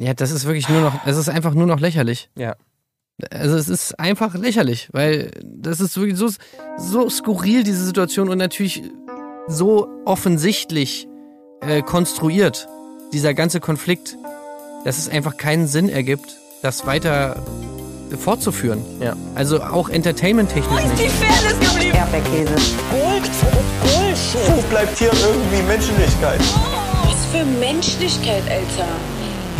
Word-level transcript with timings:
Ja, 0.00 0.14
das 0.14 0.30
ist 0.30 0.46
wirklich 0.46 0.68
nur 0.70 0.80
noch, 0.80 1.06
es 1.06 1.18
ist 1.18 1.28
einfach 1.28 1.52
nur 1.52 1.66
noch 1.66 1.78
lächerlich. 1.78 2.30
Ja. 2.34 2.56
Also 3.30 3.56
es 3.56 3.68
ist 3.68 4.00
einfach 4.00 4.34
lächerlich, 4.34 4.88
weil 4.92 5.30
das 5.44 5.78
ist 5.78 5.94
wirklich 5.98 6.16
so, 6.16 6.28
so 6.78 7.10
skurril, 7.10 7.64
diese 7.64 7.84
Situation 7.84 8.30
und 8.30 8.38
natürlich 8.38 8.82
so 9.46 9.88
offensichtlich 10.06 11.06
äh, 11.60 11.82
konstruiert, 11.82 12.66
dieser 13.12 13.34
ganze 13.34 13.60
Konflikt, 13.60 14.16
dass 14.86 14.96
es 14.96 15.10
einfach 15.10 15.36
keinen 15.36 15.66
Sinn 15.66 15.90
ergibt, 15.90 16.38
das 16.62 16.86
weiter 16.86 17.36
fortzuführen. 18.18 18.82
Ja. 19.00 19.14
Also 19.34 19.62
auch 19.62 19.90
entertainment-technisch 19.90 20.82
Die 20.96 21.02
nicht. 21.02 21.12
Fairness 21.12 21.72
geblieben. 21.72 21.96
Erdbeerkäse. 21.96 22.54
Gold, 22.90 23.30
Bullshit. 23.82 24.56
Wo 24.56 24.62
bleibt 24.70 24.98
hier 24.98 25.12
irgendwie 25.12 25.62
Menschlichkeit? 25.68 26.40
Was 27.04 27.26
für 27.26 27.44
Menschlichkeit, 27.44 28.42
Alter. 28.48 28.88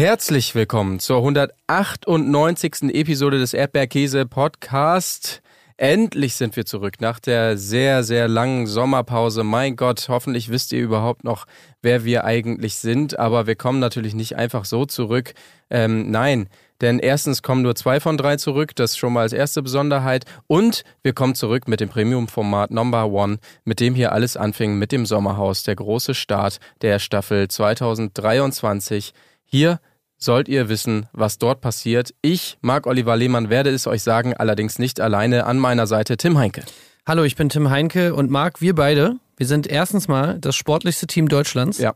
Herzlich 0.00 0.54
willkommen 0.54 0.98
zur 0.98 1.18
198. 1.18 2.84
Episode 2.94 3.38
des 3.38 3.52
Erdbeerkäse 3.52 4.24
Podcast. 4.24 5.42
Endlich 5.76 6.36
sind 6.36 6.56
wir 6.56 6.64
zurück 6.64 7.02
nach 7.02 7.20
der 7.20 7.58
sehr, 7.58 8.02
sehr 8.02 8.26
langen 8.26 8.66
Sommerpause. 8.66 9.44
Mein 9.44 9.76
Gott, 9.76 10.06
hoffentlich 10.08 10.48
wisst 10.48 10.72
ihr 10.72 10.80
überhaupt 10.80 11.22
noch, 11.22 11.44
wer 11.82 12.02
wir 12.02 12.24
eigentlich 12.24 12.76
sind. 12.76 13.18
Aber 13.18 13.46
wir 13.46 13.56
kommen 13.56 13.78
natürlich 13.78 14.14
nicht 14.14 14.36
einfach 14.36 14.64
so 14.64 14.86
zurück. 14.86 15.34
Ähm, 15.68 16.10
nein, 16.10 16.48
denn 16.80 16.98
erstens 16.98 17.42
kommen 17.42 17.60
nur 17.60 17.74
zwei 17.74 18.00
von 18.00 18.16
drei 18.16 18.36
zurück, 18.36 18.74
das 18.74 18.96
schon 18.96 19.12
mal 19.12 19.20
als 19.20 19.34
erste 19.34 19.60
Besonderheit. 19.62 20.24
Und 20.46 20.82
wir 21.02 21.12
kommen 21.12 21.34
zurück 21.34 21.68
mit 21.68 21.80
dem 21.80 21.90
Premium-Format 21.90 22.70
Number 22.70 23.10
One, 23.10 23.36
mit 23.64 23.80
dem 23.80 23.94
hier 23.94 24.12
alles 24.12 24.38
anfing 24.38 24.78
mit 24.78 24.92
dem 24.92 25.04
Sommerhaus, 25.04 25.62
der 25.62 25.76
große 25.76 26.14
Start 26.14 26.58
der 26.80 27.00
Staffel 27.00 27.48
2023. 27.48 29.12
Hier 29.44 29.78
sollt 30.22 30.48
ihr 30.48 30.68
wissen, 30.68 31.06
was 31.12 31.38
dort 31.38 31.60
passiert. 31.60 32.14
Ich, 32.22 32.58
Marc 32.60 32.86
Oliver 32.86 33.16
Lehmann, 33.16 33.50
werde 33.50 33.70
es 33.70 33.86
euch 33.86 34.02
sagen, 34.02 34.34
allerdings 34.34 34.78
nicht 34.78 35.00
alleine. 35.00 35.46
An 35.46 35.58
meiner 35.58 35.86
Seite 35.86 36.16
Tim 36.16 36.38
Heinke. 36.38 36.62
Hallo, 37.06 37.24
ich 37.24 37.36
bin 37.36 37.48
Tim 37.48 37.70
Heinke 37.70 38.14
und 38.14 38.30
Marc, 38.30 38.60
wir 38.60 38.74
beide, 38.74 39.16
wir 39.36 39.46
sind 39.46 39.66
erstens 39.66 40.06
mal 40.06 40.38
das 40.38 40.54
sportlichste 40.54 41.06
Team 41.06 41.28
Deutschlands. 41.28 41.78
Ja. 41.78 41.94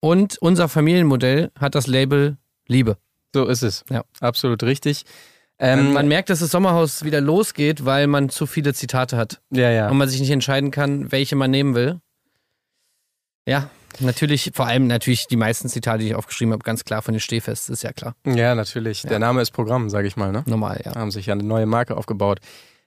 Und 0.00 0.38
unser 0.38 0.68
Familienmodell 0.68 1.50
hat 1.58 1.74
das 1.74 1.86
Label 1.86 2.38
Liebe. 2.66 2.96
So 3.34 3.46
ist 3.46 3.62
es. 3.62 3.84
Ja. 3.90 4.02
Absolut 4.20 4.62
richtig. 4.62 5.04
Ähm, 5.58 5.92
man 5.92 6.08
merkt, 6.08 6.30
dass 6.30 6.40
das 6.40 6.50
Sommerhaus 6.50 7.04
wieder 7.04 7.20
losgeht, 7.20 7.84
weil 7.84 8.06
man 8.06 8.30
zu 8.30 8.46
viele 8.46 8.74
Zitate 8.74 9.16
hat. 9.16 9.40
ja, 9.50 9.70
ja. 9.70 9.88
und 9.90 9.96
man 9.96 10.08
sich 10.08 10.20
nicht 10.20 10.30
entscheiden 10.30 10.70
kann, 10.70 11.12
welche 11.12 11.36
man 11.36 11.50
nehmen 11.50 11.74
will. 11.74 12.00
Ja, 13.46 13.70
natürlich, 14.00 14.52
vor 14.54 14.66
allem 14.66 14.86
natürlich 14.86 15.26
die 15.26 15.36
meisten 15.36 15.68
Zitate, 15.68 15.98
die 15.98 16.08
ich 16.08 16.14
aufgeschrieben 16.14 16.52
habe, 16.52 16.62
ganz 16.62 16.84
klar 16.84 17.02
von 17.02 17.14
den 17.14 17.20
Stehfest, 17.20 17.70
ist 17.70 17.82
ja 17.82 17.92
klar. 17.92 18.14
Ja, 18.26 18.54
natürlich. 18.54 19.02
Der 19.02 19.18
Name 19.18 19.42
ist 19.42 19.50
Programm, 19.50 19.90
sage 19.90 20.08
ich 20.08 20.16
mal. 20.16 20.32
Ne? 20.32 20.42
Normal, 20.46 20.80
ja. 20.84 20.94
Haben 20.94 21.10
sich 21.10 21.26
ja 21.26 21.34
eine 21.34 21.42
neue 21.42 21.66
Marke 21.66 21.96
aufgebaut. 21.96 22.40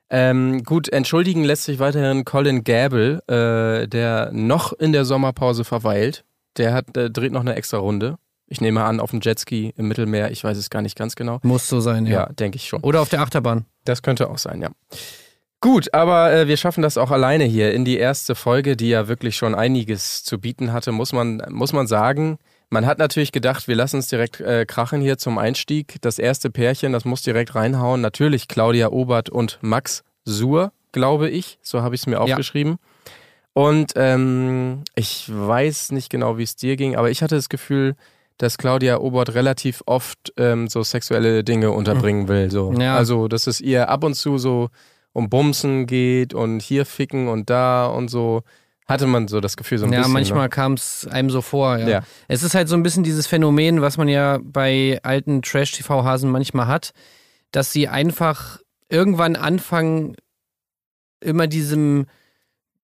Ähm, 0.09 0.63
gut, 0.63 0.89
entschuldigen 0.89 1.43
lässt 1.43 1.63
sich 1.63 1.79
weiterhin 1.79 2.25
Colin 2.25 2.63
Gable, 2.63 3.23
äh, 3.27 3.87
der 3.87 4.31
noch 4.31 4.73
in 4.73 4.91
der 4.91 5.03
Sommerpause 5.05 5.63
verweilt. 5.63 6.25
Der 6.57 6.73
hat, 6.73 6.95
äh, 6.95 7.09
dreht 7.09 7.31
noch 7.31 7.41
eine 7.41 7.55
extra 7.55 7.77
Runde. 7.77 8.17
Ich 8.47 8.61
nehme 8.61 8.83
an, 8.83 8.99
auf 8.99 9.09
dem 9.09 9.21
Jetski 9.21 9.73
im 9.75 9.87
Mittelmeer. 9.87 10.29
Ich 10.29 10.43
weiß 10.43 10.57
es 10.57 10.69
gar 10.69 10.83
nicht 10.83 10.95
ganz 10.95 11.15
genau. 11.15 11.39
Muss 11.41 11.67
so 11.67 11.79
sein, 11.79 12.05
ja. 12.05 12.11
Ja, 12.13 12.25
denke 12.27 12.57
ich 12.57 12.67
schon. 12.67 12.81
Oder 12.83 13.01
auf 13.01 13.09
der 13.09 13.21
Achterbahn. 13.21 13.65
Das 13.83 14.03
könnte 14.03 14.29
auch 14.29 14.37
sein, 14.37 14.61
ja. 14.61 14.69
Gut, 15.61 15.93
aber 15.93 16.31
äh, 16.31 16.47
wir 16.47 16.57
schaffen 16.57 16.81
das 16.81 16.97
auch 16.97 17.11
alleine 17.11 17.45
hier 17.45 17.73
in 17.73 17.85
die 17.85 17.97
erste 17.97 18.35
Folge, 18.35 18.75
die 18.75 18.89
ja 18.89 19.07
wirklich 19.07 19.35
schon 19.35 19.55
einiges 19.55 20.23
zu 20.23 20.39
bieten 20.39 20.73
hatte, 20.73 20.91
muss 20.91 21.11
man, 21.13 21.41
muss 21.49 21.73
man 21.73 21.87
sagen. 21.87 22.37
Man 22.69 22.85
hat 22.85 22.97
natürlich 22.97 23.31
gedacht, 23.31 23.67
wir 23.67 23.75
lassen 23.75 23.99
es 23.99 24.07
direkt 24.07 24.41
äh, 24.41 24.65
krachen 24.65 25.01
hier 25.01 25.17
zum 25.17 25.37
Einstieg. 25.37 25.95
Das 26.01 26.19
erste 26.19 26.49
Pärchen, 26.49 26.93
das 26.93 27.05
muss 27.05 27.21
direkt 27.21 27.55
reinhauen. 27.55 28.01
Natürlich 28.01 28.47
Claudia 28.47 28.89
Obert 28.89 29.29
und 29.29 29.59
Max 29.61 30.03
Suhr, 30.23 30.71
glaube 30.91 31.29
ich. 31.29 31.57
So 31.61 31.81
habe 31.81 31.95
ich 31.95 32.01
es 32.01 32.07
mir 32.07 32.19
aufgeschrieben. 32.19 32.77
Und 33.53 33.93
ähm, 33.95 34.83
ich 34.95 35.29
weiß 35.31 35.91
nicht 35.93 36.09
genau, 36.09 36.37
wie 36.37 36.43
es 36.43 36.57
dir 36.57 36.75
ging, 36.75 36.95
aber 36.97 37.09
ich 37.09 37.21
hatte 37.21 37.35
das 37.35 37.47
Gefühl, 37.47 37.95
dass 38.37 38.57
Claudia 38.57 38.99
Obert 38.99 39.33
relativ 39.33 39.81
oft 39.85 40.33
ähm, 40.35 40.67
so 40.67 40.83
sexuelle 40.83 41.43
Dinge 41.43 41.71
unterbringen 41.71 42.27
will. 42.27 42.51
So. 42.51 42.73
Ja. 42.73 42.97
Also, 42.97 43.29
dass 43.29 43.47
es 43.47 43.61
ihr 43.61 43.87
ab 43.87 44.03
und 44.03 44.15
zu 44.15 44.37
so 44.37 44.69
um 45.15 45.29
Bumsen 45.29 45.85
geht 45.87 46.33
und 46.33 46.61
hier 46.61 46.85
ficken 46.85 47.29
und 47.29 47.49
da 47.49 47.85
und 47.85 48.09
so. 48.09 48.43
Hatte 48.85 49.07
man 49.07 49.27
so 49.27 49.39
das 49.39 49.55
Gefühl 49.55 49.77
so 49.79 49.85
ein 49.85 49.93
ja, 49.93 49.99
bisschen. 49.99 50.13
manchmal 50.13 50.43
Ne? 50.43 50.49
kam 50.49 50.73
es 50.73 51.07
einem 51.07 51.29
so 51.29 51.41
vor, 51.41 51.77
ja. 51.77 51.87
Ja. 51.87 52.03
Es 52.27 52.43
ist 52.43 52.53
halt 52.53 52.67
so 52.67 52.75
ein 52.75 52.83
bisschen 52.83 53.03
dieses 53.03 53.25
Phänomen, 53.25 53.81
was 53.81 53.97
man 53.97 54.09
ja 54.09 54.39
bei 54.43 54.99
alten 55.01 55.41
Trash-TV-Hasen 55.41 56.29
manchmal 56.29 56.67
hat, 56.67 56.91
dass 57.51 57.71
sie 57.71 57.87
einfach 57.87 58.59
irgendwann 58.89 59.37
anfangen, 59.37 60.17
immer 61.21 61.47
diesem, 61.47 62.05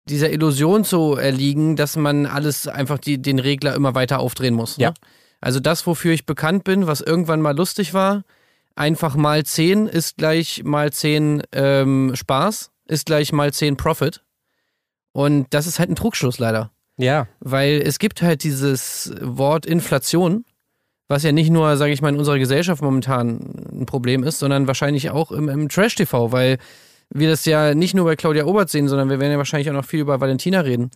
dieser 0.05 0.31
Illusion 0.31 0.85
zu 0.85 1.15
erliegen, 1.15 1.75
dass 1.75 1.97
man 1.97 2.25
alles 2.25 2.67
einfach 2.67 2.97
die, 2.97 3.21
den 3.21 3.39
Regler 3.39 3.75
immer 3.75 3.93
weiter 3.93 4.19
aufdrehen 4.19 4.55
muss. 4.55 4.77
Ne? 4.77 4.85
Ja. 4.85 4.93
Also 5.41 5.59
das, 5.59 5.85
wofür 5.85 6.13
ich 6.13 6.25
bekannt 6.25 6.63
bin, 6.63 6.87
was 6.87 7.01
irgendwann 7.01 7.41
mal 7.41 7.55
lustig 7.55 7.93
war, 7.93 8.23
einfach 8.75 9.15
mal 9.15 9.43
10 9.43 9.87
ist 9.87 10.17
gleich 10.17 10.63
mal 10.63 10.91
10 10.91 11.43
ähm, 11.51 12.11
Spaß, 12.15 12.71
ist 12.87 13.05
gleich 13.05 13.31
mal 13.31 13.53
10 13.53 13.77
Profit. 13.77 14.23
Und 15.13 15.47
das 15.49 15.67
ist 15.67 15.79
halt 15.79 15.89
ein 15.89 15.95
Trugschluss 15.95 16.39
leider. 16.39 16.71
Ja, 16.97 17.27
Weil 17.39 17.81
es 17.83 17.99
gibt 17.99 18.21
halt 18.21 18.43
dieses 18.43 19.13
Wort 19.21 19.65
Inflation, 19.65 20.45
was 21.07 21.23
ja 21.23 21.31
nicht 21.31 21.49
nur, 21.49 21.75
sage 21.77 21.93
ich 21.93 22.01
mal, 22.01 22.09
in 22.09 22.19
unserer 22.19 22.37
Gesellschaft 22.37 22.81
momentan 22.81 23.39
ein 23.71 23.85
Problem 23.85 24.23
ist, 24.23 24.39
sondern 24.39 24.67
wahrscheinlich 24.67 25.09
auch 25.09 25.31
im, 25.31 25.49
im 25.49 25.67
Trash-TV, 25.67 26.31
weil 26.31 26.57
wir 27.09 27.29
das 27.29 27.45
ja 27.45 27.73
nicht 27.73 27.93
nur 27.93 28.05
bei 28.05 28.15
Claudia 28.15 28.45
Obert 28.45 28.69
sehen, 28.69 28.87
sondern 28.87 29.09
wir 29.09 29.19
werden 29.19 29.31
ja 29.31 29.37
wahrscheinlich 29.37 29.69
auch 29.69 29.75
noch 29.75 29.85
viel 29.85 29.99
über 29.99 30.21
Valentina 30.21 30.61
reden. 30.61 30.91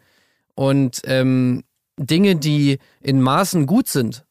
Und 0.53 1.01
ähm, 1.05 1.63
Dinge, 1.97 2.35
die 2.35 2.79
in 3.01 3.21
Maßen 3.21 3.65
gut 3.65 3.87
sind, 3.87 4.24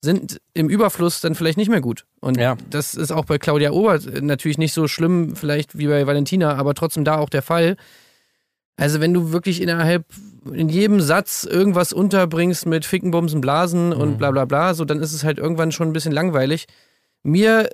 sind 0.00 0.40
im 0.54 0.68
Überfluss 0.68 1.20
dann 1.20 1.34
vielleicht 1.34 1.58
nicht 1.58 1.70
mehr 1.70 1.80
gut. 1.80 2.04
Und 2.20 2.36
Ja. 2.38 2.56
das 2.70 2.94
ist 2.94 3.10
auch 3.10 3.24
bei 3.24 3.38
Claudia 3.38 3.72
Obert 3.72 4.22
natürlich 4.22 4.58
nicht 4.58 4.72
so 4.72 4.86
schlimm, 4.86 5.34
vielleicht 5.34 5.76
wie 5.76 5.88
bei 5.88 6.06
Valentina, 6.06 6.54
aber 6.54 6.74
trotzdem 6.74 7.04
da 7.04 7.16
auch 7.18 7.28
der 7.30 7.42
Fall. 7.42 7.76
Also 8.76 9.00
wenn 9.00 9.12
du 9.12 9.32
wirklich 9.32 9.60
innerhalb 9.60 10.04
in 10.52 10.68
jedem 10.68 11.00
Satz 11.00 11.42
irgendwas 11.44 11.92
unterbringst 11.92 12.64
mit 12.66 12.84
Ficken, 12.84 13.10
Bumsen, 13.10 13.40
Blasen 13.40 13.92
und 13.92 14.18
bla 14.18 14.30
bla 14.30 14.44
bla, 14.44 14.74
so 14.74 14.84
dann 14.84 15.00
ist 15.00 15.12
es 15.12 15.24
halt 15.24 15.38
irgendwann 15.38 15.72
schon 15.72 15.88
ein 15.88 15.92
bisschen 15.92 16.12
langweilig. 16.12 16.66
Mir 17.24 17.68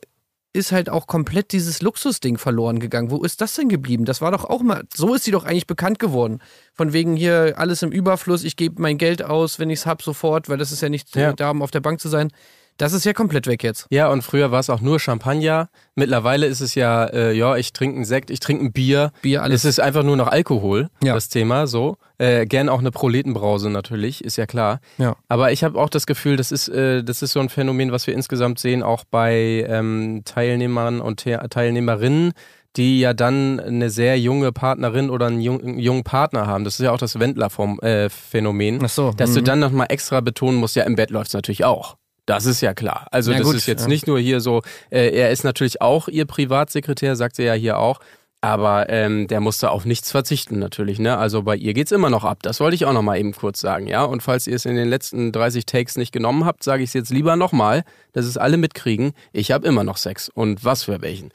ist 0.54 0.70
halt 0.72 0.88
auch 0.88 1.06
komplett 1.08 1.52
dieses 1.52 1.82
Luxusding 1.82 2.38
verloren 2.38 2.78
gegangen. 2.78 3.10
Wo 3.10 3.22
ist 3.22 3.40
das 3.40 3.54
denn 3.54 3.68
geblieben? 3.68 4.04
Das 4.04 4.20
war 4.20 4.30
doch 4.30 4.44
auch 4.44 4.62
mal, 4.62 4.84
so 4.94 5.12
ist 5.14 5.24
sie 5.24 5.32
doch 5.32 5.44
eigentlich 5.44 5.66
bekannt 5.66 5.98
geworden. 5.98 6.38
Von 6.72 6.92
wegen 6.92 7.16
hier 7.16 7.54
alles 7.56 7.82
im 7.82 7.90
Überfluss, 7.90 8.44
ich 8.44 8.56
gebe 8.56 8.80
mein 8.80 8.96
Geld 8.96 9.22
aus, 9.22 9.58
wenn 9.58 9.68
ich 9.68 9.80
es 9.80 9.86
hab, 9.86 10.00
sofort, 10.02 10.48
weil 10.48 10.56
das 10.56 10.70
ist 10.70 10.80
ja 10.80 10.88
nicht 10.88 11.14
Ja. 11.16 11.32
da, 11.32 11.50
um 11.50 11.60
auf 11.60 11.72
der 11.72 11.80
Bank 11.80 12.00
zu 12.00 12.08
sein. 12.08 12.30
Das 12.76 12.92
ist 12.92 13.04
ja 13.04 13.12
komplett 13.12 13.46
weg 13.46 13.62
jetzt. 13.62 13.86
Ja, 13.90 14.08
und 14.08 14.22
früher 14.22 14.50
war 14.50 14.58
es 14.58 14.68
auch 14.68 14.80
nur 14.80 14.98
Champagner. 14.98 15.68
Mittlerweile 15.94 16.46
ist 16.46 16.60
es 16.60 16.74
ja, 16.74 17.04
äh, 17.04 17.32
ja, 17.32 17.56
ich 17.56 17.72
trinke 17.72 17.96
einen 17.96 18.04
Sekt, 18.04 18.30
ich 18.30 18.40
trinke 18.40 18.64
ein 18.64 18.72
Bier. 18.72 19.12
Bier, 19.22 19.42
alles. 19.42 19.64
Es 19.64 19.70
ist 19.70 19.80
einfach 19.80 20.02
nur 20.02 20.16
noch 20.16 20.26
Alkohol, 20.26 20.88
Ja. 21.02 21.14
das 21.14 21.28
Thema, 21.28 21.68
so. 21.68 21.96
Äh, 22.18 22.46
gern 22.46 22.68
auch 22.68 22.80
eine 22.80 22.90
Proletenbrause 22.90 23.70
natürlich, 23.70 24.24
ist 24.24 24.36
ja 24.36 24.46
klar. 24.46 24.80
Ja. 24.98 25.14
Aber 25.28 25.52
ich 25.52 25.62
habe 25.62 25.78
auch 25.78 25.88
das 25.88 26.06
Gefühl, 26.06 26.36
das 26.36 26.50
ist, 26.50 26.68
äh, 26.68 27.04
das 27.04 27.22
ist 27.22 27.32
so 27.32 27.40
ein 27.40 27.48
Phänomen, 27.48 27.92
was 27.92 28.06
wir 28.08 28.14
insgesamt 28.14 28.58
sehen, 28.58 28.82
auch 28.82 29.04
bei 29.08 29.64
ähm, 29.68 30.22
Teilnehmern 30.24 31.00
und 31.00 31.20
Te 31.20 31.40
Teilnehmerinnen, 31.48 32.32
die 32.76 32.98
ja 32.98 33.14
dann 33.14 33.60
eine 33.60 33.88
sehr 33.88 34.18
junge 34.18 34.50
Partnerin 34.50 35.10
oder 35.10 35.26
einen 35.26 35.40
jung, 35.40 35.60
einen 35.62 35.78
jungen 35.78 36.02
Partner 36.02 36.48
haben. 36.48 36.64
Das 36.64 36.74
ist 36.74 36.84
ja 36.84 36.90
auch 36.90 36.98
das 36.98 37.20
Wendler-Phänomen. 37.20 38.80
Ach 38.82 38.88
so, 38.88 39.12
Dass 39.12 39.32
du 39.32 39.40
mhm. 39.40 39.44
dann 39.44 39.60
nochmal 39.60 39.86
extra 39.90 40.20
betonen 40.20 40.58
musst, 40.58 40.74
ja, 40.74 40.82
im 40.84 40.96
Bett 40.96 41.10
läuft's 41.10 41.34
natürlich 41.34 41.64
auch. 41.64 41.96
Das 42.26 42.46
ist 42.46 42.60
ja 42.60 42.74
klar. 42.74 43.06
Also 43.10 43.32
Ja, 43.32 43.38
das 43.38 43.46
gut, 43.46 43.56
ist 43.56 43.66
jetzt 43.66 43.82
ja. 43.82 43.88
nicht 43.88 44.06
nur 44.06 44.18
hier 44.18 44.40
so, 44.40 44.62
äh, 44.90 45.10
er 45.10 45.30
ist 45.30 45.44
natürlich 45.44 45.80
auch 45.80 46.08
ihr 46.08 46.24
Privatsekretär, 46.24 47.16
sagt 47.16 47.36
sie 47.36 47.44
ja 47.44 47.54
hier 47.54 47.78
auch. 47.78 48.00
Aber 48.40 48.90
ähm, 48.90 49.26
der 49.26 49.40
musste 49.40 49.70
auf 49.70 49.86
nichts 49.86 50.10
verzichten 50.10 50.58
natürlich, 50.58 50.98
ne? 50.98 51.16
Also 51.16 51.42
bei 51.42 51.56
ihr 51.56 51.72
geht's 51.72 51.92
immer 51.92 52.10
noch 52.10 52.24
ab. 52.24 52.42
Das 52.42 52.60
wollte 52.60 52.74
ich 52.74 52.84
auch 52.84 52.92
noch 52.92 53.00
mal 53.00 53.18
eben 53.18 53.32
kurz 53.32 53.58
sagen, 53.58 53.86
ja. 53.86 54.04
Und 54.04 54.22
falls 54.22 54.46
ihr 54.46 54.54
es 54.54 54.66
in 54.66 54.76
den 54.76 54.90
letzten 54.90 55.32
30 55.32 55.64
Takes 55.64 55.96
nicht 55.96 56.12
genommen 56.12 56.44
habt, 56.44 56.62
sage 56.62 56.82
ich 56.82 56.90
es 56.90 56.94
jetzt 56.94 57.08
lieber 57.08 57.36
nochmal, 57.36 57.84
dass 58.12 58.26
es 58.26 58.36
alle 58.36 58.58
mitkriegen. 58.58 59.12
Ich 59.32 59.50
habe 59.50 59.66
immer 59.66 59.82
noch 59.82 59.96
Sex. 59.96 60.28
Und 60.28 60.62
was 60.62 60.82
für 60.82 61.00
welchen. 61.00 61.30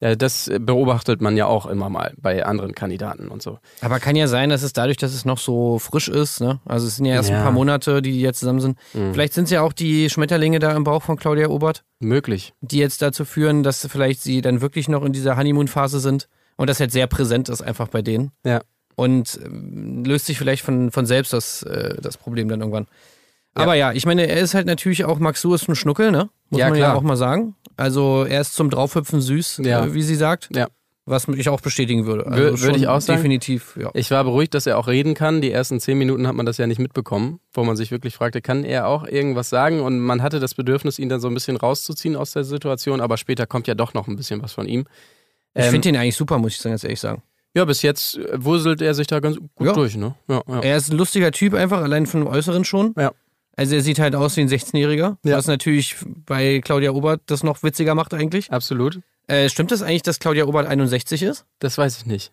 Äh, 0.00 0.16
das 0.16 0.50
beobachtet 0.60 1.20
man 1.20 1.36
ja 1.36 1.46
auch 1.46 1.66
immer 1.66 1.88
mal 1.90 2.12
bei 2.16 2.44
anderen 2.44 2.74
Kandidaten 2.74 3.28
und 3.28 3.42
so. 3.42 3.58
Aber 3.82 4.00
kann 4.00 4.16
ja 4.16 4.26
sein, 4.26 4.48
dass 4.50 4.62
es 4.62 4.72
dadurch, 4.72 4.96
dass 4.96 5.12
es 5.14 5.24
noch 5.24 5.38
so 5.38 5.78
frisch 5.78 6.08
ist, 6.08 6.40
ne? 6.40 6.58
Also 6.64 6.86
es 6.86 6.96
sind 6.96 7.04
ja 7.04 7.14
erst 7.14 7.30
Ja. 7.30 7.36
ein 7.38 7.42
paar 7.42 7.52
Monate, 7.52 8.00
die 8.02 8.20
jetzt 8.20 8.40
zusammen 8.40 8.60
sind. 8.60 8.78
Mhm. 8.94 9.12
Vielleicht 9.12 9.34
sind 9.34 9.44
es 9.44 9.50
ja 9.50 9.60
auch 9.62 9.72
die 9.74 10.08
Schmetterlinge 10.10 10.58
da 10.58 10.74
im 10.74 10.84
Bauch 10.84 11.02
von 11.02 11.16
Claudia 11.16 11.48
Obert, 11.48 11.84
Möglich. 11.98 12.54
die 12.62 12.78
jetzt 12.78 13.02
dazu 13.02 13.24
führen, 13.24 13.62
dass 13.62 13.86
vielleicht 13.90 14.22
sie 14.22 14.40
dann 14.40 14.60
wirklich 14.60 14.88
noch 14.88 15.04
in 15.04 15.12
dieser 15.12 15.36
Honeymoon-Phase 15.36 16.00
sind 16.00 16.28
und 16.56 16.70
das 16.70 16.80
halt 16.80 16.92
sehr 16.92 17.06
präsent 17.06 17.48
ist 17.48 17.60
einfach 17.62 17.88
bei 17.88 18.02
denen. 18.02 18.32
Ja. 18.44 18.62
Und 18.96 19.38
ähm, 19.44 20.04
löst 20.04 20.26
sich 20.26 20.36
vielleicht 20.38 20.62
von, 20.64 20.90
von 20.90 21.06
selbst 21.06 21.32
das, 21.32 21.62
äh, 21.62 21.96
das 22.00 22.16
Problem 22.18 22.48
dann 22.48 22.60
irgendwann. 22.60 22.86
Aber 23.54 23.74
ja, 23.74 23.92
ich 23.92 24.06
meine, 24.06 24.26
er 24.28 24.40
ist 24.40 24.54
halt 24.54 24.66
natürlich 24.66 25.04
auch, 25.04 25.18
Max 25.18 25.40
Su 25.40 25.52
ist 25.54 25.68
ein 25.68 25.74
Schnuckel, 25.74 26.10
ne? 26.12 26.28
Muss 26.50 26.60
Ja, 26.60 26.68
man 26.68 26.78
ja 26.78 26.86
klar. 26.86 26.96
auch 26.96 27.02
mal 27.02 27.16
sagen. 27.16 27.54
Also 27.76 28.24
er 28.28 28.40
ist 28.42 28.54
zum 28.54 28.68
Draufhüpfen 28.70 29.20
süß, 29.20 29.62
Ja. 29.64 29.84
äh, 29.86 29.94
wie 29.94 30.02
sie 30.02 30.14
sagt. 30.16 30.48
Ja. 30.54 30.68
Was 31.06 31.26
ich 31.26 31.48
auch 31.48 31.60
bestätigen 31.60 32.06
würde. 32.06 32.26
Also 32.26 32.38
Wür- 32.38 32.44
würde 32.44 32.58
schon 32.58 32.74
ich 32.74 32.86
auch 32.86 33.00
sagen. 33.00 33.16
Definitiv, 33.18 33.76
ja. 33.80 33.90
Ich 33.94 34.10
war 34.12 34.22
beruhigt, 34.22 34.54
dass 34.54 34.66
er 34.66 34.78
auch 34.78 34.86
reden 34.86 35.14
kann. 35.14 35.40
Die 35.40 35.50
ersten 35.50 35.80
zehn 35.80 35.98
Minuten 35.98 36.28
hat 36.28 36.34
man 36.36 36.46
das 36.46 36.58
ja 36.58 36.66
nicht 36.68 36.78
mitbekommen, 36.78 37.40
wo 37.52 37.64
man 37.64 37.74
sich 37.74 37.90
wirklich 37.90 38.14
fragte, 38.14 38.40
kann 38.42 38.62
er 38.64 38.86
auch 38.86 39.04
irgendwas 39.06 39.48
sagen? 39.48 39.80
Und 39.80 39.98
man 39.98 40.22
hatte 40.22 40.38
das 40.38 40.54
Bedürfnis, 40.54 40.98
ihn 41.00 41.08
dann 41.08 41.18
so 41.20 41.26
ein 41.26 41.34
bisschen 41.34 41.56
rauszuziehen 41.56 42.14
aus 42.14 42.32
der 42.32 42.44
Situation, 42.44 43.00
aber 43.00 43.16
später 43.16 43.46
kommt 43.46 43.66
ja 43.66 43.74
doch 43.74 43.92
noch 43.94 44.06
ein 44.06 44.14
bisschen 44.16 44.40
was 44.42 44.52
von 44.52 44.68
ihm. 44.68 44.84
Ich 45.54 45.64
Ähm, 45.64 45.70
finde 45.72 45.88
ihn 45.88 45.96
eigentlich 45.96 46.14
super, 46.16 46.38
muss 46.38 46.54
ich 46.56 46.62
ganz 46.62 46.84
ehrlich 46.84 47.00
sagen. 47.00 47.22
Ja, 47.54 47.64
bis 47.64 47.82
jetzt 47.82 48.16
äh, 48.18 48.44
wuselt 48.44 48.80
er 48.80 48.94
sich 48.94 49.08
da 49.08 49.18
ganz 49.18 49.36
gut 49.56 49.66
Ja. 49.66 49.72
durch, 49.72 49.96
ne? 49.96 50.14
Ja, 50.28 50.42
ja. 50.46 50.60
Er 50.60 50.76
ist 50.76 50.92
ein 50.92 50.96
lustiger 50.98 51.32
Typ 51.32 51.54
einfach, 51.54 51.80
allein 51.80 52.06
von 52.06 52.20
dem 52.20 52.28
Äußeren 52.28 52.62
schon. 52.64 52.94
Ja. 52.96 53.10
Also 53.56 53.74
er 53.74 53.82
sieht 53.82 53.98
halt 53.98 54.14
aus 54.14 54.36
wie 54.36 54.40
ein 54.42 54.48
16-Jähriger, 54.48 55.16
Ja. 55.24 55.36
was 55.36 55.46
natürlich 55.46 55.96
bei 56.04 56.60
Claudia 56.64 56.92
Obert 56.92 57.22
das 57.26 57.42
noch 57.42 57.62
witziger 57.62 57.94
macht 57.94 58.14
eigentlich. 58.14 58.50
Absolut. 58.50 59.00
Äh, 59.26 59.48
stimmt 59.48 59.70
das 59.70 59.82
eigentlich, 59.82 60.02
dass 60.02 60.18
Claudia 60.18 60.44
Obert 60.46 60.66
61 60.66 61.22
ist? 61.22 61.46
Das 61.58 61.76
weiß 61.78 61.98
ich 61.98 62.06
nicht. 62.06 62.32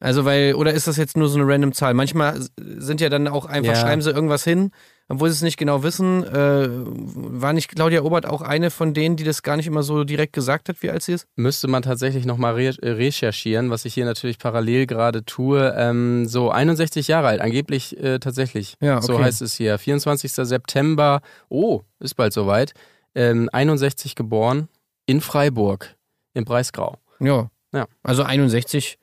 Also 0.00 0.24
weil, 0.24 0.54
oder 0.54 0.72
ist 0.74 0.86
das 0.86 0.96
jetzt 0.96 1.16
nur 1.16 1.28
so 1.28 1.38
eine 1.38 1.48
random 1.50 1.72
Zahl? 1.72 1.94
Manchmal 1.94 2.38
sind 2.58 3.00
ja 3.00 3.08
dann 3.08 3.26
auch 3.28 3.46
einfach, 3.46 3.72
Ja. 3.74 3.80
schreiben 3.80 4.02
sie 4.02 4.10
irgendwas 4.10 4.44
hin, 4.44 4.70
obwohl 5.08 5.30
sie 5.30 5.34
es 5.36 5.42
nicht 5.42 5.56
genau 5.56 5.82
wissen. 5.82 6.24
Äh, 6.24 6.68
war 6.68 7.52
nicht 7.54 7.68
Claudia 7.74 8.02
Obert 8.02 8.26
auch 8.26 8.42
eine 8.42 8.70
von 8.70 8.92
denen, 8.92 9.16
die 9.16 9.24
das 9.24 9.42
gar 9.42 9.56
nicht 9.56 9.66
immer 9.66 9.82
so 9.82 10.04
direkt 10.04 10.32
gesagt 10.34 10.68
hat, 10.68 10.82
wie 10.82 10.90
alt 10.90 11.02
sie 11.02 11.12
ist? 11.12 11.26
Müsste 11.36 11.68
man 11.68 11.82
tatsächlich 11.82 12.26
nochmal 12.26 12.54
re 12.54 12.74
äh, 12.82 12.90
recherchieren, 12.90 13.70
was 13.70 13.84
ich 13.86 13.94
hier 13.94 14.04
natürlich 14.04 14.38
parallel 14.38 14.86
gerade 14.86 15.24
tue. 15.24 15.72
Ähm, 15.76 16.26
so 16.26 16.50
61 16.50 17.08
Jahre 17.08 17.28
alt, 17.28 17.40
angeblich 17.40 17.98
äh, 18.02 18.18
tatsächlich. 18.18 18.76
Ja, 18.80 19.00
So 19.00 19.14
okay. 19.14 19.24
heißt 19.24 19.40
es 19.42 19.54
hier. 19.54 19.78
24. 19.78 20.32
September, 20.32 21.22
oh, 21.48 21.80
ist 22.00 22.14
bald 22.14 22.32
soweit. 22.34 22.74
Ähm, 23.14 23.48
61 23.52 24.16
geboren 24.16 24.68
in 25.06 25.20
Freiburg 25.20 25.94
im 26.34 26.44
Breisgau. 26.44 26.98
Ja. 27.20 27.48
Ja. 27.72 27.86
Also 28.02 28.22
61, 28.22 28.98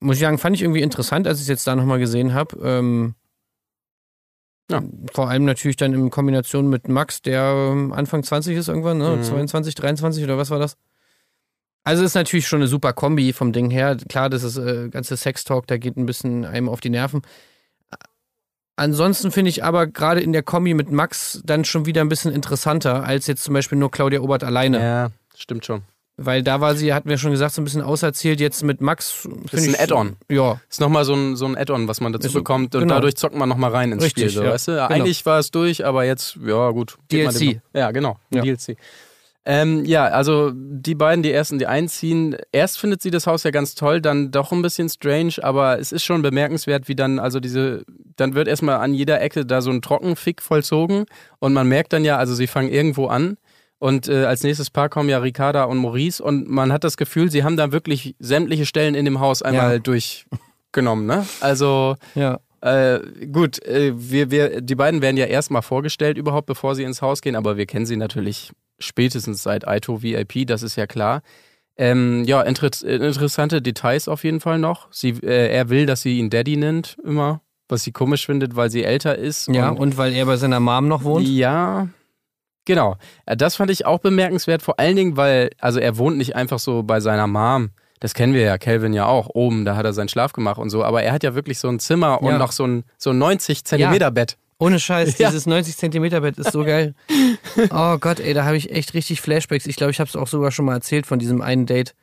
muss 0.00 0.16
ich 0.16 0.22
sagen, 0.22 0.38
fand 0.38 0.56
ich 0.56 0.62
irgendwie 0.62 0.82
interessant, 0.82 1.26
als 1.26 1.38
ich 1.38 1.44
es 1.44 1.48
jetzt 1.48 1.66
da 1.66 1.76
nochmal 1.76 1.98
gesehen 1.98 2.34
habe. 2.34 2.56
Ähm, 2.62 3.14
Ja. 4.70 4.82
Vor 5.12 5.28
allem 5.28 5.44
natürlich 5.44 5.76
dann 5.76 5.94
in 5.94 6.10
Kombination 6.10 6.68
mit 6.68 6.88
Max, 6.88 7.22
der 7.22 7.70
ähm, 7.72 7.92
Anfang 7.92 8.22
20 8.22 8.56
ist 8.56 8.68
irgendwann, 8.68 8.98
ne? 8.98 9.16
Mhm. 9.16 9.22
22, 9.24 9.74
23 9.74 10.22
oder 10.24 10.38
was 10.38 10.50
war 10.50 10.58
das? 10.58 10.76
Also 11.82 12.04
ist 12.04 12.14
natürlich 12.14 12.46
schon 12.46 12.60
eine 12.60 12.68
super 12.68 12.92
Kombi 12.92 13.32
vom 13.32 13.52
Ding 13.52 13.70
her. 13.70 13.96
Klar, 14.08 14.30
das 14.30 14.42
ist 14.42 14.58
äh, 14.58 14.88
ganze 14.90 15.16
Sextalk, 15.16 15.66
da 15.66 15.76
geht 15.76 15.96
ein 15.96 16.06
bisschen 16.06 16.44
einem 16.44 16.68
auf 16.68 16.80
die 16.80 16.90
Nerven. 16.90 17.22
Ansonsten 18.76 19.30
finde 19.30 19.50
ich 19.50 19.64
aber 19.64 19.86
gerade 19.86 20.20
in 20.20 20.32
der 20.32 20.42
Kombi 20.42 20.72
mit 20.72 20.90
Max 20.90 21.42
dann 21.44 21.64
schon 21.64 21.84
wieder 21.84 22.00
ein 22.00 22.08
bisschen 22.08 22.32
interessanter 22.32 23.04
als 23.04 23.26
jetzt 23.26 23.44
zum 23.44 23.52
Beispiel 23.54 23.76
nur 23.76 23.90
Claudia 23.90 24.20
Obert 24.20 24.44
alleine. 24.44 24.80
Ja, 24.80 25.10
stimmt 25.36 25.66
schon. 25.66 25.82
Weil 26.22 26.42
da 26.42 26.60
war 26.60 26.74
sie, 26.74 26.92
hatten 26.92 27.08
wir 27.08 27.16
schon 27.16 27.30
gesagt, 27.30 27.54
so 27.54 27.62
ein 27.62 27.64
bisschen 27.64 27.80
auserzählt. 27.80 28.40
Jetzt 28.40 28.62
mit 28.62 28.82
Max. 28.82 29.24
ist 29.24 29.50
finde 29.50 29.70
ein 29.78 29.82
Add-on. 29.82 30.16
Ja. 30.28 30.60
Ist 30.68 30.78
nochmal 30.78 31.06
so 31.06 31.14
ein, 31.14 31.34
so 31.34 31.46
ein 31.46 31.56
Add-on, 31.56 31.88
was 31.88 32.02
man 32.02 32.12
dazu 32.12 32.26
Ist 32.26 32.32
so- 32.34 32.40
bekommt 32.40 32.74
und 32.74 32.82
genau. 32.82 32.96
dadurch 32.96 33.16
zockt 33.16 33.34
man 33.34 33.48
nochmal 33.48 33.70
rein 33.70 33.90
ins 33.92 34.02
Richtig, 34.04 34.24
Spiel. 34.24 34.34
So, 34.34 34.44
ja. 34.44 34.52
weißt 34.52 34.68
du? 34.68 34.72
Genau. 34.72 34.86
Eigentlich 34.86 35.24
war 35.24 35.38
es 35.38 35.50
durch, 35.50 35.86
aber 35.86 36.04
jetzt, 36.04 36.36
ja 36.44 36.70
gut. 36.72 36.98
DLC. 37.10 37.62
Ja, 37.72 37.90
genau. 37.90 38.18
Ja. 38.34 38.42
DLC. 38.42 38.76
Ähm, 39.46 39.86
ja, 39.86 40.04
also 40.04 40.52
die 40.54 40.94
beiden, 40.94 41.22
die 41.22 41.32
ersten, 41.32 41.58
die 41.58 41.66
einziehen. 41.66 42.36
Erst 42.52 42.78
findet 42.78 43.00
sie 43.00 43.10
das 43.10 43.26
Haus 43.26 43.42
ja 43.42 43.50
ganz 43.50 43.74
toll, 43.74 44.02
dann 44.02 44.30
doch 44.30 44.52
ein 44.52 44.60
bisschen 44.60 44.90
strange, 44.90 45.36
aber 45.40 45.78
es 45.78 45.92
ist 45.92 46.04
schon 46.04 46.20
bemerkenswert, 46.20 46.88
wie 46.88 46.94
dann, 46.94 47.18
also 47.18 47.40
diese, 47.40 47.84
dann 48.16 48.34
wird 48.34 48.46
erstmal 48.48 48.76
an 48.76 48.92
jeder 48.92 49.22
Ecke 49.22 49.46
da 49.46 49.62
so 49.62 49.70
ein 49.70 49.80
Trockenfick 49.80 50.42
vollzogen 50.42 51.06
und 51.38 51.54
man 51.54 51.66
merkt 51.66 51.94
dann 51.94 52.04
ja, 52.04 52.18
also 52.18 52.34
sie 52.34 52.46
fangen 52.46 52.68
irgendwo 52.68 53.06
an 53.06 53.38
und 53.80 54.06
äh, 54.08 54.26
als 54.26 54.44
nächstes 54.44 54.70
Paar 54.70 54.88
kommen 54.88 55.08
ja 55.08 55.18
Ricarda 55.18 55.64
und 55.64 55.78
Maurice 55.78 56.22
und 56.22 56.48
man 56.48 56.72
hat 56.72 56.84
das 56.84 56.96
Gefühl, 56.96 57.28
sie 57.32 57.42
haben 57.42 57.56
da 57.56 57.72
wirklich 57.72 58.14
sämtliche 58.20 58.64
Stellen 58.66 58.94
in 58.94 59.04
dem 59.06 59.18
Haus 59.18 59.42
einmal 59.42 59.72
Ja. 59.74 59.78
durchgenommen, 59.80 61.06
ne? 61.06 61.26
Also 61.40 61.96
Ja. 62.14 62.38
äh, 62.60 63.00
gut, 63.32 63.60
äh, 63.64 63.92
wir, 63.96 64.30
wir, 64.30 64.60
die 64.60 64.74
beiden 64.76 65.02
werden 65.02 65.16
ja 65.16 65.26
erstmal 65.26 65.62
vorgestellt 65.62 66.18
überhaupt, 66.18 66.46
bevor 66.46 66.74
sie 66.74 66.84
ins 66.84 67.02
Haus 67.02 67.22
gehen, 67.22 67.34
aber 67.36 67.56
wir 67.56 67.66
kennen 67.66 67.86
sie 67.86 67.96
natürlich 67.96 68.52
spätestens 68.78 69.42
seit 69.42 69.66
Aito 69.66 70.02
VIP, 70.02 70.46
das 70.46 70.62
ist 70.62 70.76
ja 70.76 70.86
klar. 70.86 71.22
Ähm, 71.76 72.24
ja, 72.24 72.42
inter 72.42 72.68
interessante 72.84 73.62
Details 73.62 74.08
auf 74.08 74.24
jeden 74.24 74.40
Fall 74.40 74.58
noch. 74.58 74.88
Sie, 74.90 75.10
äh, 75.22 75.48
er 75.50 75.70
will, 75.70 75.86
dass 75.86 76.02
sie 76.02 76.18
ihn 76.18 76.28
Daddy 76.28 76.56
nennt, 76.58 76.96
immer, 77.04 77.40
was 77.70 77.84
sie 77.84 77.92
komisch 77.92 78.26
findet, 78.26 78.56
weil 78.56 78.70
sie 78.70 78.84
älter 78.84 79.16
ist. 79.16 79.48
Ja, 79.48 79.70
und 79.70 79.78
und 79.78 79.96
weil 79.96 80.12
er 80.12 80.26
bei 80.26 80.36
seiner 80.36 80.60
Mom 80.60 80.88
noch 80.88 81.04
wohnt. 81.04 81.26
ja, 81.26 81.88
genau. 82.64 82.96
Äh, 83.26 83.36
Das 83.36 83.56
fand 83.56 83.70
ich 83.70 83.86
auch 83.86 83.98
bemerkenswert, 84.00 84.62
vor 84.62 84.78
allen 84.78 84.96
Dingen, 84.96 85.16
weil, 85.16 85.50
also 85.58 85.78
er 85.80 85.96
wohnt 85.98 86.16
nicht 86.18 86.36
einfach 86.36 86.58
so 86.58 86.82
bei 86.82 87.00
seiner 87.00 87.26
Mom. 87.26 87.70
Das 88.00 88.14
kennen 88.14 88.32
wir 88.32 88.40
ja, 88.42 88.56
Calvin 88.56 88.94
ja 88.94 89.04
auch, 89.06 89.28
oben, 89.34 89.64
da 89.66 89.76
hat 89.76 89.84
er 89.84 89.92
sein 89.92 90.08
Schlafgemach 90.08 90.56
und 90.56 90.70
so, 90.70 90.82
aber 90.82 91.02
er 91.02 91.12
hat 91.12 91.22
ja 91.22 91.34
wirklich 91.34 91.58
so 91.58 91.68
ein 91.68 91.78
Zimmer 91.80 92.22
und 92.22 92.32
Ja. 92.32 92.38
noch 92.38 92.52
so 92.52 92.66
ein, 92.66 92.84
so 92.96 93.10
ein 93.10 93.18
90 93.18 93.64
Zentimeter 93.64 94.10
Bett. 94.10 94.38
Ohne 94.58 94.78
Scheiß, 94.80 95.18
Ja. 95.18 95.28
dieses 95.28 95.46
90 95.46 95.76
Zentimeter 95.76 96.20
Bett 96.22 96.38
ist 96.38 96.52
so 96.52 96.64
geil. 96.64 96.94
Oh 97.70 97.98
Gott, 97.98 98.20
ey, 98.20 98.32
da 98.32 98.44
habe 98.44 98.56
ich 98.56 98.70
echt 98.70 98.94
richtig 98.94 99.20
Flashbacks. 99.20 99.66
Ich 99.66 99.76
glaube, 99.76 99.90
ich 99.90 100.00
habe 100.00 100.08
es 100.08 100.16
auch 100.16 100.28
sogar 100.28 100.50
schon 100.50 100.64
mal 100.64 100.74
erzählt 100.74 101.06
von 101.06 101.18
diesem 101.18 101.42
einen 101.42 101.66
Date, 101.66 101.94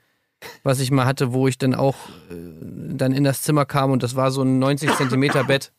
was 0.63 0.79
ich 0.79 0.91
mal 0.91 1.05
hatte, 1.05 1.33
wo 1.33 1.47
ich 1.47 1.57
dann 1.57 1.73
auch 1.73 1.95
äh, 2.29 2.35
dann 2.93 3.11
in 3.13 3.23
das 3.23 3.41
Zimmer 3.41 3.65
kam 3.65 3.91
und 3.91 4.03
das 4.03 4.15
war 4.15 4.29
so 4.31 4.43
ein 4.43 4.59
90 4.59 4.91
Zentimeter 4.97 5.43
Bett. 5.45 5.71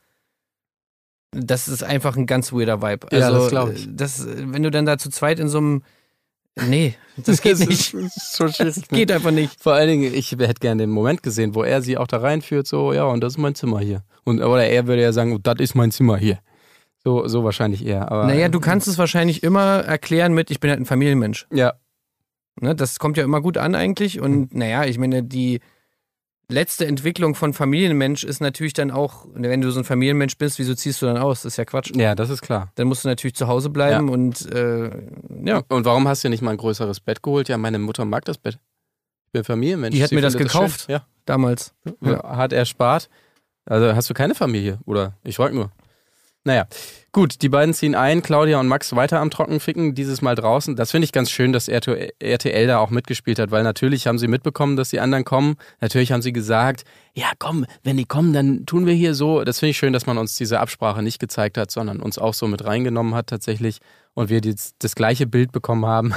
Das 1.32 1.69
ist 1.69 1.82
einfach 1.84 2.16
ein 2.16 2.26
ganz 2.26 2.52
weirder 2.52 2.80
Vibe. 2.82 3.08
Also, 3.12 3.16
Ja, 3.16 3.30
das 3.30 3.48
glaub 3.50 3.70
ich. 3.72 3.86
äh, 3.86 3.90
Das, 3.92 4.26
wenn 4.26 4.62
du 4.62 4.70
dann 4.70 4.86
da 4.86 4.98
zu 4.98 5.10
zweit 5.10 5.38
in 5.38 5.48
so 5.48 5.58
einem. 5.58 5.82
Nee, 6.66 6.94
das 7.25 7.42
geht 7.42 7.58
nicht. 7.69 7.94
Das 7.94 8.16
ist 8.16 8.32
so. 8.34 8.46
Das 8.46 8.80
geht 8.88 9.12
einfach 9.12 9.30
nicht. 9.30 9.62
Vor 9.62 9.75
allen 9.75 9.88
Dingen, 9.88 10.14
ich 10.14 10.32
hätte 10.32 10.54
gerne 10.54 10.82
den 10.84 10.90
Moment 10.90 11.22
gesehen, 11.22 11.54
wo 11.54 11.62
er 11.62 11.82
sie 11.82 11.98
auch 11.98 12.06
da 12.06 12.19
reinführt, 12.19 12.66
so, 12.66 12.92
ja, 12.92 13.04
und 13.04 13.20
das 13.22 13.34
ist 13.34 13.38
mein 13.38 13.54
Zimmer 13.54 13.80
hier. 13.80 14.02
Und, 14.25 14.42
oder 14.42 14.66
er 14.66 14.86
würde 14.86 15.02
ja 15.02 15.12
sagen, 15.12 15.38
das 15.42 15.56
ist 15.58 15.75
mein 15.75 15.90
Zimmer 15.90 16.16
hier. 16.16 16.38
So, 17.04 17.28
so 17.28 17.44
wahrscheinlich 17.44 17.86
eher. 17.86 18.10
Aber, 18.10 18.26
Naja, 18.26 18.48
du 18.48 18.58
kannst 18.58 18.88
es 18.88 18.98
wahrscheinlich 18.98 19.42
immer 19.42 19.84
erklären 19.84 20.34
mit, 20.34 20.50
ich 20.50 20.58
bin 20.60 20.70
halt 20.70 20.81
ein 20.81 20.86
Familienmensch. 20.86 21.46
Ja, 21.52 21.74
Ne, 22.60 22.74
das 22.74 22.98
kommt 22.98 23.16
ja 23.16 23.22
immer 23.22 23.40
gut 23.40 23.56
an 23.56 23.76
eigentlich. 23.76 24.20
Und 24.20 24.52
naja, 24.52 24.84
ich 24.84 24.98
meine, 24.98 25.22
die 25.22 25.60
letzte 26.50 26.86
Entwicklung 26.86 27.34
von 27.34 27.52
Familienmensch 27.52 28.24
ist 28.24 28.40
natürlich 28.40 28.72
dann 28.72 28.90
auch, 28.90 29.26
wenn 29.34 29.60
du 29.60 29.70
so 29.70 29.80
ein 29.80 29.84
Familienmensch 29.84 30.38
bist, 30.38 30.58
wieso 30.58 30.74
ziehst 30.74 31.02
du 31.02 31.06
dann 31.06 31.18
aus? 31.18 31.42
Das 31.42 31.52
ist 31.52 31.56
ja 31.58 31.64
Quatsch. 31.64 31.92
ja, 31.94 32.14
das 32.14 32.30
ist 32.30 32.42
klar. 32.42 32.72
Dann 32.76 32.88
musst 32.88 33.04
du 33.04 33.08
natürlich 33.08 33.34
zu 33.34 33.48
Hause 33.48 33.70
bleiben 33.70 34.08
und 34.08 34.50
äh, 34.52 34.90
ja, 35.44 35.62
Und 35.68 35.84
warum 35.84 36.08
hast 36.08 36.24
du 36.24 36.28
nicht 36.28 36.42
mal 36.42 36.52
ein 36.52 36.56
größeres 36.56 37.00
Bett 37.00 37.22
geholt? 37.22 37.48
Ja, 37.48 37.58
meine 37.58 37.78
Mutter 37.78 38.04
mag 38.04 38.24
das 38.24 38.38
Bett. 38.38 38.58
Ich 39.26 39.32
bin 39.32 39.44
Familienmensch. 39.44 39.94
Die 39.94 40.02
hat 40.02 40.08
Sie 40.08 40.14
mir 40.14 40.22
das 40.22 40.36
gekauft. 40.36 40.86
schön. 40.86 41.00
damals. 41.26 41.74
Ja. 41.84 42.12
Ja. 42.12 42.36
Hat 42.36 42.52
er 42.55 42.64
spart. 42.64 43.10
Also 43.67 43.94
hast 43.94 44.08
du 44.08 44.14
keine 44.14 44.34
Familie? 44.34 44.78
Oder? 44.86 45.19
Ich 45.24 45.36
frag 45.36 45.52
nur. 45.52 45.70
Naja, 46.48 46.67
gut, 47.12 47.43
die 47.43 47.50
beiden 47.50 47.74
ziehen 47.74 47.94
ein, 47.94 48.22
Claudia 48.22 48.58
und 48.58 48.69
Max 48.69 48.96
weiter 48.96 49.20
am 49.20 49.31
Trockenficken, 49.31 49.94
dieses 49.94 50.22
Mal 50.22 50.34
draußen. 50.34 50.76
Das 50.76 50.93
finde 50.93 51.05
ich 51.05 51.12
ganz 51.12 51.31
schön, 51.31 51.52
dass 51.52 51.69
RTL 51.69 52.67
da 52.67 52.78
auch 52.78 52.88
mitgespielt 52.88 53.38
hat, 53.38 53.50
weil 53.50 53.64
natürlich 53.64 54.06
haben 54.06 54.19
sie 54.19 54.28
mitbekommen, 54.28 54.76
dass 54.76 54.88
die 54.88 54.98
anderen 54.98 55.26
kommen. 55.26 55.56
Natürlich 55.82 56.10
haben 56.10 56.22
sie 56.22 56.32
gesagt, 56.32 56.84
ja 57.12 57.26
komm, 57.38 57.67
wenn 57.82 57.98
die 57.98 58.06
kommen, 58.06 58.32
dann 58.32 58.64
tun 58.64 58.86
wir 58.86 58.94
hier 58.94 59.14
so. 59.14 59.44
Das 59.44 59.58
finde 59.58 59.72
ich 59.72 59.76
schön, 59.76 59.93
dass 59.93 60.06
man 60.06 60.17
uns 60.17 60.36
diese 60.36 60.58
Absprache 60.58 61.02
nicht 61.02 61.19
gezeigt 61.19 61.58
hat, 61.58 61.70
sondern 61.70 62.00
uns 62.00 62.17
auch 62.17 62.32
so 62.32 62.48
mit 62.48 62.64
reingenommen 62.64 63.14
hat 63.14 63.26
tatsächlich 63.26 63.81
und 64.14 64.31
wir 64.31 64.40
das 64.40 64.94
gleiche 64.94 65.26
Bild 65.26 65.52
bekommen 65.52 65.84
haben, 65.84 66.14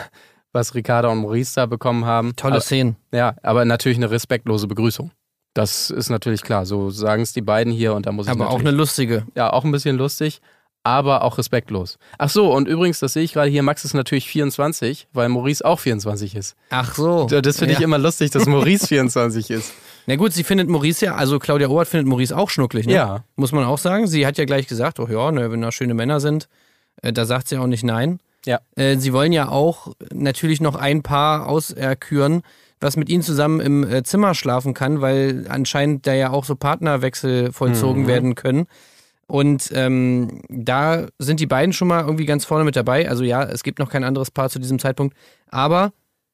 was 0.53 0.75
Ricarda 0.75 1.09
und 1.09 1.17
Maurice 1.17 1.55
da 1.55 1.65
bekommen 1.65 2.05
haben. 2.05 2.37
Tolle 2.37 2.61
Szenen. 2.61 2.95
ja, 3.11 3.35
aber 3.43 3.65
natürlich 3.65 3.97
eine 3.97 4.11
respektlose 4.11 4.69
Begrüßung. 4.69 5.11
Das 5.53 5.89
ist 5.89 6.09
natürlich 6.09 6.43
klar. 6.43 6.65
So 6.65 6.89
sagen 6.89 7.23
es 7.23 7.33
die 7.33 7.41
beiden 7.41 7.73
hier 7.73 7.93
und 7.93 8.05
da 8.05 8.11
muss 8.11 8.27
ich 8.27 8.31
Aber 8.31 8.49
auch 8.49 8.59
eine 8.59 8.71
lustige. 8.71 9.25
ja 9.35 9.51
auch 9.51 9.65
ein 9.65 9.71
bisschen 9.71 9.97
lustig, 9.97 10.41
aber 10.83 11.23
auch 11.23 11.37
respektlos. 11.37 11.97
Ach 12.17 12.29
so 12.29 12.53
und 12.53 12.67
übrigens, 12.67 12.99
das 12.99 13.13
sehe 13.13 13.23
ich 13.23 13.33
gerade 13.33 13.49
hier. 13.49 13.61
Max 13.61 13.83
ist 13.83 13.93
natürlich 13.93 14.27
24, 14.27 15.07
weil 15.13 15.29
Maurice 15.29 15.63
auch 15.63 15.79
24 15.79 16.35
ist. 16.35 16.55
Ach 16.69 16.95
so. 16.95 17.25
Das 17.25 17.57
finde 17.57 17.73
ich 17.73 17.79
ja. 17.79 17.85
immer 17.85 17.97
lustig, 17.97 18.31
dass 18.31 18.45
Maurice 18.45 18.87
24 18.87 19.51
ist. 19.51 19.73
Na 20.07 20.15
gut, 20.15 20.33
sie 20.33 20.43
findet 20.43 20.67
Maurice 20.67 21.05
ja, 21.05 21.15
also 21.15 21.37
Claudia 21.37 21.67
Obert 21.67 21.87
findet 21.87 22.07
Maurice 22.07 22.35
auch 22.35 22.49
schnucklig, 22.49 22.87
ne? 22.87 22.93
Ja. 22.93 23.23
Muss 23.35 23.51
man 23.51 23.65
auch 23.65 23.77
sagen. 23.77 24.07
Sie 24.07 24.25
hat 24.25 24.37
ja 24.37 24.45
gleich 24.45 24.67
gesagt, 24.67 24.99
oh 24.99 25.07
ja, 25.07 25.31
ne, 25.31 25.51
wenn 25.51 25.61
da 25.61 25.71
schöne 25.71 25.93
Männer 25.93 26.19
sind, 26.19 26.47
äh, 27.01 27.13
da 27.13 27.25
sagt 27.25 27.49
sie 27.49 27.57
auch 27.57 27.67
nicht 27.67 27.83
nein. 27.83 28.19
Ja. 28.45 28.59
Äh, 28.75 28.97
sie 28.97 29.13
wollen 29.13 29.31
ja 29.31 29.49
auch 29.49 29.93
natürlich 30.11 30.61
noch 30.61 30.75
ein 30.75 31.03
Paar 31.03 31.47
auserküren, 31.47 32.41
was 32.81 32.97
mit 32.97 33.09
ihnen 33.09 33.23
zusammen 33.23 33.59
im 33.61 33.83
äh, 33.89 34.03
Zimmer 34.03 34.33
schlafen 34.33 34.73
kann, 34.73 34.99
weil 35.01 35.45
anscheinend 35.47 36.05
da 36.07 36.13
ja 36.13 36.31
auch 36.31 36.43
so 36.45 36.55
Partnerwechsel 36.55 37.51
vollzogen 37.53 38.03
Mhm. 38.03 38.07
werden 38.07 38.35
können. 38.35 38.65
Und 39.27 39.69
ähm, 39.73 40.41
da 40.49 41.07
sind 41.17 41.39
die 41.39 41.45
beiden 41.47 41.71
schon 41.71 41.87
mal 41.87 42.01
irgendwie 42.03 42.25
ganz 42.25 42.43
vorne 42.43 42.65
mit 42.65 42.75
dabei. 42.75 43.07
Also 43.07 43.23
ja, 43.23 43.43
es 43.43 43.63
gibt 43.63 43.79
noch 43.79 43.89
kein 43.89 44.03
anderes 44.03 44.29
Paar 44.29 44.49
zu 44.49 44.59
diesem 44.59 44.77
Zeitpunkt. 44.77 45.15
Aber 45.47 45.93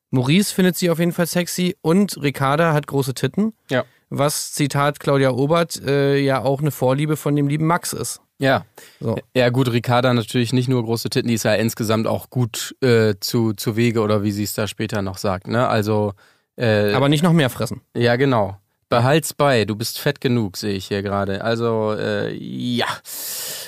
Maurice 0.10 0.52
findet 0.56 0.78
sie 0.78 0.90
auf 0.90 0.98
jeden 0.98 1.12
Fall 1.12 1.28
sexy 1.28 1.76
und 1.82 2.20
Ricarda 2.22 2.74
hat 2.74 2.88
große 2.88 3.14
Titten. 3.14 3.54
Ja. 3.70 3.84
Was, 4.10 4.54
Zitat 4.54 5.00
Claudia 5.02 5.32
Obert, 5.32 5.80
äh, 5.86 6.18
ja 6.18 6.42
auch 6.42 6.62
eine 6.62 6.72
Vorliebe 6.72 7.18
von 7.18 7.36
dem 7.36 7.48
lieben 7.48 7.68
Max 7.68 7.92
ist. 7.94 8.22
Ja. 8.40 8.66
So. 9.00 9.18
Ja, 9.36 9.50
gut, 9.50 9.70
Ricarda 9.72 10.14
natürlich 10.14 10.54
nicht 10.54 10.70
nur 10.70 10.84
große 10.84 11.10
Titten, 11.10 11.28
die 11.28 11.34
ist 11.34 11.44
ja 11.44 11.54
insgesamt 11.56 12.08
auch 12.08 12.30
gut 12.30 12.76
äh, 12.82 13.16
zu, 13.20 13.54
zu 13.54 13.76
Wege 13.76 14.00
oder 14.02 14.24
wie 14.24 14.32
sie 14.32 14.44
es 14.44 14.54
da 14.54 14.66
später 14.68 15.02
noch 15.02 15.18
sagt, 15.18 15.48
ne? 15.48 15.68
Also, 15.68 16.14
äh, 16.58 16.94
Aber 16.94 17.10
nicht 17.10 17.24
noch 17.24 17.34
mehr 17.34 17.50
fressen. 17.50 17.82
ja, 17.96 18.16
genau. 18.16 18.58
Behalt's 18.90 19.34
bei, 19.34 19.66
du 19.66 19.76
bist 19.76 20.00
fett 20.00 20.22
genug, 20.22 20.56
sehe 20.56 20.74
ich 20.74 20.88
hier 20.88 21.02
gerade. 21.04 21.44
Also, 21.44 21.94
äh, 21.94 22.34
ja. 22.34 22.86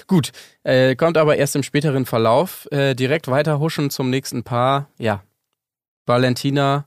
Gut. 0.08 0.31
Äh, 0.63 0.96
kommt 0.96 1.17
aber 1.17 1.36
erst 1.36 1.58
im 1.58 1.63
späteren 1.63 2.05
Verlauf. 2.05 2.67
Äh, 2.72 2.96
direkt 2.96 3.27
weiter 3.27 3.60
huschen 3.60 3.89
zum 3.89 4.10
nächsten 4.10 4.43
Paar. 4.43 4.88
Ja. 4.98 5.22
Valentina 6.05 6.86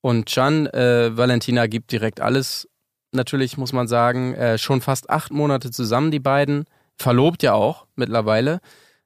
und 0.00 0.24
Can. 0.26 0.66
Äh, 0.66 1.14
Valentina 1.16 1.66
gibt 1.66 1.92
direkt 1.92 2.20
alles. 2.22 2.68
Natürlich 3.12 3.58
muss 3.58 3.74
man 3.74 3.86
sagen, 3.86 4.34
äh, 4.34 4.56
schon 4.56 4.80
fast 4.80 5.10
acht 5.10 5.30
Monate 5.30 5.70
zusammen, 5.70 6.10
die 6.10 6.20
beiden. 6.20 6.64
Verlobt 6.96 7.42
ja 7.42 7.52
auch 7.52 7.86
mittlerweile. 7.96 8.60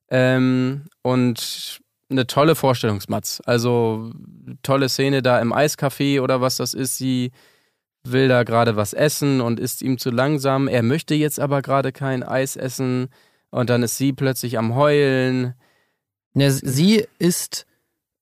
Ähm, 0.09 0.85
und 1.03 1.81
eine 2.11 2.27
tolle 2.27 2.55
Vorstellungsmatz. 2.55 3.43
Also 3.45 4.13
tolle 4.63 4.89
Szene 4.89 5.23
da 5.23 5.41
im 5.41 5.53
Eiscafé 5.53 6.21
oder 6.21 6.41
was 6.41 6.57
das 6.57 6.75
ist. 6.75 6.97
Sie 6.97 7.33
will 8.05 8.29
da 8.29 8.45
gerade 8.45 8.77
was 8.77 8.93
essen 8.95 9.41
und 9.41 9.61
ist 9.61 9.83
ihm 9.83 9.99
zu 9.99 10.11
langsam. 10.11 10.69
Er 10.69 10.83
möchte 10.83 11.15
jetzt 11.15 11.39
aber 11.41 11.61
gerade 11.63 11.93
kein 11.93 12.23
Eis 12.23 12.57
essen. 12.57 13.09
Und 13.51 13.71
dann 13.71 13.83
ist 13.83 13.97
sie 13.97 14.13
plötzlich 14.13 14.59
am 14.59 14.75
Heulen. 14.75 15.55
Ne, 16.35 16.51
sie 16.51 17.07
ist 17.19 17.67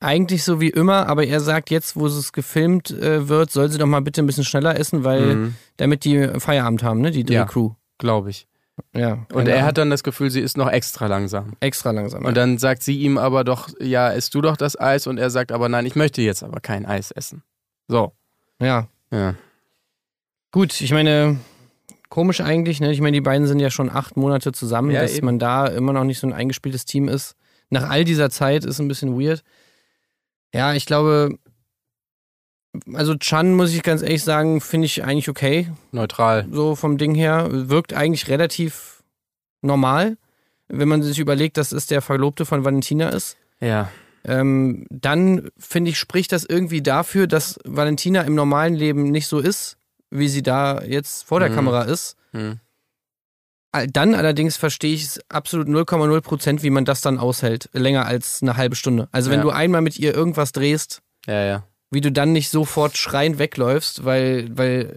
eigentlich 0.01 0.45
so 0.45 0.61
wie 0.61 0.71
immer, 0.71 1.09
aber 1.09 1.25
er 1.27 1.41
sagt 1.41 1.71
jetzt, 1.71 1.97
wo 1.97 2.07
es 2.07 2.33
gefilmt 2.33 2.91
äh, 2.91 3.29
wird, 3.29 3.51
soll 3.51 3.71
sie 3.71 3.79
doch 3.79 3.87
mal 3.87 4.01
bitte 4.03 4.23
ein 4.23 4.27
bisschen 4.27 4.45
schneller 4.45 4.79
essen, 4.79 5.05
weil 5.05 5.37
Mhm, 5.37 5.55
damit 5.79 6.05
die 6.05 6.29
Feierabend 6.39 6.83
haben, 6.83 7.01
ne? 7.01 7.11
Die 7.11 7.21
Ja. 7.33 7.45
Drehcrew. 7.45 7.71
Glaube 7.99 8.31
ich. 8.31 8.47
Ja. 8.95 9.27
Und 9.33 9.49
er 9.49 9.55
Ahnung. 9.57 9.67
hat 9.69 9.79
dann 9.79 9.91
das 9.91 10.03
Gefühl, 10.03 10.31
sie 10.31 10.41
ist 10.41 10.57
noch 10.57 10.71
extra 10.71 11.07
langsam. 11.07 11.55
extra 11.61 11.91
langsam. 11.93 12.25
Und 12.25 12.37
dann 12.37 12.59
sagt 12.59 12.83
sie 12.83 12.99
ihm 12.99 13.17
aber 13.19 13.43
doch, 13.45 13.69
ja, 13.81 14.09
isst 14.11 14.35
du 14.35 14.41
doch 14.43 14.57
das 14.57 14.79
Eis. 14.79 15.07
Und 15.07 15.19
er 15.19 15.31
sagt 15.31 15.51
aber, 15.53 15.69
nein, 15.69 15.87
ich 15.87 15.97
möchte 15.97 16.21
jetzt 16.23 16.43
aber 16.43 16.61
kein 16.61 16.85
Eis 16.87 17.11
essen. 17.11 17.43
So. 17.89 18.13
ja. 18.61 18.89
Ja. 19.13 19.35
Gut, 20.53 20.81
ich 20.81 20.93
meine, 20.93 21.39
komisch 22.09 22.41
eigentlich, 22.41 22.81
ne? 22.81 22.91
Ich 22.93 23.01
meine, 23.01 23.15
die 23.17 23.21
beiden 23.21 23.47
sind 23.47 23.61
ja 23.61 23.71
schon 23.71 23.89
acht 23.91 24.17
Monate 24.17 24.53
zusammen, 24.53 24.91
Ja, 24.91 25.03
dass 25.03 25.17
eben. 25.17 25.27
man 25.27 25.39
da 25.39 25.67
immer 25.67 25.93
noch 25.93 26.05
nicht 26.05 26.19
so 26.19 26.27
ein 26.27 26.33
eingespieltes 26.33 26.85
Team 26.87 27.09
ist. 27.09 27.37
Nach 27.71 27.89
all 27.89 28.05
dieser 28.05 28.31
Zeit 28.31 28.65
ist 28.65 28.79
ein 28.81 28.89
bisschen 28.89 29.21
weird. 29.21 29.43
Ja, 30.55 30.73
ich 30.75 30.87
glaube, 30.87 31.39
also 32.95 33.15
Chan, 33.17 33.55
muss 33.55 33.73
ich 33.75 33.83
ganz 33.83 34.03
ehrlich 34.03 34.23
sagen, 34.25 34.61
finde 34.61 34.87
ich 34.87 35.05
eigentlich 35.05 35.29
okay. 35.29 35.71
Neutral. 35.93 36.47
so 36.51 36.75
vom 36.77 36.99
Ding 36.99 37.15
her. 37.15 37.49
Wirkt 37.51 37.93
eigentlich 37.95 38.29
relativ 38.29 39.03
normal, 39.63 40.17
wenn 40.69 40.89
man 40.89 41.03
sich 41.03 41.19
überlegt, 41.19 41.57
dass 41.57 41.73
es 41.73 41.87
der 41.87 42.03
Verlobte 42.03 42.45
von 42.47 42.65
Valentina 42.65 43.09
ist. 43.11 43.37
Ja. 43.61 43.91
Ähm, 44.25 44.87
dann 44.91 45.51
finde 45.59 45.91
ich, 45.91 45.99
spricht 45.99 46.33
das 46.33 46.45
irgendwie 46.45 46.83
dafür, 46.83 47.27
dass 47.27 47.59
Valentina 47.65 48.23
im 48.23 48.35
normalen 48.35 48.75
Leben 48.75 49.05
nicht 49.11 49.29
so 49.29 49.39
ist, 49.39 49.77
wie 50.11 50.29
sie 50.29 50.43
da 50.43 50.83
jetzt 50.83 51.25
vor 51.25 51.39
der 51.41 51.51
Mhm. 51.51 51.55
Kamera 51.55 51.83
ist. 51.83 52.17
Hm. 52.33 52.59
All- 53.73 53.87
Dann 53.89 54.15
allerdings 54.15 54.57
verstehe 54.57 54.95
ich 54.95 55.05
es 55.05 55.21
absolut 55.29 55.69
0,0 55.69 56.21
Prozent, 56.23 56.63
wie 56.63 56.71
man 56.71 56.85
das 56.85 57.01
dann 57.03 57.19
aushält, 57.19 57.69
länger 57.73 58.07
als 58.07 58.41
eine 58.43 58.57
halbe 58.57 58.75
Stunde. 58.77 59.09
Also 59.13 59.31
wenn 59.31 59.39
Ja. 59.41 59.45
du 59.45 59.51
einmal 59.51 59.83
mit 59.83 59.99
ihr 59.99 60.15
irgendwas 60.15 60.53
drehst, 60.53 61.03
Ja, 61.27 61.45
ja. 61.45 61.65
Wie 61.91 62.01
du 62.01 62.11
dann 62.11 62.33
nicht 62.33 62.51
sofort 62.51 62.97
schreiend 62.97 63.39
wegläufst, 63.39 64.05
weil, 64.05 64.49
weil 64.57 64.97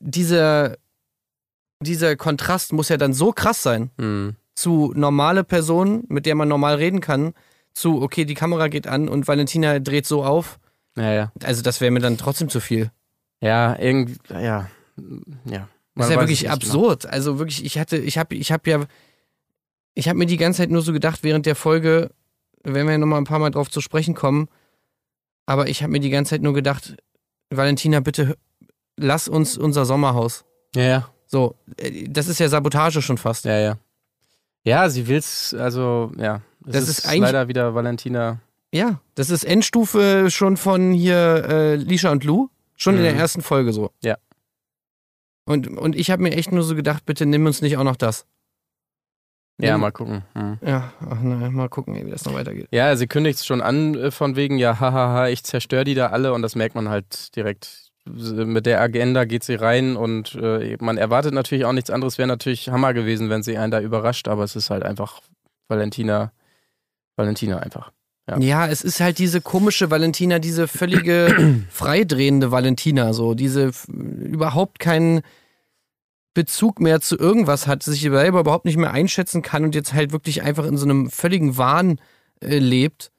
dieser, 0.00 0.76
dieser 1.80 2.16
Kontrast 2.16 2.72
muss 2.72 2.88
ja 2.88 2.96
dann 2.96 3.12
so 3.12 3.32
krass 3.32 3.62
sein 3.62 3.90
Hm. 3.98 4.36
zu 4.54 4.92
normale 4.94 5.44
Personen, 5.44 6.04
mit 6.08 6.26
der 6.26 6.34
man 6.34 6.48
normal 6.48 6.76
reden 6.76 7.00
kann, 7.00 7.34
zu, 7.74 8.02
okay, 8.02 8.24
die 8.24 8.34
Kamera 8.34 8.68
geht 8.68 8.86
an 8.86 9.08
und 9.08 9.28
Valentina 9.28 9.78
dreht 9.78 10.06
so 10.06 10.24
auf. 10.24 10.58
Ja, 10.96 11.12
ja. 11.12 11.32
Also 11.44 11.62
das 11.62 11.80
wäre 11.80 11.92
mir 11.92 12.00
dann 12.00 12.18
trotzdem 12.18 12.48
zu 12.48 12.60
viel. 12.60 12.90
Ja, 13.40 13.78
irgendwie, 13.78 14.16
ja. 14.30 14.68
Ja. 15.44 15.68
Das 15.94 16.06
ist 16.06 16.12
ja 16.12 16.20
wirklich 16.20 16.42
nicht 16.42 16.50
absurd. 16.50 17.06
Also 17.06 17.38
wirklich, 17.38 17.64
ich 17.64 17.78
hatte, 17.78 17.96
ich 17.96 18.18
habe, 18.18 18.34
ich 18.34 18.50
habe 18.52 18.70
ja, 18.70 18.84
ich 19.94 20.08
habe 20.08 20.18
mir 20.18 20.26
die 20.26 20.36
ganze 20.36 20.58
Zeit 20.58 20.70
nur 20.70 20.82
so 20.82 20.92
gedacht, 20.92 21.20
während 21.22 21.46
der 21.46 21.56
Folge, 21.56 22.10
werden 22.62 22.86
wir 22.86 22.92
ja 22.92 22.98
nochmal 22.98 23.20
ein 23.20 23.24
paar 23.24 23.38
Mal 23.38 23.50
drauf 23.50 23.70
zu 23.70 23.80
sprechen 23.80 24.14
kommen, 24.14 24.48
aber 25.48 25.68
ich 25.68 25.82
habe 25.82 25.92
mir 25.92 26.00
die 26.00 26.10
ganze 26.10 26.30
Zeit 26.30 26.42
nur 26.42 26.52
gedacht, 26.52 26.94
Valentina, 27.50 28.00
bitte 28.00 28.36
lass 28.98 29.28
uns 29.28 29.56
unser 29.56 29.86
Sommerhaus. 29.86 30.44
Ja, 30.76 30.82
ja. 30.82 31.08
So, 31.26 31.54
äh, 31.78 32.06
das 32.08 32.28
ist 32.28 32.38
ja 32.38 32.48
Sabotage 32.48 33.00
schon 33.00 33.16
fast. 33.16 33.46
Ja, 33.46 33.58
ja. 33.58 33.78
Ja, 34.64 34.90
sie 34.90 35.08
will's, 35.08 35.54
also, 35.54 36.12
ja. 36.18 36.42
Es 36.66 36.72
Das 36.72 36.88
ist 36.88 37.06
eigentlich- 37.06 37.20
leider 37.22 37.48
wieder 37.48 37.74
Valentina. 37.74 38.40
Ja, 38.74 39.00
das 39.14 39.30
ist 39.30 39.44
Endstufe 39.44 40.30
schon 40.30 40.58
von 40.58 40.92
hier 40.92 41.16
äh, 41.48 41.74
Lisha 41.76 42.10
und 42.10 42.24
Lou, 42.24 42.48
schon 42.76 42.96
in 42.96 43.02
der 43.02 43.14
Mhm. 43.14 43.18
ersten 43.20 43.40
Folge 43.42 43.72
so. 43.72 43.90
Ja. 44.02 44.18
Und, 45.46 45.68
und 45.68 45.96
ich 45.96 46.10
habe 46.10 46.22
mir 46.22 46.32
echt 46.32 46.52
nur 46.52 46.62
so 46.62 46.74
gedacht, 46.74 47.06
bitte 47.06 47.24
nimm 47.24 47.46
uns 47.46 47.62
nicht 47.62 47.78
auch 47.78 47.84
noch 47.84 47.96
das. 47.96 48.26
Ja, 49.60 49.72
Nimm- 49.72 49.80
mal 49.80 49.90
gucken. 49.90 50.22
Hm. 50.34 50.58
Ja, 50.64 50.92
ach, 51.10 51.18
na, 51.22 51.50
mal 51.50 51.68
gucken, 51.68 51.94
wie 52.06 52.10
das 52.10 52.24
noch 52.24 52.34
weitergeht. 52.34 52.68
Ja, 52.70 52.94
sie 52.94 53.08
kündigt 53.08 53.40
es 53.40 53.46
schon 53.46 53.60
an, 53.60 53.94
äh, 53.96 54.10
von 54.12 54.36
wegen, 54.36 54.56
ja, 54.58 54.78
hahaha, 54.78 55.28
ich 55.28 55.42
zerstöre 55.42 55.84
die 55.84 55.94
da 55.94 56.08
alle 56.08 56.32
und 56.32 56.42
das 56.42 56.54
merkt 56.54 56.74
man 56.76 56.88
halt 56.88 57.34
direkt. 57.34 57.90
Mit 58.06 58.64
der 58.64 58.80
Agenda 58.80 59.24
geht 59.24 59.44
sie 59.44 59.54
rein 59.56 59.94
und 59.96 60.34
äh, 60.40 60.76
man 60.80 60.96
erwartet 60.96 61.34
natürlich 61.34 61.66
auch 61.66 61.72
nichts 61.72 61.90
anderes. 61.90 62.16
Wäre 62.16 62.28
natürlich 62.28 62.70
Hammer 62.70 62.94
gewesen, 62.94 63.28
wenn 63.28 63.42
sie 63.42 63.58
einen 63.58 63.70
da 63.70 63.80
überrascht, 63.80 64.28
aber 64.28 64.44
es 64.44 64.56
ist 64.56 64.70
halt 64.70 64.82
einfach 64.82 65.20
Valentina, 65.68 66.32
Valentina 67.16 67.58
einfach. 67.58 67.92
Ja. 68.28 68.38
Ja. 68.38 68.66
es 68.68 68.82
ist 68.82 69.00
halt 69.00 69.18
diese 69.18 69.40
komische 69.42 69.90
Valentina, 69.90 70.38
diese 70.38 70.68
völlige 70.68 71.64
freidrehende 71.70 72.50
Valentina, 72.50 73.12
so 73.12 73.34
diese 73.34 73.72
überhaupt 73.88 74.78
keinen 74.78 75.20
Bezug 76.38 76.78
mehr 76.78 77.00
zu 77.00 77.18
irgendwas 77.18 77.66
hat, 77.66 77.82
sich 77.82 78.00
selber 78.00 78.38
überhaupt 78.38 78.64
nicht 78.64 78.76
mehr 78.76 78.92
einschätzen 78.92 79.42
kann 79.42 79.64
und 79.64 79.74
jetzt 79.74 79.92
halt 79.92 80.12
wirklich 80.12 80.42
einfach 80.42 80.64
in 80.66 80.76
so 80.76 80.84
einem 80.84 81.10
völligen 81.10 81.56
Wahn 81.58 82.00
äh, 82.40 82.60
lebt, 82.60 83.10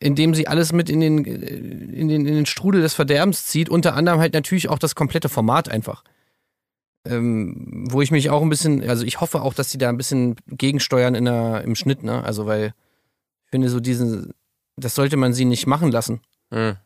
in 0.00 0.14
dem 0.14 0.34
sie 0.34 0.48
alles 0.48 0.74
mit 0.74 0.90
in 0.90 1.00
den, 1.00 1.24
äh, 1.24 1.30
in, 1.30 2.08
den, 2.08 2.26
in 2.26 2.34
den 2.34 2.44
Strudel 2.44 2.82
des 2.82 2.92
Verderbens 2.92 3.46
zieht, 3.46 3.70
unter 3.70 3.94
anderem 3.94 4.20
halt 4.20 4.34
natürlich 4.34 4.68
auch 4.68 4.78
das 4.78 4.94
komplette 4.94 5.30
Format 5.30 5.70
einfach. 5.70 6.04
Ähm, 7.06 7.86
wo 7.90 8.02
ich 8.02 8.10
mich 8.10 8.28
auch 8.28 8.42
ein 8.42 8.50
bisschen, 8.50 8.86
also 8.86 9.02
ich 9.06 9.22
hoffe 9.22 9.40
auch, 9.40 9.54
dass 9.54 9.70
sie 9.70 9.78
da 9.78 9.88
ein 9.88 9.96
bisschen 9.96 10.36
gegensteuern 10.46 11.14
in 11.14 11.24
der, 11.24 11.62
im 11.62 11.74
Schnitt, 11.74 12.02
ne? 12.02 12.22
Also 12.22 12.44
weil 12.44 12.74
ich 13.46 13.50
finde 13.50 13.70
so 13.70 13.80
diesen, 13.80 14.34
das 14.76 14.94
sollte 14.94 15.16
man 15.16 15.32
sie 15.32 15.46
nicht 15.46 15.66
machen 15.66 15.90
lassen. 15.90 16.20
Hm. 16.52 16.76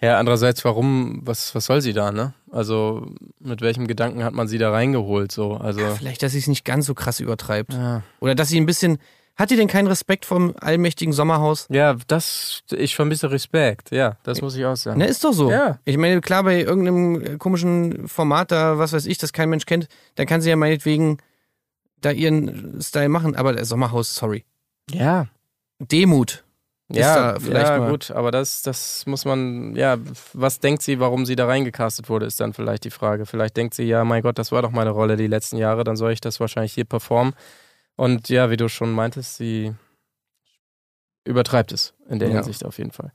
Ja, 0.00 0.18
andererseits, 0.18 0.64
warum, 0.64 1.20
was, 1.24 1.54
was 1.54 1.66
soll 1.66 1.80
sie 1.80 1.92
da, 1.92 2.12
ne? 2.12 2.34
Also, 2.50 3.06
mit 3.40 3.60
welchem 3.60 3.86
Gedanken 3.86 4.22
hat 4.22 4.32
man 4.32 4.46
sie 4.46 4.58
da 4.58 4.70
reingeholt, 4.70 5.32
so? 5.32 5.54
Also, 5.54 5.80
Vielleicht, 5.96 6.22
dass 6.22 6.32
sie 6.32 6.38
es 6.38 6.46
nicht 6.46 6.64
ganz 6.64 6.86
so 6.86 6.94
krass 6.94 7.20
übertreibt. 7.20 7.72
ja. 7.72 8.02
Oder 8.20 8.34
dass 8.34 8.48
sie 8.48 8.60
ein 8.60 8.66
bisschen. 8.66 8.98
Hat 9.36 9.50
die 9.50 9.56
denn 9.56 9.66
keinen 9.66 9.88
Respekt 9.88 10.26
vom 10.26 10.54
allmächtigen 10.60 11.12
Sommerhaus? 11.12 11.66
ja, 11.68 11.96
das, 12.06 12.62
ich 12.70 12.94
vermisse 12.94 13.32
Respekt, 13.32 13.90
ja, 13.90 14.16
das 14.22 14.40
muss 14.40 14.54
ich 14.54 14.64
auch 14.64 14.76
sagen. 14.76 14.98
Ne, 14.98 15.06
ist 15.08 15.24
doch 15.24 15.32
so. 15.32 15.50
Ja. 15.50 15.80
Ich 15.84 15.96
meine, 15.96 16.20
klar, 16.20 16.44
bei 16.44 16.60
irgendeinem 16.60 17.20
äh, 17.20 17.36
komischen 17.36 18.06
Format 18.06 18.52
da, 18.52 18.78
was 18.78 18.92
weiß 18.92 19.06
ich, 19.06 19.18
das 19.18 19.32
kein 19.32 19.50
Mensch 19.50 19.66
kennt, 19.66 19.88
dann 20.14 20.26
kann 20.28 20.40
sie 20.40 20.50
ja 20.50 20.54
meinetwegen 20.56 21.18
da 22.00 22.12
ihren 22.12 22.80
Style 22.80 23.08
machen. 23.08 23.34
Aber 23.34 23.52
der 23.52 23.64
Sommerhaus, 23.64 24.14
sorry. 24.14 24.44
Ja, 24.88 25.26
Demut. 25.80 26.43
Ja, 26.90 27.38
vielleicht 27.40 27.68
ja 27.68 27.78
mal- 27.78 27.90
gut, 27.90 28.10
aber 28.10 28.30
das, 28.30 28.60
das 28.62 29.06
muss 29.06 29.24
man, 29.24 29.74
ja, 29.74 29.96
was 30.34 30.60
denkt 30.60 30.82
sie, 30.82 31.00
warum 31.00 31.24
sie 31.24 31.34
da 31.34 31.46
reingecastet 31.46 32.08
wurde, 32.10 32.26
ist 32.26 32.40
dann 32.40 32.52
vielleicht 32.52 32.84
die 32.84 32.90
Frage. 32.90 33.24
Vielleicht 33.24 33.56
denkt 33.56 33.74
sie, 33.74 33.84
ja, 33.84 34.04
mein 34.04 34.22
Gott, 34.22 34.38
das 34.38 34.52
war 34.52 34.60
doch 34.62 34.70
meine 34.70 34.90
Rolle 34.90 35.16
die 35.16 35.26
letzten 35.26 35.56
Jahre, 35.56 35.84
dann 35.84 35.96
soll 35.96 36.12
ich 36.12 36.20
das 36.20 36.40
wahrscheinlich 36.40 36.74
hier 36.74 36.84
performen. 36.84 37.34
Und 37.96 38.28
ja, 38.28 38.50
wie 38.50 38.56
du 38.58 38.68
schon 38.68 38.92
meintest, 38.92 39.36
sie 39.36 39.72
übertreibt 41.24 41.72
es 41.72 41.94
in 42.08 42.18
der 42.18 42.28
Ja. 42.28 42.34
Hinsicht 42.36 42.64
auf 42.64 42.78
jeden 42.78 42.90
Fall. 42.92 43.12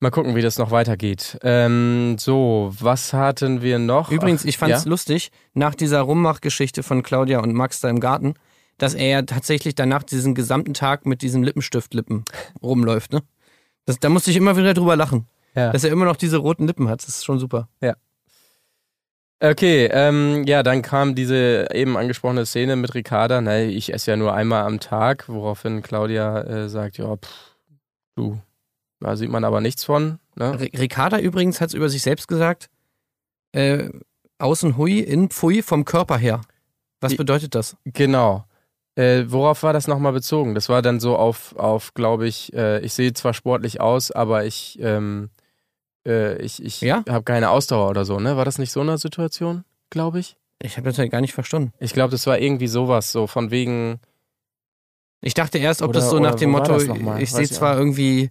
Mal 0.00 0.10
gucken, 0.10 0.36
wie 0.36 0.42
das 0.42 0.58
noch 0.58 0.70
weitergeht. 0.70 1.38
Ähm, 1.42 2.16
so, 2.20 2.70
was 2.78 3.12
hatten 3.12 3.62
wir 3.62 3.78
noch? 3.80 4.12
Übrigens, 4.12 4.44
ich 4.44 4.58
fand's 4.58 4.84
ja? 4.84 4.90
lustig, 4.90 5.32
nach 5.54 5.74
dieser 5.74 6.02
Rummachgeschichte 6.02 6.82
von 6.84 7.02
Claudia 7.02 7.40
und 7.40 7.52
Max 7.52 7.80
da 7.80 7.88
im 7.88 7.98
Garten, 7.98 8.34
dass 8.78 8.94
er 8.94 9.08
ja 9.08 9.22
tatsächlich 9.22 9.74
danach 9.74 10.02
diesen 10.02 10.34
gesamten 10.34 10.74
Tag 10.74 11.04
mit 11.04 11.22
diesen 11.22 11.42
Lippenstiftlippen 11.42 12.24
rumläuft, 12.62 13.12
ne? 13.12 13.22
Das, 13.84 13.98
da 13.98 14.08
musste 14.08 14.30
ich 14.30 14.36
immer 14.36 14.56
wieder 14.56 14.74
drüber 14.74 14.96
lachen. 14.96 15.26
Ja. 15.54 15.72
Dass 15.72 15.82
er 15.82 15.90
immer 15.90 16.04
noch 16.04 16.16
diese 16.16 16.36
roten 16.36 16.66
Lippen 16.66 16.88
hat. 16.88 17.02
Das 17.02 17.08
ist 17.08 17.24
schon 17.24 17.38
super. 17.38 17.68
Okay, 19.40 19.88
ähm, 19.92 20.44
ja, 20.46 20.62
dann 20.64 20.82
kam 20.82 21.14
diese 21.14 21.68
eben 21.72 21.96
angesprochene 21.96 22.44
Szene 22.44 22.74
mit 22.76 22.94
Ricarda. 22.94 23.40
Na, 23.40 23.60
ich 23.60 23.92
esse 23.92 24.10
ja 24.10 24.16
nur 24.16 24.34
einmal 24.34 24.64
am 24.64 24.80
Tag, 24.80 25.28
woraufhin 25.28 25.80
Claudia 25.82 26.40
äh, 26.42 26.68
sagt, 26.68 26.98
ja, 26.98 27.16
pff, 27.16 27.56
du, 28.16 28.40
da 29.00 29.16
sieht 29.16 29.30
man 29.30 29.44
aber 29.44 29.60
nichts 29.60 29.84
von. 29.84 30.18
Ne? 30.34 30.58
Ricarda 30.60 31.18
übrigens 31.18 31.60
hat 31.60 31.68
es 31.68 31.74
über 31.74 31.88
sich 31.88 32.02
selbst 32.02 32.26
gesagt, 32.26 32.68
äh, 33.52 33.90
außen 34.38 34.76
hui, 34.76 34.98
innen 34.98 35.30
pfui 35.30 35.62
vom 35.62 35.84
Körper 35.84 36.18
her. 36.18 36.40
Was 37.00 37.16
bedeutet 37.16 37.54
das? 37.54 37.76
Genau. 37.84 38.44
Äh, 38.98 39.30
worauf 39.30 39.62
war 39.62 39.72
das 39.72 39.86
nochmal 39.86 40.12
bezogen? 40.12 40.54
Das 40.56 40.68
war 40.68 40.82
dann 40.82 40.98
so 40.98 41.16
auf, 41.16 41.54
auf 41.56 41.94
glaube 41.94 42.26
ich, 42.26 42.52
äh, 42.52 42.80
ich 42.80 42.94
sehe 42.94 43.12
zwar 43.12 43.32
sportlich 43.32 43.80
aus, 43.80 44.10
aber 44.10 44.44
ich, 44.44 44.76
ähm, 44.82 45.30
äh, 46.06 46.36
ich, 46.42 46.60
ich 46.64 46.80
Ja? 46.80 47.04
habe 47.08 47.22
keine 47.22 47.50
Ausdauer 47.50 47.90
oder 47.90 48.04
so, 48.04 48.18
ne? 48.18 48.36
War 48.36 48.44
das 48.44 48.58
nicht 48.58 48.72
so 48.72 48.80
eine 48.80 48.98
Situation, 48.98 49.64
glaube 49.90 50.18
ich? 50.18 50.36
Ich 50.60 50.76
habe 50.76 50.88
das 50.88 50.98
halt 50.98 51.12
gar 51.12 51.20
nicht 51.20 51.32
verstanden. 51.32 51.72
Ich 51.78 51.92
glaube, 51.92 52.10
das 52.10 52.26
war 52.26 52.40
irgendwie 52.40 52.66
sowas, 52.66 53.12
so 53.12 53.28
von 53.28 53.52
wegen, 53.52 54.00
Ich 55.20 55.34
dachte 55.34 55.58
erst, 55.58 55.82
ob 55.82 55.90
Oder- 55.90 56.00
das 56.00 56.10
so 56.10 56.18
nach 56.18 56.34
dem 56.34 56.50
Motto, 56.50 56.76
ich 57.18 57.30
sehe 57.32 57.48
zwar 57.48 57.76
irgendwie, 57.78 58.30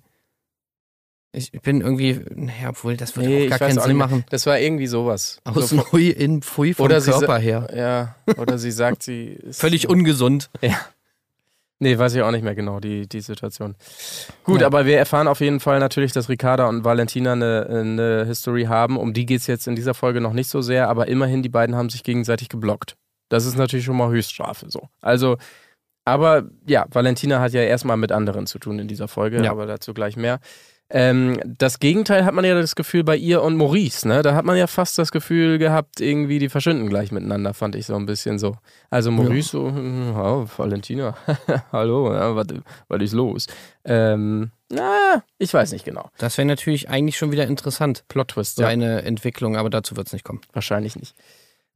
ich 1.34 1.52
bin 1.52 1.82
irgendwie, 1.82 2.20
naja, 2.36 2.70
obwohl 2.70 2.98
das 2.98 3.16
würde 3.16 3.30
Nee, 3.30 3.46
auch 3.46 3.50
gar 3.52 3.60
keinen 3.60 3.80
Sinn 3.80 3.96
machen. 3.98 4.24
das 4.30 4.46
war 4.46 4.60
irgendwie 4.60 4.88
sowas. 4.88 5.40
Aus 5.44 5.70
so 5.70 5.92
Hui 5.92 6.10
in 6.10 6.42
Pfui 6.42 6.74
vom 6.74 6.86
Oder 6.86 7.00
Körper 7.02 7.38
her. 7.38 7.68
Ja, 7.76 8.16
oder 8.38 8.58
sie 8.58 8.72
sagt, 8.72 9.04
sie 9.04 9.26
ist 9.44 9.60
Völlig 9.60 9.88
ungesund. 9.90 10.50
Nee, 11.80 11.96
weiß 12.00 12.16
ich 12.16 12.24
auch 12.24 12.32
nicht 12.32 12.44
mehr 12.44 12.56
genau, 12.56 12.80
die, 12.80 13.08
die 13.08 13.22
Situation. 13.22 13.76
Gut, 14.44 14.62
Ja. 14.62 14.68
aber 14.68 14.88
wir 14.88 14.98
erfahren 14.98 15.28
auf 15.28 15.42
jeden 15.42 15.60
Fall 15.60 15.80
natürlich, 15.80 16.12
dass 16.12 16.28
Ricarda 16.28 16.68
und 16.68 16.84
Valentina 16.84 17.34
eine, 17.34 17.68
eine 17.70 18.26
History 18.26 18.64
haben. 18.64 18.98
Um 18.98 19.14
die 19.14 19.28
geht 19.28 19.42
es 19.42 19.48
jetzt 19.48 19.68
in 19.68 19.76
dieser 19.76 19.94
Folge 19.94 20.20
noch 20.20 20.34
nicht 20.34 20.50
so 20.50 20.62
sehr, 20.62 20.90
aber 20.90 21.08
immerhin, 21.08 21.44
die 21.44 21.50
beiden 21.50 21.76
haben 21.76 21.92
sich 21.92 22.04
gegenseitig 22.04 22.50
geblockt. 22.50 22.96
Das 23.30 23.46
ist 23.46 23.58
natürlich 23.58 23.86
schon 23.86 23.96
mal 23.98 24.10
Höchststrafe 24.10 24.72
so. 24.72 24.90
Also, 25.02 25.38
aber 26.04 26.46
ja, 26.66 26.88
Valentina 26.90 27.42
hat 27.42 27.52
ja 27.54 27.62
erstmal 27.62 27.98
mit 27.98 28.12
anderen 28.12 28.48
zu 28.48 28.58
tun 28.58 28.80
in 28.80 28.88
dieser 28.88 29.08
Folge, 29.08 29.44
Ja. 29.44 29.52
aber 29.52 29.68
dazu 29.68 29.94
gleich 29.94 30.16
mehr. 30.18 30.40
Ähm, 30.90 31.38
das 31.46 31.80
Gegenteil 31.80 32.24
hat 32.24 32.34
man 32.34 32.46
ja 32.46 32.56
das 32.56 32.76
Gefühl 32.76 33.04
bei 33.04 33.18
ihr 33.18 33.42
und 33.42 33.58
Maurice, 33.58 34.08
ne? 34.08 34.22
Da 34.22 34.36
hat 34.36 34.46
man 34.46 34.56
ja 34.56 34.68
fast 34.68 34.98
das 34.98 35.12
Gefühl 35.12 35.58
gehabt, 35.58 36.00
irgendwie 36.00 36.40
die 36.40 36.48
verschwinden 36.48 36.88
gleich 36.88 37.12
miteinander, 37.12 37.54
fand 37.54 37.76
ich 37.76 37.86
so 37.86 37.96
ein 37.96 38.06
bisschen 38.06 38.40
so. 38.40 38.56
Also 38.90 39.12
Maurice 39.12 39.50
so, 39.50 39.68
hm, 39.68 40.16
oh, 40.16 40.48
Valentina, 40.56 41.18
hallo, 41.74 42.14
ja, 42.14 42.36
was, 42.36 43.02
ist 43.02 43.14
los? 43.14 43.48
Ähm, 43.84 44.52
na, 44.70 45.24
ich 45.38 45.54
weiß 45.54 45.74
nicht 45.74 45.84
genau. 45.84 46.10
Das 46.18 46.38
wäre 46.38 46.46
natürlich 46.48 46.90
eigentlich 46.90 47.18
schon 47.18 47.32
wieder 47.32 47.48
interessant, 47.48 48.06
Plot-Twist, 48.08 48.58
ja, 48.58 48.68
seine 48.68 49.02
Entwicklung, 49.02 49.58
aber 49.58 49.70
dazu 49.70 49.98
wird 49.98 50.08
es 50.08 50.14
nicht 50.14 50.24
kommen. 50.24 50.42
wahrscheinlich 50.54 50.96
nicht. 50.96 51.16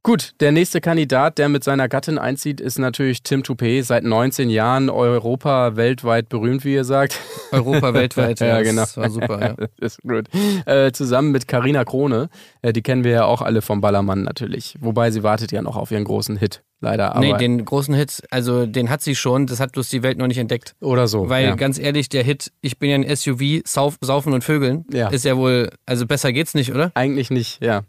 Gut, 0.04 0.32
der 0.40 0.50
nächste 0.50 0.80
Kandidat, 0.80 1.38
der 1.38 1.48
mit 1.48 1.62
seiner 1.62 1.88
Gattin 1.88 2.18
einzieht, 2.18 2.60
ist 2.60 2.76
natürlich 2.76 3.22
Tim 3.22 3.42
Toupé, 3.42 3.84
seit 3.84 4.02
19 4.02 4.50
Jahren 4.50 4.90
Europa, 4.90 5.76
weltweit 5.76 6.28
berühmt, 6.28 6.64
wie 6.64 6.74
ihr 6.74 6.82
sagt. 6.82 7.20
Europa 7.52 7.94
weltweit, 7.94 8.40
Ja, 8.40 8.46
ja, 8.48 8.62
genau. 8.62 8.82
Das 8.82 8.96
war 8.96 9.10
super, 9.10 9.40
ja. 9.40 9.54
Das 9.78 9.98
ist 9.98 10.02
gut. 10.02 10.26
Äh, 10.66 10.90
zusammen 10.90 11.30
mit 11.30 11.46
Karina 11.46 11.84
Krone, 11.84 12.30
äh, 12.62 12.72
die 12.72 12.82
kennen 12.82 13.04
wir 13.04 13.12
ja 13.12 13.24
auch 13.26 13.42
alle 13.42 13.62
vom 13.62 13.80
Ballermann 13.80 14.24
natürlich. 14.24 14.74
Wobei 14.80 15.12
sie 15.12 15.22
wartet 15.22 15.52
ja 15.52 15.62
noch 15.62 15.76
auf 15.76 15.92
ihren 15.92 16.02
großen 16.02 16.36
Hit, 16.36 16.64
leider. 16.80 17.14
Aber, 17.14 17.20
nee, 17.20 17.34
den 17.34 17.64
großen 17.64 17.94
Hit, 17.94 18.24
also 18.32 18.66
den 18.66 18.90
hat 18.90 19.02
sie 19.02 19.14
schon, 19.14 19.46
das 19.46 19.60
hat 19.60 19.70
bloß 19.70 19.88
die 19.88 20.02
Welt 20.02 20.18
noch 20.18 20.26
nicht 20.26 20.38
entdeckt. 20.38 20.74
oder 20.80 21.06
so. 21.06 21.28
Weil 21.28 21.44
ja. 21.44 21.54
ganz 21.54 21.78
ehrlich, 21.78 22.08
der 22.08 22.24
Hit, 22.24 22.50
ich 22.60 22.76
bin 22.80 22.90
ja 22.90 22.96
ein 22.96 23.16
SUV, 23.16 23.60
sauf, 23.64 23.98
saufen 24.00 24.32
und 24.32 24.42
vögeln, 24.42 24.84
Ja. 24.92 25.10
ist 25.10 25.24
ja 25.24 25.36
wohl, 25.36 25.70
also 25.86 26.06
besser 26.08 26.32
geht's 26.32 26.54
nicht, 26.54 26.72
oder? 26.74 26.90
Eigentlich 26.94 27.30
nicht, 27.30 27.62
ja. 27.62 27.82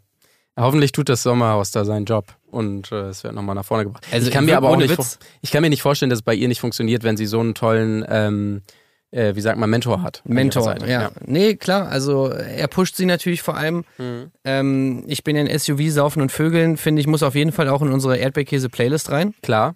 Hoffentlich 0.56 0.92
tut 0.92 1.08
das 1.08 1.22
Sommerhaus 1.22 1.72
da 1.72 1.84
seinen 1.84 2.04
Job 2.04 2.26
und 2.50 2.92
äh, 2.92 3.08
es 3.08 3.24
wird 3.24 3.34
nochmal 3.34 3.56
nach 3.56 3.64
vorne 3.64 3.84
gebracht. 3.84 4.06
Also 4.12 4.28
ich 4.28 4.32
kann 4.32 4.44
mir 4.44 4.56
aber 4.56 4.68
auch 4.68 4.76
nicht, 4.76 4.96
ich 5.40 5.50
kann 5.50 5.62
mir 5.62 5.70
nicht 5.70 5.82
vorstellen, 5.82 6.10
dass 6.10 6.20
es 6.20 6.22
bei 6.22 6.34
ihr 6.34 6.46
nicht 6.46 6.60
funktioniert, 6.60 7.02
wenn 7.02 7.16
sie 7.16 7.26
so 7.26 7.40
einen 7.40 7.54
tollen, 7.54 8.04
ähm, 8.08 8.62
äh, 9.10 9.34
wie 9.34 9.40
sagt 9.40 9.58
man, 9.58 9.68
Mentor 9.68 10.02
hat. 10.02 10.22
Mentor, 10.24 10.62
Seite. 10.62 10.88
ja. 10.88 11.10
Nee, 11.26 11.56
klar, 11.56 11.88
also 11.88 12.28
er 12.28 12.68
pusht 12.68 12.94
sie 12.94 13.06
natürlich 13.06 13.42
vor 13.42 13.56
allem. 13.56 13.84
Mhm. 13.98 14.30
Ähm, 14.44 15.04
ich 15.08 15.24
bin 15.24 15.34
ja 15.34 15.42
ein 15.42 15.58
SUV, 15.58 15.90
Saufen 15.90 16.22
und 16.22 16.30
Vögeln, 16.30 16.76
finde 16.76 17.00
ich, 17.00 17.08
muss 17.08 17.24
auf 17.24 17.34
jeden 17.34 17.50
Fall 17.50 17.68
auch 17.68 17.82
in 17.82 17.90
unsere 17.90 18.16
Erdbeerkäse-Playlist 18.16 19.10
rein. 19.10 19.34
Klar. 19.42 19.74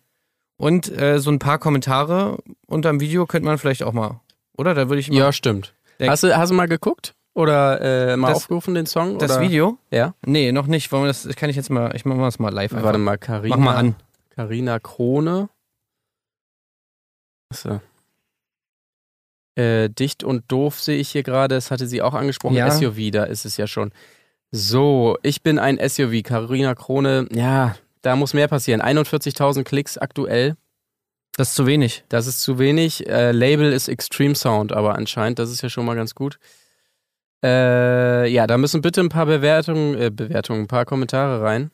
Und 0.59 0.97
äh, 0.97 1.19
so 1.19 1.31
ein 1.31 1.41
paar 1.41 1.59
Kommentare 1.59 2.39
unterm 2.67 3.01
Video 3.01 3.27
könnte 3.27 3.47
man 3.47 3.59
vielleicht 3.59 3.83
auch 3.83 3.93
mal, 3.93 4.21
oder? 4.57 4.75
Da 4.75 4.89
würde 4.89 5.01
ich 5.01 5.09
mal 5.09 5.17
Ja, 5.17 5.33
stimmt. 5.33 5.75
Hast 6.01 6.23
du, 6.23 6.37
hast 6.37 6.51
du 6.51 6.55
mal 6.55 6.69
geguckt? 6.69 7.15
Oder 7.35 7.81
äh, 8.13 8.17
mal 8.17 8.29
Das- 8.29 8.39
aufgerufen, 8.39 8.75
den 8.75 8.87
Song? 8.87 9.19
das 9.19 9.33
oder? 9.33 9.41
Video? 9.43 9.79
Ja. 9.91 10.15
Nee, 10.27 10.51
noch 10.53 10.67
nicht. 10.67 10.91
Wollen 10.91 11.05
wir 11.05 11.09
das, 11.09 11.27
kann 11.37 11.51
ich 11.51 11.57
jetzt 11.57 11.71
mal, 11.71 11.95
ich 11.95 12.05
mache 12.05 12.19
das 12.21 12.39
mal 12.39 12.53
live 12.53 12.73
einfach. 12.73 12.85
Warte 12.87 12.99
mal, 12.99 13.17
Carina. 13.19 13.57
Mach 13.57 13.65
mal 13.65 13.77
an. 13.77 13.97
Carina 14.31 14.79
Krone. 14.81 15.49
Achso. 17.51 17.81
Äh, 19.57 19.89
dicht 19.91 20.23
und 20.25 20.45
doof 20.49 20.81
sehe 20.81 20.99
ich 20.99 21.11
hier 21.11 21.23
gerade. 21.23 21.55
Das 21.55 21.71
hatte 21.71 21.87
sie 21.87 22.03
auch 22.03 22.15
angesprochen. 22.15 22.55
Ja. 22.57 22.71
SUV, 22.71 23.11
da 23.11 23.25
ist 23.25 23.45
es 23.45 23.57
ja 23.57 23.67
schon. 23.67 23.93
So, 24.51 25.19
ich 25.23 25.43
bin 25.43 25.59
ein 25.59 25.79
SUV. 25.79 26.23
Carina 26.23 26.75
Krone. 26.75 27.29
Ja, 27.33 27.77
da 28.03 28.17
muss 28.17 28.35
mehr 28.35 28.49
passieren. 28.49 28.81
41.000 28.81 29.65
Klicks 29.65 29.99
aktuell. 29.99 30.57
Das 31.37 31.51
ist 31.51 31.55
zu 31.55 31.67
wenig. 31.67 32.05
Das 32.09 32.27
ist 32.27 32.41
zu 32.41 32.59
wenig. 32.59 33.07
Äh, 33.09 33.33
Label 33.33 33.73
ist 33.73 33.89
Extreme 33.89 34.35
Sound, 34.35 34.73
aber 34.73 34.95
anscheinend, 34.97 35.39
das 35.39 35.51
ist 35.51 35.63
ja 35.63 35.69
schon 35.69 35.85
mal 35.87 35.95
ganz 35.97 36.15
gut. 36.15 36.39
Äh, 37.43 38.27
ja, 38.29 38.47
da 38.47 38.59
müssen 38.59 38.81
bitte 38.81 39.01
ein 39.01 39.09
paar 39.09 39.27
Bewertungen, 39.27 39.95
äh, 39.95 40.11
Bewertungen, 40.11 40.63
ein 40.63 40.69
paar 40.69 40.85
Kommentare 40.85 41.43
rein. 41.43 41.71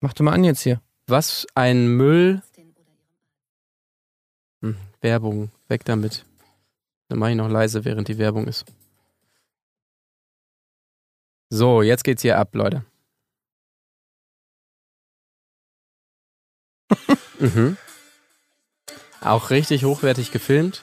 Mach 0.00 0.14
doch 0.14 0.24
mal 0.24 0.32
an 0.32 0.44
jetzt 0.44 0.62
hier. 0.62 0.80
Was 1.06 1.46
ein 1.54 1.88
Müll. 1.88 2.42
Hm, 4.62 4.76
Werbung, 5.00 5.50
weg 5.68 5.84
damit. 5.84 6.24
Dann 7.08 7.18
mache 7.18 7.30
ich 7.30 7.36
noch 7.36 7.48
leise, 7.48 7.84
während 7.84 8.08
die 8.08 8.18
Werbung 8.18 8.46
ist. 8.46 8.64
So, 11.50 11.82
jetzt 11.82 12.04
geht's 12.04 12.22
hier 12.22 12.38
ab, 12.38 12.54
Leute. 12.54 12.84
mhm. 17.38 17.76
Auch 19.20 19.50
richtig 19.50 19.84
hochwertig 19.84 20.30
gefilmt. 20.30 20.82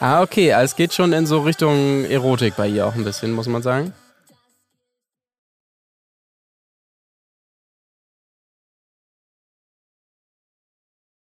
Ah, 0.00 0.22
okay, 0.22 0.52
also 0.52 0.72
es 0.72 0.76
geht 0.76 0.92
schon 0.92 1.12
in 1.12 1.26
so 1.26 1.40
Richtung 1.40 2.04
Erotik 2.04 2.56
bei 2.56 2.68
ihr 2.68 2.86
auch 2.86 2.94
ein 2.94 3.04
bisschen, 3.04 3.32
muss 3.32 3.46
man 3.46 3.62
sagen. 3.62 3.92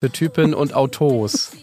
Für 0.02 0.10
Typen 0.10 0.54
und 0.54 0.74
Autos. 0.74 1.52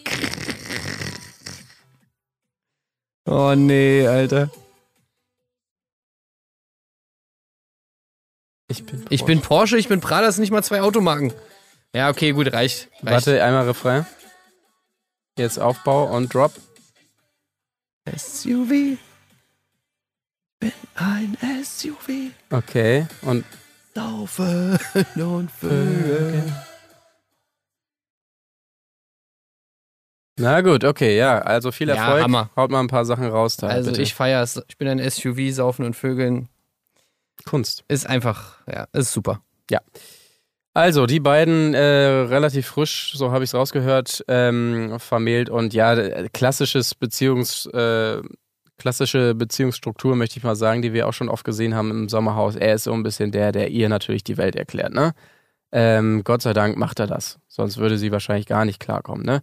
Oh 3.25 3.53
nee, 3.56 4.06
Alter. 4.06 4.51
Ich 8.67 8.86
bin, 8.86 9.06
Ich 9.10 9.23
bin 9.23 9.41
Porsche, 9.41 9.77
ich 9.77 9.88
bin 9.88 10.01
Prada, 10.01 10.27
das 10.27 10.36
sind 10.36 10.41
nicht 10.41 10.51
mal 10.51 10.62
zwei 10.62 10.82
Automarken. 10.82 11.34
Ja, 11.95 12.10
okay, 12.10 12.32
gut, 12.32 12.51
reicht. 12.51 12.89
reicht. 12.91 13.01
Warte, 13.01 13.41
einmal 13.43 13.65
Refrain. 13.65 14.06
Jetzt 15.38 15.58
Aufbau 15.58 16.13
und 16.13 16.34
Drop. 16.34 16.51
SUV. 18.05 18.97
Bin 20.59 20.71
ein 20.95 21.37
SUV. 21.63 22.31
Okay. 22.51 23.07
Und 23.21 23.45
Saufen 23.95 24.79
und 25.15 25.51
Vögeln. 25.51 26.53
na 30.39 30.61
gut, 30.61 30.83
okay, 30.83 31.15
ja. 31.17 31.39
Also 31.39 31.71
viel 31.71 31.89
Ja, 31.89 31.95
Erfolg. 31.95 32.23
Hammer. 32.23 32.49
Haut 32.55 32.71
mal 32.71 32.79
ein 32.79 32.87
paar 32.87 33.05
Sachen 33.05 33.27
raus 33.27 33.57
da. 33.57 33.67
Also 33.67 33.91
bitte. 33.91 34.01
ich 34.01 34.13
feiere 34.15 34.41
es. 34.41 34.61
Ich 34.67 34.77
bin 34.77 34.87
ein 34.87 34.99
SUV, 35.09 35.53
Saufen 35.53 35.85
und 35.85 35.95
Vögeln. 35.95 36.49
Kunst. 37.45 37.83
Ist 37.87 38.07
einfach, 38.07 38.57
ja, 38.67 38.87
ist 38.93 39.11
super. 39.13 39.41
Also, 40.75 41.05
die 41.05 41.19
beiden 41.19 41.75
äh, 41.75 41.83
relativ 41.83 42.65
frisch, 42.65 43.13
so 43.15 43.31
habe 43.31 43.43
ich 43.43 43.51
es 43.51 43.53
rausgehört, 43.53 44.25
ähm, 44.27 44.99
vermählt 44.99 45.49
und 45.51 45.73
ja, 45.75 45.93
äh, 45.93 46.29
klassisches 46.33 46.95
Beziehungs, 46.95 47.67
äh, 47.67 48.21
klassische 48.79 49.36
Beziehungsstruktur, 49.36 50.15
möchte 50.15 50.39
ich 50.39 50.43
mal 50.43 50.55
sagen, 50.55 50.81
die 50.81 50.93
wir 50.93 51.07
auch 51.07 51.13
schon 51.13 51.29
oft 51.29 51.45
gesehen 51.45 51.75
haben 51.75 51.91
im 51.91 52.09
Sommerhaus. 52.09 52.55
Er 52.55 52.73
ist 52.73 52.86
so 52.86 52.93
ein 52.93 53.03
bisschen 53.03 53.31
der, 53.31 53.51
der 53.51 53.69
ihr 53.69 53.88
natürlich 53.88 54.23
die 54.23 54.38
Welt 54.38 54.55
erklärt, 54.55 54.93
ne? 54.93 55.13
Ähm, 55.71 56.23
Gott 56.23 56.41
sei 56.41 56.53
Dank 56.53 56.75
macht 56.77 56.99
er 56.99 57.07
das. 57.07 57.39
Sonst 57.47 57.77
würde 57.77 57.97
sie 57.99 58.12
wahrscheinlich 58.12 58.47
gar 58.47 58.65
nicht 58.65 58.79
klarkommen, 58.79 59.25
ne? 59.25 59.41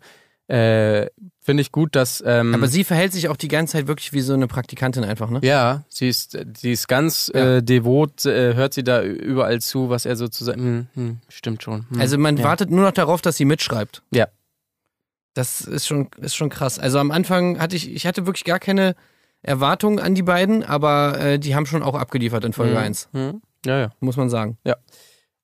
Äh, 0.50 1.06
Finde 1.42 1.62
ich 1.62 1.72
gut, 1.72 1.94
dass. 1.96 2.22
Ähm, 2.26 2.54
Aber 2.54 2.66
sie 2.68 2.84
verhält 2.84 3.12
sich 3.12 3.28
auch 3.28 3.36
die 3.36 3.48
ganze 3.48 3.72
Zeit 3.74 3.86
wirklich 3.86 4.12
wie 4.12 4.20
so 4.20 4.34
eine 4.34 4.46
Praktikantin 4.46 5.04
einfach, 5.04 5.30
ne? 5.30 5.40
ja, 5.42 5.84
sie 5.88 6.08
ist, 6.08 6.36
sie 6.56 6.72
ist 6.72 6.86
ganz 6.88 7.30
Ja. 7.34 7.56
äh, 7.56 7.62
devot, 7.62 8.24
äh, 8.26 8.54
hört 8.54 8.74
sie 8.74 8.84
da 8.84 9.02
überall 9.02 9.60
zu, 9.60 9.88
was 9.90 10.06
er 10.06 10.16
sozusagen. 10.16 10.60
Hm, 10.62 10.86
hm, 10.94 11.18
stimmt 11.28 11.62
schon. 11.62 11.86
Hm, 11.90 12.00
Also 12.00 12.18
man 12.18 12.36
ja. 12.36 12.44
wartet 12.44 12.70
nur 12.70 12.82
noch 12.84 12.92
darauf, 12.92 13.22
dass 13.22 13.36
sie 13.36 13.44
mitschreibt. 13.44 14.02
Ja. 14.12 14.26
Das 15.34 15.60
ist 15.60 15.86
schon, 15.86 16.08
ist 16.20 16.34
schon 16.34 16.50
krass. 16.50 16.78
Also 16.78 16.98
am 16.98 17.10
Anfang 17.12 17.60
hatte 17.60 17.76
ich, 17.76 17.90
ich 17.94 18.06
hatte 18.06 18.26
wirklich 18.26 18.44
gar 18.44 18.58
keine 18.58 18.96
Erwartungen 19.42 19.98
an 20.00 20.14
die 20.14 20.22
beiden, 20.22 20.64
aber 20.64 21.18
äh, 21.20 21.38
die 21.38 21.54
haben 21.54 21.64
schon 21.66 21.82
auch 21.82 21.94
abgeliefert 21.94 22.44
in 22.44 22.52
Folge 22.52 22.72
Hm, 22.76 22.82
1, 22.82 23.08
hm. 23.12 23.42
Ja, 23.64 23.78
ja. 23.78 23.90
muss 24.00 24.16
man 24.16 24.28
sagen. 24.28 24.58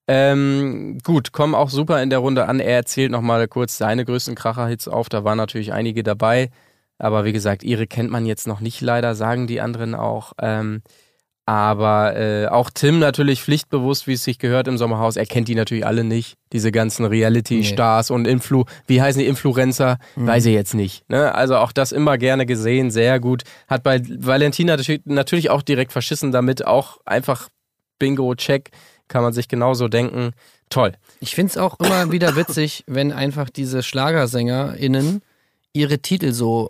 Ähm, 0.07 0.97
gut, 1.03 1.31
kommen 1.33 1.53
auch 1.55 1.69
super 1.69 2.01
in 2.01 2.09
der 2.09 2.19
Runde 2.19 2.47
an. 2.47 2.59
Er 2.59 2.75
erzählt 2.75 3.11
nochmal 3.11 3.47
kurz 3.47 3.77
seine 3.77 4.05
größten 4.05 4.35
Kracher-Hits 4.35 4.87
auf. 4.87 5.09
Da 5.09 5.23
waren 5.23 5.37
natürlich 5.37 5.73
einige 5.73 6.03
dabei. 6.03 6.49
Aber 6.97 7.25
wie 7.25 7.33
gesagt, 7.33 7.63
ihre 7.63 7.87
kennt 7.87 8.09
man 8.09 8.25
jetzt 8.25 8.47
noch 8.47 8.59
nicht 8.59 8.81
leider, 8.81 9.15
sagen 9.15 9.47
die 9.47 9.61
anderen 9.61 9.93
auch. 9.95 10.33
Ähm, 10.41 10.81
Aber 11.49 12.15
äh, 12.17 12.47
auch 12.47 12.69
Tim 12.73 12.99
natürlich 12.99 13.41
pflichtbewusst, 13.41 14.05
wie 14.07 14.13
es 14.13 14.23
sich 14.23 14.37
gehört 14.39 14.67
im 14.67 14.77
Sommerhaus. 14.77 15.15
Er 15.15 15.25
kennt 15.25 15.47
die 15.47 15.55
natürlich 15.55 15.85
alle 15.85 16.03
nicht. 16.03 16.35
Diese 16.51 16.71
ganzen 16.73 17.05
Reality-Stars 17.05 18.11
und 18.11 18.27
Influ, 18.27 18.65
wie 18.87 19.01
heißen 19.01 19.19
die 19.19 19.27
Influencer? 19.27 19.97
Weiß 20.15 20.45
ich 20.45 20.53
jetzt 20.53 20.73
nicht. 20.73 21.07
Ne? 21.09 21.33
Also 21.35 21.55
auch 21.57 21.71
das 21.71 21.91
immer 21.93 22.17
gerne 22.17 22.45
gesehen, 22.45 22.91
sehr 22.91 23.19
gut. 23.19 23.43
Hat 23.69 23.83
bei 23.83 24.01
Valentina 24.09 24.75
natürlich- 24.75 25.01
natürlich 25.05 25.49
auch 25.49 25.61
direkt 25.61 25.91
verschissen 25.93 26.31
damit. 26.33 26.65
Auch 26.65 26.97
einfach 27.05 27.47
Bingo, 27.99 28.35
Check, 28.35 28.71
kann 29.07 29.23
man 29.23 29.33
sich 29.33 29.47
genauso 29.47 29.87
denken. 29.87 30.31
Toll. 30.69 30.93
Ich 31.19 31.33
finde 31.35 31.51
es 31.51 31.57
auch 31.57 31.79
immer 31.79 32.11
wieder 32.11 32.35
witzig, 32.35 32.83
wenn 32.87 33.11
einfach 33.11 33.49
diese 33.49 33.83
Schlagersänger*innen 33.83 35.21
ihre 35.73 35.99
Titel 35.99 36.31
so 36.33 36.69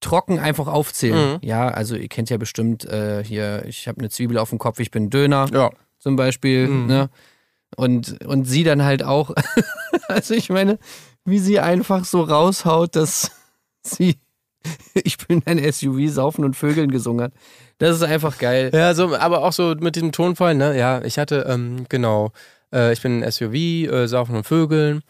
trocken 0.00 0.38
einfach 0.38 0.68
aufzählen. 0.68 1.34
Mhm. 1.34 1.38
Ja, 1.42 1.68
also 1.68 1.96
ihr 1.96 2.08
kennt 2.08 2.30
ja 2.30 2.36
bestimmt 2.36 2.84
äh, 2.84 3.24
hier, 3.24 3.64
ich 3.66 3.88
habe 3.88 3.98
eine 3.98 4.10
Zwiebel 4.10 4.38
auf 4.38 4.50
dem 4.50 4.58
Kopf, 4.58 4.78
ich 4.78 4.90
bin 4.92 5.10
Döner 5.10 5.46
Ja. 5.52 5.70
zum 5.98 6.14
Beispiel. 6.16 6.68
Mhm. 6.68 6.86
Ne? 6.86 7.10
Und, 7.76 8.24
und 8.24 8.44
sie 8.44 8.62
dann 8.64 8.84
halt 8.84 9.02
auch, 9.02 9.32
also 10.08 10.34
ich 10.34 10.50
meine, 10.50 10.78
wie 11.24 11.38
sie 11.40 11.58
einfach 11.58 12.04
so 12.04 12.22
raushaut, 12.22 12.94
dass 12.94 13.32
sie 13.82 14.16
Ich 14.94 15.18
bin 15.18 15.42
ein 15.46 15.58
SUV, 15.72 16.08
Saufen 16.12 16.44
und 16.44 16.54
Vögeln 16.54 16.90
gesungen 16.90 17.24
hat. 17.24 17.32
Das 17.78 17.94
ist 17.96 18.02
einfach 18.02 18.38
geil. 18.38 18.70
Ja, 18.74 18.94
so, 18.94 19.14
aber 19.16 19.44
auch 19.44 19.52
so 19.52 19.74
mit 19.78 19.94
diesem 19.96 20.12
Tonfall, 20.12 20.54
ne? 20.54 20.76
Ja, 20.76 21.02
ich 21.02 21.18
hatte, 21.18 21.46
ähm, 21.48 21.86
genau, 21.88 22.32
äh, 22.72 22.92
ich 22.92 23.00
bin 23.02 23.22
ein 23.22 23.30
SUV, 23.32 23.54
äh, 23.54 24.06
Saufen 24.08 24.34
und 24.36 24.44
Vögeln, 24.44 25.02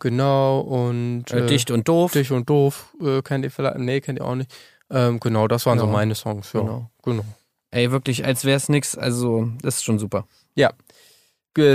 genau, 0.00 0.60
und 0.60 1.30
Äh, 1.30 1.46
dicht 1.46 1.70
und 1.70 1.86
doof. 1.86 2.12
Dicht 2.12 2.30
und 2.30 2.48
doof, 2.48 2.94
äh, 3.02 3.20
kennt 3.22 3.44
ihr 3.44 3.50
vielleicht, 3.50 3.78
nee, 3.78 4.00
kennt 4.00 4.18
ihr 4.20 4.24
auch 4.24 4.34
nicht. 4.36 4.50
Ähm, 4.90 5.20
genau, 5.20 5.48
das 5.48 5.66
waren 5.66 5.78
so 5.78 5.84
Genau. 5.86 5.96
meine 5.96 6.14
Songs, 6.14 6.52
ja. 6.52 6.60
Genau. 6.60 6.90
genau. 7.02 7.24
Ey, 7.70 7.90
wirklich, 7.90 8.24
als 8.24 8.44
wär's 8.44 8.68
nix. 8.68 8.96
Also, 8.96 9.48
das 9.62 9.76
ist 9.76 9.84
schon 9.84 9.98
super. 9.98 10.26
Ja. 10.54 10.72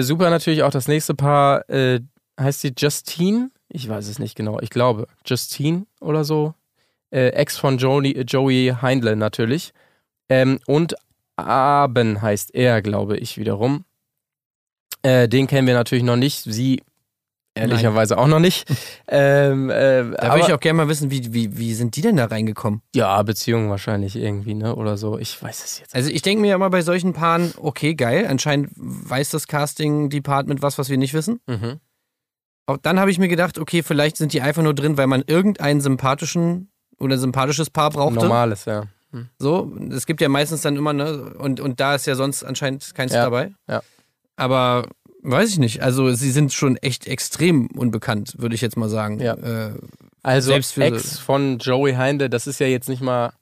Super 0.01 0.29
natürlich 0.29 0.63
auch 0.63 0.71
das 0.71 0.87
nächste 0.87 1.13
Paar, 1.15 1.69
äh, 1.69 2.01
heißt 2.39 2.61
sie 2.61 2.73
Justine? 2.77 3.49
Ich 3.69 3.87
weiß 3.87 4.07
es 4.07 4.19
nicht 4.19 4.35
genau, 4.35 4.59
ich 4.61 4.69
glaube. 4.69 5.07
Justine 5.25 5.85
oder 6.01 6.23
so. 6.23 6.53
Äh, 7.11 7.29
Ex 7.29 7.57
von 7.57 7.77
Joey, 7.77 8.21
Joey 8.27 8.73
Heindle 8.81 9.15
natürlich. 9.15 9.73
Ähm, 10.29 10.59
und 10.67 10.95
Aben 11.35 12.21
heißt 12.21 12.53
er, 12.53 12.81
glaube 12.81 13.17
ich, 13.17 13.37
wiederum. 13.37 13.85
Äh, 15.01 15.27
den 15.27 15.47
kennen 15.47 15.67
wir 15.67 15.73
natürlich 15.73 16.03
noch 16.03 16.17
nicht. 16.17 16.43
Sie 16.43 16.81
ehrlicherweise 17.55 18.17
auch 18.17 18.27
noch 18.27 18.39
nicht. 18.39 18.67
ähm, 19.07 19.69
äh, 19.69 20.03
Da 20.11 20.33
würde 20.33 20.45
ich 20.47 20.53
auch 20.53 20.59
gerne 20.59 20.77
mal 20.77 20.87
wissen, 20.89 21.11
wie, 21.11 21.33
wie, 21.33 21.57
wie 21.57 21.73
sind 21.73 21.95
die 21.95 22.01
denn 22.01 22.17
da 22.17 22.25
reingekommen? 22.25 22.81
ja, 22.95 23.21
Beziehung 23.23 23.69
wahrscheinlich 23.69 24.15
irgendwie, 24.15 24.53
ne? 24.53 24.75
Oder 24.75 24.97
so. 24.97 25.17
Ich 25.17 25.41
weiß 25.41 25.63
es 25.63 25.79
jetzt. 25.79 25.95
Also 25.95 26.09
ich 26.09 26.21
denke 26.21 26.41
mir 26.41 26.55
immer 26.55 26.69
bei 26.69 26.81
solchen 26.81 27.13
Paaren, 27.13 27.53
okay, 27.57 27.95
geil, 27.95 28.27
anscheinend 28.27 28.71
weiß 28.75 29.29
das 29.31 29.47
Casting-Department 29.47 30.61
was, 30.61 30.77
was 30.77 30.89
wir 30.89 30.97
nicht 30.97 31.13
wissen. 31.13 31.39
Mhm. 31.47 31.79
Auch 32.65 32.77
dann 32.77 32.99
habe 32.99 33.11
ich 33.11 33.17
mir 33.17 33.27
gedacht, 33.29 33.57
okay, 33.57 33.83
vielleicht 33.83 34.17
sind 34.17 34.33
die 34.33 34.41
einfach 34.41 34.61
nur 34.61 34.75
drin, 34.75 34.97
weil 34.97 35.07
man 35.07 35.23
irgendeinen 35.25 35.81
sympathischen 35.81 36.71
oder 36.99 37.17
sympathisches 37.17 37.69
Paar 37.69 37.89
brauchte. 37.89 38.15
Normales, 38.15 38.65
ja. 38.65 38.83
So, 39.39 39.75
es 39.91 40.05
gibt 40.05 40.21
ja 40.21 40.29
meistens 40.29 40.61
dann 40.61 40.75
immer, 40.77 40.93
ne, 40.93 41.33
und, 41.37 41.59
und 41.59 41.79
da 41.79 41.95
ist 41.95 42.05
ja 42.05 42.15
sonst 42.15 42.43
anscheinend 42.43 42.93
keins 42.93 43.11
Ja, 43.13 43.23
dabei. 43.23 43.51
ja. 43.67 43.81
Aber 44.35 44.87
weiß 45.23 45.49
ich 45.49 45.57
nicht. 45.59 45.81
Also 45.81 46.13
sie 46.13 46.31
sind 46.31 46.53
schon 46.53 46.77
echt 46.77 47.07
extrem 47.07 47.67
unbekannt, 47.67 48.35
würde 48.37 48.55
ich 48.55 48.61
jetzt 48.61 48.77
mal 48.77 48.87
sagen. 48.89 49.19
Ja. 49.19 49.33
Äh, 49.33 49.73
Also 50.23 50.51
Selbst 50.51 50.73
für- 50.73 50.83
Ex 50.85 51.17
von 51.19 51.57
Joey 51.57 51.93
Heinde, 51.93 52.29
das 52.29 52.45
ist 52.47 52.59
ja 52.59 52.67
jetzt 52.67 52.87
nicht 52.89 53.01
mal. 53.01 53.33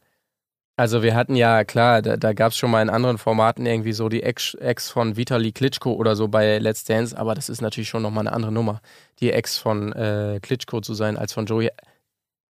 Also 0.80 1.02
wir 1.02 1.16
hatten 1.16 1.36
ja, 1.36 1.64
klar, 1.64 2.04
da, 2.04 2.18
da 2.18 2.34
gab 2.34 2.52
es 2.52 2.58
schon 2.58 2.70
mal 2.70 2.84
in 2.84 2.90
anderen 2.92 3.18
Formaten 3.18 3.66
irgendwie 3.66 3.94
so 3.94 4.10
die 4.10 4.22
Ex, 4.22 4.54
Ex 4.54 4.90
von 4.92 5.18
Vitali 5.18 5.52
Klitschko 5.52 5.92
oder 5.94 6.16
so 6.16 6.28
bei 6.28 6.60
Let's 6.60 6.84
Dance, 6.84 7.18
aber 7.18 7.34
das 7.34 7.50
ist 7.50 7.62
natürlich 7.62 7.90
schon 7.90 8.04
nochmal 8.04 8.28
eine 8.28 8.36
andere 8.36 8.52
Nummer, 8.52 8.80
die 9.20 9.32
Ex 9.32 9.58
von 9.58 9.92
äh, 9.94 10.40
Klitschko 10.40 10.80
zu 10.82 10.94
sein 10.94 11.18
als 11.18 11.34
von 11.34 11.48
Joey. 11.48 11.72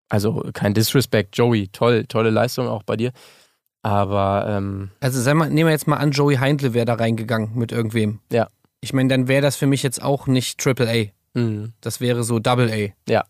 Also 0.10 0.43
kein 0.54 0.74
Disrespect, 0.74 1.38
Joey, 1.38 1.67
toll, 1.70 2.06
tolle 2.06 2.30
Leistung 2.30 2.67
auch 2.67 2.84
bei 2.84 2.96
dir. 2.96 3.12
Aber 3.84 4.46
ähm, 4.50 4.89
also 5.00 5.22
sagen 5.22 5.38
wir, 5.39 5.46
nehmen 5.50 5.67
wir 5.67 5.72
jetzt 5.74 5.88
mal 5.88 5.98
an, 5.98 6.12
Joey 6.12 6.36
Heindle 6.38 6.74
wäre 6.74 6.86
da 6.86 6.96
reingegangen 6.96 7.52
mit 7.56 7.72
irgendwem. 7.72 8.20
Ja. 8.32 8.50
Ich 8.82 8.93
meine, 8.93 9.10
dann 9.10 9.28
wäre 9.28 9.41
das 9.41 9.56
für 9.56 9.67
mich 9.67 9.84
jetzt 9.84 10.02
auch 10.02 10.28
nicht 10.28 10.60
Triple 10.60 10.89
A. 11.36 11.39
mh. 11.39 11.70
Das 11.82 12.00
wäre 12.00 12.24
so 12.24 12.39
Double 12.39 12.72
A. 12.72 13.12
Ja. 13.12 13.26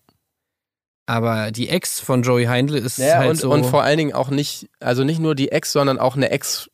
Aber 1.05 1.51
die 1.51 1.69
Ex 1.69 1.99
von 1.99 2.21
Joey 2.23 2.45
Heindle 2.45 2.79
ist 2.79 2.97
Ja, 2.97 3.19
halt 3.19 3.29
und, 3.29 3.35
so. 3.37 3.51
und 3.51 3.65
vor 3.65 3.83
allen 3.83 3.97
Dingen 3.97 4.13
auch 4.13 4.29
nicht, 4.29 4.67
also 4.79 5.03
nicht 5.03 5.19
nur 5.19 5.35
die 5.35 5.51
Ex, 5.51 5.71
sondern 5.71 5.99
auch 5.99 6.15
eine 6.15 6.31
Ex, 6.31 6.69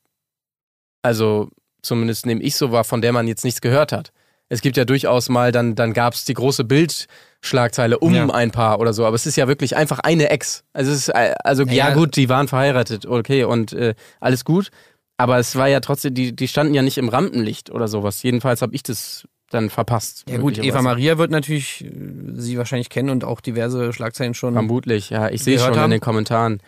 also 1.04 1.50
zumindest 1.82 2.26
nehme 2.26 2.42
ich 2.42 2.56
so 2.56 2.72
wahr, 2.72 2.84
von 2.84 3.02
der 3.02 3.12
man 3.14 3.28
jetzt 3.28 3.44
nichts 3.44 3.62
gehört 3.62 3.92
hat. 3.92 4.12
Es 4.54 4.62
gibt 4.62 4.78
ja 4.78 4.86
durchaus 4.86 5.30
mal, 5.30 5.52
dann, 5.52 5.76
dann 5.76 5.94
gab 5.94 6.14
es 6.14 6.26
die 6.26 6.34
große 6.36 6.64
Bildschlagzeile 6.64 7.98
um 8.00 8.14
Ja. 8.14 8.28
ein 8.30 8.52
Paar 8.52 8.80
oder 8.80 8.94
so, 8.94 9.06
aber 9.06 9.16
es 9.16 9.26
ist 9.26 9.36
ja 9.36 9.48
wirklich 9.48 9.76
einfach 9.76 10.00
eine 10.00 10.30
Ex. 10.30 10.64
Also, 10.74 10.92
es 10.92 10.98
ist, 10.98 11.10
äh, 11.10 11.34
also 11.44 11.64
ja, 11.64 11.90
Ja. 11.90 11.94
gut, 11.94 12.16
die 12.16 12.30
waren 12.30 12.48
verheiratet, 12.48 13.06
okay, 13.06 13.44
und 13.44 13.74
äh, 13.74 13.96
alles 14.20 14.46
gut, 14.46 14.70
aber 15.18 15.38
es 15.40 15.56
war 15.56 15.68
ja 15.68 15.80
trotzdem, 15.80 16.14
die, 16.14 16.36
die 16.36 16.48
standen 16.48 16.74
ja 16.74 16.82
nicht 16.82 16.98
im 16.98 17.10
Rampenlicht 17.10 17.70
oder 17.72 17.88
sowas. 17.88 18.22
Jedenfalls 18.24 18.62
habe 18.62 18.76
ich 18.76 18.84
das 18.84 19.28
dann 19.50 19.70
verpasst. 19.70 20.24
ja 20.28 20.38
gut, 20.38 20.58
Eva. 20.58 20.82
Maria 20.82 21.18
wird 21.18 21.30
natürlich 21.32 21.84
äh, 21.86 21.90
sie 22.36 22.58
wahrscheinlich 22.58 22.90
kennen 22.90 23.10
und 23.10 23.24
auch 23.24 23.40
diverse 23.42 23.94
Schlagzeilen 23.94 24.34
schon. 24.34 24.54
Vermutlich, 24.54 25.10
ja, 25.12 25.30
ich 25.30 25.44
sehe 25.44 25.56
Gehört 25.56 25.70
schon 25.70 25.76
in 25.76 25.82
haben? 25.82 25.92
den 25.92 26.00
Kommentaren. 26.02 26.62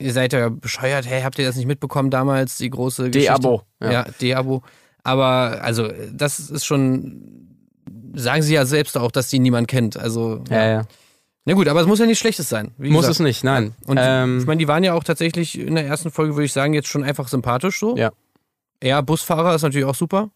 Ihr 0.00 0.12
seid 0.12 0.32
ja 0.32 0.48
bescheuert, 0.48 1.06
hey, 1.08 1.22
habt 1.22 1.40
ihr 1.40 1.44
das 1.46 1.56
nicht 1.56 1.66
mitbekommen 1.66 2.10
damals, 2.10 2.56
die 2.58 2.70
große 2.70 3.10
Geschichte? 3.10 3.32
D-Abo. 3.32 3.62
Ja, 3.82 4.04
D-Abo. 4.20 4.62
Aber 5.04 5.62
also, 5.62 5.88
das 6.12 6.38
ist 6.38 6.64
schon, 6.64 7.48
sagen 8.14 8.42
sie 8.42 8.54
ja 8.54 8.66
selbst 8.66 8.96
auch, 8.98 9.10
dass 9.10 9.28
die 9.28 9.38
niemand 9.38 9.68
kennt. 9.68 9.96
Also, 9.96 10.42
Ja, 10.50 10.66
ja. 10.68 10.82
na 11.44 11.54
gut, 11.54 11.68
aber 11.68 11.80
es 11.80 11.86
muss 11.86 11.98
ja 11.98 12.06
nicht 12.06 12.18
Schlechtes 12.18 12.48
sein. 12.48 12.72
Muss 12.78 12.88
gesagt. 13.06 13.12
es 13.12 13.20
nicht, 13.20 13.44
nein. 13.44 13.74
Und 13.86 13.98
ähm, 14.00 14.38
ich 14.40 14.46
meine, 14.46 14.58
die 14.58 14.68
waren 14.68 14.84
ja 14.84 14.94
auch 14.94 15.04
tatsächlich 15.04 15.58
in 15.58 15.74
der 15.76 15.86
ersten 15.86 16.10
Folge, 16.10 16.34
würde 16.34 16.44
ich 16.44 16.52
sagen, 16.52 16.74
jetzt 16.74 16.88
schon 16.88 17.04
einfach 17.04 17.28
sympathisch 17.28 17.78
so. 17.80 17.96
Ja. 17.96 18.10
Ja, 18.82 19.00
Busfahrer 19.00 19.54
ist 19.54 19.62
natürlich 19.62 19.86
auch 19.86 19.94
super. 19.94 20.30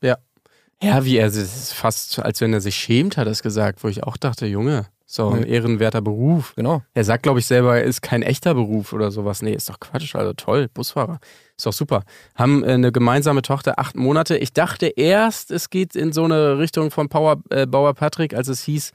Ja, 0.83 1.05
wie 1.05 1.17
er, 1.17 1.29
es 1.29 1.37
ist 1.37 1.75
fast, 1.75 2.19
als 2.19 2.41
wenn 2.41 2.53
er 2.53 2.61
sich 2.61 2.75
schämt, 2.75 3.17
hat 3.17 3.27
er 3.29 3.31
es 3.33 3.43
gesagt, 3.45 3.85
wo 3.85 3.89
ich 3.89 4.03
auch 4.03 4.17
dachte, 4.17 4.47
Junge, 4.47 4.87
so 5.07 5.29
ein 5.29 5.43
Nee. 5.43 5.49
ehrenwerter 5.51 6.01
Beruf. 6.01 6.55
Genau. 6.57 6.83
Er 6.95 7.05
sagt, 7.05 7.23
glaube 7.23 7.39
ich, 7.39 7.47
selber, 7.47 7.77
er 7.77 7.85
ist 7.85 8.03
kein 8.03 8.23
echter 8.23 8.55
Beruf 8.55 8.93
oder 8.93 9.13
sowas. 9.13 9.43
Nee, 9.43 9.53
ist 9.53 9.69
doch 9.69 9.79
Quatsch, 9.79 10.17
also 10.17 10.33
toll, 10.33 10.69
Busfahrer. 10.75 11.21
Ist 11.63 11.67
doch 11.67 11.73
super. 11.73 12.03
Haben 12.35 12.65
äh, 12.65 12.73
eine 12.73 12.91
gemeinsame 12.91 13.43
Tochter, 13.43 13.79
acht 13.79 13.95
Monate. 13.97 14.37
Ich 14.37 14.53
dachte 14.53 14.87
erst, 14.87 15.51
es 15.53 15.71
geht 15.71 15.95
in 15.95 16.13
so 16.13 16.25
eine 16.25 16.59
Richtung 16.59 16.91
von 16.91 17.09
Power, 17.09 17.37
äh, 17.51 17.67
Bauer 17.67 17.95
Patrick, 17.95 18.35
als 18.35 18.49
es 18.49 18.63
hieß, 18.65 18.93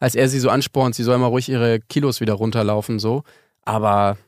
als 0.00 0.14
er 0.14 0.28
sie 0.28 0.38
so 0.38 0.50
anspornt, 0.50 0.94
sie 0.94 1.02
soll 1.02 1.16
mal 1.18 1.26
ruhig 1.28 1.48
ihre 1.48 1.80
Kilos 1.80 2.20
wieder 2.20 2.34
runterlaufen, 2.34 2.98
so. 2.98 3.22
Aber 3.64 4.18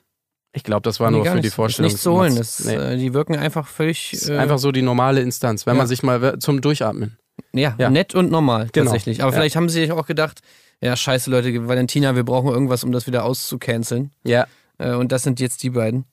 ich 0.55 0.63
glaube, 0.65 0.83
das 0.83 1.01
war 1.01 1.11
Nee, 1.11 1.19
nur 1.19 1.27
für 1.27 1.33
die 1.33 1.41
nichts. 1.43 1.55
Vorstellung. 1.55 1.87
Ist 1.89 1.93
nichts 1.95 2.03
zu 2.03 2.13
holen. 2.13 2.37
Das, 2.37 2.65
nee. 2.65 2.75
äh, 2.75 2.97
die 2.97 3.13
wirken 3.15 3.37
einfach 3.37 3.67
völlig 3.67 4.13
ist 4.15 4.29
äh, 4.31 4.37
einfach 4.39 4.59
so 4.59 4.73
die 4.73 4.83
normale 4.83 5.21
Instanz, 5.21 5.67
wenn 5.67 5.75
ja. 5.75 5.79
man 5.79 5.87
sich 5.87 6.03
mal 6.03 6.39
zum 6.39 6.61
Durchatmen. 6.63 7.19
ja, 7.53 7.75
ja. 7.79 7.91
nett 7.91 8.15
und 8.15 8.31
normal 8.31 8.69
Genau. 8.73 8.87
tatsächlich. 8.87 9.23
Aber 9.23 9.33
Ja. 9.33 9.37
vielleicht 9.37 9.57
haben 9.57 9.69
sie 9.69 9.81
sich 9.81 9.93
auch 9.93 10.07
gedacht, 10.07 10.41
ja, 10.81 10.97
scheiße 10.97 11.31
Leute, 11.31 11.69
Valentina, 11.69 12.15
wir 12.17 12.25
brauchen 12.25 12.49
irgendwas, 12.51 12.85
um 12.85 12.93
das 12.93 13.07
wieder 13.07 13.25
auszucanceln. 13.25 14.13
Ja, 14.25 14.47
Äh, 14.79 14.95
und 14.95 15.13
das 15.13 15.23
sind 15.23 15.39
jetzt 15.41 15.63
die 15.63 15.71
beiden. 15.71 16.07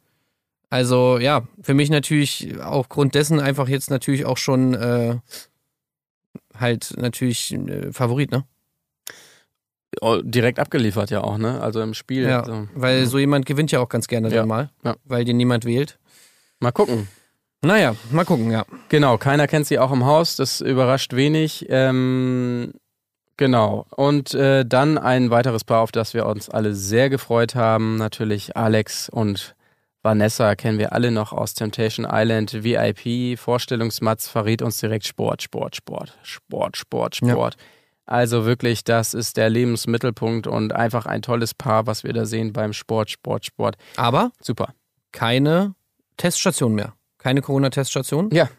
Also 0.70 1.18
ja, 1.18 1.48
für 1.62 1.74
mich 1.74 1.90
natürlich 1.90 2.62
aufgrund 2.62 3.16
dessen 3.16 3.40
einfach 3.40 3.68
jetzt 3.68 3.90
natürlich 3.90 4.26
auch 4.26 4.38
schon 4.38 4.74
äh, 4.76 5.18
halt 6.56 6.94
natürlich 6.98 7.54
äh, 7.54 7.92
Favorit, 7.92 8.32
ne? 8.32 8.46
Oh, 10.02 10.20
direkt 10.24 10.60
abgeliefert 10.60 11.10
ja 11.10 11.22
auch, 11.22 11.38
ne? 11.38 11.60
Also 11.62 11.82
im 11.82 11.96
Spiel. 11.96 12.24
Ja, 12.24 12.46
so. 12.46 12.68
weil 12.76 13.08
so 13.08 13.18
jemand 13.18 13.46
gewinnt 13.48 13.72
ja 13.72 13.80
auch 13.80 13.90
ganz 13.90 14.08
gerne 14.08 14.30
Ja, 14.30 14.38
dann 14.38 14.48
mal, 14.48 14.70
ja. 14.84 14.96
weil 15.06 15.26
den 15.26 15.38
niemand 15.38 15.66
wählt. 15.66 15.98
Mal 16.60 16.72
gucken. 16.72 17.08
Naja, 17.62 17.96
mal 18.12 18.24
gucken, 18.24 18.52
ja. 18.52 18.66
Genau, 18.88 19.18
keiner 19.18 19.48
kennt 19.48 19.66
sie 19.66 19.80
auch 19.80 19.92
im 19.92 20.06
Haus, 20.06 20.36
das 20.36 20.62
überrascht 20.62 21.14
wenig. 21.14 21.66
Ähm, 21.70 22.74
genau. 23.36 23.86
Und 23.90 24.34
äh, 24.34 24.66
dann 24.66 24.98
ein 24.98 25.30
weiteres 25.30 25.66
Paar, 25.66 25.82
auf 25.82 25.92
das 25.92 26.14
wir 26.14 26.26
uns 26.26 26.50
alle 26.50 26.74
sehr 26.74 27.10
gefreut 27.10 27.56
haben. 27.56 27.98
Natürlich 27.98 28.56
Alex 28.56 29.10
und 29.10 29.56
Vanessa 30.02 30.56
kennen 30.56 30.80
wir 30.80 30.94
alle 30.94 31.12
noch 31.12 31.34
aus 31.34 31.54
Temptation 31.54 32.08
Island. 32.10 32.64
VIP, 32.64 33.38
Vorstellungsmatz 33.38 34.28
verrät 34.30 34.62
uns 34.62 34.80
direkt 34.80 35.06
Sport, 35.06 35.42
Sport, 35.42 35.76
Sport, 35.76 36.18
Sport, 36.24 36.78
Sport, 36.78 37.20
Ja. 37.22 37.32
Sport. 37.34 37.58
Also 38.06 38.46
wirklich, 38.46 38.84
das 38.84 39.14
ist 39.14 39.38
der 39.38 39.50
Lebensmittelpunkt 39.50 40.48
und 40.48 40.74
einfach 40.74 41.06
ein 41.06 41.22
tolles 41.22 41.54
Paar, 41.54 41.86
was 41.86 42.04
wir 42.04 42.12
da 42.14 42.26
sehen 42.26 42.54
beim 42.54 42.74
Sport, 42.74 43.12
Sport, 43.12 43.46
Sport. 43.46 43.76
Aber 43.98 44.32
Super. 44.42 44.74
keine 45.12 45.76
Teststation 46.18 46.74
mehr. 46.74 46.94
Keine 47.20 47.42
Corona-Teststation. 47.42 48.30
Ja. 48.32 48.50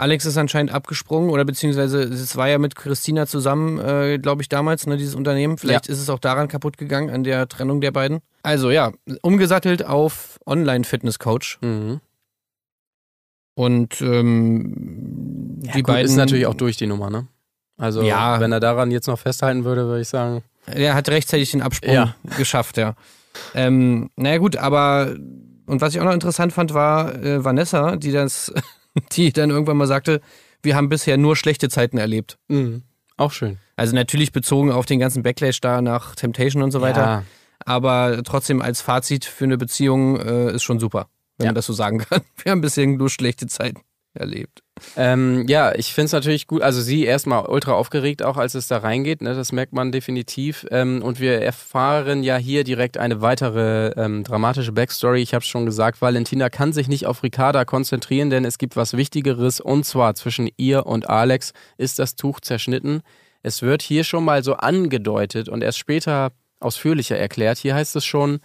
Alex 0.00 0.24
ist 0.26 0.36
anscheinend 0.36 0.72
abgesprungen 0.72 1.30
oder 1.30 1.44
beziehungsweise 1.44 2.02
es 2.02 2.36
war 2.36 2.48
ja 2.48 2.58
mit 2.58 2.74
Christina 2.74 3.26
zusammen, 3.26 3.78
äh, 3.78 4.18
glaube 4.18 4.42
ich, 4.42 4.48
damals, 4.48 4.86
ne, 4.86 4.96
dieses 4.96 5.14
Unternehmen. 5.14 5.58
Vielleicht 5.58 5.88
ist 5.88 6.00
es 6.00 6.08
auch 6.08 6.18
daran 6.18 6.48
kaputt 6.48 6.78
gegangen, 6.78 7.10
an 7.10 7.22
der 7.24 7.46
Trennung 7.48 7.80
der 7.80 7.90
beiden. 7.90 8.20
Also 8.42 8.70
ja, 8.70 8.92
umgesattelt 9.22 9.84
auf 9.84 10.38
Online-Fitness-Coach. 10.46 11.58
Mhm. 11.60 12.00
Und 13.54 14.00
ähm, 14.00 15.60
Ja, 15.64 15.72
die 15.72 15.82
gut, 15.82 15.88
beiden 15.88 16.06
ist 16.10 16.16
natürlich 16.16 16.46
auch 16.46 16.54
durch 16.54 16.76
die 16.76 16.86
Nummer, 16.86 17.10
ne? 17.10 17.26
Also, 17.76 18.02
Ja. 18.02 18.40
wenn 18.40 18.52
er 18.52 18.60
daran 18.60 18.90
jetzt 18.90 19.06
noch 19.06 19.18
festhalten 19.18 19.64
würde, 19.64 19.86
würde 19.86 20.00
ich 20.02 20.08
sagen. 20.08 20.42
Er 20.66 20.94
hat 20.94 21.08
rechtzeitig 21.08 21.50
den 21.50 21.62
Absprung 21.62 21.94
Ja. 21.94 22.14
geschafft, 22.36 22.76
ja. 22.76 22.94
Ähm, 23.54 24.10
naja, 24.16 24.38
gut, 24.38 24.56
aber 24.56 25.14
und 25.66 25.80
was 25.80 25.94
ich 25.94 26.00
auch 26.00 26.04
noch 26.04 26.12
interessant 26.12 26.52
fand, 26.52 26.74
war 26.74 27.14
äh, 27.14 27.44
Vanessa, 27.44 27.96
die 27.96 28.12
das, 28.12 28.52
die 29.12 29.32
dann 29.32 29.50
irgendwann 29.50 29.76
mal 29.76 29.86
sagte, 29.86 30.20
wir 30.62 30.76
haben 30.76 30.88
bisher 30.88 31.16
nur 31.16 31.36
schlechte 31.36 31.68
Zeiten 31.68 31.98
erlebt. 31.98 32.38
Mhm. 32.48 32.82
Auch 33.16 33.32
schön. 33.32 33.58
Also 33.76 33.94
natürlich 33.94 34.32
bezogen 34.32 34.70
auf 34.72 34.86
den 34.86 34.98
ganzen 34.98 35.22
Backlash 35.22 35.60
da 35.60 35.82
nach 35.82 36.14
Temptation 36.14 36.62
und 36.62 36.70
so 36.70 36.80
weiter. 36.80 37.00
Ja. 37.00 37.24
Aber 37.64 38.22
trotzdem 38.24 38.62
als 38.62 38.80
Fazit 38.80 39.24
für 39.26 39.44
eine 39.44 39.58
Beziehung 39.58 40.16
äh, 40.18 40.52
ist 40.52 40.62
schon 40.62 40.80
super, 40.80 41.08
wenn 41.36 41.44
Ja. 41.46 41.48
man 41.50 41.54
das 41.56 41.66
so 41.66 41.72
sagen 41.74 41.98
kann. 41.98 42.22
Wir 42.42 42.52
haben 42.52 42.60
bisher 42.62 42.86
nur 42.86 43.10
schlechte 43.10 43.46
Zeiten 43.46 43.82
erlebt. 44.14 44.62
Ähm, 44.96 45.46
ja, 45.48 45.74
ich 45.74 45.92
finde 45.94 46.06
es 46.06 46.12
natürlich 46.12 46.46
gut. 46.46 46.62
Also 46.62 46.80
sie 46.80 47.04
erstmal 47.04 47.46
ultra 47.46 47.72
aufgeregt, 47.72 48.22
auch 48.22 48.36
als 48.36 48.54
es 48.54 48.68
da 48.68 48.78
reingeht. 48.78 49.22
Ne, 49.22 49.34
das 49.34 49.52
merkt 49.52 49.72
man 49.72 49.92
definitiv. 49.92 50.66
Ähm, 50.70 51.02
und 51.02 51.20
wir 51.20 51.40
erfahren 51.40 52.22
ja 52.22 52.36
hier 52.36 52.64
direkt 52.64 52.98
eine 52.98 53.20
weitere 53.20 53.88
ähm, 53.96 54.24
dramatische 54.24 54.72
Backstory. 54.72 55.20
Ich 55.22 55.34
habe 55.34 55.42
es 55.42 55.48
schon 55.48 55.66
gesagt, 55.66 56.00
Valentina 56.00 56.48
kann 56.48 56.72
sich 56.72 56.88
nicht 56.88 57.06
auf 57.06 57.22
Ricarda 57.22 57.64
konzentrieren, 57.64 58.30
denn 58.30 58.44
es 58.44 58.58
gibt 58.58 58.76
was 58.76 58.96
Wichtigeres. 58.96 59.60
Und 59.60 59.84
zwar 59.84 60.14
zwischen 60.14 60.48
ihr 60.56 60.86
und 60.86 61.08
Alex 61.08 61.52
ist 61.78 61.98
das 61.98 62.16
Tuch 62.16 62.40
zerschnitten. 62.40 63.02
Es 63.42 63.62
wird 63.62 63.82
hier 63.82 64.04
schon 64.04 64.24
mal 64.24 64.44
so 64.44 64.54
angedeutet 64.54 65.48
und 65.48 65.62
erst 65.62 65.78
später 65.78 66.32
ausführlicher 66.60 67.16
erklärt. 67.16 67.58
Hier 67.58 67.74
heißt 67.74 67.96
es 67.96 68.04
schon, 68.04 68.40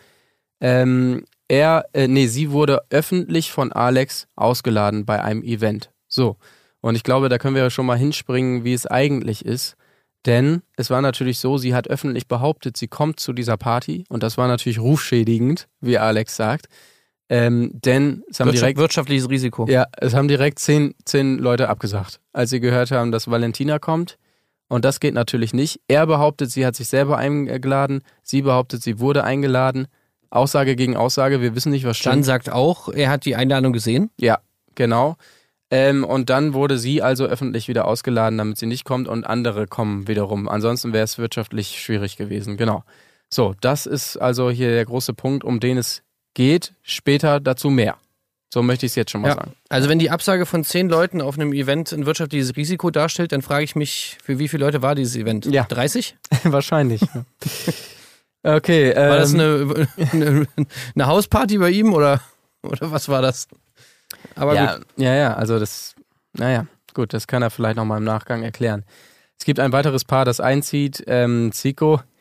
ähm, 0.62 1.26
er, 1.48 1.86
äh, 1.94 2.08
nee, 2.08 2.28
sie 2.28 2.52
wurde 2.52 2.82
öffentlich 2.90 3.52
von 3.52 3.72
Alex 3.72 4.28
ausgeladen 4.36 5.06
bei 5.06 5.22
einem 5.22 5.44
Event. 5.44 5.92
So. 6.16 6.38
Und 6.82 6.96
ich 6.96 7.04
glaube, 7.04 7.30
da 7.30 7.38
können 7.38 7.56
wir 7.56 7.64
ja 7.64 7.70
schon 7.70 7.86
mal 7.86 7.98
hinspringen, 7.98 8.64
wie 8.64 8.74
es 8.74 8.86
eigentlich 8.86 9.46
ist. 9.46 9.76
Denn 10.26 10.64
es 10.76 10.90
war 10.90 11.02
natürlich 11.02 11.40
so, 11.40 11.58
sie 11.58 11.76
hat 11.76 11.88
öffentlich 11.88 12.28
behauptet, 12.28 12.78
sie 12.78 12.88
kommt 12.88 13.20
zu 13.20 13.34
dieser 13.34 13.58
Party. 13.58 14.06
Und 14.10 14.24
das 14.24 14.38
war 14.38 14.48
natürlich 14.48 14.80
rufschädigend, 14.80 15.68
wie 15.82 15.98
Alex 15.98 16.36
sagt. 16.36 16.68
Ähm, 17.28 17.72
denn 17.74 18.24
es 18.30 18.40
haben 18.40 18.48
Wirtschaft, 18.48 18.62
direkt 18.62 18.80
wirtschaftliches 18.80 19.30
Risiko. 19.30 19.68
ja, 19.68 19.86
es 19.98 20.14
haben 20.14 20.28
direkt 20.28 20.60
zehn, 20.60 20.94
zehn 21.06 21.40
Leute 21.40 21.70
abgesagt, 21.70 22.20
als 22.34 22.52
sie 22.52 22.60
gehört 22.60 22.92
haben, 22.92 23.12
dass 23.12 23.30
Valentina 23.30 23.80
kommt. 23.80 24.18
Und 24.68 24.86
das 24.86 25.00
geht 25.00 25.14
natürlich 25.14 25.54
nicht. 25.54 25.80
Er 25.88 26.08
behauptet, 26.08 26.52
sie 26.52 26.66
hat 26.66 26.76
sich 26.76 26.88
selber 26.88 27.18
eingeladen. 27.18 28.02
Sie 28.24 28.42
behauptet, 28.42 28.84
sie 28.84 29.00
wurde 29.00 29.24
eingeladen. 29.24 29.88
Aussage 30.30 30.76
gegen 30.76 30.96
Aussage, 30.96 31.42
wir 31.42 31.56
wissen 31.56 31.72
nicht, 31.72 31.86
was 31.86 32.04
Jan 32.04 32.14
stimmt. 32.14 32.26
sagt 32.26 32.52
auch, 32.52 32.90
er 32.90 33.10
hat 33.10 33.26
die 33.26 33.36
Einladung 33.36 33.74
gesehen. 33.74 34.10
Ja, 34.20 34.40
genau. 34.74 35.18
Ähm, 35.72 36.04
und 36.04 36.30
dann 36.30 36.54
wurde 36.54 36.78
sie 36.78 37.02
also 37.02 37.26
öffentlich 37.26 37.68
wieder 37.68 37.86
ausgeladen, 37.86 38.38
damit 38.38 38.58
sie 38.58 38.68
nicht 38.68 38.86
kommt 38.86 39.08
und 39.08 39.26
andere 39.26 39.66
kommen 39.68 40.08
wiederum. 40.08 40.48
Ansonsten 40.48 40.94
wäre 40.94 41.04
es 41.04 41.18
wirtschaftlich 41.18 41.82
schwierig 41.82 42.18
gewesen. 42.18 42.56
Genau. 42.58 42.84
So, 43.34 43.56
das 43.62 43.86
ist 43.88 44.18
also 44.18 44.52
hier 44.52 44.70
der 44.70 44.86
große 44.86 45.14
Punkt, 45.14 45.44
um 45.44 45.60
den 45.60 45.78
es 45.78 46.04
geht. 46.36 46.74
Später 46.84 47.40
dazu 47.40 47.70
mehr. 47.72 47.98
So 48.54 48.62
möchte 48.62 48.86
ich 48.86 48.92
es 48.92 48.96
jetzt 48.96 49.12
schon 49.12 49.22
mal 49.22 49.30
Ja. 49.30 49.36
sagen. 49.36 49.54
Also 49.68 49.90
wenn 49.90 49.98
die 50.00 50.12
Absage 50.12 50.46
von 50.46 50.64
zehn 50.64 50.88
Leuten 50.88 51.20
auf 51.20 51.36
einem 51.38 51.52
Event 51.52 51.92
ein 51.92 52.06
wirtschaftliches 52.06 52.56
Risiko 52.56 52.92
darstellt, 52.92 53.32
dann 53.32 53.42
frage 53.42 53.64
ich 53.64 53.76
mich, 53.76 54.18
für 54.24 54.38
wie 54.40 54.48
viele 54.48 54.64
Leute 54.66 54.82
war 54.84 54.94
dieses 54.96 55.16
Event? 55.16 55.48
Ja. 55.48 55.64
30? 55.64 56.16
Wahrscheinlich. 56.44 57.02
okay. 58.44 58.92
Ähm, 58.92 59.10
War 59.10 59.18
das 59.18 59.34
eine, 59.34 59.88
eine, 60.12 60.48
eine 60.94 61.06
Hausparty 61.08 61.58
bei 61.58 61.72
ihm 61.72 61.94
oder, 61.94 62.22
oder 62.64 62.92
was 62.92 63.10
war 63.10 63.22
das? 63.22 63.48
Aber 64.36 64.56
ja, 64.56 64.76
gut. 64.78 64.86
ja, 64.98 65.14
ja, 65.14 65.34
also 65.36 65.60
das, 65.60 65.96
naja, 66.34 66.68
gut, 66.94 67.14
das 67.14 67.28
kann 67.28 67.42
er 67.42 67.50
vielleicht 67.50 67.76
nochmal 67.78 67.98
im 68.00 68.04
Nachgang 68.04 68.44
erklären. 68.44 68.84
Es 69.38 69.46
gibt 69.46 69.60
ein 69.60 69.72
weiteres 69.72 70.06
Paar, 70.06 70.26
das 70.26 70.40
einzieht, 70.40 71.04
ähm, 71.08 71.52
Zico. 71.52 72.02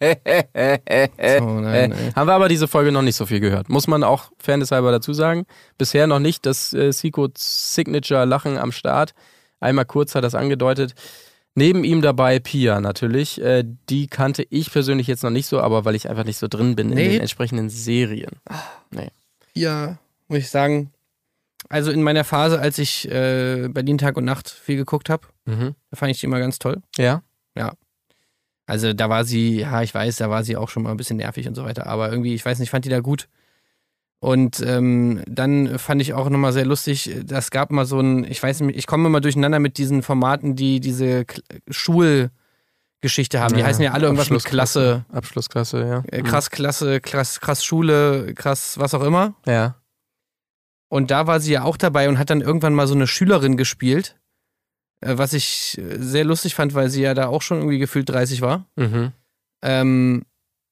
Oh, 0.00 1.60
nein, 1.60 1.92
Äh, 1.92 2.12
haben 2.14 2.26
wir 2.28 2.34
aber 2.34 2.48
diese 2.48 2.68
Folge 2.68 2.92
noch 2.92 3.00
nicht 3.02 3.16
so 3.16 3.24
viel 3.26 3.40
gehört. 3.40 3.68
Muss 3.70 3.86
man 3.86 4.02
auch 4.04 4.30
fairnesshalber 4.38 4.90
dazu 4.92 5.14
sagen. 5.14 5.46
Bisher 5.78 6.06
noch 6.06 6.18
nicht 6.18 6.44
das 6.44 6.74
äh, 6.74 6.92
Zico 6.92 7.28
Signature 7.34 8.26
Lachen 8.26 8.58
am 8.58 8.70
Start. 8.72 9.14
Einmal 9.60 9.86
kurz 9.86 10.14
hat 10.14 10.24
das 10.24 10.34
angedeutet. 10.34 10.94
Neben 11.54 11.84
ihm 11.84 12.02
dabei 12.02 12.38
Pia 12.38 12.80
natürlich. 12.80 13.40
Äh, 13.40 13.64
die 13.88 14.08
kannte 14.08 14.44
ich 14.50 14.70
persönlich 14.70 15.06
jetzt 15.06 15.22
noch 15.22 15.30
nicht 15.30 15.46
so, 15.46 15.60
aber 15.60 15.84
weil 15.86 15.94
ich 15.94 16.10
einfach 16.10 16.24
nicht 16.24 16.38
so 16.38 16.48
drin 16.48 16.76
bin 16.76 16.90
in 16.90 16.96
Nee. 16.96 17.08
den 17.12 17.20
entsprechenden 17.22 17.70
Serien. 17.70 18.32
Ja, 19.54 19.96
muss 20.28 20.38
ich 20.38 20.50
sagen. 20.50 20.90
Also 21.68 21.90
in 21.90 22.02
meiner 22.02 22.24
Phase, 22.24 22.60
als 22.60 22.78
ich 22.78 23.10
äh, 23.10 23.68
Berlin 23.68 23.96
Tag 23.98 24.16
und 24.16 24.24
Nacht 24.24 24.50
viel 24.50 24.76
geguckt 24.76 25.08
habe, 25.10 25.26
Mhm. 25.46 25.74
da 25.90 25.96
fand 25.96 26.10
ich 26.10 26.20
die 26.20 26.26
immer 26.26 26.38
ganz 26.38 26.58
toll. 26.58 26.82
Ja. 26.98 27.22
Also 28.66 28.94
da 28.94 29.10
war 29.10 29.24
sie, 29.26 29.60
ja, 29.60 29.82
ich 29.82 29.94
weiß, 29.94 30.16
da 30.16 30.30
war 30.30 30.42
sie 30.42 30.56
auch 30.56 30.70
schon 30.70 30.84
mal 30.84 30.90
ein 30.90 30.96
bisschen 30.96 31.18
nervig 31.18 31.46
und 31.46 31.54
so 31.54 31.64
weiter, 31.64 31.86
aber 31.86 32.10
irgendwie, 32.10 32.34
ich 32.34 32.44
weiß 32.46 32.58
nicht, 32.58 32.68
ich 32.68 32.70
fand 32.70 32.86
die 32.86 32.88
da 32.88 33.00
gut. 33.00 33.28
Und 34.20 34.60
ähm, 34.62 35.22
dann 35.26 35.78
fand 35.78 36.00
ich 36.00 36.14
auch 36.14 36.30
nochmal 36.30 36.54
sehr 36.54 36.64
lustig, 36.64 37.14
das 37.26 37.50
gab 37.50 37.70
mal 37.70 37.84
so 37.84 38.00
ein, 38.00 38.24
ich 38.24 38.42
weiß 38.42 38.60
nicht, 38.60 38.78
ich 38.78 38.86
komme 38.86 39.06
immer 39.08 39.20
durcheinander 39.20 39.58
mit 39.58 39.76
diesen 39.76 40.02
Formaten, 40.02 40.56
die 40.56 40.80
diese 40.80 41.26
K 41.26 41.42
Schulgeschichte 41.68 43.38
haben. 43.40 43.52
Die 43.54 43.60
Ja, 43.60 43.66
heißen 43.66 43.82
ja 43.84 43.92
alle 43.92 44.04
irgendwas 44.06 44.30
mit 44.30 44.36
Abschlussklasse. 44.36 45.04
Klasse, 45.10 45.14
Abschlussklasse, 45.14 45.86
ja. 45.86 46.02
äh, 46.10 46.22
krass 46.22 46.50
Klasse, 46.50 47.00
krass, 47.02 47.40
krass 47.40 47.62
Schule, 47.64 48.32
krass 48.34 48.78
was 48.78 48.94
auch 48.94 49.02
immer. 49.02 49.34
Ja. 49.46 49.76
Und 50.94 51.10
da 51.10 51.26
war 51.26 51.40
sie 51.40 51.50
ja 51.50 51.64
auch 51.64 51.76
dabei 51.76 52.08
und 52.08 52.20
hat 52.20 52.30
dann 52.30 52.40
irgendwann 52.40 52.72
mal 52.72 52.86
so 52.86 52.94
eine 52.94 53.08
Schülerin 53.08 53.56
gespielt, 53.56 54.14
äh, 55.00 55.18
was 55.18 55.32
ich 55.32 55.76
äh, 55.76 55.98
sehr 55.98 56.22
lustig 56.22 56.54
fand, 56.54 56.72
weil 56.74 56.88
sie 56.88 57.02
ja 57.02 57.14
da 57.14 57.26
auch 57.26 57.42
schon 57.42 57.58
irgendwie 57.58 57.80
gefühlt 57.80 58.08
30 58.08 58.42
war. 58.42 58.66
Mhm. 58.76 59.10
Ähm, 59.62 60.24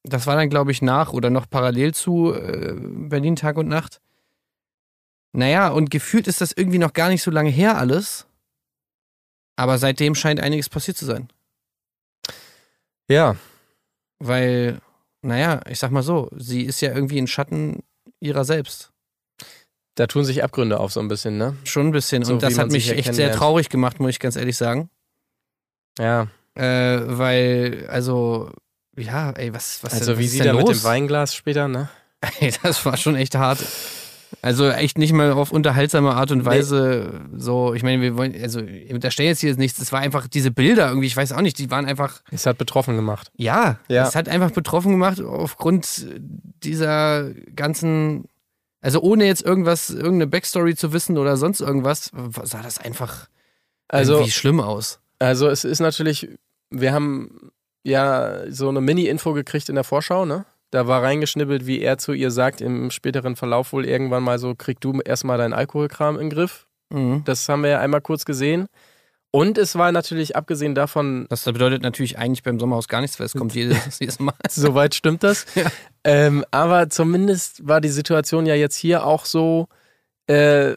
das 0.04 0.28
war 0.28 0.36
dann, 0.36 0.48
glaube 0.48 0.70
ich, 0.70 0.80
nach 0.80 1.12
oder 1.12 1.28
noch 1.28 1.50
parallel 1.50 1.92
zu 1.92 2.32
äh, 2.32 2.76
Berlin 2.78 3.34
Tag 3.34 3.56
und 3.56 3.66
Nacht. 3.66 4.00
Naja, 5.32 5.70
und 5.70 5.90
gefühlt 5.90 6.28
ist 6.28 6.40
das 6.40 6.52
irgendwie 6.52 6.78
noch 6.78 6.92
gar 6.92 7.08
nicht 7.08 7.24
so 7.24 7.32
lange 7.32 7.50
her 7.50 7.76
alles. 7.76 8.28
Aber 9.56 9.76
seitdem 9.76 10.14
scheint 10.14 10.38
einiges 10.38 10.68
passiert 10.68 10.96
zu 10.96 11.04
sein. 11.04 11.30
Ja. 13.08 13.34
Weil, 14.20 14.82
naja, 15.20 15.62
ich 15.68 15.80
sag 15.80 15.90
mal 15.90 16.04
so, 16.04 16.30
sie 16.36 16.62
ist 16.62 16.80
ja 16.80 16.94
irgendwie 16.94 17.18
ein 17.18 17.26
Schatten 17.26 17.82
ihrer 18.20 18.44
selbst. 18.44 18.91
Da 19.94 20.06
tun 20.06 20.24
sich 20.24 20.42
Abgründe 20.42 20.80
auf 20.80 20.92
so 20.92 21.00
ein 21.00 21.08
bisschen, 21.08 21.36
ne? 21.36 21.54
Schon 21.64 21.88
ein 21.88 21.92
bisschen. 21.92 22.24
So 22.24 22.34
und 22.34 22.42
das 22.42 22.58
hat 22.58 22.70
mich 22.70 22.90
echt 22.90 23.14
sehr 23.14 23.32
traurig 23.32 23.68
gemacht, 23.68 24.00
muss 24.00 24.10
ich 24.10 24.20
ganz 24.20 24.36
ehrlich 24.36 24.56
sagen. 24.56 24.88
Ja. 25.98 26.28
Äh, 26.54 27.00
weil, 27.06 27.86
also, 27.90 28.50
ja, 28.96 29.30
ey, 29.32 29.52
was, 29.54 29.82
was 29.82 29.92
Also 29.94 30.12
was 30.12 30.18
wie 30.18 30.28
sie 30.28 30.38
denn 30.38 30.48
da 30.48 30.62
mit 30.62 30.68
dem 30.68 30.82
Weinglas 30.84 31.34
später, 31.34 31.68
ne? 31.68 31.88
Ey, 32.40 32.52
das 32.62 32.84
war 32.86 32.96
schon 32.96 33.16
echt 33.16 33.34
hart. 33.34 33.58
Also 34.40 34.68
echt 34.70 34.96
nicht 34.96 35.12
mal 35.12 35.32
auf 35.32 35.50
unterhaltsame 35.52 36.14
Art 36.14 36.30
und 36.30 36.44
Weise 36.44 37.20
so, 37.36 37.74
ich 37.74 37.82
meine, 37.82 38.00
wir 38.00 38.16
wollen, 38.16 38.34
also 38.40 38.66
wir 38.66 38.94
unterstellen 38.94 39.28
jetzt 39.28 39.40
hier 39.40 39.50
jetzt 39.50 39.58
nichts, 39.58 39.78
es 39.78 39.92
war 39.92 40.00
einfach 40.00 40.26
diese 40.26 40.50
Bilder 40.50 40.88
irgendwie, 40.88 41.06
ich 41.06 41.16
weiß 41.16 41.32
auch 41.32 41.42
nicht, 41.42 41.58
die 41.58 41.70
waren 41.70 41.84
einfach, 41.84 42.22
Es 42.30 42.46
hat 42.46 42.56
betroffen 42.58 42.96
gemacht. 42.96 43.30
ja, 43.36 43.78
Ja. 43.88 44.06
es 44.08 44.14
hat 44.14 44.28
einfach 44.28 44.50
betroffen 44.52 44.92
gemacht 44.92 45.20
aufgrund 45.20 46.06
dieser 46.64 47.30
ganzen, 47.54 48.24
also 48.82 49.00
ohne 49.00 49.24
jetzt 49.26 49.42
irgendwas, 49.42 49.90
irgendeine 49.90 50.26
Backstory 50.26 50.74
zu 50.74 50.92
wissen 50.92 51.16
oder 51.16 51.36
sonst 51.36 51.60
irgendwas, 51.60 52.10
sah 52.42 52.62
das 52.62 52.78
einfach 52.78 53.28
Also, 53.88 54.14
irgendwie 54.14 54.32
schlimm 54.32 54.60
aus. 54.60 55.00
also 55.18 55.48
es 55.48 55.64
ist 55.64 55.80
natürlich, 55.80 56.28
wir 56.70 56.92
haben 56.92 57.50
ja 57.84 58.50
so 58.50 58.68
eine 58.68 58.80
Mini-Info 58.80 59.32
gekriegt 59.32 59.68
in 59.68 59.76
der 59.76 59.84
Vorschau, 59.84 60.24
ne? 60.24 60.44
Da 60.70 60.86
war 60.86 61.02
reingeschnibbelt, 61.02 61.66
wie 61.66 61.80
er 61.80 61.98
zu 61.98 62.12
ihr 62.12 62.30
sagt, 62.30 62.60
im 62.60 62.90
späteren 62.90 63.36
Verlauf 63.36 63.72
wohl 63.72 63.84
irgendwann 63.84 64.22
mal 64.22 64.38
so, 64.38 64.54
krieg 64.54 64.80
du 64.80 65.00
erstmal 65.00 65.36
deinen 65.38 65.52
Alkoholkram 65.52 66.14
in 66.16 66.28
den 66.28 66.30
Griff. 66.30 66.66
Mhm. 66.90 67.22
Das 67.24 67.48
haben 67.48 67.62
wir 67.62 67.70
ja 67.70 67.80
einmal 67.80 68.00
kurz 68.00 68.24
gesehen. 68.24 68.66
Und 69.30 69.58
es 69.58 69.76
war 69.76 69.92
natürlich, 69.92 70.36
abgesehen 70.36 70.74
davon, 70.74 71.26
Das 71.30 71.44
bedeutet 71.44 71.82
natürlich 71.82 72.18
eigentlich 72.18 72.42
beim 72.42 72.58
Sommerhaus 72.60 72.86
gar 72.88 73.00
nichts, 73.00 73.18
weil 73.18 73.26
es 73.26 73.34
kommt 73.34 73.54
jedes, 73.54 73.98
jedes 73.98 74.18
Mal. 74.18 74.34
Soweit 74.48 74.94
stimmt 74.94 75.22
das. 75.22 75.46
Ja. 75.54 75.70
Ähm, 76.04 76.44
aber 76.50 76.90
zumindest 76.90 77.66
war 77.66 77.80
die 77.80 77.88
Situation 77.88 78.46
ja 78.46 78.54
jetzt 78.54 78.76
hier 78.76 79.06
auch 79.06 79.24
so, 79.24 79.68
äh, 80.26 80.74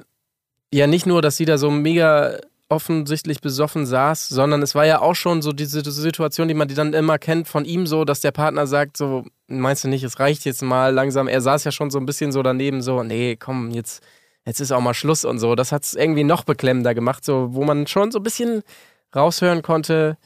ja 0.71 0.87
nicht 0.87 1.05
nur, 1.05 1.21
dass 1.21 1.37
sie 1.37 1.45
da 1.45 1.57
so 1.57 1.71
mega 1.71 2.37
offensichtlich 2.69 3.41
besoffen 3.41 3.85
saß, 3.85 4.27
sondern 4.27 4.61
es 4.63 4.73
war 4.75 4.85
ja 4.85 5.01
auch 5.01 5.13
schon 5.15 5.41
so 5.41 5.51
diese 5.51 5.81
Situation, 5.91 6.47
die 6.47 6.53
man 6.53 6.67
die 6.67 6.73
dann 6.73 6.93
immer 6.93 7.19
kennt 7.19 7.47
von 7.47 7.63
ihm 7.63 7.85
so, 7.85 8.05
dass 8.05 8.21
der 8.21 8.31
Partner 8.31 8.65
sagt 8.65 8.97
so, 8.97 9.23
meinst 9.47 9.83
du 9.83 9.87
nicht, 9.87 10.03
es 10.03 10.19
reicht 10.19 10.45
jetzt 10.45 10.63
mal 10.63 10.93
langsam. 10.93 11.27
Er 11.27 11.41
saß 11.41 11.63
ja 11.63 11.71
schon 11.71 11.91
so 11.91 11.99
ein 11.99 12.07
bisschen 12.07 12.31
so 12.31 12.41
daneben 12.41 12.81
so, 12.81 13.03
nee, 13.03 13.35
komm, 13.35 13.69
jetzt, 13.69 14.03
jetzt 14.45 14.59
ist 14.61 14.71
auch 14.71 14.81
mal 14.81 14.95
Schluss 14.95 15.25
und 15.25 15.39
so. 15.39 15.55
Das 15.55 15.71
hat 15.71 15.83
es 15.83 15.93
irgendwie 15.93 16.23
noch 16.23 16.43
beklemmender 16.43 16.95
gemacht, 16.95 17.23
so, 17.23 17.53
wo 17.53 17.63
man 17.63 17.85
schon 17.87 18.11
so 18.11 18.19
ein 18.19 18.23
bisschen 18.23 18.63
raushören 19.15 19.61
konnte, 19.61 20.17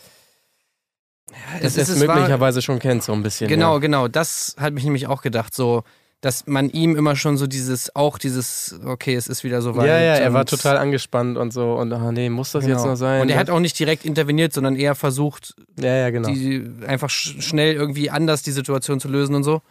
dass 1.62 1.78
er 1.78 1.84
es 1.84 2.08
war- 2.08 2.16
möglicherweise 2.16 2.62
schon 2.62 2.80
kennt, 2.80 3.04
so 3.04 3.14
ein 3.14 3.24
bisschen. 3.24 3.48
Genau, 3.48 3.74
ja. 3.74 3.80
genau. 3.80 4.08
Das 4.08 4.56
hat 4.60 4.74
mich 4.74 4.84
nämlich 4.84 5.08
auch 5.08 5.22
gedacht. 5.22 5.54
So, 5.56 5.84
dass 6.22 6.48
man 6.48 6.70
ihm 6.70 6.96
immer 6.98 7.16
schon 7.16 7.38
so 7.38 7.48
dieses, 7.48 7.96
auch 7.96 8.18
dieses, 8.18 8.78
okay, 8.86 9.16
es 9.16 9.28
ist 9.28 9.44
wieder 9.46 9.62
so 9.62 9.76
weit. 9.78 9.88
ja, 9.88 10.00
ja, 10.00 10.14
er 10.16 10.34
war 10.34 10.46
total 10.46 10.78
angespannt 10.78 11.38
und 11.38 11.54
so. 11.54 11.74
Und 11.76 11.94
ah, 11.94 12.12
nee, 12.12 12.30
muss 12.30 12.52
das 12.52 12.66
genau. 12.66 12.78
jetzt 12.78 12.86
noch 12.86 12.96
sein? 12.96 13.22
Und 13.22 13.30
er 13.30 13.38
hat 13.40 13.50
auch 13.50 13.60
nicht 13.62 13.80
direkt 13.80 14.04
interveniert, 14.06 14.52
sondern 14.54 14.76
eher 14.76 14.96
versucht, 14.96 15.54
ja, 15.80 15.96
ja, 15.96 16.10
genau. 16.10 16.28
die 16.30 16.70
einfach 16.86 17.10
sch 17.10 17.42
schnell 17.42 17.74
irgendwie 17.74 18.10
anders 18.10 18.44
die 18.44 18.52
Situation 18.52 19.00
zu 19.00 19.08
lösen 19.08 19.34
und 19.36 19.44
so. 19.44 19.62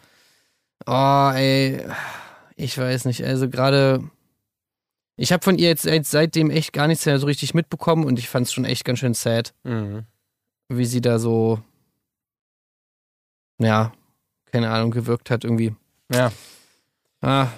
Oh, 0.86 1.30
ey, 1.34 1.80
ich 2.56 2.78
weiß 2.78 3.04
nicht. 3.04 3.22
Also 3.24 3.48
gerade, 3.50 4.02
ich 5.16 5.32
habe 5.32 5.44
von 5.44 5.58
ihr 5.58 5.68
jetzt 5.68 5.82
seit- 5.82 6.06
seitdem 6.06 6.50
echt 6.50 6.72
gar 6.72 6.86
nichts 6.86 7.04
mehr 7.04 7.18
so 7.18 7.26
richtig 7.26 7.52
mitbekommen 7.52 8.04
und 8.04 8.18
ich 8.18 8.28
fand 8.28 8.46
es 8.46 8.52
schon 8.54 8.64
echt 8.64 8.84
ganz 8.86 9.00
schön 9.00 9.12
sad, 9.14 9.52
Mhm. 9.64 10.04
Wie 10.68 10.84
sie 10.86 11.00
da 11.00 11.18
so, 11.18 11.60
ja, 13.58 13.92
keine 14.52 14.70
Ahnung, 14.70 14.90
gewirkt 14.90 15.30
hat 15.30 15.44
irgendwie. 15.44 15.74
Ja, 16.12 16.32
Ah, 17.20 17.48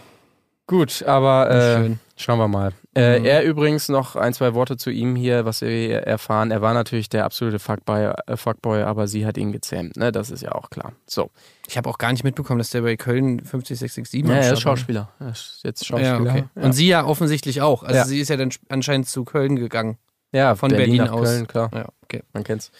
gut, 0.67 1.03
aber 1.03 1.51
äh, 1.51 1.91
schauen 2.17 2.39
wir 2.39 2.49
mal. 2.49 2.73
Äh, 2.95 3.19
Mhm. 3.21 3.25
Er 3.27 3.45
übrigens 3.45 3.89
noch 3.91 4.17
ein, 4.17 4.33
zwei 4.33 4.55
Worte 4.55 4.77
zu 4.79 4.91
ihm 4.91 5.15
hier, 5.17 5.45
was 5.45 5.61
wir 5.61 6.03
erfahren. 6.07 6.51
Er 6.51 6.63
war 6.63 6.73
natürlich 6.75 7.09
der 7.11 7.25
absolute 7.27 7.59
Fuckboy, 7.59 8.13
äh, 8.27 8.37
Fuckboy 8.39 8.83
aber 8.83 9.07
sie 9.07 9.27
hat 9.27 9.37
ihn 9.37 9.53
gezähmt, 9.53 9.97
ne? 9.99 10.11
Das 10.13 10.31
ist 10.31 10.41
ja 10.43 10.53
auch 10.53 10.71
klar. 10.71 10.93
So. 11.07 11.31
Ich 11.69 11.77
habe 11.77 11.89
auch 11.91 11.99
gar 11.99 12.11
nicht 12.11 12.25
mitbekommen, 12.25 12.59
dass 12.59 12.71
der 12.71 12.81
bei 12.81 12.97
Köln 12.97 13.45
50667 13.45 14.25
Ja, 14.27 14.35
er 14.35 14.53
ist. 14.55 14.61
Schauspieler. 14.63 15.11
Er 15.21 15.29
ist 15.31 15.61
jetzt 15.63 15.83
Ja, 15.83 15.99
Schauspieler. 15.99 16.21
okay. 16.31 16.45
Ja. 16.57 16.63
Und 16.63 16.73
sie 16.73 16.89
ja 16.89 17.05
offensichtlich 17.05 17.61
auch. 17.61 17.83
Also 17.83 17.97
Ja. 17.97 18.05
sie 18.07 18.19
ist 18.19 18.29
ja 18.31 18.37
dann 18.39 18.51
anscheinend 18.71 19.09
zu 19.09 19.25
Köln 19.25 19.57
gegangen. 19.57 19.99
Ja, 20.33 20.55
Von 20.57 20.71
Berlin, 20.71 20.97
Berlin 20.97 21.11
aus. 21.13 21.29
Köln, 21.29 21.47
klar. 21.47 21.71
Ja, 21.75 21.87
okay. 22.03 22.23
Man 22.33 22.45
kennt's. 22.45 22.73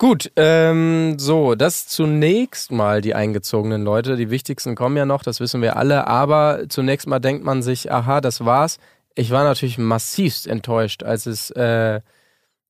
Gut, 0.00 0.30
ähm, 0.36 1.18
so, 1.18 1.56
das 1.56 1.88
zunächst 1.88 2.70
mal 2.70 3.00
die 3.00 3.16
eingezogenen 3.16 3.82
Leute. 3.82 4.14
Die 4.16 4.30
wichtigsten 4.30 4.76
kommen 4.76 4.96
ja 4.96 5.04
noch, 5.04 5.24
das 5.24 5.40
wissen 5.40 5.60
wir 5.60 5.76
alle. 5.76 6.06
Aber 6.06 6.68
zunächst 6.68 7.08
mal 7.08 7.18
denkt 7.18 7.44
man 7.44 7.62
sich, 7.62 7.90
aha, 7.90 8.20
das 8.20 8.44
war's. 8.44 8.78
Ich 9.16 9.32
war 9.32 9.42
natürlich 9.42 9.76
massivst 9.76 10.46
enttäuscht, 10.46 11.02
als 11.02 11.26
es 11.26 11.50
äh, 11.50 12.00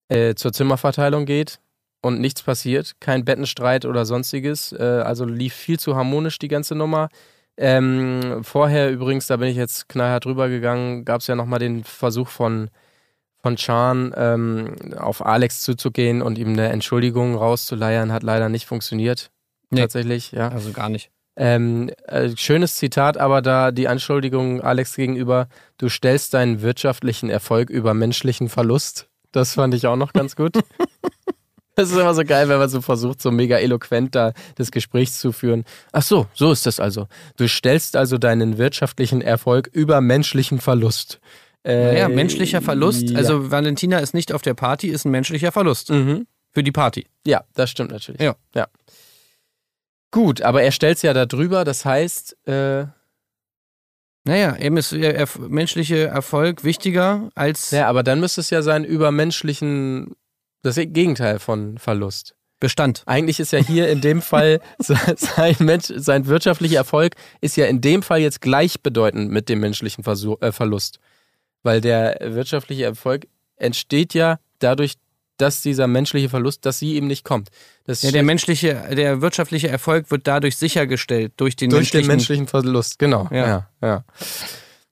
äh, 0.08 0.34
zur 0.36 0.54
Zimmerverteilung 0.54 1.26
geht 1.26 1.60
und 2.00 2.18
nichts 2.18 2.42
passiert. 2.42 2.94
Kein 2.98 3.26
Bettenstreit 3.26 3.84
oder 3.84 4.06
sonstiges. 4.06 4.72
Äh, 4.72 4.82
also 4.82 5.26
lief 5.26 5.52
viel 5.52 5.78
zu 5.78 5.96
harmonisch 5.96 6.38
die 6.38 6.48
ganze 6.48 6.74
Nummer. 6.74 7.10
Ähm, 7.58 8.42
vorher 8.42 8.90
übrigens, 8.90 9.26
da 9.26 9.36
bin 9.36 9.48
ich 9.48 9.56
jetzt 9.56 9.90
knallhart 9.90 10.24
drüber 10.24 10.48
gegangen, 10.48 11.04
gab 11.04 11.20
es 11.20 11.26
ja 11.26 11.34
nochmal 11.34 11.58
den 11.58 11.84
Versuch 11.84 12.28
von 12.28 12.70
von 13.48 13.56
Chan 13.56 14.12
ähm, 14.14 14.74
auf 14.98 15.24
Alex 15.24 15.62
zuzugehen 15.62 16.20
und 16.20 16.36
ihm 16.36 16.48
eine 16.48 16.68
Entschuldigung 16.68 17.34
rauszuleiern, 17.34 18.12
hat 18.12 18.22
leider 18.22 18.50
nicht 18.50 18.66
funktioniert. 18.66 19.30
Nee. 19.70 19.80
Tatsächlich, 19.80 20.32
ja. 20.32 20.48
Also 20.48 20.72
gar 20.72 20.90
nicht. 20.90 21.10
Ähm, 21.34 21.90
äh, 22.06 22.28
schönes 22.36 22.76
Zitat, 22.76 23.16
aber 23.16 23.40
da 23.40 23.70
die 23.70 23.88
Anschuldigung 23.88 24.60
Alex 24.60 24.96
gegenüber, 24.96 25.48
du 25.78 25.88
stellst 25.88 26.34
deinen 26.34 26.60
wirtschaftlichen 26.60 27.30
Erfolg 27.30 27.70
über 27.70 27.94
menschlichen 27.94 28.50
Verlust. 28.50 29.08
Das 29.32 29.54
fand 29.54 29.72
ich 29.72 29.86
auch 29.86 29.96
noch 29.96 30.12
ganz 30.12 30.36
gut. 30.36 30.58
Das 31.74 31.92
ist 31.92 31.96
immer 31.96 32.12
so 32.12 32.24
geil, 32.24 32.48
wenn 32.48 32.58
man 32.58 32.68
so 32.68 32.80
versucht, 32.80 33.22
so 33.22 33.30
mega 33.30 33.56
eloquent 33.56 34.12
da 34.12 34.32
das 34.56 34.72
Gespräch 34.72 35.12
zu 35.12 35.30
führen. 35.30 35.64
Ach 35.92 36.02
so, 36.02 36.26
so 36.34 36.50
ist 36.50 36.66
das 36.66 36.80
also. 36.80 37.06
Du 37.36 37.46
stellst 37.46 37.94
also 37.94 38.18
deinen 38.18 38.58
wirtschaftlichen 38.58 39.20
Erfolg 39.22 39.68
über 39.68 40.00
menschlichen 40.00 40.58
Verlust. 40.58 41.20
Äh, 41.68 41.92
Naja, 41.92 42.08
menschlicher 42.08 42.62
Verlust. 42.62 43.10
ja. 43.10 43.18
Also 43.18 43.50
Valentina 43.50 43.98
ist 43.98 44.14
nicht 44.14 44.32
auf 44.32 44.42
der 44.42 44.54
Party, 44.54 44.88
ist 44.88 45.04
ein 45.04 45.10
menschlicher 45.10 45.52
Verlust 45.52 45.90
Mhm. 45.90 46.26
für 46.50 46.62
die 46.62 46.72
Party. 46.72 47.06
Ja, 47.26 47.44
das 47.54 47.70
stimmt 47.70 47.90
natürlich. 47.92 48.20
Ja. 48.20 48.34
ja. 48.54 48.66
Gut, 50.10 50.40
aber 50.42 50.62
er 50.62 50.72
stellt 50.72 50.96
es 50.96 51.02
ja 51.02 51.12
da 51.12 51.26
drüber, 51.26 51.64
das 51.64 51.84
heißt, 51.84 52.36
äh, 52.48 52.86
Naja, 54.24 54.56
eben 54.58 54.76
ist 54.76 54.92
der 54.92 55.26
menschliche 55.38 56.06
Erfolg 56.06 56.62
wichtiger 56.64 57.30
als 57.34 57.70
ja, 57.70 57.88
aber 57.88 58.02
dann 58.02 58.20
müsste 58.20 58.40
es 58.42 58.50
ja 58.50 58.60
sein 58.62 58.84
über 58.84 59.10
menschlichen, 59.10 60.14
das 60.62 60.76
Gegenteil 60.76 61.38
von 61.38 61.78
Verlust. 61.78 62.34
Bestand. 62.60 63.04
Eigentlich 63.06 63.38
ist 63.40 63.52
ja 63.52 63.60
hier 63.60 63.88
in 63.88 64.00
dem 64.00 64.20
Fall 64.20 64.60
se- 64.78 64.96
sein, 65.16 65.54
Mensch, 65.60 65.92
sein 65.96 66.26
wirtschaftlicher 66.26 66.76
Erfolg 66.78 67.14
ist 67.40 67.56
ja 67.56 67.66
in 67.66 67.80
dem 67.80 68.02
Fall 68.02 68.20
jetzt 68.20 68.40
gleichbedeutend 68.40 69.30
mit 69.30 69.48
dem 69.48 69.60
menschlichen 69.60 70.02
Versuch, 70.04 70.40
äh, 70.42 70.50
Verlust. 70.52 70.98
Weil 71.62 71.80
der 71.80 72.18
wirtschaftliche 72.20 72.84
Erfolg 72.84 73.26
entsteht 73.56 74.14
ja 74.14 74.38
dadurch, 74.58 74.94
dass 75.38 75.62
dieser 75.62 75.86
menschliche 75.86 76.28
Verlust, 76.28 76.66
dass 76.66 76.78
sie 76.78 76.96
ihm 76.96 77.06
nicht 77.06 77.24
kommt. 77.24 77.48
Das 77.84 78.02
Ja, 78.02 78.10
der 78.10 78.22
menschliche, 78.24 78.74
der 78.94 79.20
wirtschaftliche 79.20 79.68
Erfolg 79.68 80.10
wird 80.10 80.26
dadurch 80.26 80.56
sichergestellt 80.56 81.32
durch 81.36 81.56
den 81.56 81.70
durch 81.70 81.90
den 81.90 82.06
menschlichen. 82.06 82.08
menschlichen 82.08 82.46
Verlust, 82.48 82.98
genau. 82.98 83.28
Ja. 83.30 83.46
Ja, 83.46 83.68
ja. 83.80 84.04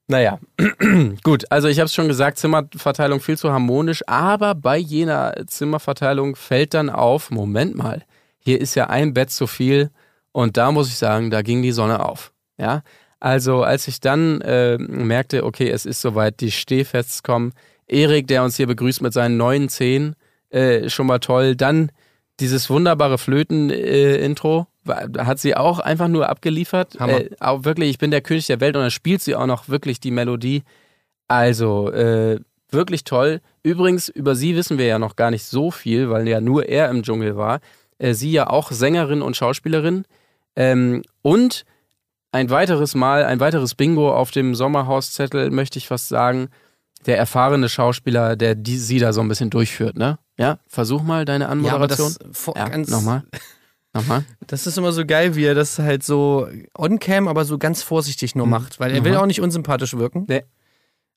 Naja, 0.09 0.39
gut, 1.25 1.51
also 1.51 1.67
ich 1.67 1.79
habe 1.79 1.87
es 1.87 1.95
schon 1.95 2.07
gesagt, 2.07 2.39
Zimmerverteilung 2.39 3.21
viel 3.21 3.37
zu 3.37 3.51
harmonisch, 3.51 4.07
aber 4.07 4.55
bei 4.55 4.77
jener 4.77 5.35
Zimmerverteilung 5.49 6.37
fällt 6.37 6.75
dann 6.75 6.91
auf, 6.91 7.33
Moment 7.33 7.75
mal, 7.75 8.05
hier 8.39 8.61
ist 8.61 8.77
ja 8.77 8.89
ein 8.89 9.15
Bett 9.15 9.31
zu 9.31 9.49
viel 9.49 9.91
und 10.31 10.57
da 10.57 10.71
muss 10.71 10.87
ich 10.89 10.97
sagen, 10.97 11.31
da 11.31 11.43
ging 11.43 11.61
die 11.61 11.73
Sonne 11.73 12.05
auf. 12.05 12.33
Ja, 12.57 12.83
also 13.21 13.63
als 13.63 13.89
ich 13.89 14.01
dann 14.01 14.41
äh, 14.43 14.79
merkte, 14.79 15.45
okay, 15.45 15.71
es 15.71 15.87
ist 15.87 16.01
soweit, 16.01 16.41
die 16.41 16.51
Stehfests 16.51 17.23
kommen, 17.23 17.53
Erik, 17.87 18.27
der 18.27 18.43
uns 18.43 18.57
hier 18.57 18.67
begrüßt 18.67 19.03
mit 19.03 19.13
seinen 19.13 19.37
neuen 19.37 19.69
Zehen, 19.69 20.17
äh, 20.51 20.89
schon 20.89 21.07
mal 21.07 21.19
toll, 21.19 21.57
dann 21.57 21.91
dieses 22.41 22.69
wunderbare 22.69 23.19
Flöten-Intro, 23.19 24.67
hat 24.87 25.39
sie 25.39 25.57
auch 25.57 25.79
einfach 25.79 26.09
nur 26.09 26.29
abgeliefert. 26.29 26.97
Hammer. 27.01 27.21
Äh, 27.21 27.31
auch 27.41 27.65
wirklich, 27.65 27.91
ich 27.91 27.99
bin 27.99 28.11
der 28.11 28.21
König 28.21 28.47
der 28.47 28.61
Welt 28.61 28.77
und 28.77 28.83
dann 28.83 28.91
spielt 28.91 29.23
sie 29.23 29.35
auch 29.35 29.47
noch 29.47 29.69
wirklich 29.69 30.01
die 30.01 30.11
Melodie. 30.11 30.63
Also, 31.29 31.91
äh, 31.91 32.39
wirklich 32.71 33.05
toll. 33.05 33.41
Übrigens, 33.63 34.09
über 34.09 34.35
sie 34.35 34.55
wissen 34.55 34.79
wir 34.79 34.87
ja 34.87 34.99
noch 34.99 35.17
gar 35.17 35.31
nicht 35.31 35.45
so 35.45 35.71
viel, 35.71 36.11
weil 36.11 36.29
ja 36.29 36.41
nur 36.41 36.69
er 36.69 36.91
im 36.91 37.03
Dschungel 37.03 37.37
war. 37.37 37.61
Äh, 37.99 38.15
sie 38.15 38.31
ja 38.31 38.49
auch 38.49 38.71
Sängerin 38.71 39.23
und 39.23 39.37
Schauspielerin. 39.37 40.05
Ähm, 40.55 41.03
und 41.23 41.65
ein 42.33 42.51
weiteres 42.51 42.95
Mal, 42.95 43.25
ein 43.25 43.41
weiteres 43.41 43.75
Bingo 43.75 44.13
auf 44.15 44.31
dem 44.31 44.55
Sommerhauszettel, 44.55 45.51
möchte 45.51 45.79
ich 45.79 45.89
fast 45.89 46.09
sagen. 46.09 46.49
Der 47.07 47.19
erfahrene 47.19 47.69
Schauspieler, 47.69 48.35
der 48.37 48.55
die, 48.57 48.79
sie 48.79 48.99
da 48.99 49.13
so 49.13 49.21
ein 49.21 49.29
bisschen 49.29 49.49
durchführt, 49.51 49.97
ne? 49.97 50.19
Ja, 50.39 50.59
versuch 50.67 51.03
mal 51.03 51.25
deine 51.25 51.45
Ja, 51.45 51.51
Anmoderation. 51.51 52.15
das, 52.19 52.37
vor, 52.39 52.57
Ja, 52.57 52.77
nochmal. 52.77 53.23
Nochmal. 53.95 54.25
das 54.47 54.67
ist 54.67 54.77
immer 54.77 54.93
so 54.93 55.07
geil, 55.07 55.37
wie 55.37 55.45
er 55.45 55.55
das 55.55 55.79
halt 55.79 56.03
so 56.03 56.49
on-cam, 56.77 57.29
aber 57.29 57.45
so 57.45 57.59
ganz 57.59 57.83
vorsichtig 57.83 58.35
nur 58.35 58.47
macht, 58.47 58.81
weil 58.81 58.93
er 58.93 59.05
will 59.05 59.13
Mhm. 59.13 59.19
auch 59.19 59.27
nicht 59.27 59.41
unsympathisch 59.41 59.95
wirken. 59.97 60.25
Nee. 60.29 60.43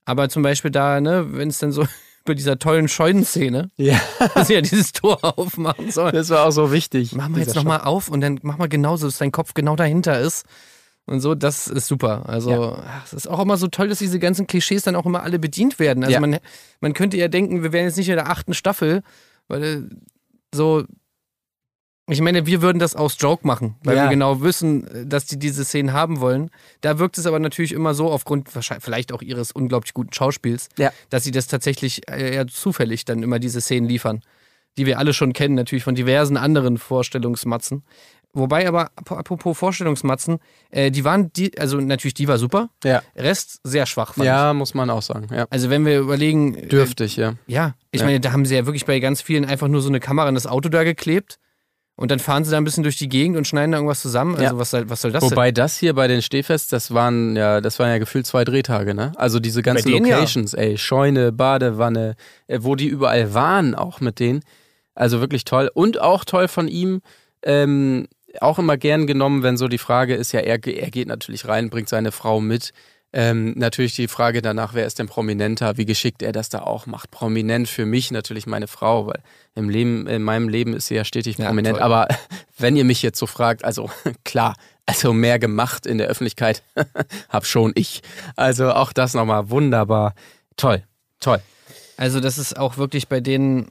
Aber 0.06 0.30
zum 0.30 0.44
Beispiel 0.44 0.72
da, 0.72 1.02
ne, 1.02 1.26
wenn 1.34 1.50
es 1.50 1.58
dann 1.58 1.72
so 1.72 1.86
bei 2.26 2.36
dieser 2.36 2.60
tollen 2.60 2.88
Scheunenszene, 2.88 3.72
Ja, 3.78 4.00
dass 4.36 4.48
sie 4.48 4.54
ja 4.54 4.62
dieses 4.62 4.92
Tor 4.94 5.18
aufmachen 5.40 5.92
soll. 5.92 6.12
das 6.12 6.30
war 6.30 6.46
auch 6.46 6.52
so 6.52 6.72
wichtig. 6.72 7.14
Mach 7.16 7.30
mal 7.30 7.40
jetzt 7.40 7.56
nochmal 7.56 7.82
auf 7.82 8.10
und 8.10 8.22
dann 8.22 8.40
mach 8.44 8.58
mal 8.58 8.70
genauso, 8.70 9.08
dass 9.08 9.18
dein 9.18 9.32
Kopf 9.32 9.54
genau 9.56 9.76
dahinter 9.76 10.20
ist. 10.20 10.46
Und 11.10 11.22
so, 11.22 11.34
das 11.36 11.68
ist 11.68 11.88
super. 11.88 12.30
Also, 12.30 12.52
Ja. 12.52 12.84
ach, 12.88 13.06
es 13.06 13.14
ist 13.14 13.28
auch 13.28 13.40
immer 13.40 13.58
so 13.58 13.68
toll, 13.68 13.90
dass 13.90 13.98
diese 14.00 14.20
ganzen 14.20 14.46
Klischees 14.48 14.84
dann 14.84 14.96
auch 14.96 15.06
immer 15.06 15.24
alle 15.24 15.40
bedient 15.40 15.80
werden. 15.80 16.04
Also, 16.04 16.14
Ja. 16.14 16.20
man, 16.20 16.38
man 16.82 16.94
könnte 16.94 17.18
ja 17.18 17.28
denken, 17.28 17.64
wir 17.64 17.72
wären 17.74 17.86
jetzt 17.86 17.98
nicht 17.98 18.10
in 18.10 18.16
der 18.16 18.30
achten 18.30 18.54
Staffel, 18.54 19.02
weil 19.48 19.64
äh, 19.64 19.82
so. 20.54 20.84
Ich 22.12 22.22
meine, 22.22 22.48
wir 22.48 22.64
würden 22.64 22.80
das 22.80 22.96
aus 22.96 23.18
Joke 23.20 23.46
machen, 23.46 23.76
weil 23.84 23.96
Ja. 23.96 24.04
wir 24.06 24.10
genau 24.10 24.42
wissen, 24.42 25.08
dass 25.08 25.26
die 25.28 25.38
diese 25.38 25.64
Szenen 25.64 25.94
haben 25.94 26.20
wollen. 26.20 26.50
Da 26.82 26.98
wirkt 26.98 27.20
es 27.20 27.28
aber 27.28 27.38
natürlich 27.38 27.72
immer 27.72 27.94
so, 27.94 28.10
aufgrund 28.10 28.50
vielleicht 28.50 29.12
auch 29.12 29.22
ihres 29.22 29.52
unglaublich 29.52 29.94
guten 29.94 30.12
Schauspiels, 30.12 30.70
dass 31.12 31.24
sie 31.24 31.30
das 31.32 31.46
tatsächlich 31.46 32.08
äh, 32.10 32.34
eher 32.34 32.48
zufällig 32.48 33.06
dann 33.06 33.22
immer 33.22 33.38
diese 33.38 33.62
Szenen 33.62 33.88
liefern, 33.88 34.22
die 34.80 34.86
wir 34.88 34.98
alle 34.98 35.14
schon 35.14 35.34
kennen, 35.34 35.54
natürlich 35.56 35.84
von 35.84 35.94
diversen 35.94 36.38
anderen 36.38 36.78
Vorstellungsmatzen. 36.78 37.84
Wobei 38.34 38.68
aber, 38.68 38.92
ap- 38.96 39.12
apropos 39.12 39.58
Vorstellungsmatzen, 39.58 40.38
äh, 40.70 40.92
die 40.92 41.04
waren, 41.04 41.34
die, 41.34 41.58
also 41.60 41.78
natürlich, 41.78 42.14
die 42.14 42.28
war 42.28 42.38
super, 42.38 42.70
Ja. 42.84 43.02
Rest 43.16 43.60
sehr 43.64 43.86
schwach, 43.88 44.14
fand 44.14 44.20
ich. 44.26 44.28
ja, 44.28 44.54
muss 44.54 44.74
man 44.76 44.90
auch 44.92 45.02
sagen. 45.02 45.28
Ja. 45.34 45.48
Also 45.50 45.70
wenn 45.72 45.84
wir 45.86 46.00
überlegen, 46.00 46.54
äh, 46.56 46.68
Dürftig, 46.68 47.18
ja. 47.18 47.34
ja, 47.48 47.74
ich 47.92 48.02
Ja. 48.02 48.06
meine, 48.06 48.20
da 48.20 48.32
haben 48.32 48.46
sie 48.46 48.56
ja 48.56 48.66
wirklich 48.68 48.86
bei 48.86 49.00
ganz 49.00 49.22
vielen 49.22 49.46
einfach 49.46 49.68
nur 49.68 49.82
so 49.82 49.90
eine 49.90 50.00
Kamera 50.00 50.30
in 50.30 50.36
das 50.36 50.46
Auto 50.46 50.70
da 50.70 50.84
geklebt 50.84 51.40
und 51.96 52.12
dann 52.12 52.20
fahren 52.20 52.44
sie 52.46 52.52
da 52.52 52.58
ein 52.58 52.64
bisschen 52.64 52.84
durch 52.84 52.98
die 52.98 53.10
Gegend 53.10 53.36
und 53.36 53.48
schneiden 53.48 53.72
da 53.72 53.80
irgendwas 53.80 54.00
zusammen. 54.02 54.36
Also 54.36 54.44
Ja. 54.44 54.58
was, 54.60 54.70
soll, 54.70 54.88
was 54.92 55.02
soll 55.02 55.12
das 55.12 55.22
denn? 55.24 55.32
Wobei 55.32 55.52
das 55.52 55.78
hier 55.80 55.96
bei 55.96 56.08
den 56.08 56.22
Stehfests, 56.22 56.70
das 56.70 56.94
waren 56.94 57.36
ja, 57.36 57.62
das 57.62 57.80
waren 57.80 57.90
ja 57.90 57.98
gefühlt 57.98 58.28
zwei 58.28 58.44
Drehtage, 58.46 58.94
ne? 58.94 59.12
Also 59.16 59.40
diese 59.40 59.64
ganzen 59.64 59.88
denen 59.92 60.06
ja. 60.06 60.18
Locations, 60.18 60.54
ey, 60.54 60.78
Scheune, 60.78 61.32
Badewanne, 61.32 62.16
äh, 62.46 62.60
wo 62.62 62.76
die 62.76 62.88
überall 62.88 63.34
waren, 63.34 63.74
auch 63.74 64.02
mit 64.02 64.20
denen. 64.20 64.42
Also 65.00 65.22
wirklich 65.22 65.46
toll. 65.46 65.72
Und 65.74 66.02
auch 66.02 66.26
toll 66.26 66.50
von 66.50 66.68
ihm, 66.68 67.02
ähm, 67.44 68.08
auch 68.42 68.60
immer 68.60 68.76
gern 68.78 69.08
genommen, 69.08 69.44
wenn 69.44 69.56
so 69.56 69.68
die 69.68 69.78
Frage 69.78 70.14
ist, 70.14 70.34
ja, 70.34 70.42
er, 70.42 70.64
er 70.66 70.92
geht 70.92 71.08
natürlich 71.08 71.48
rein, 71.48 71.70
bringt 71.70 71.88
seine 71.88 72.12
Frau 72.12 72.42
mit. 72.42 72.72
Ähm, 73.12 73.54
natürlich 73.56 73.96
die 73.96 74.10
Frage 74.10 74.42
danach, 74.42 74.74
wer 74.74 74.86
ist 74.86 75.00
denn 75.00 75.08
prominenter, 75.08 75.78
wie 75.78 75.86
geschickt 75.86 76.22
er 76.22 76.32
das 76.32 76.50
da 76.50 76.60
auch 76.60 76.86
macht. 76.86 77.10
Prominent 77.12 77.68
für 77.70 77.86
mich 77.86 78.12
natürlich 78.12 78.46
meine 78.46 78.68
Frau, 78.68 79.08
weil 79.08 79.22
im 79.56 79.70
Leben, 79.70 80.06
in 80.06 80.22
meinem 80.22 80.50
Leben 80.50 80.76
ist 80.76 80.88
sie 80.88 80.96
ja 80.96 81.06
stetig 81.06 81.38
Ja, 81.38 81.48
prominent. 81.48 81.78
toll. 81.78 81.84
Aber 81.84 82.08
wenn 82.58 82.76
ihr 82.76 82.84
mich 82.84 83.02
jetzt 83.02 83.18
so 83.18 83.26
fragt, 83.26 83.64
also 83.64 83.90
klar, 84.26 84.56
also 84.86 85.14
mehr 85.14 85.40
gemacht 85.40 85.86
in 85.86 85.98
der 85.98 86.08
Öffentlichkeit 86.08 86.62
hab 87.30 87.46
schon 87.46 87.72
ich. 87.76 88.02
Also 88.36 88.74
auch 88.74 88.92
das 88.92 89.14
nochmal 89.14 89.50
wunderbar. 89.50 90.14
Toll, 90.58 90.84
toll. 91.22 91.40
Also 91.98 92.20
das 92.20 92.38
ist 92.38 92.58
auch 92.58 92.78
wirklich 92.78 93.08
bei 93.08 93.22
denen, 93.22 93.70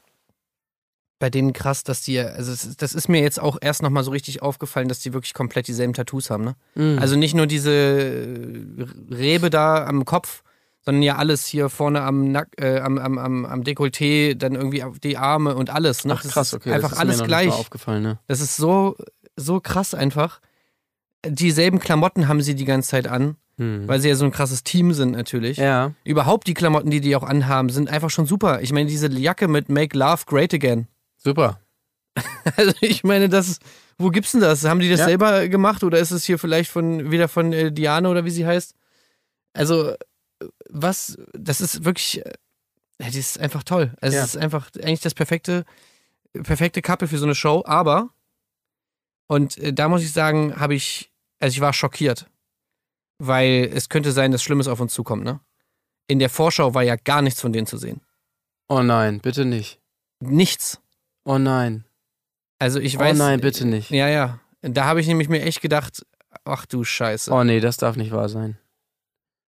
bei 1.18 1.30
denen 1.30 1.52
krass, 1.52 1.82
dass 1.82 2.02
die, 2.02 2.20
also 2.20 2.52
das 2.78 2.94
ist 2.94 3.08
mir 3.08 3.20
jetzt 3.20 3.40
auch 3.40 3.58
erst 3.60 3.82
nochmal 3.82 4.04
so 4.04 4.10
richtig 4.10 4.40
aufgefallen, 4.42 4.88
dass 4.88 5.00
die 5.00 5.12
wirklich 5.12 5.34
komplett 5.34 5.66
dieselben 5.66 5.92
Tattoos 5.92 6.30
haben, 6.30 6.44
ne? 6.44 6.54
Mhm. 6.74 6.98
Also 7.00 7.16
nicht 7.16 7.34
nur 7.34 7.46
diese 7.46 7.72
äh, 7.72 8.86
Rebe 9.12 9.50
da 9.50 9.84
am 9.84 10.04
Kopf, 10.04 10.42
sondern 10.84 11.02
ja 11.02 11.16
alles 11.16 11.44
hier 11.46 11.68
vorne 11.68 12.02
am 12.02 12.30
Nack, 12.30 12.48
äh, 12.56 12.78
am, 12.80 12.98
am, 12.98 13.18
am, 13.18 13.44
am 13.44 13.62
Dekolleté, 13.62 14.34
dann 14.34 14.54
irgendwie 14.54 14.84
auf 14.84 15.00
die 15.00 15.16
Arme 15.16 15.54
und 15.54 15.70
alles. 15.70 16.04
Ne? 16.04 16.14
Ach 16.16 16.22
krass, 16.22 16.54
okay. 16.54 16.72
Einfach 16.72 16.90
das 16.90 16.98
ist 16.98 17.02
alles 17.02 17.22
gleich. 17.24 17.50
Aufgefallen, 17.50 18.02
ne? 18.02 18.18
Das 18.26 18.40
ist 18.40 18.56
so, 18.56 18.96
so 19.36 19.60
krass 19.60 19.94
einfach. 19.94 20.40
Dieselben 21.26 21.80
Klamotten 21.80 22.28
haben 22.28 22.40
sie 22.42 22.54
die 22.54 22.64
ganze 22.64 22.90
Zeit 22.90 23.08
an, 23.08 23.36
Hm. 23.58 23.88
weil 23.88 24.00
sie 24.00 24.08
ja 24.08 24.14
so 24.14 24.24
ein 24.24 24.30
krasses 24.30 24.62
Team 24.62 24.92
sind 24.94 25.10
natürlich. 25.10 25.56
Ja. 25.56 25.92
Überhaupt 26.04 26.46
die 26.46 26.54
Klamotten, 26.54 26.90
die 26.90 27.00
die 27.00 27.16
auch 27.16 27.24
anhaben, 27.24 27.70
sind 27.70 27.90
einfach 27.90 28.08
schon 28.08 28.24
super. 28.26 28.62
Ich 28.62 28.72
meine, 28.72 28.88
diese 28.88 29.10
Jacke 29.10 29.48
mit 29.48 29.68
Make 29.68 29.98
Love 29.98 30.22
Great 30.26 30.54
Again. 30.54 30.86
Super. 31.28 31.60
Also 32.56 32.72
ich 32.80 33.04
meine, 33.04 33.28
das, 33.28 33.58
wo 33.98 34.08
gibt's 34.08 34.32
denn 34.32 34.40
das? 34.40 34.64
Haben 34.64 34.80
die 34.80 34.88
das 34.88 35.00
Ja. 35.00 35.06
selber 35.06 35.46
gemacht 35.48 35.84
oder 35.84 35.98
ist 35.98 36.10
es 36.10 36.24
hier 36.24 36.38
vielleicht 36.38 36.70
von 36.70 37.10
wieder 37.10 37.28
von 37.28 37.52
äh, 37.52 37.70
Diane 37.70 38.08
oder 38.08 38.24
wie 38.24 38.30
sie 38.30 38.46
heißt? 38.46 38.74
Also 39.52 39.90
äh, 39.90 39.96
was, 40.70 41.16
das 41.34 41.60
ist 41.60 41.84
wirklich, 41.84 42.24
äh, 42.24 42.32
das 42.98 43.14
ist 43.14 43.38
einfach 43.38 43.62
toll. 43.62 43.92
Also 44.00 44.16
Ja. 44.16 44.24
Es 44.24 44.34
ist 44.34 44.40
einfach 44.40 44.70
eigentlich 44.82 45.00
das 45.00 45.14
perfekte, 45.14 45.64
perfekte 46.42 46.80
Couple 46.82 47.06
für 47.06 47.18
so 47.18 47.26
eine 47.26 47.34
Show. 47.34 47.62
Aber 47.66 48.08
und 49.28 49.58
äh, 49.58 49.72
da 49.72 49.88
muss 49.88 50.02
ich 50.02 50.12
sagen, 50.12 50.58
habe 50.58 50.74
ich, 50.74 51.12
also 51.38 51.54
ich 51.54 51.60
war 51.60 51.72
schockiert, 51.74 52.26
weil 53.18 53.70
es 53.72 53.88
könnte 53.90 54.10
sein, 54.12 54.32
dass 54.32 54.42
Schlimmes 54.42 54.66
auf 54.68 54.80
uns 54.80 54.92
zukommt. 54.94 55.22
Ne? 55.24 55.38
In 56.08 56.18
der 56.18 56.30
Vorschau 56.30 56.74
war 56.74 56.82
ja 56.82 56.96
gar 56.96 57.20
nichts 57.22 57.40
von 57.42 57.52
denen 57.52 57.66
zu 57.66 57.76
sehen. 57.76 58.00
Oh 58.68 58.82
nein, 58.82 59.20
bitte 59.20 59.44
nicht. 59.44 59.78
Nichts. 60.20 60.80
Oh 61.28 61.36
nein. 61.36 61.84
Also 62.58 62.80
ich 62.80 62.98
weiß. 62.98 63.14
oh 63.14 63.18
nein, 63.18 63.42
bitte 63.42 63.66
nicht. 63.66 63.90
Ja, 63.90 64.08
ja. 64.08 64.40
Da 64.62 64.86
habe 64.86 65.00
ich 65.00 65.06
nämlich 65.06 65.28
mir 65.28 65.42
echt 65.42 65.60
gedacht, 65.60 66.06
ach 66.46 66.64
du 66.64 66.84
Scheiße. 66.84 67.30
Oh 67.30 67.44
nee, 67.44 67.60
das 67.60 67.76
darf 67.76 67.96
nicht 67.96 68.12
wahr 68.12 68.30
sein. 68.30 68.56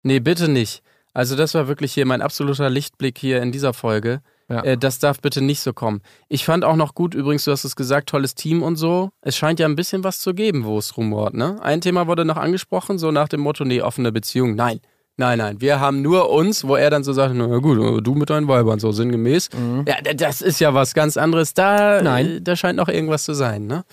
Nee, 0.03 0.19
bitte 0.19 0.49
nicht. 0.49 0.83
Also 1.13 1.37
das 1.37 1.55
war 1.55 1.69
wirklich 1.69 1.95
hier 1.95 2.07
mein 2.07 2.23
absoluter 2.23 2.69
Lichtblick 2.71 3.19
hier 3.19 3.41
in 3.41 3.53
dieser 3.53 3.73
Folge. 3.73 4.21
Ja. 4.49 4.65
Äh, 4.65 4.79
das 4.79 4.99
darf 4.99 5.21
bitte 5.21 5.43
nicht 5.43 5.61
so 5.61 5.73
kommen. 5.73 6.03
Ich 6.29 6.45
fand 6.45 6.65
auch 6.65 6.75
noch 6.75 6.97
gut, 6.97 7.15
übrigens, 7.15 7.45
du 7.45 7.53
hast 7.53 7.63
es 7.63 7.77
gesagt, 7.77 8.09
tolles 8.09 8.35
Team 8.35 8.65
und 8.65 8.75
so. 8.75 9.11
Es 9.21 9.37
scheint 9.37 9.61
ja 9.61 9.67
ein 9.67 9.77
bisschen 9.77 10.03
was 10.03 10.19
zu 10.19 10.35
geben, 10.35 10.65
wo 10.65 10.77
es 10.77 10.97
rumort, 10.97 11.35
ne? 11.35 11.63
Ein 11.63 11.81
Thema 11.81 12.09
wurde 12.09 12.25
noch 12.25 12.37
angesprochen, 12.37 12.99
so 12.99 13.13
nach 13.13 13.29
dem 13.29 13.43
Motto, 13.43 13.65
nee, 13.65 13.81
offene 13.81 14.11
Beziehung. 14.11 14.57
Nein, 14.57 14.81
nein, 15.21 15.39
nein. 15.39 15.61
Wir 15.61 15.79
haben 15.79 16.03
nur 16.03 16.31
uns, 16.31 16.65
wo 16.67 16.75
er 16.77 16.91
dann 16.91 17.05
so 17.05 17.13
sagt, 17.13 17.35
na 17.35 17.47
gut, 17.59 18.05
du 18.07 18.15
mit 18.15 18.29
deinen 18.31 18.49
Weibern, 18.49 18.81
so 18.81 18.91
sinngemäß. 18.91 19.51
Mhm. 19.57 19.85
Ja, 19.87 20.01
das 20.15 20.43
ist 20.43 20.59
ja 20.61 20.75
was 20.75 20.95
ganz 20.95 21.17
anderes. 21.17 21.55
Da, 21.55 22.03
Nein. 22.03 22.27
äh, 22.27 22.41
da 22.43 22.57
scheint 22.57 22.77
noch 22.77 22.89
irgendwas 22.89 23.25
zu 23.25 23.35
sein, 23.35 23.67
ne? 23.67 23.85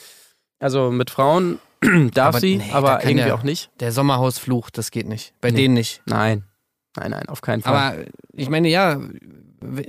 Also 0.59 0.89
mit 0.89 1.09
Frauen 1.11 1.59
darf 2.13 2.29
Aber 2.29 2.39
sie, 2.39 2.57
nee, 2.57 2.65
da 2.71 2.75
aber 2.77 2.97
kann 2.97 3.09
irgendwie 3.11 3.25
der- 3.25 3.35
auch 3.35 3.43
nicht. 3.43 3.69
Der 3.79 3.91
Sommerhausfluch, 3.91 4.69
das 4.71 4.89
geht 4.91 5.07
nicht. 5.07 5.33
Bei 5.41 5.51
Nee. 5.51 5.57
denen 5.57 5.75
nicht. 5.75 6.01
Nein. 6.05 6.43
Nein, 6.97 7.11
nein, 7.11 7.29
auf 7.29 7.41
keinen 7.41 7.61
Fall. 7.61 7.73
Aber 7.75 7.95
ich 8.33 8.49
meine, 8.49 8.67
ja, 8.69 8.99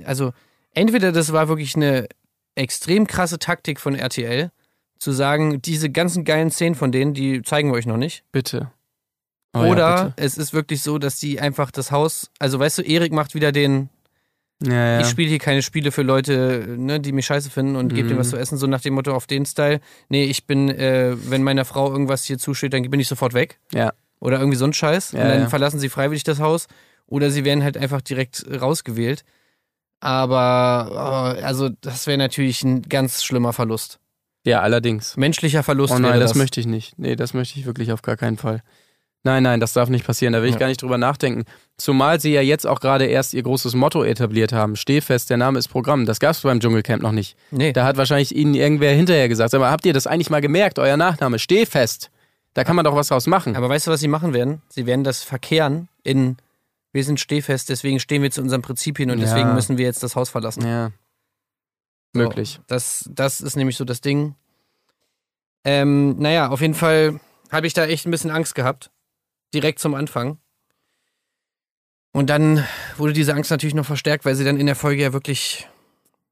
also 0.04 0.32
entweder 0.74 1.10
das 1.12 1.32
war 1.32 1.48
wirklich 1.48 1.74
eine 1.74 2.06
extrem 2.54 3.06
krasse 3.06 3.38
Taktik 3.38 3.80
von 3.80 3.94
RTL, 3.94 4.50
zu 4.98 5.12
sagen, 5.12 5.62
diese 5.62 5.90
ganzen 5.90 6.24
geilen 6.24 6.50
Szenen 6.50 6.74
von 6.74 6.90
denen, 6.92 7.14
die 7.14 7.40
zeigen 7.42 7.70
wir 7.70 7.76
euch 7.76 7.86
noch 7.86 7.96
nicht. 7.96 8.24
bitte. 8.32 8.70
Oh 9.60 9.64
ja, 9.64 9.70
Oder 9.70 10.12
es 10.16 10.38
ist 10.38 10.52
wirklich 10.52 10.82
so, 10.82 10.98
dass 10.98 11.18
die 11.18 11.40
einfach 11.40 11.70
das 11.70 11.90
Haus, 11.90 12.30
also 12.38 12.58
weißt 12.58 12.78
du, 12.78 12.82
Erik 12.82 13.12
macht 13.12 13.34
wieder 13.34 13.52
den. 13.52 13.88
Ja, 14.60 14.72
ja. 14.72 15.00
ich 15.00 15.06
spiele 15.06 15.28
hier 15.28 15.38
keine 15.38 15.62
Spiele 15.62 15.92
für 15.92 16.02
Leute, 16.02 16.66
ne, 16.76 16.98
die 16.98 17.12
mich 17.12 17.26
scheiße 17.26 17.48
finden 17.50 17.76
und 17.76 17.90
gebe 17.90 18.04
Mhm. 18.04 18.08
denen 18.08 18.20
was 18.20 18.30
zu 18.30 18.36
essen, 18.36 18.58
so 18.58 18.66
nach 18.66 18.80
dem 18.80 18.94
Motto 18.94 19.12
auf 19.14 19.26
den 19.28 19.46
Style. 19.46 19.80
Nee, 20.08 20.24
ich 20.24 20.46
bin, 20.46 20.68
äh, 20.68 21.14
wenn 21.30 21.44
meiner 21.44 21.64
Frau 21.64 21.92
irgendwas 21.92 22.24
hier 22.24 22.38
zusteht, 22.38 22.72
dann 22.72 22.82
bin 22.90 22.98
ich 22.98 23.06
sofort 23.06 23.34
weg. 23.34 23.60
Ja. 23.72 23.92
Oder 24.18 24.38
irgendwie 24.40 24.58
so 24.58 24.64
ein 24.64 24.72
Scheiß. 24.72 25.12
Ja, 25.12 25.22
und 25.22 25.28
dann 25.28 25.40
ja. 25.42 25.48
verlassen 25.48 25.78
sie 25.78 25.88
freiwillig 25.88 26.24
das 26.24 26.40
Haus. 26.40 26.66
Oder 27.06 27.30
sie 27.30 27.44
werden 27.44 27.62
halt 27.62 27.76
einfach 27.76 28.00
direkt 28.00 28.44
rausgewählt. 28.60 29.24
Aber, 30.00 30.88
oh, 31.38 31.42
also, 31.44 31.70
das 31.80 32.06
wäre 32.06 32.18
natürlich 32.18 32.62
ein 32.62 32.82
ganz 32.82 33.22
schlimmer 33.24 33.52
Verlust. 33.52 33.98
ja, 34.44 34.60
allerdings. 34.60 35.16
Menschlicher 35.16 35.62
Verlust 35.62 35.92
Oh 35.94 35.98
nein, 35.98 36.20
das, 36.20 36.30
das. 36.30 36.38
möchte 36.38 36.60
ich 36.60 36.66
nicht. 36.66 36.98
Nee, 36.98 37.16
das 37.16 37.34
möchte 37.34 37.58
ich 37.58 37.66
wirklich 37.66 37.92
auf 37.92 38.02
gar 38.02 38.16
keinen 38.16 38.36
Fall. 38.38 38.62
Nein, 39.24 39.42
nein, 39.42 39.58
das 39.60 39.72
darf 39.72 39.88
nicht 39.88 40.06
passieren. 40.06 40.32
Da 40.32 40.40
will 40.42 40.48
ich 40.48 40.54
Ja. 40.54 40.60
gar 40.60 40.68
nicht 40.68 40.80
drüber 40.80 40.96
nachdenken. 40.96 41.44
Zumal 41.76 42.20
sie 42.20 42.32
ja 42.32 42.40
jetzt 42.40 42.66
auch 42.66 42.80
gerade 42.80 43.06
erst 43.06 43.34
ihr 43.34 43.42
großes 43.42 43.74
Motto 43.74 44.04
etabliert 44.04 44.52
haben. 44.52 44.76
Stehfest, 44.76 45.28
der 45.30 45.36
Name 45.36 45.58
ist 45.58 45.68
Programm. 45.68 46.06
Das 46.06 46.20
gab 46.20 46.32
es 46.32 46.40
beim 46.40 46.60
Dschungelcamp 46.60 47.02
noch 47.02 47.12
nicht. 47.12 47.36
nee. 47.50 47.72
Da 47.72 47.84
hat 47.84 47.96
wahrscheinlich 47.96 48.34
ihnen 48.34 48.54
irgendwer 48.54 48.92
hinterher 48.92 49.28
gesagt. 49.28 49.54
Aber 49.54 49.70
habt 49.70 49.84
ihr 49.86 49.92
das 49.92 50.06
eigentlich 50.06 50.30
mal 50.30 50.40
gemerkt? 50.40 50.78
Euer 50.78 50.96
Nachname, 50.96 51.38
Stehfest. 51.38 52.10
Da 52.54 52.64
kann 52.64 52.76
man 52.76 52.84
doch 52.84 52.94
was 52.96 53.08
draus 53.08 53.26
machen. 53.26 53.54
Aber 53.56 53.68
weißt 53.68 53.86
du, 53.86 53.90
was 53.90 54.00
sie 54.00 54.08
machen 54.08 54.32
werden? 54.34 54.62
Sie 54.68 54.86
werden 54.86 55.04
das 55.04 55.22
verkehren 55.22 55.88
in, 56.02 56.36
wir 56.92 57.04
sind 57.04 57.20
stehfest, 57.20 57.68
deswegen 57.68 58.00
stehen 58.00 58.22
wir 58.22 58.30
zu 58.30 58.40
unseren 58.40 58.62
Prinzipien 58.62 59.10
und 59.10 59.18
Ja. 59.18 59.24
deswegen 59.26 59.52
müssen 59.54 59.78
wir 59.78 59.84
jetzt 59.84 60.02
das 60.02 60.16
Haus 60.16 60.30
verlassen. 60.30 60.64
ja. 60.66 60.90
So, 62.14 62.20
Möglich. 62.22 62.58
Das, 62.66 63.08
das 63.12 63.40
ist 63.42 63.56
nämlich 63.56 63.76
so 63.76 63.84
das 63.84 64.00
Ding. 64.00 64.34
Ähm, 65.64 66.16
naja, 66.18 66.48
auf 66.48 66.60
jeden 66.62 66.74
Fall 66.74 67.20
habe 67.52 67.66
ich 67.66 67.74
da 67.74 67.84
echt 67.84 68.06
ein 68.06 68.10
bisschen 68.10 68.30
Angst 68.30 68.54
gehabt. 68.54 68.90
Direkt 69.54 69.78
zum 69.78 69.94
Anfang. 69.94 70.38
Und 72.12 72.30
dann 72.30 72.64
wurde 72.96 73.12
diese 73.12 73.34
Angst 73.34 73.50
natürlich 73.50 73.74
noch 73.74 73.86
verstärkt, 73.86 74.24
weil 74.24 74.34
sie 74.34 74.44
dann 74.44 74.58
in 74.58 74.66
der 74.66 74.74
Folge 74.76 75.02
ja 75.02 75.12
wirklich 75.12 75.68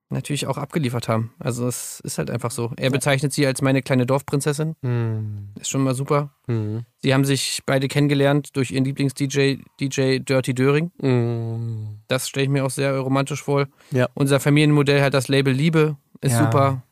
natürlich 0.09 0.47
auch 0.47 0.57
abgeliefert 0.57 1.09
haben. 1.09 1.35
Also 1.39 1.67
es 1.67 1.99
ist 2.01 2.19
halt 2.19 2.31
einfach 2.31 2.51
so. 2.53 2.73
Er 2.77 2.91
bezeichnet 2.91 3.33
sie 3.33 3.47
als 3.47 3.61
meine 3.61 3.83
kleine 3.83 4.07
Dorfprinzessin. 4.07 4.77
Hm. 4.83 5.49
Ist 5.59 5.69
schon 5.69 5.83
mal 5.83 5.95
super. 5.95 6.31
Hm. 6.47 6.85
Sie 6.99 7.13
haben 7.13 7.25
sich 7.25 7.61
beide 7.67 7.89
kennengelernt 7.89 8.57
durch 8.57 8.71
ihren 8.71 8.85
Lieblings-DJ, 8.85 9.57
DJ 9.81 10.19
Dirty 10.21 10.55
Döring. 10.55 10.93
Hm. 11.01 11.99
Das 12.09 12.29
stelle 12.29 12.45
ich 12.45 12.51
mir 12.51 12.65
auch 12.65 12.71
sehr 12.71 12.97
romantisch 12.99 13.43
vor. 13.43 13.67
Ja. 13.91 14.09
Unser 14.15 14.39
Familienmodell 14.39 15.03
hat 15.03 15.15
das 15.15 15.27
Label 15.29 15.53
Liebe. 15.53 15.97
Ist 16.21 16.33
Ja. 16.33 16.45
super. 16.45 16.83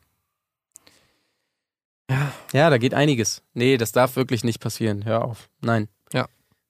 Ja, 2.53 2.69
da 2.69 2.77
geht 2.77 2.93
einiges. 2.93 3.41
Nee, 3.53 3.77
das 3.77 3.91
darf 3.91 4.15
wirklich 4.15 4.43
nicht 4.43 4.59
passieren. 4.59 5.05
Hör 5.05 5.23
auf. 5.25 5.49
Nein. 5.61 5.87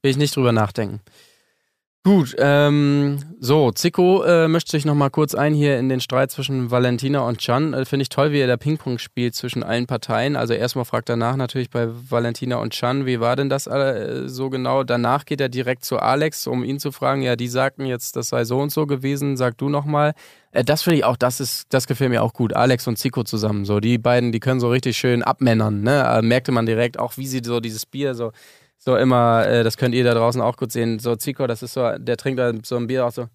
Will 0.05 0.11
ich 0.11 0.17
nicht 0.17 0.35
drüber 0.35 0.51
nachdenken. 0.51 0.99
Gut, 2.03 2.35
ähm, 2.37 3.17
so, 3.39 3.71
Zico 3.71 4.21
äh, 4.21 4.47
mischt 4.47 4.67
sich 4.67 4.85
nochmal 4.85 5.09
kurz 5.09 5.33
ein 5.33 5.55
hier 5.55 5.79
in 5.79 5.89
den 5.89 5.99
Streit 5.99 6.29
zwischen 6.29 6.69
Valentina 6.69 7.21
und 7.21 7.41
Can. 7.41 7.73
Äh, 7.73 7.85
Finde 7.85 8.03
ich 8.03 8.09
toll, 8.09 8.31
wie 8.31 8.37
er 8.37 8.45
da 8.45 8.55
Ping-Pong 8.55 8.99
spielt 8.99 9.33
zwischen 9.33 9.63
allen 9.63 9.87
Parteien. 9.87 10.35
Also 10.35 10.53
erstmal 10.53 10.85
fragt 10.85 11.09
er 11.09 11.15
nach 11.15 11.37
natürlich 11.37 11.71
bei 11.71 11.87
Valentina 11.89 12.57
und 12.57 12.71
Can, 12.71 13.07
wie 13.07 13.19
war 13.19 13.35
denn 13.35 13.49
das 13.49 13.65
äh, 13.65 14.29
so 14.29 14.51
genau? 14.51 14.83
Danach 14.83 15.25
geht 15.25 15.41
er 15.41 15.49
direkt 15.49 15.83
zu 15.83 15.97
Alex, 15.97 16.45
um 16.45 16.63
ihn 16.63 16.77
zu 16.77 16.91
fragen. 16.91 17.23
Ja, 17.23 17.35
die 17.35 17.47
sagten 17.47 17.87
jetzt, 17.87 18.15
das 18.15 18.29
sei 18.29 18.45
so 18.45 18.59
und 18.59 18.71
so 18.71 18.85
gewesen. 18.85 19.37
Sag 19.37 19.57
du 19.57 19.69
nochmal. 19.69 20.13
Äh, 20.51 20.63
das 20.63 20.83
finde 20.83 20.99
ich 20.99 21.03
auch, 21.03 21.17
das 21.17 21.39
ist, 21.39 21.65
das 21.73 21.87
gefällt 21.87 22.11
mir 22.11 22.21
auch 22.21 22.33
gut. 22.33 22.55
Alex 22.55 22.87
und 22.87 22.99
Zico 22.99 23.23
zusammen. 23.23 23.65
So, 23.65 23.79
die 23.79 23.97
beiden, 23.97 24.31
die 24.31 24.39
können 24.39 24.59
so 24.59 24.69
richtig 24.69 24.97
schön 24.97 25.23
abmännern, 25.23 25.81
ne? 25.81 26.03
Äh, 26.03 26.21
merkte 26.21 26.51
man 26.51 26.67
direkt 26.67 26.99
auch, 26.99 27.17
wie 27.17 27.25
sie 27.25 27.41
so 27.43 27.59
dieses 27.59 27.87
Bier 27.87 28.13
so, 28.13 28.31
so 28.85 28.95
immer, 28.95 29.45
äh, 29.47 29.63
das 29.63 29.77
könnt 29.77 29.95
ihr 29.95 30.03
da 30.03 30.13
draußen 30.13 30.39
auch 30.41 30.57
gut 30.57 30.71
sehen. 30.71 30.99
So, 30.99 31.15
Zico, 31.15 31.47
das 31.47 31.63
ist 31.63 31.73
so, 31.73 31.97
der 31.97 32.17
trinkt 32.17 32.39
da 32.39 32.51
so 32.63 32.77
ein 32.77 32.85
Bier 32.87 33.05
auch 33.07 33.11
so. 33.11 33.27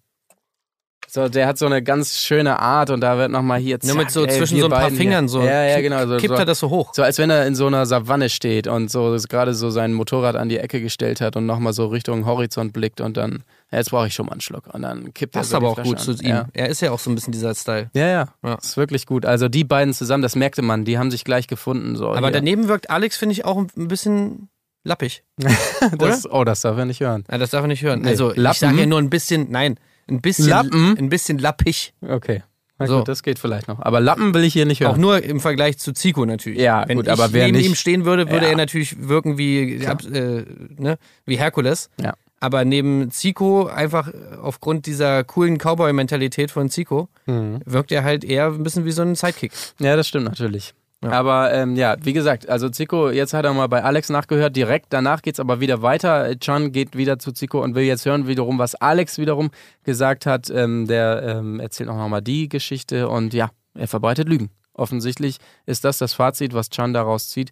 So, 1.09 1.27
der 1.27 1.45
hat 1.45 1.57
so 1.57 1.65
eine 1.65 1.83
ganz 1.83 2.19
schöne 2.19 2.59
Art 2.59 2.89
und 2.89 3.01
da 3.01 3.17
wird 3.17 3.31
nochmal 3.31 3.59
hier 3.59 3.77
Nur 3.83 3.95
mit 3.95 4.03
zack, 4.05 4.11
so 4.11 4.25
ey, 4.25 4.37
zwischen 4.37 4.59
so 4.59 4.67
ein 4.67 4.71
paar 4.71 4.79
beiden 4.83 4.91
hier. 4.95 5.01
Fingern 5.07 5.27
so. 5.27 5.41
Ja, 5.41 5.63
ja, 5.65 5.81
genau. 5.81 6.05
So, 6.07 6.15
Kippt 6.15 6.35
so, 6.35 6.39
er 6.39 6.45
das 6.45 6.59
so 6.59 6.69
hoch. 6.69 6.93
so 6.93 7.03
als 7.03 7.17
wenn 7.17 7.29
er 7.29 7.45
in 7.47 7.53
so 7.55 7.67
einer 7.67 7.85
Savanne 7.85 8.29
steht 8.29 8.67
und 8.67 8.89
so 8.89 9.17
gerade 9.27 9.53
so 9.53 9.71
sein 9.71 9.91
Motorrad 9.91 10.37
an 10.37 10.47
die 10.47 10.57
Ecke 10.57 10.79
gestellt 10.79 11.19
hat 11.19 11.35
und 11.35 11.45
nochmal 11.45 11.73
so 11.73 11.87
Richtung 11.87 12.25
Horizont 12.25 12.71
blickt 12.71 13.01
und 13.01 13.17
dann, 13.17 13.43
ja, 13.73 13.79
jetzt 13.79 13.89
brauche 13.89 14.07
ich 14.07 14.13
schon 14.13 14.27
mal 14.27 14.31
einen 14.33 14.41
Schluck. 14.41 14.73
Und 14.73 14.83
dann 14.83 15.13
kippt 15.13 15.35
er 15.35 15.39
Passt 15.39 15.49
so 15.51 15.57
aber 15.57 15.71
auch 15.71 15.83
gut 15.83 15.99
zu 15.99 16.11
an. 16.11 16.17
ihm. 16.21 16.29
Ja. 16.29 16.47
Er 16.53 16.69
ist 16.69 16.79
ja 16.81 16.91
auch 16.91 16.99
so 16.99 17.09
ein 17.11 17.15
bisschen 17.15 17.33
dieser 17.33 17.55
Style. 17.55 17.89
Ja, 17.93 18.07
ja, 18.07 18.27
Ja. 18.41 18.53
Ist 18.53 18.77
wirklich 18.77 19.05
gut. 19.05 19.25
Also 19.25 19.49
die 19.49 19.65
beiden 19.65 19.93
zusammen, 19.93 20.23
das 20.23 20.37
merkte 20.37 20.61
man, 20.61 20.85
die 20.85 20.97
haben 20.97 21.11
sich 21.11 21.25
gleich 21.25 21.47
gefunden. 21.47 21.97
So, 21.97 22.07
Aber 22.11 22.27
hier. 22.27 22.31
daneben 22.31 22.69
wirkt 22.69 22.89
Alex, 22.89 23.17
finde 23.17 23.33
ich, 23.33 23.43
auch 23.43 23.57
ein 23.57 23.87
bisschen 23.89 24.47
lappig. 24.83 25.23
das, 25.97 26.29
oh, 26.29 26.43
das 26.43 26.61
darf 26.61 26.77
er 26.77 26.85
nicht 26.85 26.99
hören. 27.01 27.23
Ja, 27.31 27.37
das 27.37 27.51
darf 27.51 27.61
er 27.63 27.67
nicht 27.67 27.83
hören. 27.83 28.01
Nee. 28.01 28.09
Also, 28.09 28.31
ich 28.31 28.37
Lappen? 28.37 28.57
sage 28.59 28.79
ja 28.79 28.85
nur 28.85 28.99
ein 28.99 29.09
bisschen, 29.09 29.47
nein, 29.51 29.77
ein 30.09 30.21
bisschen, 30.21 30.47
Lappen? 30.49 30.97
ein 30.97 31.09
bisschen 31.09 31.37
lappig. 31.37 31.93
Okay. 32.07 32.43
Na 32.79 32.87
So. 32.87 32.97
gut, 32.99 33.07
das 33.07 33.21
geht 33.21 33.37
vielleicht 33.37 33.67
noch. 33.67 33.79
Aber 33.79 33.99
Lappen 33.99 34.33
will 34.33 34.43
ich 34.43 34.53
hier 34.53 34.65
nicht 34.65 34.81
hören. 34.81 34.93
Auch 34.93 34.97
nur 34.97 35.23
im 35.23 35.39
Vergleich 35.39 35.77
zu 35.77 35.93
Zico 35.93 36.25
natürlich. 36.25 36.59
Ja, 36.59 36.83
Wenn 36.87 36.97
gut, 36.97 37.05
ich 37.05 37.11
aber 37.11 37.31
wer 37.31 37.45
neben 37.45 37.57
nicht- 37.57 37.67
ihm 37.67 37.75
stehen 37.75 38.05
würde, 38.05 38.29
würde 38.31 38.45
Ja. 38.47 38.51
er 38.53 38.57
natürlich 38.57 39.07
wirken 39.07 39.37
wie, 39.37 39.75
äh, 39.75 40.45
ne, 40.77 40.97
wie 41.25 41.37
Herkules. 41.37 41.89
Ja. 42.01 42.13
Aber 42.39 42.65
neben 42.65 43.11
Zico, 43.11 43.67
einfach 43.67 44.11
aufgrund 44.41 44.87
dieser 44.87 45.23
coolen 45.23 45.59
Cowboy-Mentalität 45.59 46.49
von 46.49 46.71
Zico, 46.71 47.07
wirkt 47.27 47.91
er 47.91 48.03
halt 48.03 48.23
eher 48.23 48.47
ein 48.47 48.63
bisschen 48.63 48.83
wie 48.83 48.91
so 48.91 49.03
ein 49.03 49.13
Sidekick. 49.13 49.51
Ja, 49.79 49.95
das 49.95 50.07
stimmt 50.07 50.25
natürlich. 50.25 50.73
Ja. 51.03 51.11
Aber 51.11 51.51
ähm, 51.51 51.75
ja, 51.75 51.95
wie 52.03 52.13
gesagt, 52.13 52.47
also 52.47 52.69
Zico, 52.69 53.09
jetzt 53.09 53.33
hat 53.33 53.43
er 53.43 53.53
mal 53.53 53.67
bei 53.67 53.83
Alex 53.83 54.09
nachgehört, 54.09 54.55
direkt 54.55 54.87
danach 54.89 55.23
geht's 55.23 55.39
aber 55.39 55.59
wieder 55.59 55.81
weiter. 55.81 56.39
Chan 56.39 56.71
geht 56.71 56.95
wieder 56.95 57.17
zu 57.17 57.31
Zico 57.31 57.61
und 57.63 57.73
will 57.73 57.83
jetzt 57.83 58.05
hören 58.05 58.27
wiederum, 58.27 58.59
was 58.59 58.75
Alex 58.75 59.17
wiederum 59.17 59.49
gesagt 59.83 60.27
hat. 60.27 60.51
Ähm, 60.51 60.85
der 60.85 61.23
ähm, 61.23 61.59
erzählt 61.59 61.89
auch 61.89 61.97
nochmal 61.97 62.21
die 62.21 62.49
Geschichte 62.49 63.09
und 63.09 63.33
ja, 63.33 63.49
er 63.73 63.87
verbreitet 63.87 64.29
Lügen. 64.29 64.51
Offensichtlich 64.73 65.37
ist 65.65 65.83
das 65.85 65.97
das 65.97 66.13
Fazit, 66.13 66.53
was 66.53 66.69
Chan 66.69 66.93
daraus 66.93 67.29
zieht. 67.29 67.51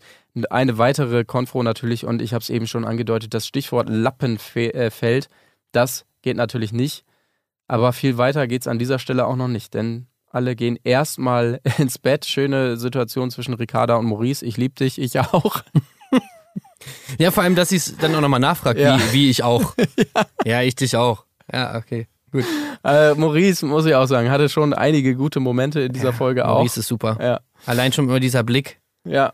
Eine 0.51 0.77
weitere 0.77 1.25
Konfro 1.25 1.63
natürlich 1.63 2.05
und 2.05 2.21
ich 2.21 2.33
habe 2.33 2.43
es 2.43 2.49
eben 2.49 2.67
schon 2.67 2.85
angedeutet, 2.85 3.33
das 3.33 3.47
Stichwort 3.47 3.89
Lappenfeld, 3.89 5.27
das 5.71 6.05
geht 6.21 6.37
natürlich 6.37 6.71
nicht. 6.71 7.03
Aber 7.67 7.93
viel 7.93 8.17
weiter 8.17 8.47
geht's 8.47 8.67
an 8.67 8.79
dieser 8.79 8.99
Stelle 8.99 9.27
auch 9.27 9.35
noch 9.35 9.47
nicht, 9.47 9.73
denn 9.73 10.07
alle 10.29 10.55
gehen 10.55 10.77
erstmal 10.83 11.59
ins 11.77 11.97
Bett. 11.97 12.25
Schöne 12.25 12.77
Situation 12.77 13.31
zwischen 13.31 13.53
Ricarda 13.53 13.95
und 13.95 14.05
Maurice. 14.05 14.45
Ich 14.45 14.57
liebe 14.57 14.75
dich, 14.75 14.99
ich 14.99 15.19
auch. 15.19 15.63
Ja, 17.17 17.31
vor 17.31 17.43
allem, 17.43 17.55
dass 17.55 17.69
sie 17.69 17.75
es 17.75 17.97
dann 17.97 18.15
auch 18.15 18.21
nochmal 18.21 18.39
nachfragt, 18.39 18.79
Ja. 18.79 18.97
wie, 18.97 19.13
wie 19.13 19.29
ich 19.29 19.43
auch. 19.43 19.75
ja. 20.45 20.61
ich 20.61 20.75
dich 20.75 20.95
auch. 20.95 21.25
Ja, 21.51 21.75
okay. 21.75 22.07
Gut. 22.31 22.45
Äh, 22.83 23.15
Maurice, 23.15 23.65
muss 23.65 23.85
ich 23.85 23.95
auch 23.95 24.05
sagen, 24.05 24.29
hatte 24.29 24.49
schon 24.49 24.73
einige 24.73 25.15
gute 25.15 25.39
Momente 25.39 25.81
in 25.81 25.91
dieser 25.93 26.13
Folge 26.13 26.47
auch. 26.47 26.55
Maurice 26.55 26.79
ist 26.79 26.87
super. 26.87 27.17
Ja, 27.19 27.39
Allein 27.65 27.91
schon 27.91 28.05
immer 28.07 28.19
dieser 28.19 28.43
Blick, 28.43 28.79
ja. 29.03 29.33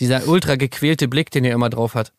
dieser 0.00 0.26
ultra 0.28 0.56
gequälte 0.56 1.08
Blick, 1.08 1.30
den 1.30 1.44
er 1.44 1.54
immer 1.54 1.70
drauf 1.70 1.94
hat. 1.94 2.12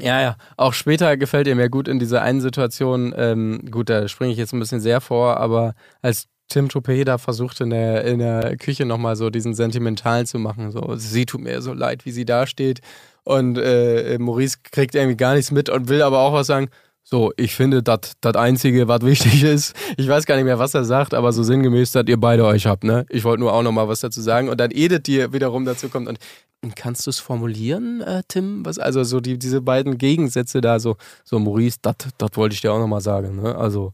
Ja, 0.00 0.20
ja. 0.20 0.36
Auch 0.56 0.72
später 0.72 1.16
gefällt 1.18 1.46
er 1.46 1.54
mir 1.54 1.68
gut 1.68 1.86
in 1.86 1.98
dieser 1.98 2.22
einen 2.22 2.40
Situation. 2.40 3.14
Ähm, 3.16 3.70
gut, 3.70 3.90
da 3.90 4.08
springe 4.08 4.32
ich 4.32 4.38
jetzt 4.38 4.52
ein 4.54 4.58
bisschen 4.58 4.80
sehr 4.80 5.00
vor, 5.02 5.36
aber 5.36 5.74
als 6.00 6.28
Tim 6.52 6.68
Toupé 6.68 7.04
da 7.04 7.18
versucht 7.18 7.60
in 7.60 7.70
der, 7.70 8.04
in 8.04 8.18
der 8.18 8.56
Küche 8.56 8.84
nochmal 8.84 9.16
so 9.16 9.30
diesen 9.30 9.54
Sentimentalen 9.54 10.26
zu 10.26 10.38
machen, 10.38 10.70
so, 10.70 10.94
sie 10.96 11.24
tut 11.24 11.40
mir 11.40 11.62
so 11.62 11.72
leid, 11.72 12.04
wie 12.04 12.12
sie 12.12 12.24
da 12.24 12.46
steht. 12.46 12.80
Und 13.24 13.56
äh, 13.56 14.18
Maurice 14.18 14.58
kriegt 14.62 14.94
irgendwie 14.94 15.16
gar 15.16 15.34
nichts 15.34 15.50
mit 15.50 15.70
und 15.70 15.88
will 15.88 16.02
aber 16.02 16.20
auch 16.20 16.32
was 16.32 16.48
sagen. 16.48 16.68
So, 17.04 17.32
ich 17.36 17.54
finde, 17.54 17.82
das 17.82 18.12
das 18.20 18.36
Einzige, 18.36 18.86
was 18.86 19.02
wichtig 19.02 19.42
ist, 19.54 19.74
ich 19.96 20.06
weiß 20.06 20.26
gar 20.26 20.36
nicht 20.36 20.44
mehr, 20.44 20.58
was 20.58 20.74
er 20.74 20.84
sagt, 20.84 21.14
aber 21.14 21.32
so 21.32 21.42
sinngemäß, 21.42 21.92
dass 21.92 22.04
ihr 22.06 22.20
beide 22.20 22.44
euch 22.44 22.66
habt, 22.66 22.84
ne? 22.84 23.06
Ich 23.08 23.24
wollte 23.24 23.40
nur 23.40 23.52
auch 23.52 23.62
nochmal 23.62 23.88
was 23.88 24.00
dazu 24.00 24.20
sagen. 24.20 24.48
Und 24.48 24.60
dann 24.60 24.70
Edith, 24.70 25.02
die 25.04 25.32
wiederum 25.32 25.64
dazu 25.64 25.88
kommt 25.88 26.08
und 26.08 26.18
Kannst 26.76 27.06
du 27.06 27.10
es 27.10 27.18
formulieren, 27.18 28.02
äh, 28.02 28.22
Tim? 28.28 28.64
Was, 28.64 28.78
also 28.78 29.02
so 29.02 29.20
die, 29.20 29.36
diese 29.36 29.60
beiden 29.60 29.98
Gegensätze 29.98 30.60
da, 30.60 30.78
so, 30.78 30.96
so 31.24 31.40
Maurice, 31.40 31.78
das 31.82 31.96
wollte 32.34 32.54
ich 32.54 32.60
dir 32.60 32.72
auch 32.72 32.78
nochmal 32.78 33.00
sagen. 33.00 33.42
Ne? 33.42 33.56
Also, 33.56 33.92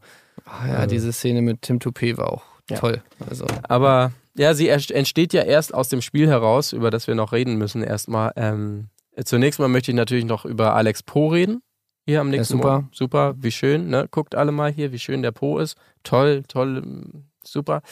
Ah 0.49 0.67
ja, 0.69 0.87
diese 0.87 1.13
Szene 1.13 1.43
mit 1.43 1.63
Tim 1.63 1.79
Toupé 1.79 2.17
war 2.17 2.33
auch 2.33 2.43
Ja. 2.71 2.79
toll. 2.79 3.03
Also, 3.29 3.47
aber 3.69 4.13
ja, 4.37 4.55
sie 4.55 4.69
entsteht 4.69 5.33
ja 5.33 5.43
erst 5.43 5.75
aus 5.75 5.89
dem 5.89 6.01
Spiel 6.03 6.29
heraus, 6.29 6.73
über 6.73 6.91
das 6.91 7.07
wir 7.07 7.15
noch 7.15 7.33
reden 7.33 7.57
müssen 7.57 7.83
erstmal. 7.83 8.33
Ähm, 8.37 8.89
zunächst 9.25 9.59
mal 9.61 9.69
möchte 9.69 9.91
ich 9.91 9.97
natürlich 9.97 10.25
noch 10.25 10.45
über 10.45 10.75
Alex 10.75 11.03
Po 11.03 11.29
reden. 11.29 11.61
Hier 12.07 12.21
am 12.21 12.31
nächsten 12.31 12.55
super. 12.59 12.71
Morgen. 12.73 12.89
Super, 12.93 13.35
wie 13.39 13.51
schön, 13.51 13.89
ne? 13.89 14.07
Guckt 14.11 14.35
alle 14.35 14.53
mal 14.53 14.73
hier, 14.73 14.93
wie 14.93 14.99
schön 14.99 15.23
der 15.23 15.33
Po 15.33 15.59
ist. 15.59 15.77
Toll, 16.05 16.43
toll, 16.49 16.81
mm, 16.81 17.25
super. 17.45 17.83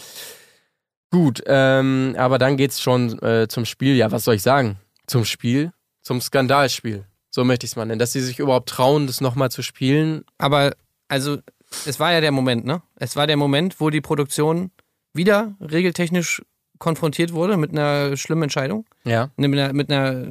Gut, 1.10 1.42
ähm, 1.46 2.14
aber 2.18 2.38
dann 2.38 2.56
geht's 2.56 2.80
schon 2.80 3.18
äh, 3.22 3.46
zum 3.48 3.64
Spiel. 3.64 3.94
Ja, 3.96 4.10
was 4.12 4.24
soll 4.24 4.34
ich 4.34 4.42
sagen? 4.42 4.78
Zum 5.06 5.24
Spiel, 5.24 5.72
zum 6.02 6.20
Skandalspiel. 6.20 7.04
So 7.30 7.44
möchte 7.44 7.66
ich 7.66 7.72
es 7.72 7.76
mal 7.76 7.84
nennen. 7.84 7.98
Dass 7.98 8.12
sie 8.12 8.20
sich 8.20 8.38
überhaupt 8.38 8.68
trauen, 8.68 9.06
das 9.06 9.20
nochmal 9.20 9.50
zu 9.50 9.62
spielen. 9.62 10.24
aber, 10.38 10.72
also, 11.08 11.38
es 11.86 11.98
war 12.00 12.12
ja 12.12 12.20
der 12.20 12.32
Moment, 12.32 12.64
ne? 12.64 12.82
Es 12.96 13.16
war 13.16 13.26
der 13.26 13.36
Moment, 13.36 13.80
wo 13.80 13.90
die 13.90 14.00
Produktion 14.00 14.70
wieder 15.12 15.54
regeltechnisch 15.60 16.42
konfrontiert 16.78 17.32
wurde 17.32 17.56
mit 17.56 17.70
einer 17.72 18.16
schlimmen 18.16 18.44
Entscheidung. 18.44 18.86
Ja. 19.04 19.30
Ne, 19.36 19.48
Mit 19.48 19.58
einer, 19.60 19.72
mit 19.72 19.90
einer 19.90 20.26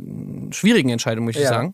schwierigen 0.53 0.89
Entscheidung, 0.89 1.25
muss 1.25 1.35
ich 1.35 1.41
Ja. 1.41 1.49
sagen. 1.49 1.73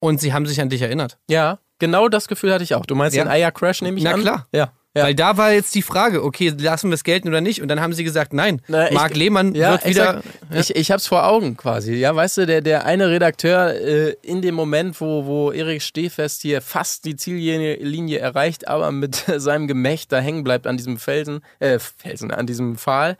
Und 0.00 0.20
sie 0.20 0.32
haben 0.32 0.46
sich 0.46 0.60
an 0.60 0.68
dich 0.68 0.82
erinnert. 0.82 1.18
Ja, 1.28 1.60
genau 1.78 2.08
das 2.08 2.26
Gefühl 2.26 2.52
hatte 2.52 2.64
ich 2.64 2.74
auch. 2.74 2.84
Du 2.84 2.96
meinst 2.96 3.16
Ja. 3.16 3.22
den 3.24 3.30
Eiercrash, 3.30 3.80
nehme 3.82 3.98
ich 3.98 4.04
Na 4.04 4.12
an? 4.14 4.20
klar. 4.22 4.48
Ja. 4.52 4.72
Ja. 4.94 5.04
Weil 5.04 5.14
da 5.14 5.36
war 5.36 5.52
jetzt 5.52 5.74
die 5.74 5.82
Frage, 5.82 6.22
okay, 6.22 6.52
lassen 6.58 6.90
wir 6.90 6.94
es 6.94 7.04
gelten 7.04 7.28
oder 7.28 7.40
nicht? 7.40 7.62
Und 7.62 7.68
dann 7.68 7.80
haben 7.80 7.92
sie 7.94 8.04
gesagt, 8.04 8.32
nein, 8.32 8.60
Na, 8.68 8.88
ich- 8.88 8.94
Marc 8.94 9.14
Lehmann 9.14 9.54
Ja, 9.54 9.72
wird 9.72 9.86
wieder. 9.86 10.18
exakt. 10.18 10.38
Ich, 10.70 10.76
ich 10.76 10.90
hab's 10.90 11.06
vor 11.06 11.26
Augen 11.26 11.56
quasi. 11.56 11.94
Ja, 11.94 12.14
weißt 12.14 12.38
du, 12.38 12.46
der, 12.46 12.60
der 12.60 12.84
eine 12.84 13.08
Redakteur 13.08 13.74
äh, 13.74 14.16
in 14.22 14.42
dem 14.42 14.54
Moment, 14.54 15.00
wo, 15.00 15.24
wo 15.24 15.50
Erik 15.52 15.80
Stehfest 15.82 16.42
hier 16.42 16.60
fast 16.60 17.04
die 17.06 17.16
Ziellinie 17.16 17.76
Linie 17.76 18.18
erreicht, 18.18 18.68
aber 18.68 18.92
mit 18.92 19.14
seinem 19.36 19.66
Gemächt 19.66 20.12
da 20.12 20.18
hängen 20.20 20.44
bleibt 20.44 20.66
an 20.66 20.76
diesem 20.76 20.98
Felsen, 20.98 21.40
äh, 21.58 21.78
Felsen, 21.78 22.30
an 22.30 22.46
diesem 22.46 22.76
Pfahl, 22.76 23.16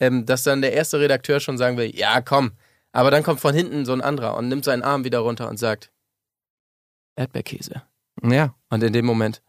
ähm, 0.00 0.24
dass 0.26 0.44
dann 0.44 0.62
der 0.62 0.72
erste 0.72 0.98
Redakteur 0.98 1.40
schon 1.40 1.58
sagen 1.58 1.76
will, 1.76 1.94
ja, 1.94 2.20
komm. 2.22 2.52
Aber 2.92 3.10
dann 3.10 3.22
kommt 3.22 3.40
von 3.40 3.54
hinten 3.54 3.84
so 3.86 3.92
ein 3.92 4.00
anderer 4.02 4.36
und 4.36 4.48
nimmt 4.48 4.64
seinen 4.64 4.82
Arm 4.82 5.04
wieder 5.04 5.18
runter 5.20 5.48
und 5.48 5.58
sagt, 5.58 5.90
Erdbeerkäse. 7.16 7.82
Ja, 8.22 8.54
Und 8.70 8.82
in 8.82 8.92
dem 8.92 9.04
Moment, 9.06 9.42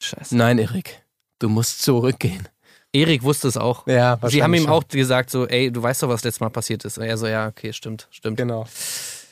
scheiße. 0.00 0.36
nein, 0.36 0.58
Erik, 0.58 1.02
du 1.38 1.48
musst 1.48 1.82
zurückgehen. 1.82 2.48
Erik 2.92 3.22
wusste 3.22 3.48
es 3.48 3.56
auch. 3.56 3.86
Ja, 3.86 4.18
Sie 4.24 4.42
haben 4.42 4.54
ihm 4.54 4.68
auch 4.68 4.86
gesagt, 4.88 5.28
so, 5.30 5.46
ey, 5.46 5.70
du 5.70 5.82
weißt 5.82 6.02
doch, 6.02 6.08
was 6.08 6.24
letztes 6.24 6.40
Mal 6.40 6.48
passiert 6.50 6.84
ist. 6.84 6.96
Und 6.98 7.04
er 7.04 7.18
so, 7.18 7.26
ja, 7.26 7.48
okay, 7.48 7.72
stimmt, 7.72 8.08
stimmt. 8.10 8.38
Genau. 8.38 8.66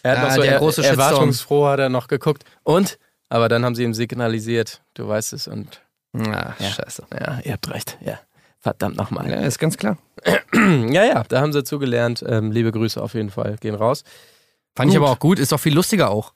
Er 0.03 0.12
hat 0.12 0.19
Ah, 0.19 0.23
noch 0.29 0.35
so 0.35 0.43
der 0.43 0.53
er, 0.53 0.59
große 0.59 0.83
Shitstorm. 0.83 1.01
erwartungsfroh 1.01 1.67
hat 1.69 1.79
er 1.81 1.89
noch 1.89 2.09
geguckt. 2.09 2.45
Und? 2.62 2.99
Aber 3.31 3.49
dann 3.49 3.65
haben 3.65 3.75
sie 3.75 3.85
ihm 3.85 3.95
signalisiert, 3.95 4.83
du 4.95 5.09
weißt 5.09 5.33
es 5.33 5.49
und 5.49 5.81
Ah, 6.17 6.53
Ja. 6.59 6.71
scheiße. 6.71 7.05
ja, 7.12 7.41
ihr 7.43 7.53
habt 7.55 7.71
recht. 7.73 7.97
Ja. 8.05 8.21
Verdammt 8.61 8.97
nochmal. 8.97 9.31
Ja, 9.31 9.37
ist 9.41 9.59
ganz 9.59 9.77
klar. 9.77 9.99
Ja, 10.55 11.05
ja, 11.05 11.23
da 11.29 11.41
haben 11.41 11.53
sie 11.53 11.65
zugelernt. 11.65 12.25
Ähm, 12.27 12.51
liebe 12.53 12.71
Grüße 12.73 13.03
auf 13.03 13.15
jeden 13.15 13.31
Fall. 13.31 13.57
Gehen 13.61 13.75
raus. 13.75 14.05
Fand 14.77 14.91
ich 14.91 14.97
Gut. 14.99 15.05
aber 15.05 15.12
auch 15.12 15.19
gut, 15.19 15.39
ist 15.39 15.53
doch 15.53 15.61
viel 15.61 15.75
lustiger 15.75 16.11
auch. 16.11 16.33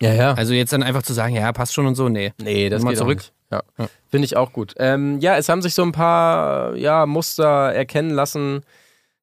Ja, 0.00 0.12
ja. 0.12 0.32
Also 0.34 0.52
jetzt 0.54 0.72
dann 0.72 0.82
einfach 0.82 1.02
zu 1.02 1.12
sagen, 1.12 1.34
ja, 1.34 1.52
passt 1.52 1.74
schon 1.74 1.86
und 1.86 1.94
so, 1.96 2.08
nee. 2.08 2.32
nee, 2.40 2.68
das 2.68 2.82
mal 2.82 2.90
geht 2.90 2.98
auch 3.00 3.02
zurück. 3.04 3.18
nicht. 3.18 3.32
Ja. 3.50 3.62
Finde 4.08 4.24
ich 4.24 4.36
auch 4.36 4.52
gut. 4.52 4.74
Ähm, 4.78 5.18
ja, 5.20 5.36
es 5.36 5.48
haben 5.48 5.62
sich 5.62 5.74
so 5.74 5.82
ein 5.82 5.92
paar 5.92 6.76
ja, 6.76 7.06
Muster 7.06 7.72
erkennen 7.72 8.10
lassen, 8.10 8.62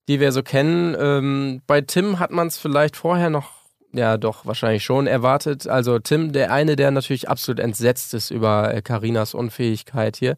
die 0.07 0.19
wir 0.19 0.31
so 0.31 0.43
kennen. 0.43 0.95
Ähm, 0.99 1.61
bei 1.67 1.81
Tim 1.81 2.19
hat 2.19 2.31
man 2.31 2.47
es 2.47 2.57
vielleicht 2.57 2.97
vorher 2.97 3.29
noch, 3.29 3.51
ja 3.93 4.17
doch, 4.17 4.45
wahrscheinlich 4.45 4.83
schon 4.83 5.07
erwartet. 5.07 5.67
Also 5.67 5.99
Tim, 5.99 6.33
der 6.33 6.51
eine, 6.51 6.75
der 6.75 6.91
natürlich 6.91 7.29
absolut 7.29 7.59
entsetzt 7.59 8.13
ist 8.13 8.31
über 8.31 8.73
äh, 8.73 8.81
Karinas 8.81 9.33
Unfähigkeit 9.33 10.17
hier. 10.17 10.35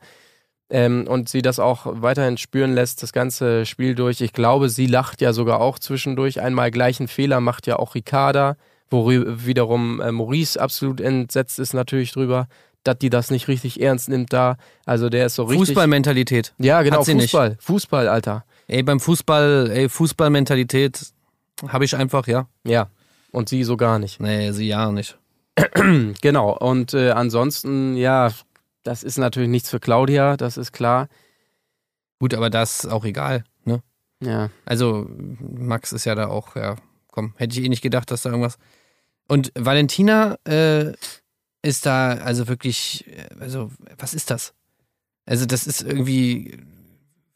Ähm, 0.71 1.07
und 1.07 1.29
sie 1.29 1.41
das 1.41 1.59
auch 1.59 1.87
weiterhin 1.87 2.37
spüren 2.37 2.75
lässt, 2.75 3.01
das 3.01 3.11
ganze 3.11 3.65
Spiel 3.65 3.95
durch. 3.95 4.21
Ich 4.21 4.33
glaube, 4.33 4.69
sie 4.69 4.85
lacht 4.85 5.19
ja 5.19 5.33
sogar 5.33 5.61
auch 5.61 5.79
zwischendurch. 5.79 6.41
Einmal 6.41 6.69
gleichen 6.69 7.07
Fehler 7.07 7.39
macht 7.39 7.65
ja 7.65 7.77
auch 7.77 7.95
Ricarda, 7.95 8.55
worüber 8.91 9.45
wiederum 9.45 9.99
äh, 9.99 10.11
Maurice 10.11 10.61
absolut 10.61 11.01
entsetzt 11.01 11.57
ist 11.57 11.73
natürlich 11.73 12.11
drüber, 12.11 12.47
dass 12.89 12.99
die 12.99 13.09
das 13.09 13.29
nicht 13.29 13.47
richtig 13.47 13.81
ernst 13.81 14.09
nimmt 14.09 14.33
da. 14.33 14.57
Also 14.85 15.09
der 15.09 15.27
ist 15.27 15.35
so 15.35 15.43
richtig. 15.43 15.69
Fußballmentalität. 15.69 16.53
Ja, 16.57 16.81
genau, 16.81 17.03
sie 17.03 17.13
nicht. 17.13 17.31
Fußball. 17.31 17.57
Fußball, 17.59 18.07
Alter. 18.07 18.45
Ey, 18.67 18.83
beim 18.83 18.99
Fußball, 18.99 19.69
ey, 19.71 19.89
Fußballmentalität 19.89 21.13
habe 21.67 21.85
ich 21.85 21.95
einfach, 21.95 22.27
ja. 22.27 22.47
Ja. 22.63 22.89
Und 23.31 23.49
sie 23.49 23.63
so 23.63 23.77
gar 23.77 23.99
nicht. 23.99 24.19
Nee, 24.19 24.51
sie 24.51 24.67
ja 24.67 24.91
nicht. 24.91 25.17
Genau. 26.21 26.57
Und 26.57 26.93
äh, 26.93 27.11
ansonsten, 27.11 27.95
ja, 27.95 28.31
das 28.83 29.03
ist 29.03 29.17
natürlich 29.17 29.49
nichts 29.49 29.69
für 29.69 29.79
Claudia, 29.79 30.37
das 30.37 30.57
ist 30.57 30.71
klar. 30.71 31.07
Gut, 32.19 32.33
aber 32.33 32.49
das 32.49 32.85
ist 32.85 32.91
auch 32.91 33.05
egal, 33.05 33.43
ne? 33.65 33.81
Ja. 34.21 34.49
Also, 34.65 35.07
Max 35.09 35.93
ist 35.93 36.05
ja 36.05 36.15
da 36.15 36.27
auch, 36.27 36.55
ja, 36.55 36.75
komm, 37.11 37.33
hätte 37.37 37.57
ich 37.57 37.65
eh 37.65 37.69
nicht 37.69 37.81
gedacht, 37.81 38.11
dass 38.11 38.23
da 38.23 38.29
irgendwas. 38.29 38.57
Und 39.27 39.51
Valentina 39.55 40.37
äh, 40.45 40.93
ist 41.61 41.85
da 41.85 42.13
also 42.13 42.47
wirklich, 42.47 43.05
äh, 43.07 43.27
also, 43.39 43.71
was 43.97 44.13
ist 44.13 44.31
das? 44.31 44.53
Also, 45.25 45.45
das 45.45 45.67
ist 45.67 45.81
irgendwie 45.81 46.57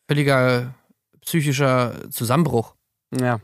völliger 0.07 0.73
psychischer 1.21 2.09
Zusammenbruch. 2.09 2.75
Ja. 3.17 3.39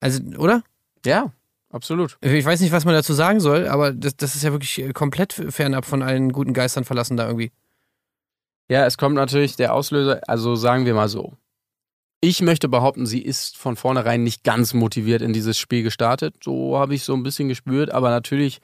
Also, 0.00 0.22
oder? 0.38 0.62
Ja, 1.04 1.32
absolut. 1.70 2.18
Ich 2.20 2.44
weiß 2.44 2.60
nicht, 2.60 2.72
was 2.72 2.84
man 2.84 2.94
dazu 2.94 3.12
sagen 3.12 3.40
soll, 3.40 3.68
aber 3.68 3.92
das, 3.92 4.16
das 4.16 4.34
ist 4.34 4.42
ja 4.42 4.52
wirklich 4.52 4.92
komplett 4.94 5.32
fernab 5.32 5.84
von 5.84 6.02
allen 6.02 6.32
guten 6.32 6.52
Geistern 6.52 6.84
verlassen 6.84 7.16
da 7.16 7.26
irgendwie. 7.26 7.52
Ja, 8.70 8.84
es 8.84 8.98
kommt 8.98 9.14
natürlich 9.14 9.56
der 9.56 9.74
Auslöser, 9.74 10.20
also 10.26 10.54
sagen 10.54 10.84
wir 10.84 10.94
mal 10.94 11.08
so. 11.08 11.36
Ich 12.20 12.42
möchte 12.42 12.68
behaupten, 12.68 13.06
sie 13.06 13.22
ist 13.22 13.56
von 13.56 13.76
vornherein 13.76 14.24
nicht 14.24 14.42
ganz 14.42 14.74
motiviert 14.74 15.22
in 15.22 15.32
dieses 15.32 15.56
Spiel 15.56 15.82
gestartet. 15.84 16.34
So 16.42 16.76
habe 16.76 16.94
ich 16.94 17.04
so 17.04 17.14
ein 17.14 17.22
bisschen 17.22 17.48
gespürt, 17.48 17.90
aber 17.90 18.10
natürlich, 18.10 18.60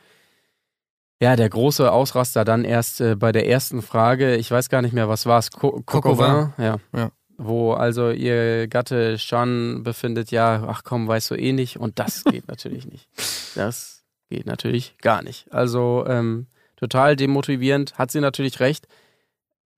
ja, 1.21 1.37
der 1.37 1.49
große 1.49 1.91
Ausraster 1.91 2.45
dann 2.45 2.65
erst 2.65 3.01
äh, 3.01 3.17
bei 3.17 3.33
der 3.33 3.49
ersten 3.49 3.83
Frage, 3.83 4.37
ich 4.37 4.51
weiß 4.51 4.69
gar 4.69 4.83
nicht 4.83 4.93
mehr, 4.93 5.09
was 5.09 5.27
war 5.27 5.39
es? 5.39 5.51
Co 5.51 5.83
Coquevin. 5.87 6.53
Ja. 6.59 6.77
Ja. 6.95 7.11
Wo 7.37 7.73
also 7.73 8.11
ihr 8.11 8.69
Gatte 8.69 9.17
Sean 9.19 9.83
befindet, 9.83 10.31
ja, 10.31 10.65
ach 10.69 10.83
komm, 10.85 11.09
weißt 11.09 11.33
du 11.33 11.35
eh 11.35 11.53
nicht. 11.53 11.79
Und 11.79 11.99
das 11.99 12.25
geht 12.25 12.49
natürlich 12.49 12.87
nicht. 12.87 13.09
Das 13.55 14.03
geht 14.31 14.47
natürlich 14.47 14.97
gar 15.01 15.23
nicht. 15.23 15.47
Also 15.53 16.05
ähm, 16.09 16.49
total 16.75 17.15
demotivierend, 17.15 17.97
hat 17.97 18.11
sie 18.11 18.21
natürlich 18.21 18.59
recht. 18.59 18.89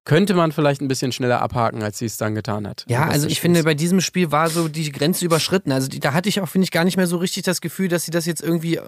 Könnte 0.06 0.32
man 0.32 0.50
vielleicht 0.50 0.80
ein 0.80 0.88
bisschen 0.88 1.12
schneller 1.12 1.42
abhaken, 1.42 1.82
als 1.82 1.98
sie 1.98 2.06
es 2.06 2.16
dann 2.16 2.34
getan 2.34 2.66
hat. 2.66 2.86
Ja, 2.88 3.06
also 3.06 3.26
ich 3.26 3.40
finde, 3.40 3.64
bei 3.64 3.74
diesem 3.74 4.00
Spiel 4.00 4.32
war 4.32 4.48
so 4.48 4.68
die 4.68 4.90
Grenze 4.92 5.26
überschritten. 5.26 5.72
Also 5.72 5.88
die, 5.88 6.00
da 6.00 6.14
hatte 6.14 6.30
ich 6.30 6.40
auch, 6.40 6.48
finde 6.48 6.64
ich, 6.64 6.70
gar 6.70 6.84
nicht 6.84 6.96
mehr 6.96 7.06
so 7.06 7.18
richtig 7.18 7.42
das 7.42 7.60
Gefühl, 7.60 7.88
dass 7.88 8.04
sie 8.04 8.12
das 8.12 8.24
jetzt 8.24 8.40
irgendwie 8.40 8.76
äh, 8.76 8.82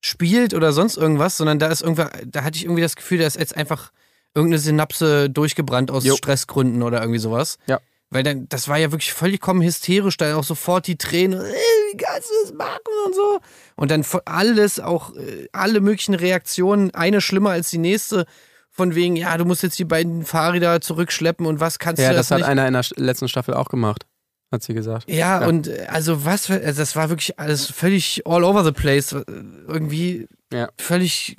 spielt 0.00 0.54
oder 0.54 0.72
sonst 0.72 0.96
irgendwas, 0.96 1.36
sondern 1.36 1.58
da 1.58 1.68
ist 1.68 1.80
irgendwer, 1.82 2.10
da 2.26 2.44
hatte 2.44 2.56
ich 2.56 2.64
irgendwie 2.64 2.82
das 2.82 2.96
Gefühl, 2.96 3.18
da 3.18 3.26
ist 3.26 3.38
jetzt 3.38 3.56
einfach 3.56 3.90
irgendeine 4.34 4.60
Synapse 4.60 5.30
durchgebrannt 5.30 5.90
aus 5.90 6.04
Jo. 6.04 6.16
Stressgründen 6.16 6.82
oder 6.82 7.00
irgendwie 7.00 7.18
sowas. 7.18 7.58
Ja. 7.66 7.80
Weil 8.10 8.22
dann, 8.22 8.48
das 8.48 8.68
war 8.68 8.78
ja 8.78 8.90
wirklich 8.90 9.12
vollkommen 9.12 9.60
hysterisch, 9.62 10.16
da 10.16 10.34
auch 10.36 10.44
sofort 10.44 10.86
die 10.86 10.96
Tränen, 10.96 11.40
äh, 11.40 11.52
wie 11.92 11.96
kannst 11.98 12.30
du 12.30 12.34
das 12.42 12.54
machen 12.54 12.78
und 13.06 13.14
so. 13.14 13.40
Und 13.76 13.90
dann 13.90 14.04
alles, 14.24 14.80
auch 14.80 15.14
äh, 15.14 15.48
alle 15.52 15.80
möglichen 15.80 16.14
Reaktionen, 16.14 16.94
eine 16.94 17.20
schlimmer 17.20 17.50
als 17.50 17.68
die 17.70 17.78
nächste, 17.78 18.24
von 18.70 18.94
wegen, 18.94 19.16
ja, 19.16 19.36
du 19.36 19.44
musst 19.44 19.62
jetzt 19.62 19.78
die 19.78 19.84
beiden 19.84 20.24
Fahrräder 20.24 20.80
zurückschleppen 20.80 21.44
und 21.46 21.58
was 21.60 21.78
kannst 21.80 22.00
Ja, 22.00 22.10
du 22.10 22.14
das 22.16 22.28
das 22.28 22.30
hat 22.36 22.38
nicht? 22.38 22.48
einer 22.48 22.66
in 22.66 22.74
der 22.74 22.84
letzten 22.96 23.28
Staffel 23.28 23.54
auch 23.54 23.68
gemacht, 23.68 24.06
hat 24.52 24.62
sie 24.62 24.74
gesagt. 24.74 25.10
Ja, 25.10 25.40
Ja. 25.42 25.46
und 25.48 25.68
äh, 25.68 25.86
also 25.90 26.24
was 26.24 26.46
für, 26.46 26.54
also 26.64 26.80
das 26.80 26.96
war 26.96 27.08
wirklich 27.10 27.38
alles 27.38 27.66
völlig 27.70 28.26
all 28.26 28.44
over 28.44 28.64
the 28.64 28.72
place. 28.72 29.12
äh, 29.12 29.24
Irgendwie 29.66 30.26
Ja. 30.52 30.68
völlig 30.78 31.36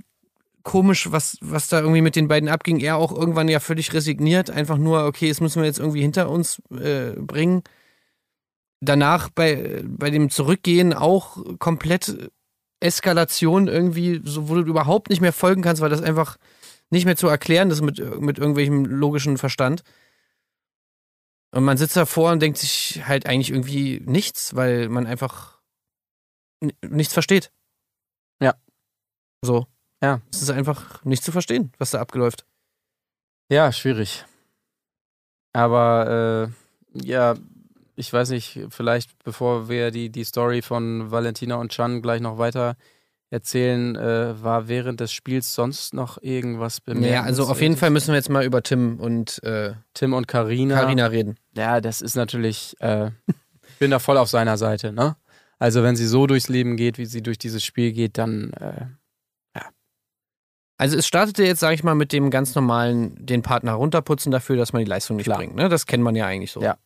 komisch, 0.64 1.12
was, 1.12 1.38
was 1.42 1.68
da 1.70 1.80
irgendwie 1.80 2.02
mit 2.02 2.16
den 2.16 2.28
beiden 2.28 2.50
abging. 2.50 2.80
Er 2.80 2.98
auch 2.98 3.12
irgendwann 3.12 3.48
ja 3.48 3.60
völlig 3.60 3.92
resigniert, 3.94 4.52
einfach 4.52 4.78
nur, 4.78 5.06
okay, 5.06 5.30
das 5.30 5.42
müssen 5.42 5.62
wir 5.62 5.68
jetzt 5.68 5.80
irgendwie 5.80 6.02
hinter 6.02 6.30
uns 6.30 6.62
äh, 6.72 7.12
bringen. 7.18 7.64
Danach 8.82 9.30
bei, 9.30 9.84
bei 9.86 10.10
dem 10.10 10.30
Zurückgehen 10.30 10.94
auch 10.94 11.44
komplett 11.60 12.30
Eskalation 12.80 13.68
irgendwie, 13.68 14.22
so, 14.24 14.48
wo 14.48 14.56
du 14.56 14.62
überhaupt 14.62 15.10
nicht 15.10 15.20
mehr 15.22 15.34
folgen 15.34 15.62
kannst, 15.62 15.82
weil 15.82 15.90
das 15.90 16.02
einfach 16.02 16.38
nicht 16.90 17.06
mehr 17.06 17.18
zu 17.18 17.28
erklären 17.28 17.72
ist 17.72 17.82
mit, 17.82 18.00
mit 18.22 18.38
irgendwelchem 18.40 18.86
logischen 18.86 19.38
Verstand. 19.38 19.84
Und 21.52 21.64
man 21.64 21.78
sitzt 21.78 21.96
davor 21.96 22.32
und 22.32 22.42
denkt 22.42 22.58
sich 22.58 23.02
halt 23.08 23.26
eigentlich 23.26 23.50
irgendwie 23.50 24.02
nichts, 24.06 24.56
weil 24.56 24.90
man 24.90 25.08
einfach 25.08 25.60
nichts 26.82 27.14
versteht. 27.14 27.52
Ja. 28.42 28.56
So. 29.42 29.68
Ja. 30.02 30.22
Es 30.32 30.42
ist 30.42 30.50
einfach 30.50 31.04
nicht 31.04 31.24
zu 31.24 31.32
verstehen, 31.32 31.72
was 31.78 31.92
da 31.92 32.00
abgeläuft. 32.00 32.46
Ja, 33.52 33.72
schwierig. 33.72 34.26
Aber 35.54 36.52
äh, 36.94 37.02
ja, 37.06 37.36
ich 37.96 38.14
weiß 38.14 38.30
nicht, 38.30 38.60
vielleicht 38.70 39.24
bevor 39.24 39.68
wir 39.70 39.92
die, 39.92 40.10
die 40.10 40.24
Story 40.24 40.62
von 40.62 41.12
Valentina 41.12 41.56
und 41.56 41.72
Chan 41.72 42.02
gleich 42.02 42.22
noch 42.22 42.38
weiter 42.38 42.78
erzählen, 43.30 43.96
äh, 43.96 44.42
war 44.42 44.68
während 44.68 45.00
des 45.00 45.12
Spiels 45.12 45.54
sonst 45.54 45.94
noch 45.94 46.22
irgendwas 46.22 46.82
bemerkenswert? 46.82 47.22
Naja, 47.22 47.28
also 47.28 47.46
auf 47.46 47.62
jeden 47.62 47.78
Fall 47.78 47.90
müssen 47.90 48.10
wir 48.10 48.16
jetzt 48.16 48.30
mal 48.30 48.44
über 48.44 48.64
Tim 48.64 49.00
und 49.00 49.42
äh, 49.44 49.74
Tim 49.94 50.14
und 50.14 50.28
Karina. 50.28 50.76
Carina 50.80 51.08
reden. 51.08 51.36
Ja, 51.56 51.82
das 51.82 52.02
ist 52.02 52.16
natürlich, 52.16 52.76
äh, 52.80 53.08
ich 53.28 53.78
bin 53.80 53.92
da 53.92 54.00
voll 54.00 54.18
auf 54.18 54.30
seiner 54.30 54.58
Seite, 54.58 54.92
ne? 54.92 55.16
Also 55.60 55.84
wenn 55.84 55.96
sie 55.96 56.08
so 56.08 56.26
durchs 56.26 56.48
Leben 56.48 56.78
geht, 56.78 56.98
wie 56.98 57.06
sie 57.06 57.22
durch 57.22 57.38
dieses 57.38 57.64
Spiel 57.64 57.92
geht, 57.92 58.18
dann 58.18 58.52
äh, 58.54 58.86
Also 60.78 60.98
es 60.98 61.06
startete 61.06 61.44
jetzt, 61.44 61.60
sage 61.60 61.76
ich 61.76 61.84
mal, 61.84 61.94
mit 61.94 62.14
dem 62.14 62.30
ganz 62.30 62.56
normalen, 62.56 63.14
den 63.26 63.42
Partner 63.42 63.74
runterputzen 63.74 64.32
dafür, 64.32 64.56
dass 64.56 64.72
man 64.72 64.82
die 64.82 64.90
Leistung 64.90 65.18
nicht 65.18 65.26
Klar. 65.26 65.40
bringt. 65.40 65.54
Ne? 65.56 65.68
Das 65.68 65.86
kennt 65.86 66.02
man 66.02 66.16
ja 66.16 66.26
eigentlich 66.26 66.54
so. 66.54 66.62
Ja. 66.62 66.78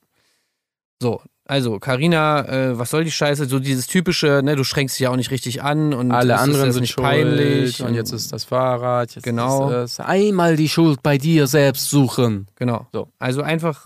So, 1.03 1.21
also 1.43 1.79
Carina, 1.79 2.47
äh, 2.47 2.79
was 2.79 2.89
soll 2.89 3.03
die 3.03 3.11
Scheiße? 3.11 3.47
So 3.47 3.59
dieses 3.59 3.87
typische, 3.87 4.39
ne, 4.41 4.55
du 4.55 4.63
schränkst 4.63 4.95
dich 4.95 5.01
ja 5.01 5.09
auch 5.09 5.17
nicht 5.17 5.31
richtig 5.31 5.61
an 5.61 5.93
und 5.93 6.13
alle 6.13 6.39
anderen 6.39 6.71
sind 6.71 6.83
nicht 6.83 6.93
schuld 6.93 7.05
peinlich 7.05 7.83
und 7.83 7.93
jetzt 7.93 8.13
ist 8.13 8.31
das 8.31 8.45
Fahrrad, 8.45 9.13
jetzt 9.13 9.25
Genau. 9.25 9.69
ist 9.69 9.91
es 9.91 9.99
einmal 9.99 10.55
die 10.55 10.69
Schuld 10.69 11.03
bei 11.03 11.17
dir 11.17 11.47
selbst 11.47 11.89
suchen. 11.89 12.47
Genau. 12.55 12.87
So. 12.93 13.09
Also 13.19 13.41
einfach, 13.41 13.85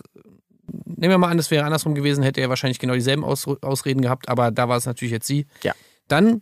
nehmen 0.84 1.10
wir 1.10 1.18
mal 1.18 1.30
an, 1.30 1.36
das 1.38 1.50
wäre 1.50 1.64
andersrum 1.64 1.96
gewesen, 1.96 2.22
hätte 2.22 2.40
er 2.40 2.50
wahrscheinlich 2.50 2.78
genau 2.78 2.94
dieselben 2.94 3.24
Aus 3.24 3.48
Ausreden 3.62 4.00
gehabt, 4.00 4.28
aber 4.28 4.52
da 4.52 4.68
war 4.68 4.76
es 4.76 4.86
natürlich 4.86 5.10
jetzt 5.10 5.26
sie. 5.26 5.46
Ja. 5.64 5.72
Dann 6.06 6.38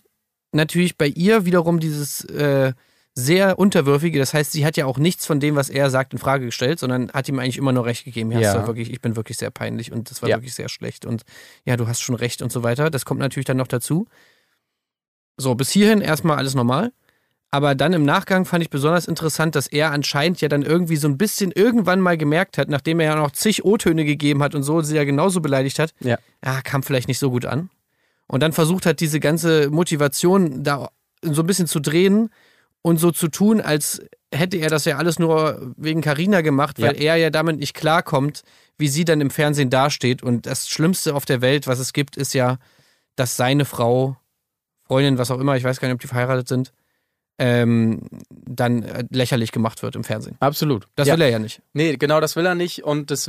natürlich 0.52 0.98
bei 0.98 1.06
ihr 1.06 1.46
wiederum 1.46 1.80
dieses 1.80 2.22
äh, 2.26 2.74
sehr 3.18 3.58
unterwürfige, 3.58 4.18
das 4.18 4.34
heißt, 4.34 4.52
sie 4.52 4.66
hat 4.66 4.76
ja 4.76 4.84
auch 4.84 4.98
nichts 4.98 5.24
von 5.24 5.40
dem, 5.40 5.56
was 5.56 5.70
er 5.70 5.88
sagt, 5.88 6.12
in 6.12 6.18
Frage 6.18 6.44
gestellt, 6.44 6.78
sondern 6.78 7.10
hat 7.12 7.26
ihm 7.30 7.38
eigentlich 7.38 7.56
immer 7.56 7.72
nur 7.72 7.86
recht 7.86 8.04
gegeben. 8.04 8.30
Ja, 8.30 8.40
Ja. 8.40 8.66
wirklich, 8.66 8.92
ich 8.92 9.00
bin 9.00 9.16
wirklich 9.16 9.38
sehr 9.38 9.50
peinlich 9.50 9.90
und 9.90 10.10
das 10.10 10.20
war 10.20 10.28
Ja. 10.28 10.36
wirklich 10.36 10.54
sehr 10.54 10.68
schlecht 10.68 11.06
und 11.06 11.22
ja, 11.64 11.78
du 11.78 11.88
hast 11.88 12.02
schon 12.02 12.14
recht 12.14 12.42
und 12.42 12.52
so 12.52 12.62
weiter. 12.62 12.90
Das 12.90 13.06
kommt 13.06 13.20
natürlich 13.20 13.46
dann 13.46 13.56
noch 13.56 13.68
dazu. 13.68 14.06
So, 15.38 15.54
bis 15.54 15.70
hierhin 15.70 16.02
erstmal 16.02 16.36
alles 16.36 16.54
normal. 16.54 16.92
Aber 17.50 17.74
dann 17.74 17.92
im 17.94 18.04
Nachgang 18.04 18.44
fand 18.44 18.62
ich 18.64 18.70
besonders 18.70 19.06
interessant, 19.06 19.54
dass 19.54 19.66
er 19.66 19.92
anscheinend 19.92 20.40
ja 20.42 20.48
dann 20.48 20.62
irgendwie 20.62 20.96
so 20.96 21.08
ein 21.08 21.16
bisschen 21.16 21.52
irgendwann 21.52 22.00
mal 22.00 22.18
gemerkt 22.18 22.58
hat, 22.58 22.68
nachdem 22.68 23.00
er 23.00 23.06
ja 23.06 23.16
noch 23.16 23.30
zig 23.30 23.64
O-Töne 23.64 24.04
gegeben 24.04 24.42
hat 24.42 24.54
und 24.54 24.62
so 24.62 24.82
sie 24.82 24.96
ja 24.96 25.04
genauso 25.04 25.40
beleidigt 25.40 25.78
hat, 25.78 25.94
Ja. 26.00 26.18
ah, 26.42 26.60
kam 26.62 26.82
vielleicht 26.82 27.08
nicht 27.08 27.18
so 27.18 27.30
gut 27.30 27.46
an. 27.46 27.70
Und 28.26 28.42
dann 28.42 28.52
versucht 28.52 28.84
hat, 28.84 29.00
diese 29.00 29.20
ganze 29.20 29.70
Motivation 29.70 30.64
da 30.64 30.90
so 31.22 31.42
ein 31.42 31.46
bisschen 31.46 31.66
zu 31.66 31.80
drehen 31.80 32.28
und 32.87 32.99
so 32.99 33.11
zu 33.11 33.26
tun, 33.26 33.61
als 33.61 34.01
hätte 34.32 34.59
er 34.59 34.70
das 34.70 34.84
ja 34.84 34.97
alles 34.97 35.18
nur 35.18 35.74
wegen 35.76 36.03
Carina 36.03 36.41
gemacht, 36.43 36.80
weil 36.80 37.03
er 37.03 37.16
ja 37.16 37.30
damit 37.30 37.59
nicht 37.59 37.74
klarkommt, 37.74 38.45
wie 38.78 38.87
sie 38.87 39.05
dann 39.05 39.20
im 39.20 39.30
Fernsehen 39.30 39.70
dasteht. 39.70 40.22
Und 40.22 40.47
das 40.47 40.68
Schlimmste 40.68 41.12
auf 41.16 41.24
der 41.24 41.41
Welt, 41.41 41.66
was 41.66 41.80
es 41.80 41.93
gibt, 41.93 42.16
ist 42.16 42.32
ja, 42.32 42.59
dass 43.16 43.37
seine 43.37 43.64
Frau, 43.64 44.16
Freundin, 44.84 45.18
was 45.18 45.32
auch 45.32 45.41
immer, 45.41 45.57
ich 45.57 45.64
weiß 45.64 45.80
gar 45.80 45.89
nicht, 45.89 45.97
ob 45.97 46.01
die 46.01 46.07
verheiratet 46.07 46.47
sind, 46.47 46.72
ähm, 47.41 48.03
dann 48.30 48.84
äh, 48.84 49.05
lächerlich 49.11 49.51
gemacht 49.51 49.82
wird 49.82 49.97
im 49.97 50.05
Fernsehen. 50.05 50.37
Absolut. 50.39 50.87
Das 50.95 51.09
ja. 51.09 51.14
will 51.14 51.22
er 51.22 51.30
ja 51.30 51.41
nicht. 51.41 51.62
Nee, 51.72 51.97
genau 51.97 52.20
das 52.20 52.37
will 52.37 52.47
er 52.47 52.55
nicht 52.55 52.84
und 52.84 53.11
das, 53.11 53.28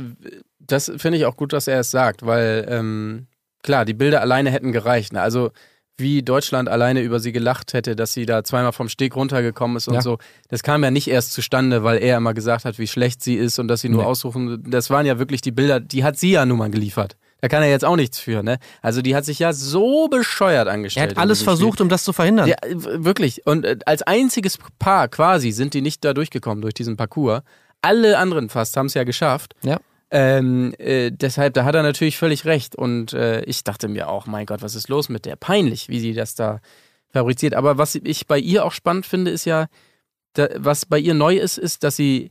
das 0.60 0.92
finde 0.98 1.18
ich 1.18 1.26
auch 1.26 1.36
gut, 1.36 1.52
dass 1.52 1.66
er 1.66 1.80
es 1.80 1.90
sagt, 1.90 2.24
weil 2.24 2.64
ähm, 2.68 3.26
klar, 3.64 3.84
die 3.84 3.94
Bilder 3.94 4.20
alleine 4.20 4.52
hätten 4.52 4.70
gereicht. 4.70 5.14
Ne? 5.14 5.20
Also 5.20 5.50
wie 5.98 6.22
Deutschland 6.22 6.68
alleine 6.68 7.00
über 7.02 7.20
sie 7.20 7.32
gelacht 7.32 7.72
hätte, 7.74 7.96
dass 7.96 8.12
sie 8.12 8.24
da 8.24 8.44
zweimal 8.44 8.72
vom 8.72 8.88
Steg 8.88 9.16
runtergekommen 9.16 9.76
ist 9.76 9.88
und 9.88 9.94
Ja. 9.94 10.00
so. 10.02 10.18
Das 10.48 10.62
kam 10.62 10.82
ja 10.84 10.90
nicht 10.90 11.08
erst 11.08 11.32
zustande, 11.32 11.82
weil 11.84 11.98
er 11.98 12.16
immer 12.16 12.34
gesagt 12.34 12.64
hat, 12.64 12.78
wie 12.78 12.86
schlecht 12.86 13.22
sie 13.22 13.34
ist 13.34 13.58
und 13.58 13.68
dass 13.68 13.80
sie 13.80 13.88
nur 13.88 14.02
Nee. 14.02 14.08
aussuchen. 14.08 14.62
Das 14.70 14.90
waren 14.90 15.04
ja 15.06 15.18
wirklich 15.18 15.40
die 15.40 15.50
Bilder, 15.50 15.80
die 15.80 16.04
hat 16.04 16.16
sie 16.18 16.30
ja 16.30 16.46
nun 16.46 16.58
mal 16.58 16.70
geliefert. 16.70 17.16
Da 17.40 17.46
kann 17.48 17.62
er 17.62 17.70
jetzt 17.70 17.84
auch 17.84 17.94
nichts 17.96 18.18
für, 18.18 18.42
ne? 18.42 18.58
Also 18.82 19.00
die 19.02 19.14
hat 19.14 19.24
sich 19.24 19.38
ja 19.38 19.52
so 19.52 20.08
bescheuert 20.08 20.66
Er 20.66 20.72
angestellt. 20.72 21.10
hat 21.10 21.12
in 21.12 21.18
alles 21.18 21.38
diesem 21.38 21.52
Spiel. 21.52 21.56
versucht, 21.58 21.80
um 21.80 21.88
das 21.88 22.02
zu 22.02 22.12
verhindern. 22.12 22.48
Ja, 22.48 22.56
wirklich. 22.64 23.46
Und 23.46 23.64
äh, 23.64 23.76
als 23.86 24.02
einziges 24.02 24.58
Paar 24.80 25.06
quasi 25.08 25.52
sind 25.52 25.74
die 25.74 25.80
nicht 25.80 26.04
da 26.04 26.14
durchgekommen 26.14 26.62
durch 26.62 26.74
diesen 26.74 26.96
Parcours. 26.96 27.42
Alle 27.80 28.18
anderen 28.18 28.48
fast 28.48 28.76
haben 28.76 28.86
es 28.86 28.94
ja 28.94 29.04
geschafft. 29.04 29.54
Ja. 29.62 29.78
Ähm, 30.10 30.72
äh, 30.78 31.10
deshalb, 31.10 31.54
da 31.54 31.64
hat 31.64 31.74
er 31.74 31.82
natürlich 31.82 32.16
völlig 32.16 32.44
recht. 32.44 32.74
Und 32.76 33.12
äh, 33.12 33.42
ich 33.44 33.64
dachte 33.64 33.88
mir 33.88 34.08
auch, 34.08 34.26
mein 34.26 34.46
Gott, 34.46 34.62
was 34.62 34.74
ist 34.74 34.88
los 34.88 35.08
mit 35.08 35.26
der? 35.26 35.36
Peinlich, 35.36 35.88
wie 35.88 36.00
sie 36.00 36.14
das 36.14 36.34
da 36.34 36.60
fabriziert. 37.10 37.54
Aber 37.54 37.78
was 37.78 37.94
ich 37.94 38.26
bei 38.26 38.38
ihr 38.38 38.64
auch 38.64 38.72
spannend 38.72 39.06
finde, 39.06 39.30
ist 39.30 39.44
ja, 39.44 39.66
da, 40.34 40.48
was 40.56 40.86
bei 40.86 40.98
ihr 40.98 41.14
neu 41.14 41.36
ist, 41.36 41.58
ist, 41.58 41.84
dass 41.84 41.96
sie 41.96 42.30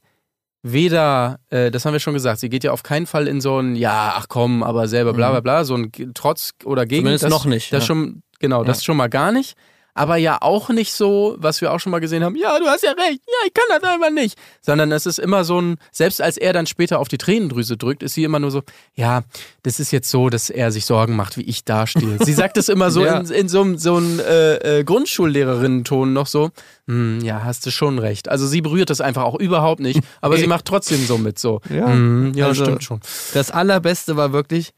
weder, 0.63 1.39
äh, 1.49 1.71
das 1.71 1.85
haben 1.85 1.93
wir 1.93 1.99
schon 1.99 2.13
gesagt, 2.13 2.39
sie 2.39 2.49
geht 2.49 2.63
ja 2.63 2.71
auf 2.71 2.83
keinen 2.83 3.05
Fall 3.05 3.27
in 3.27 3.41
so 3.41 3.59
ein, 3.59 3.75
ja, 3.75 4.13
ach 4.15 4.27
komm, 4.27 4.63
aber 4.63 4.87
selber 4.87 5.13
bla 5.13 5.29
bla 5.31 5.39
bla, 5.39 5.63
so 5.63 5.75
ein 5.75 5.91
Trotz 6.13 6.51
oder 6.65 6.85
Gegen. 6.85 7.01
Zumindest 7.03 7.23
das, 7.25 7.31
noch 7.31 7.45
nicht, 7.45 7.71
Das 7.71 7.83
ja. 7.83 7.87
schon, 7.87 8.23
genau, 8.39 8.63
das 8.63 8.79
Ja. 8.79 8.85
schon 8.85 8.97
mal 8.97 9.07
gar 9.07 9.31
nicht. 9.31 9.55
Aber 9.97 10.17
ja 10.17 10.37
auch 10.41 10.69
nicht 10.69 10.93
so, 10.93 11.35
was 11.39 11.59
wir 11.61 11.73
auch 11.73 11.79
schon 11.79 11.91
mal 11.91 11.99
gesehen 11.99 12.23
haben, 12.23 12.35
ja, 12.35 12.57
du 12.59 12.65
hast 12.65 12.83
ja 12.83 12.91
recht, 12.91 13.21
ja, 13.25 13.47
ich 13.47 13.53
kann 13.53 13.65
das 13.69 13.83
einfach 13.89 14.11
nicht. 14.11 14.37
Sondern 14.61 14.91
es 14.91 15.05
ist 15.05 15.19
immer 15.19 15.43
so 15.43 15.59
ein, 15.59 15.77
selbst 15.91 16.21
als 16.21 16.37
er 16.37 16.53
dann 16.53 16.67
später 16.67 16.99
auf 16.99 17.07
die 17.07 17.17
Tränendrüse 17.17 17.77
drückt, 17.77 18.03
ist 18.03 18.13
sie 18.13 18.23
immer 18.23 18.39
nur 18.39 18.51
so, 18.51 18.61
ja, 18.95 19.23
das 19.63 19.79
ist 19.79 19.91
jetzt 19.91 20.09
so, 20.09 20.29
dass 20.29 20.49
er 20.49 20.71
sich 20.71 20.85
Sorgen 20.85 21.15
macht, 21.15 21.35
wie 21.37 21.41
ich 21.41 21.63
dastehe. 21.65 22.17
sie 22.23 22.33
sagt 22.33 22.57
es 22.57 22.69
immer 22.69 22.91
so 22.91 23.03
Ja. 23.05 23.19
in, 23.19 23.27
in 23.31 23.49
so 23.49 23.61
einem 23.61 23.77
so 23.77 23.95
einem, 23.97 24.19
äh, 24.19 24.79
äh, 24.79 24.83
Grundschullehrerinnen-Ton 24.83 26.13
noch 26.13 26.27
so, 26.27 26.51
hm, 26.87 27.19
ja, 27.21 27.43
hast 27.43 27.65
du 27.65 27.71
schon 27.71 27.99
recht. 27.99 28.29
Also 28.29 28.47
sie 28.47 28.61
berührt 28.61 28.89
das 28.89 29.01
einfach 29.01 29.23
auch 29.23 29.35
überhaupt 29.39 29.79
nicht, 29.81 30.01
aber 30.21 30.37
sie 30.37 30.47
macht 30.47 30.65
trotzdem 30.65 31.05
so 31.05 31.17
mit, 31.17 31.39
so, 31.39 31.61
Ja. 31.69 31.87
hm, 31.87 32.33
ja, 32.35 32.47
Also- 32.47 32.63
stimmt 32.65 32.83
schon. 32.83 33.01
Das 33.33 33.51
allerbeste 33.51 34.15
war 34.17 34.31
wirklich, 34.33 34.71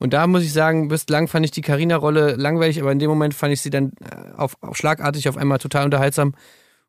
und 0.00 0.12
da 0.12 0.26
muss 0.26 0.42
ich 0.42 0.52
sagen, 0.52 0.88
bislang 0.88 1.28
fand 1.28 1.44
ich 1.44 1.52
die 1.52 1.60
Carina-Rolle 1.60 2.34
langweilig, 2.34 2.80
aber 2.80 2.90
in 2.90 2.98
dem 2.98 3.08
Moment 3.10 3.34
fand 3.34 3.52
ich 3.52 3.60
sie 3.60 3.70
dann 3.70 3.92
äh, 4.00 4.36
auf, 4.36 4.56
auf 4.62 4.76
schlagartig 4.76 5.28
auf 5.28 5.36
einmal 5.36 5.58
total 5.58 5.84
unterhaltsam, 5.84 6.34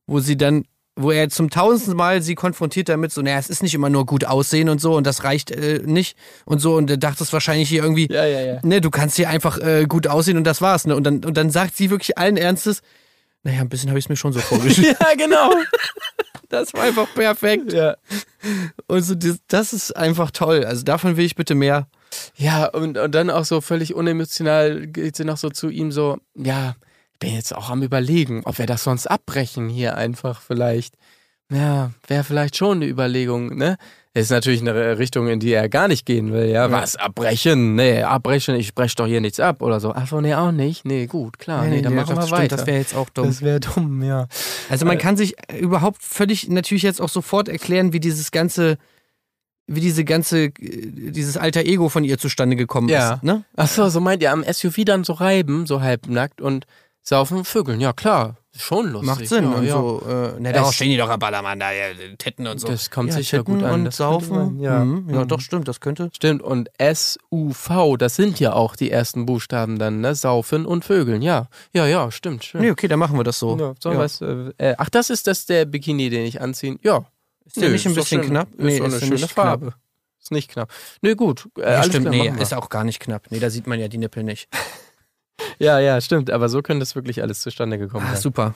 wo 0.07 0.19
sie 0.19 0.37
dann, 0.37 0.63
wo 0.95 1.11
er 1.11 1.29
zum 1.29 1.49
tausendsten 1.49 1.95
Mal 1.95 2.21
sie 2.21 2.35
konfrontiert 2.35 2.89
damit, 2.89 3.11
so, 3.11 3.21
naja, 3.21 3.37
es 3.37 3.49
ist 3.49 3.63
nicht 3.63 3.73
immer 3.73 3.89
nur 3.89 4.05
gut 4.05 4.25
aussehen 4.25 4.69
und 4.69 4.81
so 4.81 4.95
und 4.95 5.05
das 5.05 5.23
reicht 5.23 5.51
äh, 5.51 5.81
nicht 5.85 6.17
und 6.45 6.59
so 6.59 6.75
und 6.75 6.89
er 6.89 6.97
dachte 6.97 7.23
es 7.23 7.31
wahrscheinlich 7.33 7.69
hier 7.69 7.83
irgendwie, 7.83 8.07
Ja, 8.11 8.25
ja, 8.25 8.41
ja. 8.41 8.59
ne, 8.63 8.81
du 8.81 8.89
kannst 8.89 9.17
hier 9.17 9.29
einfach 9.29 9.57
äh, 9.59 9.85
gut 9.87 10.07
aussehen 10.07 10.37
und 10.37 10.45
das 10.45 10.61
war's, 10.61 10.87
ne? 10.87 10.95
Und 10.95 11.03
dann, 11.03 11.23
und 11.23 11.35
dann 11.37 11.49
sagt 11.49 11.75
sie 11.75 11.89
wirklich 11.89 12.17
allen 12.17 12.37
Ernstes, 12.37 12.81
naja, 13.43 13.61
ein 13.61 13.69
bisschen 13.69 13.89
habe 13.89 13.99
ich 13.99 14.05
es 14.05 14.09
mir 14.09 14.15
schon 14.15 14.33
so 14.33 14.39
vorgestellt. 14.41 14.97
Ja, 14.99 15.15
genau. 15.15 15.53
das 16.49 16.73
war 16.73 16.83
einfach 16.83 17.11
perfekt. 17.13 17.73
ja. 17.73 17.95
Und 18.87 19.01
so, 19.01 19.15
das, 19.15 19.39
das 19.47 19.73
ist 19.73 19.95
einfach 19.95 20.31
toll. 20.31 20.65
Also 20.65 20.83
davon 20.83 21.17
will 21.17 21.25
ich 21.25 21.35
bitte 21.35 21.55
mehr. 21.55 21.87
Ja, 22.35 22.65
und, 22.65 22.97
und 22.97 23.15
dann 23.15 23.29
auch 23.29 23.45
so 23.45 23.61
völlig 23.61 23.95
unemotional 23.95 24.87
geht 24.87 25.15
sie 25.15 25.25
noch 25.25 25.37
so 25.37 25.49
zu 25.49 25.69
ihm 25.69 25.91
so, 25.91 26.17
ja, 26.35 26.75
ich 27.13 27.19
bin 27.19 27.33
jetzt 27.33 27.55
auch 27.55 27.69
am 27.69 27.83
überlegen, 27.83 28.41
ob 28.45 28.57
wir 28.57 28.65
das 28.65 28.83
sonst 28.83 29.07
abbrechen 29.07 29.69
hier 29.69 29.95
einfach 29.95 30.41
vielleicht. 30.41 30.95
Ja, 31.51 31.91
wäre 32.07 32.23
vielleicht 32.23 32.55
schon 32.55 32.77
eine 32.77 32.87
Überlegung, 32.87 33.55
ne? 33.57 33.77
Ist 34.13 34.29
natürlich 34.29 34.59
eine 34.59 34.97
Richtung, 34.97 35.29
in 35.29 35.39
die 35.39 35.53
er 35.53 35.69
gar 35.69 35.87
nicht 35.87 36.05
gehen 36.05 36.33
will, 36.33 36.49
ja. 36.49 36.69
Was, 36.69 36.97
abbrechen? 36.97 37.75
Nee, 37.75 38.03
abbrechen, 38.03 38.55
ich 38.55 38.75
breche 38.75 38.95
doch 38.97 39.07
hier 39.07 39.21
nichts 39.21 39.39
ab 39.39 39.61
oder 39.61 39.79
so. 39.79 39.93
Ach 39.95 40.05
so, 40.05 40.19
nee, 40.19 40.35
auch 40.35 40.51
nicht. 40.51 40.83
Nee, 40.83 41.05
gut, 41.07 41.39
klar, 41.39 41.65
nee, 41.65 41.81
dann 41.81 41.95
machen 41.95 42.17
wir 42.17 42.23
stimmt, 42.23 42.37
weiter. 42.37 42.57
Das 42.57 42.67
wäre 42.67 42.77
jetzt 42.77 42.93
auch 42.93 43.09
dumm. 43.09 43.27
das 43.27 43.41
wäre 43.41 43.61
dumm, 43.61 44.03
ja. 44.03 44.27
Also 44.69 44.85
man 44.85 44.97
kann 44.97 45.15
sich 45.15 45.35
überhaupt 45.57 46.03
völlig 46.03 46.49
natürlich 46.49 46.83
jetzt 46.83 47.01
auch 47.01 47.07
sofort 47.07 47.47
erklären, 47.47 47.93
wie 47.93 48.01
dieses 48.01 48.31
ganze, 48.31 48.77
wie 49.67 49.79
diese 49.79 50.03
ganze, 50.03 50.45
äh, 50.47 50.51
dieses 50.59 51.37
alter 51.37 51.61
Ego 51.61 51.87
von 51.87 52.03
ihr 52.03 52.17
zustande 52.17 52.57
gekommen 52.57 52.89
Ja. 52.89 53.13
ist. 53.13 53.23
Ne? 53.23 53.45
Ach 53.55 53.69
so, 53.69 53.87
so 53.87 54.01
meint 54.01 54.21
ihr 54.21 54.33
am 54.33 54.43
SUV 54.43 54.83
dann 54.83 55.05
so 55.05 55.13
reiben, 55.13 55.65
so 55.65 55.79
halbnackt 55.79 56.41
und 56.41 56.65
saufen 57.01 57.45
Vögeln. 57.45 57.79
Ja, 57.79 57.93
klar, 57.93 58.35
schon 58.57 58.91
lustig. 58.91 59.07
Macht 59.07 59.27
Sinn. 59.27 59.43
Ja, 59.45 59.49
und 59.57 59.63
ja. 59.65 59.73
so, 59.73 60.03
äh, 60.07 60.39
ne, 60.41 60.51
darauf 60.53 60.73
stehen 60.73 60.89
die 60.89 60.97
doch 60.97 61.09
am 61.09 61.19
Ballermann, 61.19 61.59
da, 61.59 61.71
ja, 61.71 61.85
Titten 62.17 62.47
und 62.47 62.59
so. 62.59 62.67
Das 62.67 62.89
kommt 62.91 63.09
ja, 63.09 63.15
sicher 63.15 63.37
Titten 63.39 63.55
gut 63.59 63.63
an. 63.63 63.85
Und 63.85 63.93
Saufen. 63.93 64.59
ja. 64.59 64.83
Mhm. 64.83 65.09
ja, 65.09 65.21
Mhm. 65.23 65.27
doch, 65.27 65.39
stimmt, 65.39 65.67
das 65.67 65.79
könnte. 65.79 66.09
Stimmt, 66.13 66.41
und 66.41 66.69
S-U-V, 66.77 67.97
das 67.97 68.15
sind 68.15 68.39
ja 68.39 68.53
auch 68.53 68.75
die 68.75 68.91
ersten 68.91 69.25
Buchstaben 69.25 69.79
dann, 69.79 70.01
ne? 70.01 70.15
Saufen 70.15 70.65
und 70.65 70.85
Vögeln, 70.85 71.21
ja. 71.21 71.47
Ja, 71.73 71.85
ja, 71.85 72.11
stimmt, 72.11 72.43
schön. 72.45 72.61
Nee, 72.61 72.71
okay, 72.71 72.87
dann 72.87 72.99
machen 72.99 73.17
wir 73.17 73.23
das 73.23 73.39
so. 73.39 73.57
Ja, 73.57 73.73
so. 73.79 73.95
Was, 73.97 74.21
äh, 74.21 74.51
äh, 74.57 74.75
ach, 74.77 74.89
das 74.89 75.09
ist 75.09 75.27
das 75.27 75.45
der 75.45 75.65
Bikini, 75.65 76.09
den 76.09 76.25
ich 76.25 76.41
anziehe. 76.41 76.77
Ja. 76.83 77.05
Ist 77.45 77.59
der 77.61 77.69
nicht 77.69 77.85
ein 77.85 77.91
ist 77.91 77.95
bisschen 77.95 78.21
knapp? 78.21 78.47
Ist 78.53 78.59
Nee, 78.63 78.77
doch 78.79 78.85
eine 78.85 78.95
ist 78.95 79.05
schöne 79.05 79.27
Farbe. 79.27 79.73
Ist 80.21 80.31
nicht 80.31 80.51
knapp. 80.51 80.69
Nö, 81.01 81.15
gut. 81.15 81.49
Äh, 81.57 81.83
stimmt, 81.83 82.11
klar, 82.11 82.33
nee, 82.35 82.41
ist 82.41 82.53
auch 82.53 82.69
gar 82.69 82.83
nicht 82.83 82.99
knapp. 82.99 83.23
Nee, 83.31 83.39
da 83.39 83.49
sieht 83.49 83.65
man 83.65 83.79
ja 83.79 83.87
die 83.87 83.97
Nippel 83.97 84.23
nicht. 84.23 84.47
Ja, 85.61 85.79
ja, 85.79 85.99
stimmt. 86.01 86.31
Aber 86.31 86.49
so 86.49 86.61
könnte 86.61 86.83
es 86.83 86.95
wirklich 86.95 87.21
alles 87.21 87.41
zustande 87.41 87.77
gekommen 87.77 88.05
Ah, 88.07 88.13
sein. 88.13 88.21
super. 88.21 88.55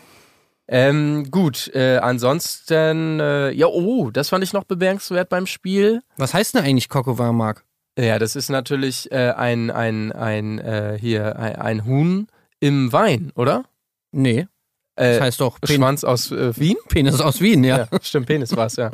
Ähm, 0.68 1.30
gut, 1.30 1.70
äh, 1.76 1.98
ansonsten, 1.98 3.20
äh, 3.20 3.52
ja, 3.52 3.68
oh, 3.68 4.10
das 4.10 4.30
fand 4.30 4.44
ich 4.44 4.52
noch 4.54 4.64
bemerkenswert 4.64 5.30
beim 5.30 5.46
Spiel. 5.46 6.02
Was 6.18 6.34
heißt 6.34 6.56
denn 6.56 6.64
eigentlich 6.64 6.90
Kokovar, 6.90 7.34
Mark? 7.34 7.64
Ja, 8.00 8.18
das 8.18 8.36
ist 8.36 8.50
natürlich 8.50 9.12
äh, 9.12 9.32
ein, 9.38 9.70
ein, 9.70 10.12
ein, 10.12 10.60
äh, 10.60 10.98
hier, 11.00 11.38
ein, 11.38 11.56
ein 11.58 11.86
Huhn 11.86 12.28
im 12.60 12.92
Wein, 12.92 13.32
oder? 13.36 13.66
Nee, 14.12 14.48
Äh, 14.96 15.14
das 15.14 15.22
heißt 15.22 15.42
doch 15.42 15.60
Pen 15.62 15.76
Schwanz 15.76 16.04
aus 16.04 16.32
äh, 16.32 16.58
Wien? 16.58 16.78
Penis 16.90 17.22
aus 17.22 17.40
Wien, 17.42 17.64
ja. 17.64 17.88
Ja, 17.92 18.00
stimmt, 18.02 18.26
Penis 18.28 18.56
war 18.56 18.66
es, 18.68 18.78
ja. 18.78 18.90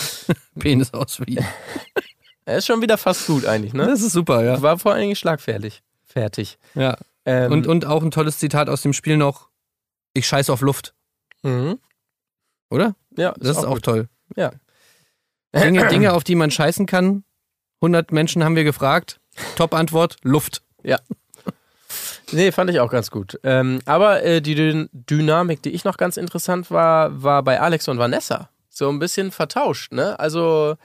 Penis 0.58 0.92
aus 0.92 1.20
Wien. 1.20 1.38
Er 2.48 2.58
ist 2.58 2.66
schon 2.66 2.80
wieder 2.80 2.96
fast 2.96 3.26
gut 3.26 3.44
eigentlich, 3.44 3.72
ne? 3.72 3.86
Das 3.86 4.00
ist 4.02 4.12
super, 4.12 4.44
ja. 4.44 4.62
War 4.62 4.78
vor 4.78 4.92
allen 4.92 5.00
Dingen 5.00 5.16
schlagfertig. 5.16 5.82
Fertig. 6.04 6.58
ja. 6.74 6.96
Ähm, 7.26 7.52
Und, 7.52 7.66
und 7.66 7.84
auch 7.84 8.02
ein 8.02 8.10
tolles 8.10 8.38
Zitat 8.38 8.68
aus 8.68 8.82
dem 8.82 8.92
Spiel 8.92 9.16
noch: 9.16 9.50
Ich 10.14 10.26
scheiße 10.26 10.52
auf 10.52 10.60
Luft, 10.62 10.94
mhm. 11.42 11.78
oder? 12.70 12.94
Ja, 13.16 13.34
Das 13.38 13.58
ist 13.58 13.64
auch, 13.64 13.74
gut. 13.74 13.84
toll. 13.84 14.08
Ja. 14.36 14.52
Dinge, 15.54 15.86
Dinge, 15.88 16.12
auf 16.12 16.24
die 16.24 16.34
man 16.34 16.50
scheißen 16.50 16.86
kann. 16.86 17.24
100 17.80 18.12
Menschen 18.12 18.44
haben 18.44 18.56
wir 18.56 18.64
gefragt. 18.64 19.20
Top-Antwort: 19.56 20.16
Luft. 20.22 20.62
Nee, 22.32 22.50
fand 22.50 22.70
ich 22.70 22.80
auch 22.80 22.90
ganz 22.90 23.10
gut. 23.10 23.38
Ähm, 23.44 23.80
aber 23.84 24.22
äh, 24.24 24.40
die 24.40 24.54
Dyn 24.54 24.88
Dynamik, 24.92 25.62
die 25.62 25.70
ich 25.70 25.84
noch 25.84 25.96
ganz 25.96 26.16
interessant 26.16 26.70
war, 26.70 27.22
war 27.22 27.42
bei 27.42 27.60
Alex 27.60 27.86
und 27.88 27.98
Vanessa. 27.98 28.50
So 28.68 28.88
ein 28.88 28.98
bisschen 28.98 29.30
vertauscht, 29.30 29.92
ne? 29.92 30.18
Also 30.18 30.76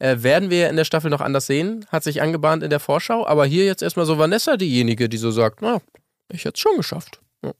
äh, 0.00 0.22
werden 0.22 0.50
wir 0.50 0.68
in 0.68 0.76
der 0.76 0.84
Staffel 0.84 1.10
noch 1.10 1.20
anders 1.20 1.46
sehen, 1.46 1.86
hat 1.88 2.02
sich 2.02 2.20
angebahnt 2.20 2.62
in 2.62 2.70
der 2.70 2.80
Vorschau, 2.80 3.26
aber 3.26 3.46
hier 3.46 3.64
jetzt 3.64 3.82
erstmal 3.82 4.06
so 4.06 4.18
Vanessa 4.18 4.56
diejenige, 4.56 5.08
die 5.08 5.18
so 5.18 5.30
sagt, 5.30 5.62
na, 5.62 5.80
ich 6.32 6.44
hätte 6.44 6.54
es 6.56 6.60
schon 6.60 6.76
geschafft. 6.76 7.20
Ja. 7.44 7.52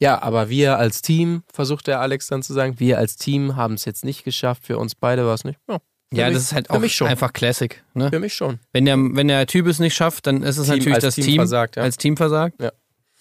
Ja, 0.00 0.22
aber 0.22 0.48
wir 0.48 0.78
als 0.78 1.02
Team, 1.02 1.44
versucht 1.52 1.86
der 1.86 2.00
Alex 2.00 2.26
dann 2.26 2.42
zu 2.42 2.52
sagen, 2.52 2.80
wir 2.80 2.98
als 2.98 3.16
Team 3.16 3.54
haben 3.54 3.74
es 3.74 3.84
jetzt 3.84 4.04
nicht 4.04 4.24
geschafft, 4.24 4.64
für 4.64 4.78
uns 4.78 4.94
beide 4.94 5.24
war 5.26 5.34
es 5.34 5.44
nicht. 5.44 5.58
Ja, 5.68 5.78
Ja, 6.12 6.26
mich, 6.26 6.34
das 6.34 6.42
ist 6.44 6.52
halt 6.52 6.70
auch 6.70 6.78
mich 6.78 6.94
schon. 6.94 7.08
einfach 7.08 7.32
Classic. 7.32 7.82
Ne? 7.94 8.10
Für 8.10 8.18
mich 8.18 8.34
schon. 8.34 8.60
Wenn, 8.72 8.86
der, 8.86 8.96
wenn 8.96 9.28
der 9.28 9.46
Typ 9.46 9.66
es 9.66 9.78
nicht 9.78 9.94
schafft, 9.94 10.26
dann 10.26 10.42
ist 10.42 10.56
es 10.56 10.66
Team 10.66 10.78
natürlich 10.78 10.98
das 10.98 11.14
Team 11.14 11.24
Team 11.24 11.36
versagt, 11.36 11.76
ja. 11.76 11.82
als 11.82 11.96
Team 11.96 12.16
versagt. 12.16 12.60
Ja. 12.60 12.72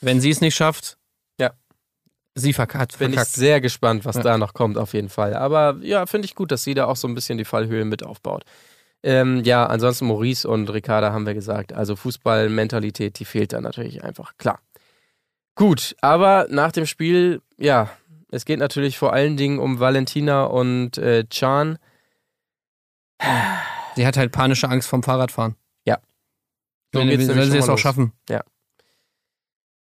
Wenn 0.02 0.22
sie 0.22 0.30
es 0.30 0.42
nicht 0.42 0.56
schafft. 0.56 0.98
Sie 2.36 2.54
verkackt. 2.54 2.98
Bin 3.00 3.10
ich 3.10 3.16
verkackt. 3.16 3.36
sehr 3.36 3.62
gespannt, 3.62 4.06
was 4.06 4.16
Ja. 4.18 4.24
da 4.24 4.38
noch 4.38 4.54
kommt, 4.54 4.78
auf 4.78 4.94
jeden 4.94 5.10
Fall. 5.10 5.34
Aber 5.36 5.78
ja, 5.82 6.06
finde 6.06 6.26
ich 6.26 6.36
gut, 6.36 6.52
dass 6.52 6.64
sie 6.64 6.74
da 6.74 6.86
auch 6.86 6.96
so 6.96 7.08
ein 7.08 7.16
bisschen 7.16 7.38
die 7.38 7.46
Fallhöhe 7.46 7.86
mit 7.86 8.04
aufbaut. 8.04 8.44
Ähm, 9.04 9.44
ja, 9.44 9.66
ansonsten 9.66 10.06
Maurice 10.08 10.48
und 10.48 10.70
Ricarda 10.72 11.12
haben 11.12 11.26
wir 11.26 11.34
gesagt. 11.34 11.74
Also 11.74 11.96
Fußballmentalität, 11.96 13.20
die 13.20 13.26
fehlt 13.26 13.52
da 13.54 13.60
natürlich 13.62 14.04
einfach, 14.04 14.38
klar. 14.38 14.60
Gut, 15.56 15.96
aber 16.02 16.48
nach 16.50 16.72
dem 16.72 16.86
Spiel, 16.86 17.42
ja, 17.58 17.90
es 18.32 18.46
geht 18.46 18.60
natürlich 18.60 18.98
vor 18.98 19.14
allen 19.14 19.38
Dingen 19.38 19.60
um 19.60 19.80
Valentina 19.80 20.46
und 20.46 20.98
äh, 20.98 21.26
Chan. 21.30 21.78
Sie 23.96 24.08
hat 24.08 24.18
halt 24.18 24.32
panische 24.32 24.68
Angst 24.70 24.88
vom 24.88 25.04
Fahrradfahren. 25.04 25.56
Ja. 25.86 26.00
So 26.94 27.00
Wenn, 27.00 27.10
wenn 27.10 27.52
sie 27.52 27.58
es 27.58 27.70
auch 27.70 27.78
schaffen. 27.78 28.14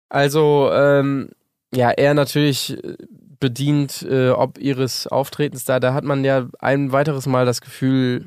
Also, 0.09 0.69
ähm, 0.73 1.29
ja, 1.73 1.91
er 1.91 2.13
natürlich 2.13 2.83
äh, 2.83 2.95
bedient, 3.39 4.03
äh, 4.03 4.29
ob 4.29 4.57
ihres 4.57 5.07
Auftretens 5.07 5.65
da. 5.65 5.79
Da 5.79 5.93
hat 5.93 6.03
man 6.03 6.23
ja 6.23 6.47
ein 6.59 6.91
weiteres 6.91 7.25
Mal 7.25 7.45
das 7.45 7.61
Gefühl, 7.61 8.25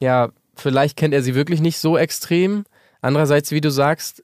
ja, 0.00 0.30
vielleicht 0.54 0.96
kennt 0.96 1.14
er 1.14 1.22
sie 1.22 1.34
wirklich 1.34 1.60
nicht 1.60 1.78
so 1.78 1.96
extrem. 1.96 2.64
Andererseits, 3.00 3.50
wie 3.50 3.60
du 3.60 3.70
sagst, 3.70 4.22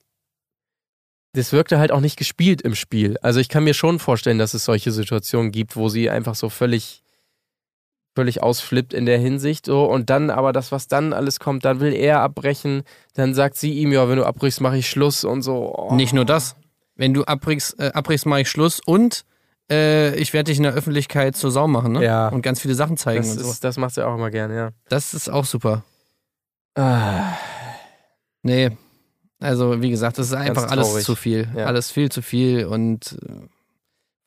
das 1.35 1.53
wirkte 1.53 1.79
halt 1.79 1.93
auch 1.93 2.01
nicht 2.01 2.17
gespielt 2.17 2.63
im 2.63 2.75
Spiel. 2.75 3.17
Also 3.23 3.41
ich 3.41 3.49
kann 3.49 3.65
mir 3.65 3.75
schon 3.75 3.99
vorstellen, 3.99 4.39
dass 4.39 4.55
es 4.55 4.65
solche 4.65 4.93
Situationen 4.93 5.53
gibt, 5.53 5.77
wo 5.77 5.89
sie 5.89 6.11
einfach 6.11 6.35
so 6.35 6.49
völlig, 6.49 7.03
völlig 8.15 8.43
ausflippt 8.43 8.95
in 8.95 9.07
der 9.07 9.19
Hinsicht. 9.19 9.67
So. 9.67 9.85
Und 9.85 10.11
dann 10.11 10.31
aber 10.31 10.53
das, 10.53 10.73
was 10.73 10.89
dann 10.89 11.13
alles 11.13 11.39
kommt, 11.39 11.65
dann 11.65 11.81
will 11.81 11.93
er 11.93 12.21
abbrechen, 12.21 12.83
dann 13.15 13.35
sagt 13.35 13.57
sie 13.57 13.73
ihm, 13.73 13.93
ja, 13.93 14.09
wenn 14.09 14.17
du 14.17 14.27
abbrichst, 14.27 14.61
mache 14.61 14.79
ich 14.79 14.89
Schluss 14.89 15.25
und 15.25 15.43
so. 15.43 15.75
Oh. 15.77 15.95
Nicht 15.95 16.13
nur 16.13 16.25
das. 16.25 16.57
Wenn 16.99 17.15
du 17.15 17.25
abbrichst, 17.25 17.81
äh, 17.81 17.93
abbrichst 17.95 18.27
mache 18.27 18.43
ich 18.43 18.51
Schluss 18.51 18.81
und 18.85 19.25
äh, 19.71 20.15
ich 20.17 20.33
werde 20.35 20.51
dich 20.51 20.59
in 20.59 20.65
der 20.65 20.73
Öffentlichkeit 20.75 21.37
zur 21.37 21.51
Sau 21.51 21.67
machen, 21.67 21.93
ne? 21.93 22.05
Ja. 22.05 22.29
Und 22.29 22.43
ganz 22.43 22.61
viele 22.61 22.75
Sachen 22.75 22.97
zeigen 22.99 23.23
Das, 23.23 23.37
und 23.39 23.45
so. 23.45 23.51
ist, 23.51 23.65
das 23.65 23.77
macht 23.79 23.95
sie 23.95 24.07
auch 24.07 24.15
immer 24.15 24.31
gerne, 24.31 24.55
ja. 24.57 24.71
Das 24.91 25.15
ist 25.15 25.31
auch 25.31 25.45
super. 25.47 25.85
Ah, 26.75 27.33
Nee. 28.43 28.77
Also, 29.41 29.81
wie 29.83 29.91
gesagt, 29.91 30.19
das 30.19 30.27
ist 30.29 30.33
einfach 30.35 30.69
alles 30.71 30.89
traurig. 30.89 31.05
zu 31.05 31.15
viel. 31.15 31.49
Ja. 31.55 31.67
Alles 31.67 31.91
viel 31.93 32.11
zu 32.11 32.23
viel 32.23 32.65
und 32.67 33.17
äh, 33.23 33.47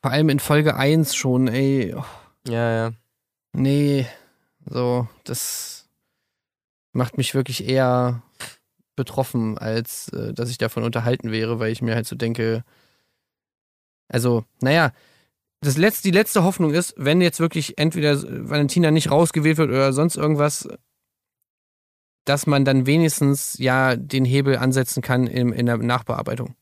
vor 0.01 0.11
allem 0.11 0.29
in 0.29 0.39
Folge 0.39 0.75
1 0.75 1.13
schon, 1.15 1.47
ey. 1.49 1.93
oh, 1.95 2.05
ja, 2.47 2.71
ja. 2.71 2.91
Nee, 3.53 4.07
so, 4.65 5.07
das 5.25 5.89
macht 6.93 7.17
mich 7.17 7.35
wirklich 7.35 7.67
eher 7.67 8.21
betroffen, 9.01 9.57
als 9.57 10.09
äh, 10.09 10.33
dass 10.33 10.51
ich 10.51 10.59
davon 10.59 10.83
unterhalten 10.83 11.31
wäre, 11.31 11.59
weil 11.59 11.71
ich 11.71 11.81
mir 11.81 11.95
halt 11.95 12.05
so 12.05 12.15
denke, 12.15 12.63
also, 14.07 14.43
naja, 14.61 14.91
das 15.61 15.77
letzte, 15.77 16.03
die 16.03 16.17
letzte 16.17 16.43
Hoffnung 16.43 16.71
ist, 16.73 16.93
wenn 16.97 17.21
jetzt 17.21 17.39
wirklich 17.39 17.77
entweder 17.77 18.21
Valentina 18.49 18.91
nicht 18.91 19.09
rausgewählt 19.09 19.57
wird 19.57 19.69
oder 19.69 19.93
sonst 19.93 20.17
irgendwas, 20.17 20.67
dass 22.25 22.45
man 22.45 22.65
dann 22.65 22.85
wenigstens 22.85 23.57
ja 23.57 23.95
den 23.95 24.25
Hebel 24.25 24.57
ansetzen 24.57 25.01
kann 25.01 25.25
in, 25.27 25.51
in 25.53 25.65
der 25.65 25.77
Nachbearbeitung. 25.77 26.55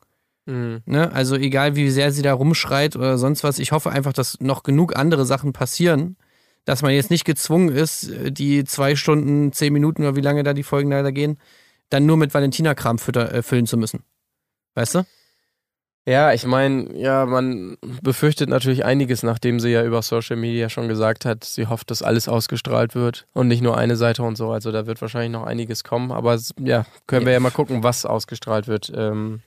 Mhm. 0.45 0.81
Ne? 0.85 1.11
Also 1.11 1.35
egal, 1.35 1.75
wie 1.75 1.89
sehr 1.89 2.11
sie 2.11 2.21
da 2.21 2.33
rumschreit 2.33 2.95
oder 2.95 3.17
sonst 3.17 3.43
was, 3.43 3.59
ich 3.59 3.71
hoffe 3.71 3.91
einfach, 3.91 4.13
dass 4.13 4.39
noch 4.39 4.63
genug 4.63 4.95
andere 4.95 5.25
Sachen 5.25 5.53
passieren, 5.53 6.17
dass 6.65 6.81
man 6.81 6.93
jetzt 6.93 7.09
nicht 7.09 7.25
gezwungen 7.25 7.69
ist, 7.69 8.11
die 8.29 8.63
zwei 8.63 8.95
Stunden, 8.95 9.51
zehn 9.53 9.73
Minuten 9.73 10.03
oder 10.03 10.15
wie 10.15 10.21
lange 10.21 10.43
da 10.43 10.53
die 10.53 10.63
Folgen 10.63 10.91
leider 10.91 11.11
gehen, 11.11 11.37
dann 11.89 12.05
nur 12.05 12.17
mit 12.17 12.33
Valentina-Kram 12.33 12.97
äh, 13.15 13.41
füllen 13.41 13.65
zu 13.67 13.77
müssen. 13.77 14.03
Weißt 14.75 14.95
du? 14.95 15.03
Ja, 16.05 16.33
ich 16.33 16.45
meine, 16.45 16.97
ja, 16.97 17.25
man 17.25 17.77
befürchtet 18.01 18.49
natürlich 18.49 18.83
einiges, 18.83 19.21
nachdem 19.21 19.59
sie 19.59 19.69
ja 19.69 19.83
über 19.83 20.01
Social 20.01 20.37
Media 20.37 20.69
schon 20.69 20.87
gesagt 20.87 21.23
hat, 21.25 21.43
sie 21.43 21.67
hofft, 21.67 21.91
dass 21.91 22.01
alles 22.01 22.27
ausgestrahlt 22.27 22.95
wird 22.95 23.27
und 23.33 23.47
nicht 23.47 23.61
nur 23.61 23.77
eine 23.77 23.95
Seite 23.95 24.23
und 24.23 24.35
so. 24.35 24.49
Also 24.51 24.71
da 24.71 24.87
wird 24.87 25.01
wahrscheinlich 25.01 25.31
noch 25.31 25.45
einiges 25.45 25.83
kommen. 25.83 26.11
Aber 26.11 26.39
ja, 26.59 26.85
können 27.05 27.25
wir 27.25 27.33
ja 27.33 27.39
mal 27.39 27.51
gucken, 27.51 27.83
was 27.83 28.05
ausgestrahlt 28.05 28.67
wird. 28.67 28.91
Ähm, 28.95 29.41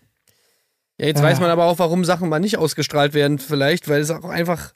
Ja, 0.99 1.07
jetzt 1.07 1.19
Ja. 1.21 1.25
weiß 1.25 1.41
man 1.41 1.51
aber 1.51 1.65
auch, 1.65 1.79
warum 1.81 2.05
Sachen 2.05 2.29
mal 2.29 2.39
nicht 2.39 2.59
ausgestrahlt 2.59 3.13
werden, 3.15 3.39
vielleicht, 3.39 3.89
weil 3.89 4.01
es 4.01 4.11
auch 4.11 4.25
einfach 4.25 4.73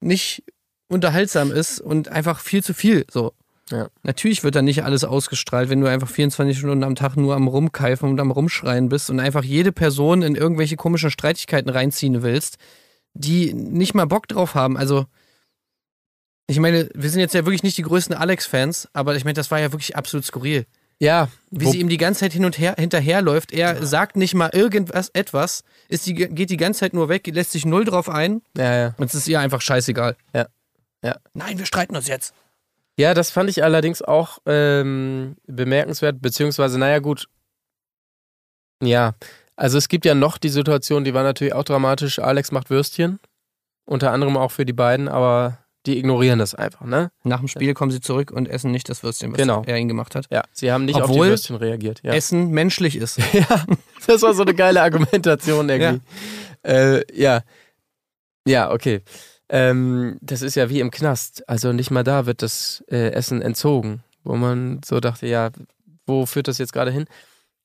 nicht 0.00 0.44
unterhaltsam 0.88 1.50
ist 1.50 1.80
und 1.80 2.08
einfach 2.08 2.38
viel 2.38 2.62
zu 2.62 2.72
viel. 2.74 3.04
So. 3.10 3.32
Ja. 3.70 3.88
Natürlich 4.02 4.44
wird 4.44 4.54
da 4.54 4.62
nicht 4.62 4.84
alles 4.84 5.04
ausgestrahlt, 5.04 5.70
wenn 5.70 5.80
du 5.80 5.86
einfach 5.86 6.08
24 6.08 6.58
Stunden 6.58 6.84
am 6.84 6.94
Tag 6.94 7.16
nur 7.16 7.34
am 7.34 7.48
Rumkeifen 7.48 8.08
und 8.10 8.20
am 8.20 8.30
Rumschreien 8.30 8.88
bist 8.88 9.08
und 9.08 9.20
einfach 9.20 9.42
jede 9.42 9.72
Person 9.72 10.22
in 10.22 10.34
irgendwelche 10.34 10.76
komischen 10.76 11.10
Streitigkeiten 11.10 11.70
reinziehen 11.70 12.22
willst, 12.22 12.58
die 13.14 13.54
nicht 13.54 13.94
mal 13.94 14.06
Bock 14.06 14.28
drauf 14.28 14.54
haben. 14.54 14.76
Also, 14.76 15.06
ich 16.46 16.60
meine, 16.60 16.90
wir 16.94 17.08
sind 17.08 17.20
jetzt 17.20 17.34
ja 17.34 17.46
wirklich 17.46 17.62
nicht 17.62 17.78
die 17.78 17.82
größten 17.82 18.14
Alex-Fans, 18.14 18.88
aber 18.92 19.16
ich 19.16 19.24
meine, 19.24 19.34
das 19.34 19.50
war 19.50 19.60
ja 19.60 19.72
wirklich 19.72 19.96
absolut 19.96 20.26
skurril. 20.26 20.66
Ja, 21.00 21.28
Wie 21.50 21.66
sie 21.66 21.80
ihm 21.80 21.88
die 21.88 21.96
ganze 21.96 22.20
Zeit 22.20 22.32
hin 22.32 22.44
und 22.44 22.56
her 22.58 22.76
hinterherläuft. 22.78 23.52
Er 23.52 23.84
sagt 23.84 24.16
nicht 24.16 24.34
mal 24.34 24.50
irgendwas, 24.52 25.10
etwas, 25.12 25.64
ist 25.88 26.06
die, 26.06 26.14
geht 26.14 26.50
die 26.50 26.56
ganze 26.56 26.80
Zeit 26.80 26.94
nur 26.94 27.08
weg, 27.08 27.26
lässt 27.26 27.52
sich 27.52 27.66
null 27.66 27.84
drauf 27.84 28.08
ein 28.08 28.42
ja, 28.56 28.76
ja. 28.76 28.94
und 28.96 29.06
es 29.06 29.14
ist 29.14 29.26
ihr 29.26 29.40
einfach 29.40 29.60
scheißegal. 29.60 30.16
Ja. 30.32 30.46
Ja. 31.02 31.16
Nein, 31.34 31.58
wir 31.58 31.66
streiten 31.66 31.96
uns 31.96 32.08
jetzt. 32.08 32.32
Ja, 32.98 33.14
das 33.14 33.30
fand 33.30 33.50
ich 33.50 33.64
allerdings 33.64 34.02
auch 34.02 34.38
ähm, 34.46 35.36
bemerkenswert, 35.46 36.22
beziehungsweise, 36.22 36.78
naja, 36.78 37.00
gut. 37.00 37.28
Ja, 38.82 39.14
also 39.56 39.78
es 39.78 39.88
gibt 39.88 40.04
ja 40.04 40.14
noch 40.14 40.38
die 40.38 40.48
Situation, 40.48 41.04
die 41.04 41.14
war 41.14 41.22
natürlich 41.22 41.54
auch 41.54 41.64
dramatisch. 41.64 42.18
Alex 42.18 42.52
macht 42.52 42.70
Würstchen, 42.70 43.18
unter 43.84 44.12
anderem 44.12 44.36
auch 44.36 44.50
für 44.50 44.64
die 44.64 44.72
beiden, 44.72 45.08
aber 45.08 45.58
die 45.86 45.98
ignorieren 45.98 46.38
das 46.38 46.54
einfach, 46.54 46.86
ne? 46.86 47.10
Nach 47.24 47.40
dem 47.40 47.48
Spiel 47.48 47.74
kommen 47.74 47.90
sie 47.90 48.00
zurück 48.00 48.30
und 48.30 48.48
essen 48.48 48.70
nicht 48.70 48.88
das 48.88 49.02
Würstchen, 49.02 49.32
was 49.32 49.38
Genau. 49.38 49.62
er 49.66 49.76
ihnen 49.76 49.88
gemacht 49.88 50.14
hat. 50.14 50.26
Ja, 50.30 50.42
sie 50.52 50.72
haben 50.72 50.86
nicht 50.86 50.96
auf 50.96 51.10
Obwohl 51.10 51.26
die 51.26 51.32
Würstchen 51.32 51.56
reagiert. 51.56 52.00
Ja. 52.02 52.14
Essen 52.14 52.50
menschlich 52.50 52.96
ist. 52.96 53.18
ja, 53.32 53.64
das 54.06 54.22
war 54.22 54.32
so 54.32 54.42
eine 54.42 54.54
geile 54.54 54.80
Argumentation 54.82 55.68
irgendwie. 55.68 56.00
Ja, 56.64 56.70
äh, 56.70 57.04
ja. 57.12 57.42
ja 58.46 58.70
okay. 58.72 59.02
Ähm, 59.48 60.18
das 60.20 60.42
ist 60.42 60.54
ja 60.54 60.68
wie 60.68 60.80
im 60.80 60.90
Knast. 60.90 61.48
Also 61.48 61.72
nicht 61.72 61.90
mal 61.90 62.04
da 62.04 62.26
wird 62.26 62.42
das 62.42 62.82
äh, 62.90 63.10
Essen 63.10 63.42
entzogen, 63.42 64.02
wo 64.22 64.36
man 64.36 64.80
so 64.84 65.00
dachte, 65.00 65.26
ja, 65.26 65.50
wo 66.06 66.26
führt 66.26 66.48
das 66.48 66.58
jetzt 66.58 66.72
gerade 66.72 66.90
hin? 66.90 67.06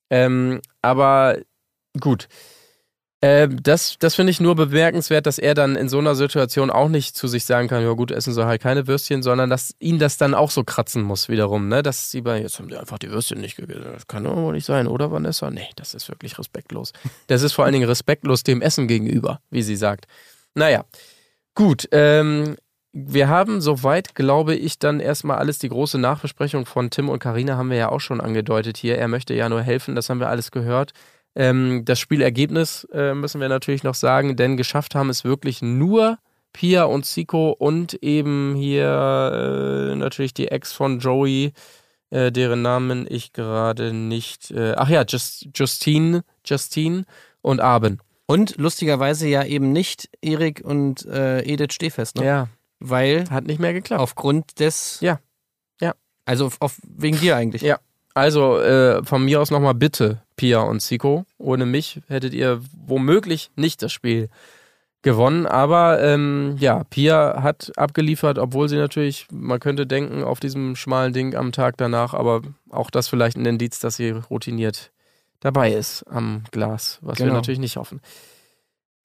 Ähm, 0.09 0.61
aber 0.81 1.37
gut. 1.99 2.27
Ähm, 3.21 3.61
das 3.61 3.97
das 3.99 4.15
finde 4.15 4.31
ich 4.31 4.39
nur 4.39 4.55
bemerkenswert, 4.55 5.25
dass 5.25 5.39
er 5.39 5.53
dann 5.53 5.75
in 5.75 5.89
so 5.89 5.99
einer 5.99 6.15
Situation 6.15 6.69
auch 6.69 6.87
nicht 6.87 7.17
zu 7.17 7.27
sich 7.27 7.43
sagen 7.43 7.67
kann, 7.67 7.83
ja 7.83 7.91
gut, 7.91 8.11
essen 8.11 8.33
sie 8.33 8.45
halt 8.45 8.61
keine 8.61 8.87
Würstchen, 8.87 9.23
sondern 9.23 9.49
dass 9.49 9.75
ihn 9.79 9.99
das 9.99 10.17
dann 10.17 10.33
auch 10.33 10.51
so 10.51 10.63
kratzen 10.63 11.03
muss 11.03 11.27
wiederum, 11.27 11.67
ne? 11.67 11.83
Dass 11.83 12.11
sie 12.11 12.21
bei, 12.21 12.41
jetzt 12.41 12.59
haben 12.59 12.69
die 12.69 12.77
einfach 12.77 12.97
die 12.97 13.09
Würstchen 13.09 13.41
nicht 13.41 13.57
gegessen. 13.57 13.83
Das 13.93 14.07
kann 14.07 14.23
doch 14.23 14.37
wohl 14.37 14.53
nicht 14.53 14.65
sein, 14.65 14.87
oder 14.87 15.11
Vanessa? 15.11 15.51
Nee, 15.51 15.67
das 15.75 15.93
ist 15.93 16.07
wirklich 16.07 16.39
respektlos. 16.39 16.93
Das 17.27 17.41
ist 17.41 17.51
vor 17.51 17.65
allen 17.65 17.73
Dingen 17.73 17.89
respektlos 17.89 18.43
dem 18.43 18.61
Essen 18.61 18.87
gegenüber, 18.87 19.41
wie 19.49 19.63
sie 19.63 19.75
sagt. 19.75 20.07
Naja, 20.55 20.85
gut. 21.59 21.89
Ähm, 21.91 22.55
wir 22.93 23.27
haben 23.27 23.59
soweit, 23.59 24.15
glaube 24.15 24.55
ich, 24.55 24.79
dann 24.79 25.01
erstmal 25.01 25.39
alles, 25.39 25.59
die 25.59 25.67
große 25.67 25.97
Nachbesprechung 25.99 26.65
von 26.65 26.89
Tim 26.89 27.09
und 27.09 27.19
Karina 27.19 27.57
haben 27.57 27.69
wir 27.69 27.75
ja 27.75 27.89
auch 27.89 27.99
schon 27.99 28.21
angedeutet 28.21 28.77
hier. 28.77 28.97
Er 28.97 29.09
möchte 29.09 29.33
ja 29.33 29.49
nur 29.49 29.61
helfen, 29.61 29.93
das 29.93 30.09
haben 30.09 30.21
wir 30.21 30.29
alles 30.29 30.51
gehört. 30.51 30.93
Ähm, 31.35 31.83
das 31.83 31.99
Spielergebnis 31.99 32.87
äh, 32.93 33.13
müssen 33.13 33.41
wir 33.41 33.49
natürlich 33.49 33.83
noch 33.83 33.93
sagen, 33.93 34.37
denn 34.37 34.55
geschafft 34.55 34.95
haben 34.95 35.09
es 35.09 35.25
wirklich 35.25 35.61
nur 35.61 36.17
Pia 36.53 36.85
und 36.85 37.05
Zico 37.05 37.51
und 37.51 37.93
eben 37.95 38.55
hier 38.55 39.91
äh, 39.91 39.95
natürlich 39.95 40.33
die 40.33 40.47
Ex 40.47 40.71
von 40.71 40.99
Joey, 40.99 41.51
äh, 42.09 42.31
deren 42.31 42.61
Namen 42.61 43.05
ich 43.09 43.33
gerade 43.33 43.91
nicht. 43.91 44.49
Äh, 44.51 44.75
ach 44.77 44.87
ja, 44.87 45.03
Just, 45.05 45.49
Justine, 45.53 46.23
Justine 46.45 47.03
und 47.41 47.59
Aben. 47.59 47.99
Und 48.29 48.57
lustigerweise 48.57 49.27
ja 49.27 49.43
eben 49.43 49.71
nicht 49.71 50.07
Erik 50.21 50.61
und 50.63 51.03
äh, 51.07 51.39
Edith 51.51 51.73
Stehfest, 51.73 52.15
ne? 52.15 52.25
Ja, 52.25 52.47
Weil 52.77 53.27
hat 53.31 53.47
nicht 53.47 53.59
mehr 53.59 53.73
geklappt. 53.73 54.03
aufgrund 54.03 54.59
des. 54.59 54.99
Ja. 55.01 55.19
Ja. 55.81 55.95
Also 56.25 56.45
auf, 56.45 56.57
auf, 56.59 56.77
wegen 56.87 57.19
dir 57.19 57.35
eigentlich. 57.35 57.63
Ja. 57.63 57.79
Also 58.13 58.59
äh, 58.59 59.03
von 59.03 59.25
mir 59.25 59.41
aus 59.41 59.49
nochmal 59.49 59.73
bitte, 59.73 60.21
Pia 60.35 60.59
und 60.59 60.79
Zico. 60.79 61.25
Ohne 61.39 61.65
mich 61.65 62.01
hättet 62.07 62.35
ihr 62.35 62.61
womöglich 62.85 63.49
nicht 63.55 63.81
das 63.81 63.91
Spiel 63.91 64.29
gewonnen. 65.01 65.47
Aber 65.47 65.99
ähm, 65.99 66.55
ja, 66.59 66.83
Pia 66.83 67.41
hat 67.41 67.71
abgeliefert, 67.77 68.37
obwohl 68.37 68.69
sie 68.69 68.77
natürlich, 68.77 69.25
man 69.31 69.59
könnte 69.59 69.87
denken, 69.87 70.23
auf 70.23 70.39
diesem 70.39 70.75
schmalen 70.75 71.13
Ding 71.13 71.33
am 71.35 71.51
Tag 71.51 71.77
danach, 71.77 72.13
aber 72.13 72.43
auch 72.69 72.91
das 72.91 73.07
vielleicht 73.07 73.37
ein 73.37 73.45
Indiz, 73.47 73.79
dass 73.79 73.95
sie 73.95 74.11
routiniert 74.11 74.91
dabei 75.39 75.73
ist 75.73 76.03
am 76.09 76.43
Glas, 76.51 76.99
was 77.01 77.17
wir 77.19 77.25
Genau. 77.25 77.37
natürlich 77.37 77.59
nicht 77.59 77.77
hoffen. 77.77 78.01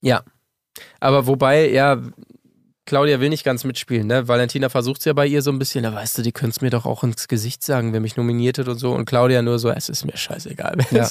Ja. 0.00 0.22
Aber 1.00 1.26
wobei, 1.26 1.70
ja, 1.70 2.00
Claudia 2.84 3.20
will 3.20 3.28
nicht 3.28 3.44
ganz 3.44 3.62
mitspielen, 3.64 4.08
ne? 4.08 4.26
Valentina 4.26 4.68
versucht 4.68 4.98
es 4.98 5.04
ja 5.04 5.12
bei 5.12 5.26
ihr 5.26 5.40
so 5.40 5.52
ein 5.52 5.58
bisschen, 5.58 5.84
da 5.84 5.94
weißt 5.94 6.18
du, 6.18 6.22
die 6.22 6.32
können 6.32 6.50
es 6.50 6.60
mir 6.60 6.70
doch 6.70 6.84
auch 6.84 7.04
ins 7.04 7.28
Gesicht 7.28 7.62
sagen, 7.62 7.92
wer 7.92 8.00
mich 8.00 8.16
nominiert 8.16 8.58
hat 8.58 8.66
und 8.68 8.78
so. 8.78 8.92
Und 8.92 9.04
Claudia 9.04 9.40
nur 9.40 9.58
so, 9.58 9.70
es 9.70 9.88
ist 9.88 10.04
mir 10.04 10.16
scheißegal. 10.16 10.76
Ja. 10.90 11.08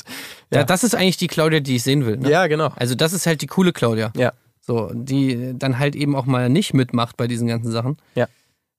Ja. 0.53 0.63
das 0.65 0.83
ist 0.83 0.95
eigentlich 0.95 1.17
die 1.17 1.27
Claudia, 1.27 1.59
die 1.61 1.77
ich 1.77 1.83
sehen 1.83 2.05
will. 2.05 2.17
Ne? 2.17 2.29
ja, 2.29 2.47
genau. 2.47 2.73
Also 2.75 2.93
das 2.95 3.13
ist 3.13 3.25
halt 3.25 3.41
die 3.41 3.47
coole 3.47 3.71
Claudia. 3.71 4.11
Ja. 4.17 4.33
So, 4.59 4.91
die 4.93 5.53
dann 5.57 5.79
halt 5.79 5.95
eben 5.95 6.15
auch 6.15 6.25
mal 6.25 6.49
nicht 6.49 6.73
mitmacht 6.73 7.17
bei 7.17 7.27
diesen 7.27 7.47
ganzen 7.47 7.71
Sachen. 7.71 7.97
Ja. 8.15 8.27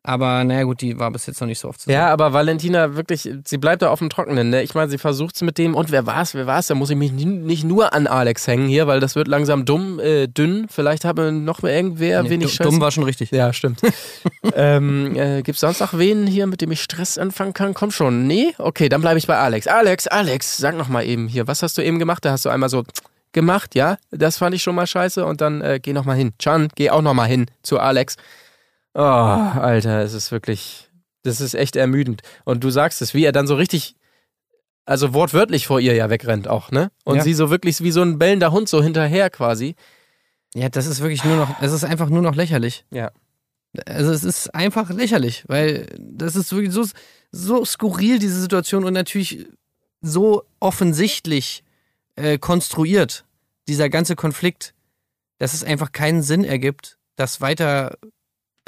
Aber 0.04 0.42
naja 0.42 0.64
gut, 0.64 0.80
die 0.80 0.98
war 0.98 1.12
bis 1.12 1.26
jetzt 1.26 1.40
noch 1.40 1.46
nicht 1.46 1.60
so 1.60 1.68
oft 1.68 1.78
zu 1.80 1.84
sehen. 1.86 1.94
Ja, 1.94 2.08
aber 2.08 2.32
Valentina 2.32 2.96
wirklich, 2.96 3.30
sie 3.44 3.58
bleibt 3.58 3.82
da 3.82 3.90
auf 3.90 4.00
dem 4.00 4.10
Trockenen. 4.10 4.50
Ne? 4.50 4.62
Ich 4.64 4.74
meine, 4.74 4.90
sie 4.90 4.98
versucht 4.98 5.36
es 5.36 5.42
mit 5.42 5.58
dem, 5.58 5.76
und 5.76 5.92
wer 5.92 6.06
war's, 6.06 6.34
wer 6.34 6.48
war's? 6.48 6.66
Da 6.66 6.74
muss 6.74 6.90
ich 6.90 6.96
mich 6.96 7.12
ni- 7.12 7.24
nicht 7.24 7.62
nur 7.62 7.92
an 7.92 8.08
Alex 8.08 8.48
hängen 8.48 8.66
hier, 8.66 8.88
weil 8.88 8.98
das 8.98 9.14
wird 9.14 9.28
langsam 9.28 9.64
dumm, 9.64 10.00
äh, 10.00 10.26
dünn. 10.26 10.66
Vielleicht 10.68 11.04
haben 11.04 11.44
noch 11.44 11.62
mehr 11.62 11.74
irgendwer 11.76 12.22
Nee, 12.24 12.30
wenig 12.30 12.48
du- 12.48 12.52
Scheiße. 12.56 12.70
dumm 12.70 12.80
war 12.80 12.90
schon 12.90 13.04
richtig. 13.04 13.30
Ja, 13.30 13.52
stimmt. 13.52 13.80
ähm, 14.56 15.14
äh, 15.16 15.42
gibt's 15.42 15.60
sonst 15.60 15.78
noch 15.80 15.96
wen 15.96 16.26
hier, 16.26 16.46
mit 16.48 16.60
dem 16.62 16.72
ich 16.72 16.82
Stress 16.82 17.16
anfangen 17.18 17.52
kann? 17.52 17.72
Komm 17.74 17.90
schon. 17.92 18.26
Nee? 18.26 18.54
Okay, 18.58 18.88
dann 18.88 19.02
bleibe 19.02 19.18
ich 19.18 19.26
bei 19.28 19.36
Alex. 19.38 19.66
Alex, 19.68 20.08
Alex, 20.08 20.56
sag 20.56 20.76
noch 20.76 20.88
mal 20.88 21.04
eben 21.06 21.28
hier, 21.28 21.46
was 21.46 21.62
hast 21.62 21.78
du 21.78 21.82
eben 21.82 21.98
gemacht? 22.00 22.24
Da 22.24 22.32
hast 22.32 22.44
du 22.44 22.48
einmal 22.48 22.68
so 22.68 22.82
gemacht, 23.32 23.74
ja? 23.76 23.98
Das 24.10 24.38
fand 24.38 24.54
ich 24.54 24.62
schon 24.64 24.74
mal 24.74 24.86
scheiße 24.86 25.24
und 25.24 25.40
dann 25.40 25.60
äh, 25.62 25.78
geh 25.80 25.92
noch 25.92 26.04
mal 26.04 26.16
hin. 26.16 26.32
Chan, 26.40 26.68
geh 26.74 26.90
auch 26.90 27.02
noch 27.02 27.14
mal 27.14 27.26
hin 27.28 27.46
zu 27.62 27.78
Alex. 27.78 28.16
Oh, 28.94 29.00
Alter, 29.00 30.00
es 30.02 30.12
ist 30.12 30.32
wirklich, 30.32 30.90
das 31.22 31.40
ist 31.40 31.54
echt 31.54 31.76
ermüdend. 31.76 32.22
Und 32.44 32.62
du 32.62 32.70
sagst 32.70 33.00
es, 33.02 33.14
wie 33.14 33.24
er 33.24 33.32
dann 33.32 33.46
so 33.46 33.54
richtig, 33.54 33.96
also 34.84 35.14
wortwörtlich 35.14 35.66
vor 35.66 35.80
ihr 35.80 35.94
ja 35.94 36.10
wegrennt 36.10 36.48
auch, 36.48 36.70
ne? 36.70 36.90
Und 37.04 37.16
Ja. 37.16 37.22
sie 37.22 37.34
so 37.34 37.50
wirklich 37.50 37.80
wie 37.82 37.92
so 37.92 38.02
ein 38.02 38.18
bellender 38.18 38.52
Hund 38.52 38.68
so 38.68 38.82
hinterher 38.82 39.30
quasi. 39.30 39.76
Ja, 40.54 40.68
das 40.68 40.86
ist 40.86 41.00
wirklich 41.00 41.24
nur 41.24 41.36
noch, 41.36 41.62
es 41.62 41.72
ist 41.72 41.84
einfach 41.84 42.10
nur 42.10 42.20
noch 42.22 42.34
lächerlich. 42.34 42.84
Ja. 42.90 43.10
Also 43.86 44.12
es 44.12 44.22
ist 44.24 44.54
einfach 44.54 44.90
lächerlich, 44.90 45.44
weil 45.48 45.86
das 45.98 46.36
ist 46.36 46.52
wirklich 46.52 46.72
so, 46.72 46.84
so 47.30 47.64
skurril, 47.64 48.18
diese 48.18 48.38
Situation 48.38 48.84
und 48.84 48.92
natürlich 48.92 49.46
so 50.02 50.42
offensichtlich 50.60 51.64
äh, 52.16 52.36
konstruiert, 52.36 53.24
dieser 53.68 53.88
ganze 53.88 54.16
Konflikt, 54.16 54.74
dass 55.38 55.54
es 55.54 55.64
einfach 55.64 55.92
keinen 55.92 56.22
Sinn 56.22 56.44
ergibt, 56.44 56.98
das 57.16 57.40
weiter 57.40 57.96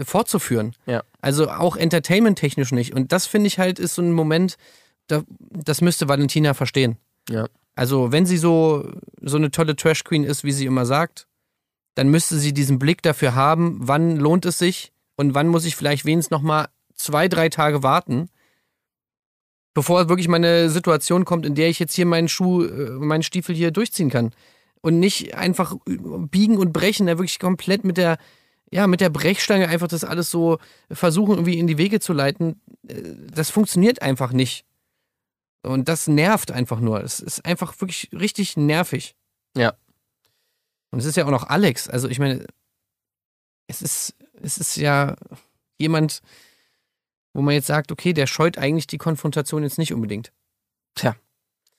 fortzuführen. 0.03 0.75
Ja. 0.87 1.05
Also 1.21 1.51
auch 1.51 1.77
entertainment-technisch 1.77 2.73
nicht. 2.73 2.95
Und 2.95 3.13
das 3.13 3.27
finde 3.27 3.47
ich 3.49 3.59
halt 3.59 3.79
ist 3.79 3.95
so 3.95 4.03
ein 4.03 4.13
Moment, 4.13 4.57
da, 5.07 5.23
das 5.39 5.81
müsste 5.81 6.09
Valentina 6.09 6.55
verstehen. 6.55 6.97
Ja. 7.29 7.47
Also 7.75 8.13
wenn 8.13 8.27
sie 8.27 8.39
so, 8.39 8.91
so 9.21 9.37
eine 9.37 9.51
tolle 9.51 9.77
Trash-Queen 9.77 10.25
ist, 10.25 10.45
wie 10.45 10.53
sie 10.53 10.67
immer 10.67 10.87
sagt, 10.87 11.27
dann 11.95 12.09
müsste 12.09 12.39
sie 12.39 12.53
diesen 12.53 12.79
Blick 12.79 13.03
dafür 13.03 13.35
haben, 13.35 13.79
wann 13.81 14.17
lohnt 14.17 14.47
es 14.47 14.59
sich 14.59 14.93
und 15.17 15.35
wann 15.35 15.49
muss 15.49 15.65
ich 15.65 15.77
vielleicht 15.77 16.05
wenigstens 16.05 16.33
noch 16.33 16.43
mal 16.43 16.69
zwei, 16.95 17.29
drei 17.29 17.49
Tage 17.49 17.83
warten, 17.83 18.29
bevor 19.75 20.09
wirklich 20.09 20.29
meine 20.29 20.71
Situation 20.71 21.25
kommt, 21.25 21.47
in 21.47 21.55
der 21.55 21.69
ich 21.69 21.79
jetzt 21.79 21.95
hier 21.95 22.07
meinen 22.07 22.29
Schuh, 22.29 22.65
äh, 22.65 22.91
meinen 22.91 23.23
Stiefel 23.23 23.55
hier 23.55 23.71
durchziehen 23.71 24.11
kann. 24.11 24.33
Und 24.81 25.01
nicht 25.01 25.35
einfach 25.35 25.75
biegen 25.87 26.59
und 26.59 26.73
brechen, 26.73 27.07
da 27.07 27.19
wirklich 27.19 27.39
komplett 27.39 27.85
mit 27.85 27.97
der, 27.97 28.19
ja, 28.75 28.89
mit 28.89 29.01
der 29.01 29.09
Brechstange 29.09 29.69
einfach 29.69 29.87
das 29.87 30.03
alles 30.03 30.33
so 30.33 30.59
versuchen, 30.91 31.35
irgendwie 31.35 31.61
in 31.61 31.69
die 31.69 31.79
Wege 31.79 32.01
zu 32.01 32.13
leiten. 32.13 32.61
Äh, 32.89 33.03
Das 33.31 33.51
funktioniert 33.51 34.03
einfach 34.03 34.33
nicht. 34.33 34.65
Und 35.63 35.89
das 35.89 36.09
nervt 36.09 36.51
einfach 36.51 36.81
nur. 36.81 37.01
Es 37.03 37.21
ist 37.21 37.45
einfach 37.45 37.81
wirklich 37.81 38.11
richtig 38.13 38.57
nervig. 38.57 39.15
Ja. 39.57 39.75
Und 40.91 40.99
es 40.99 41.05
ist 41.05 41.17
ja 41.17 41.25
auch 41.25 41.31
noch 41.31 41.49
Alex. 41.49 41.89
Also 41.89 42.09
ich 42.09 42.19
meine, 42.19 42.47
es 43.69 43.81
ist, 43.81 44.17
es 44.43 44.59
ist 44.59 44.77
ja 44.77 45.15
jemand, 45.79 46.21
wo 47.33 47.43
man 47.43 47.55
jetzt 47.55 47.69
sagt, 47.69 47.93
okay, 47.93 48.13
der 48.13 48.27
scheut 48.27 48.59
eigentlich 48.59 48.89
die 48.89 48.99
Konfrontation 48.99 49.63
jetzt 49.63 49.79
nicht 49.79 49.95
unbedingt. 49.95 50.33
Tja. 50.97 51.15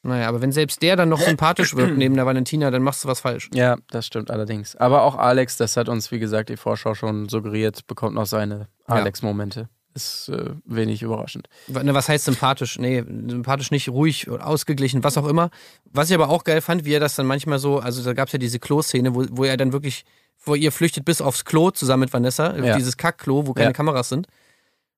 Naja, 0.05 0.27
aber 0.29 0.41
wenn 0.41 0.51
selbst 0.51 0.81
der 0.81 0.95
dann 0.95 1.09
noch 1.09 1.19
sympathisch 1.19 1.75
wirkt 1.75 1.97
neben 1.97 2.15
der 2.15 2.25
Valentina, 2.25 2.69
dann 2.71 2.83
machst 2.83 3.03
du 3.03 3.07
was 3.07 3.19
falsch. 3.21 3.49
Ja, 3.53 3.77
das 3.89 4.05
stimmt 4.05 4.29
allerdings. 4.31 4.75
Aber 4.75 5.01
auch 5.01 5.15
Alex, 5.15 5.57
das 5.57 5.75
hat 5.77 5.89
uns, 5.89 6.11
wie 6.11 6.19
gesagt, 6.19 6.49
die 6.49 6.57
Vorschau 6.57 6.93
schon 6.93 7.27
suggeriert, 7.27 7.87
bekommt 7.87 8.15
noch 8.15 8.25
seine. 8.27 8.67
Alex-Momente. 8.85 9.67
ist 9.95 10.29
äh, 10.29 10.51
wenig 10.65 11.01
überraschend. 11.01 11.47
Ne, 11.67 11.93
was 11.93 12.07
heißt 12.09 12.25
sympathisch? 12.25 12.77
Nee, 12.77 13.03
sympathisch 13.27 13.71
nicht, 13.71 13.89
ruhig, 13.89 14.29
ausgeglichen, 14.29 15.03
was 15.03 15.17
auch 15.17 15.25
immer. 15.27 15.49
Was 15.85 16.09
ich 16.09 16.15
aber 16.15 16.29
auch 16.29 16.43
geil 16.43 16.61
fand, 16.61 16.85
wie 16.85 16.93
er 16.93 16.99
das 16.99 17.15
dann 17.15 17.25
manchmal 17.25 17.59
so, 17.59 17.79
also 17.79 18.03
da 18.03 18.13
gab 18.13 18.27
es 18.27 18.33
ja 18.33 18.39
diese 18.39 18.59
Klo-Szene, 18.59 19.15
wo, 19.15 19.25
wo 19.31 19.43
er 19.45 19.57
dann 19.57 19.71
wirklich, 19.73 20.05
wo 20.43 20.53
ihr 20.53 20.71
flüchtet 20.71 21.05
bis 21.05 21.21
aufs 21.21 21.45
Klo 21.45 21.71
zusammen 21.71 22.01
mit 22.01 22.13
Vanessa, 22.13 22.55
Ja. 22.57 22.75
dieses 22.75 22.97
Kack-Klo, 22.97 23.47
wo 23.47 23.53
keine 23.53 23.69
Ja. 23.69 23.73
Kameras 23.73 24.09
sind. 24.09 24.27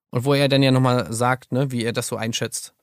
Und 0.09 0.25
wo 0.25 0.33
er 0.33 0.49
dann 0.49 0.63
ja 0.63 0.71
nochmal 0.71 1.13
sagt, 1.13 1.51
ne, 1.51 1.71
wie 1.71 1.83
er 1.83 1.93
das 1.93 2.07
so 2.07 2.15
einschätzt. 2.17 2.73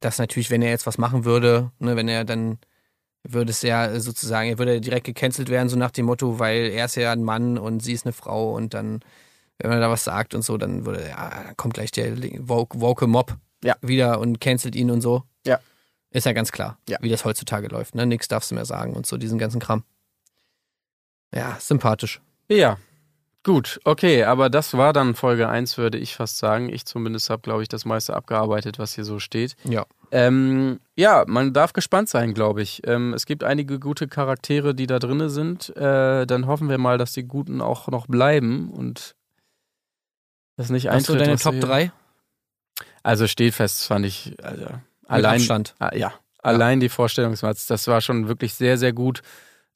Dass 0.00 0.18
natürlich, 0.18 0.50
wenn 0.50 0.62
er 0.62 0.70
jetzt 0.70 0.86
was 0.86 0.98
machen 0.98 1.24
würde, 1.24 1.72
ne, 1.78 1.96
wenn 1.96 2.08
er 2.08 2.24
dann 2.24 2.58
würde 3.24 3.50
es 3.50 3.62
ja 3.62 3.98
sozusagen, 4.00 4.48
er 4.48 4.58
würde 4.58 4.80
direkt 4.80 5.04
gecancelt 5.06 5.48
werden, 5.48 5.68
so 5.68 5.76
nach 5.76 5.90
dem 5.90 6.06
Motto, 6.06 6.38
weil 6.38 6.70
er 6.70 6.84
ist 6.86 6.94
ja 6.96 7.12
ein 7.12 7.24
Mann 7.24 7.58
und 7.58 7.80
sie 7.80 7.92
ist 7.92 8.06
eine 8.06 8.12
Frau 8.12 8.54
und 8.54 8.74
dann, 8.74 9.00
wenn 9.58 9.70
man 9.70 9.80
da 9.80 9.90
was 9.90 10.04
sagt 10.04 10.34
und 10.34 10.42
so, 10.42 10.56
dann 10.56 10.86
würde, 10.86 11.06
ja, 11.08 11.30
dann 11.44 11.56
kommt 11.56 11.74
gleich 11.74 11.90
der 11.90 12.16
woke, 12.48 12.80
woke 12.80 13.06
Mob 13.06 13.36
Ja. 13.64 13.74
wieder 13.82 14.20
und 14.20 14.40
cancelt 14.40 14.76
ihn 14.76 14.90
und 14.90 15.00
so. 15.00 15.24
Ja. 15.44 15.58
Ist 16.10 16.26
ja 16.26 16.32
ganz 16.32 16.52
klar, 16.52 16.78
Ja. 16.88 16.98
wie 17.00 17.08
das 17.10 17.24
heutzutage 17.24 17.66
läuft. 17.68 17.94
Ne? 17.96 18.06
Nix 18.06 18.28
darfst 18.28 18.50
du 18.50 18.54
mehr 18.54 18.64
sagen 18.64 18.94
und 18.94 19.04
so, 19.04 19.16
diesen 19.18 19.38
ganzen 19.38 19.60
Kram. 19.60 19.82
Ja, 21.34 21.56
sympathisch. 21.60 22.20
Ja, 22.48 22.78
gut, 23.48 23.80
okay, 23.84 24.24
aber 24.24 24.50
das 24.50 24.76
war 24.76 24.92
dann 24.92 25.14
Folge 25.14 25.48
1, 25.48 25.78
würde 25.78 25.96
ich 25.98 26.14
fast 26.14 26.38
sagen. 26.38 26.68
Ich 26.68 26.84
zumindest 26.84 27.30
habe, 27.30 27.42
glaube 27.42 27.62
ich, 27.62 27.68
das 27.68 27.84
meiste 27.84 28.14
abgearbeitet, 28.14 28.78
was 28.78 28.94
hier 28.94 29.04
so 29.04 29.18
steht. 29.18 29.56
Ja. 29.64 29.86
Ähm, 30.12 30.80
ja, 30.96 31.24
man 31.26 31.52
darf 31.52 31.72
gespannt 31.72 32.08
sein, 32.08 32.34
glaube 32.34 32.62
ich. 32.62 32.82
Ähm, 32.86 33.14
es 33.14 33.26
gibt 33.26 33.44
einige 33.44 33.78
gute 33.80 34.06
Charaktere, 34.06 34.74
die 34.74 34.86
da 34.86 34.98
drin 34.98 35.28
sind. 35.28 35.74
Äh, 35.76 36.26
dann 36.26 36.46
hoffen 36.46 36.68
wir 36.68 36.78
mal, 36.78 36.98
dass 36.98 37.12
die 37.12 37.24
Guten 37.24 37.60
auch 37.60 37.88
noch 37.88 38.06
bleiben 38.06 38.70
und 38.70 39.14
das 40.56 40.70
nicht 40.70 40.88
Hast 40.88 41.08
du 41.08 41.12
eintritt. 41.14 41.26
deine 41.28 41.38
Top 41.38 41.54
wir- 41.54 41.60
3? 41.60 41.92
Also 43.02 43.26
steht 43.26 43.54
fest, 43.54 43.86
fand 43.86 44.04
ich. 44.06 44.36
Also, 44.42 44.66
allein, 45.06 45.36
Abstand. 45.36 45.74
Ah, 45.78 45.94
ja, 45.94 46.12
allein 46.42 46.80
die 46.80 46.88
Vorstellungsmatz, 46.88 47.66
das 47.66 47.86
war 47.88 48.00
schon 48.00 48.28
wirklich 48.28 48.54
sehr, 48.54 48.76
sehr 48.78 48.92
gut. 48.92 49.22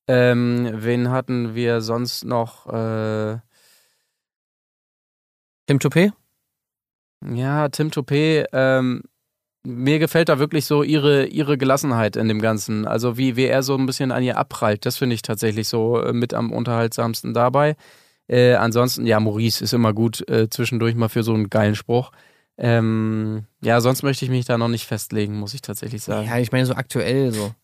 Ähm, 0.09 0.68
wen 0.75 1.11
hatten 1.11 1.55
wir 1.55 1.81
sonst 1.81 2.25
noch? 2.25 2.66
Äh, 2.66 3.39
Tim 5.73 5.79
Toupé? 5.79 6.12
ja, 7.35 7.68
Tim 7.70 7.91
Toupé. 7.91 8.45
Ähm, 8.53 9.03
mir 9.64 9.99
gefällt 9.99 10.29
da 10.29 10.39
wirklich 10.39 10.66
so 10.66 10.83
ihre, 10.83 11.25
ihre 11.27 11.57
Gelassenheit 11.57 12.16
in 12.16 12.29
dem 12.29 12.43
Ganzen. 12.43 12.87
Also 12.87 13.16
wie, 13.16 13.37
wie 13.37 13.47
er 13.47 13.62
so 13.62 13.75
ein 13.77 13.87
bisschen 13.87 14.12
an 14.12 14.23
ihr 14.23 14.37
abprallt. 14.37 14.85
Das 14.85 14.99
finde 14.99 15.14
ich 15.14 15.23
tatsächlich 15.23 15.68
so 15.68 15.99
äh, 15.99 16.12
mit 16.12 16.35
am 16.35 16.53
unterhaltsamsten 16.53 17.33
dabei. 17.33 17.77
Äh, 18.29 18.55
ansonsten, 18.55 19.07
ja, 19.07 19.18
Maurice 19.18 19.64
ist 19.64 19.73
immer 19.73 19.95
gut 19.95 20.29
äh, 20.29 20.51
zwischendurch 20.51 20.95
mal 20.95 21.09
für 21.09 21.23
so 21.23 21.33
einen 21.33 21.49
geilen 21.49 21.75
Spruch. 21.75 22.12
Ähm, 22.59 23.47
ja, 23.62 23.81
sonst 23.81 24.03
möchte 24.03 24.27
ich 24.27 24.31
mich 24.31 24.45
da 24.45 24.59
noch 24.59 24.68
nicht 24.68 24.87
festlegen, 24.87 25.39
muss 25.39 25.55
ich 25.55 25.62
tatsächlich 25.62 26.03
sagen. 26.03 26.29
Ja, 26.29 26.37
ich 26.37 26.53
meine 26.53 26.66
so 26.66 26.75
aktuell 26.75 27.33
so. 27.33 27.55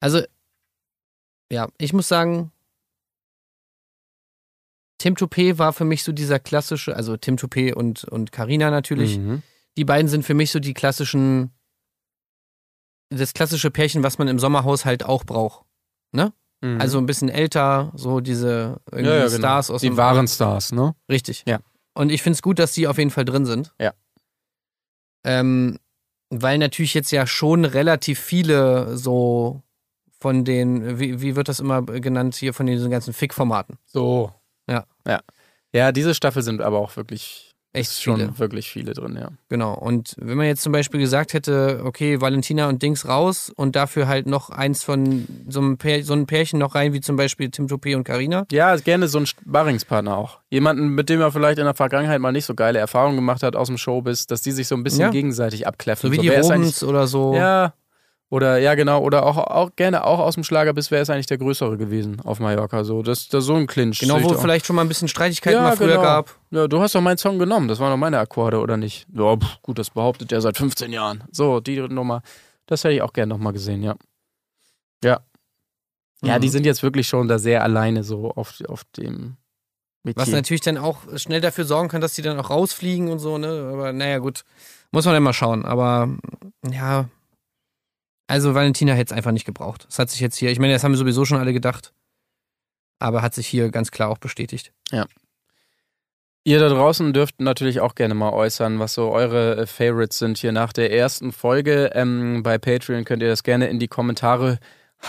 Also, 0.00 0.22
ja, 1.52 1.68
ich 1.76 1.92
muss 1.92 2.08
sagen, 2.08 2.52
Tim 4.98 5.14
Toupé 5.14 5.58
war 5.58 5.72
für 5.72 5.84
mich 5.84 6.04
so 6.04 6.12
dieser 6.12 6.38
klassische, 6.38 6.96
also 6.96 7.16
Tim 7.16 7.36
Toupé 7.36 7.74
und 7.74 8.04
und 8.04 8.32
Carina 8.32 8.70
natürlich. 8.70 9.18
Mhm. 9.18 9.42
Die 9.76 9.84
beiden 9.84 10.08
sind 10.08 10.24
für 10.24 10.34
mich 10.34 10.50
so 10.50 10.58
die 10.58 10.74
klassischen, 10.74 11.50
das 13.10 13.34
klassische 13.34 13.70
Pärchen, 13.70 14.02
was 14.02 14.18
man 14.18 14.28
im 14.28 14.38
Sommerhaushalt 14.38 15.04
auch 15.04 15.24
braucht. 15.24 15.66
Mhm. 16.60 16.80
Also 16.80 16.98
ein 16.98 17.06
bisschen 17.06 17.28
älter, 17.28 17.92
so 17.94 18.20
diese 18.20 18.80
irgendwie 18.90 19.10
ja, 19.10 19.16
ja, 19.16 19.26
genau. 19.26 19.38
Stars 19.38 19.70
aus 19.70 19.80
Die 19.80 19.88
dem 19.88 19.96
wahren 19.96 20.28
Stars, 20.28 20.72
ne? 20.72 20.94
Richtig. 21.10 21.44
Ja. 21.46 21.60
Und 21.94 22.10
ich 22.10 22.22
finde 22.22 22.36
es 22.36 22.42
gut, 22.42 22.58
dass 22.58 22.72
die 22.72 22.88
auf 22.88 22.98
jeden 22.98 23.10
Fall 23.10 23.24
drin 23.24 23.46
sind. 23.46 23.74
Ja. 23.80 23.92
Ähm, 25.24 25.78
weil 26.30 26.58
natürlich 26.58 26.94
jetzt 26.94 27.10
ja 27.10 27.26
schon 27.26 27.64
relativ 27.64 28.18
viele 28.18 28.96
so 28.96 29.62
von 30.18 30.44
den, 30.44 30.98
wie, 30.98 31.20
wie 31.20 31.36
wird 31.36 31.48
das 31.48 31.60
immer 31.60 31.82
genannt, 31.82 32.34
hier 32.36 32.52
von 32.52 32.66
diesen 32.66 32.90
ganzen 32.90 33.12
Fick-Formaten. 33.12 33.78
So. 33.84 34.32
Ja. 34.68 34.84
Ja. 35.06 35.20
Ja, 35.72 35.92
diese 35.92 36.14
Staffel 36.14 36.42
sind 36.42 36.62
aber 36.62 36.78
auch 36.78 36.96
wirklich 36.96 37.52
Echt 37.72 38.00
schon 38.02 38.16
viele. 38.16 38.38
wirklich 38.38 38.70
viele 38.70 38.94
drin, 38.94 39.16
ja. 39.20 39.28
Genau. 39.50 39.74
Und 39.74 40.14
wenn 40.18 40.38
man 40.38 40.46
jetzt 40.46 40.62
zum 40.62 40.72
Beispiel 40.72 40.98
gesagt 40.98 41.34
hätte, 41.34 41.82
okay, 41.84 42.22
Valentina 42.22 42.68
und 42.70 42.80
Dings 42.82 43.06
raus 43.06 43.52
und 43.54 43.76
dafür 43.76 44.08
halt 44.08 44.26
noch 44.26 44.48
eins 44.48 44.82
von 44.82 45.26
so 45.48 45.60
einem, 45.60 45.76
Pär, 45.76 46.02
so 46.02 46.14
einem 46.14 46.24
Pärchen 46.24 46.58
noch 46.58 46.74
rein, 46.74 46.94
wie 46.94 47.02
zum 47.02 47.16
Beispiel 47.16 47.50
Tim 47.50 47.66
Toupé 47.66 47.94
und 47.94 48.04
Carina. 48.04 48.46
Ja, 48.50 48.74
gerne 48.76 49.08
so 49.08 49.18
ein 49.18 49.26
Sparringspartner 49.26 50.16
auch. 50.16 50.38
Jemanden, 50.48 50.88
mit 50.94 51.10
dem 51.10 51.20
er 51.20 51.30
vielleicht 51.30 51.58
in 51.58 51.66
der 51.66 51.74
Vergangenheit 51.74 52.20
mal 52.20 52.32
nicht 52.32 52.46
so 52.46 52.54
geile 52.54 52.78
Erfahrungen 52.78 53.16
gemacht 53.16 53.42
hat 53.42 53.54
aus 53.56 53.66
dem 53.68 53.76
Showbiz, 53.76 54.26
dass 54.26 54.40
die 54.40 54.52
sich 54.52 54.66
so 54.68 54.74
ein 54.76 54.82
bisschen 54.82 55.00
Ja. 55.02 55.10
gegenseitig 55.10 55.66
abkläffen. 55.66 56.08
So 56.08 56.12
wie 56.16 56.18
die 56.22 56.30
wer 56.30 56.40
ist 56.40 56.50
Robens 56.50 56.82
oder 56.82 57.06
so. 57.06 57.34
Ja. 57.34 57.74
Oder 58.28 58.58
ja, 58.58 58.74
genau, 58.74 59.00
oder 59.02 59.24
auch, 59.24 59.36
auch 59.36 59.70
gerne 59.76 60.04
auch 60.04 60.18
aus 60.18 60.34
dem 60.34 60.42
Schlagerbiss, 60.42 60.90
wer 60.90 61.00
ist 61.00 61.10
eigentlich 61.10 61.26
der 61.26 61.38
Größere 61.38 61.76
gewesen 61.76 62.20
auf 62.22 62.40
Mallorca? 62.40 62.82
So, 62.82 63.02
das, 63.02 63.28
das 63.28 63.44
so 63.44 63.54
ein 63.54 63.68
Clinch. 63.68 64.00
Genau, 64.00 64.20
wo 64.22 64.34
vielleicht 64.34 64.66
schon 64.66 64.74
mal 64.74 64.82
ein 64.82 64.88
bisschen 64.88 65.06
Streitigkeiten 65.06 65.58
Ja, 65.58 65.62
mal 65.62 65.76
früher 65.76 65.90
genau. 65.90 66.02
gab. 66.02 66.34
Ja, 66.50 66.66
du 66.66 66.80
hast 66.80 66.94
doch 66.96 67.00
meinen 67.00 67.18
Song 67.18 67.38
genommen, 67.38 67.68
das 67.68 67.78
waren 67.78 67.92
doch 67.92 67.96
meine 67.96 68.18
Akkorde, 68.18 68.58
oder 68.58 68.76
nicht? 68.76 69.06
Ja, 69.14 69.36
pff, 69.36 69.62
gut, 69.62 69.78
das 69.78 69.90
behauptet 69.90 70.32
er 70.32 70.40
seit 70.40 70.56
15 70.56 70.92
Jahren. 70.92 71.22
So, 71.30 71.60
die 71.60 71.78
Nummer, 71.78 72.22
das 72.66 72.82
hätte 72.82 72.94
ich 72.94 73.02
auch 73.02 73.12
gerne 73.12 73.32
nochmal 73.32 73.52
gesehen, 73.52 73.82
ja. 73.84 73.94
Ja. 75.04 75.20
Ja, 76.22 76.36
Mhm. 76.38 76.40
die 76.40 76.48
sind 76.48 76.66
jetzt 76.66 76.82
wirklich 76.82 77.06
schon 77.06 77.28
da 77.28 77.38
sehr 77.38 77.62
alleine 77.62 78.02
so 78.02 78.30
auf, 78.32 78.60
auf 78.68 78.82
dem 78.96 79.36
Metier. 80.02 80.22
Was 80.22 80.30
natürlich 80.30 80.62
dann 80.62 80.78
auch 80.78 80.98
schnell 81.16 81.40
dafür 81.40 81.64
sorgen 81.64 81.88
kann, 81.88 82.00
dass 82.00 82.14
die 82.14 82.22
dann 82.22 82.40
auch 82.40 82.50
rausfliegen 82.50 83.08
und 83.08 83.18
so, 83.18 83.38
ne? 83.38 83.70
Aber 83.72 83.92
naja, 83.92 84.18
gut. 84.18 84.44
Muss 84.92 85.04
man 85.04 85.14
dann 85.14 85.22
mal 85.22 85.32
schauen. 85.32 85.64
Aber 85.64 86.08
ja. 86.68 87.08
Also 88.26 88.54
Valentina 88.54 88.92
hätte 88.92 89.12
es 89.12 89.16
einfach 89.16 89.32
nicht 89.32 89.44
gebraucht. 89.44 89.86
Das 89.88 89.98
hat 89.98 90.10
sich 90.10 90.20
jetzt 90.20 90.36
hier, 90.36 90.50
ich 90.50 90.58
meine, 90.58 90.72
das 90.72 90.84
haben 90.84 90.92
wir 90.92 90.98
sowieso 90.98 91.24
schon 91.24 91.38
alle 91.38 91.52
gedacht. 91.52 91.92
Aber 92.98 93.22
hat 93.22 93.34
sich 93.34 93.46
hier 93.46 93.70
ganz 93.70 93.90
klar 93.90 94.08
auch 94.08 94.18
bestätigt. 94.18 94.72
Ihr 96.46 96.60
da 96.60 96.68
draußen 96.68 97.12
dürft 97.12 97.40
natürlich 97.40 97.80
auch 97.80 97.96
gerne 97.96 98.14
mal 98.14 98.32
äußern, 98.32 98.78
was 98.78 98.94
so 98.94 99.10
eure 99.10 99.56
äh, 99.56 99.66
Favorites 99.66 100.18
sind 100.18 100.38
hier 100.38 100.52
nach 100.52 100.72
der 100.72 100.92
ersten 100.92 101.32
Folge. 101.32 101.90
Ähm, 101.92 102.44
bei 102.44 102.56
Patreon 102.56 103.04
könnt 103.04 103.20
ihr 103.20 103.28
das 103.28 103.42
gerne 103.42 103.66
in 103.66 103.80
die 103.80 103.88
Kommentare 103.88 104.60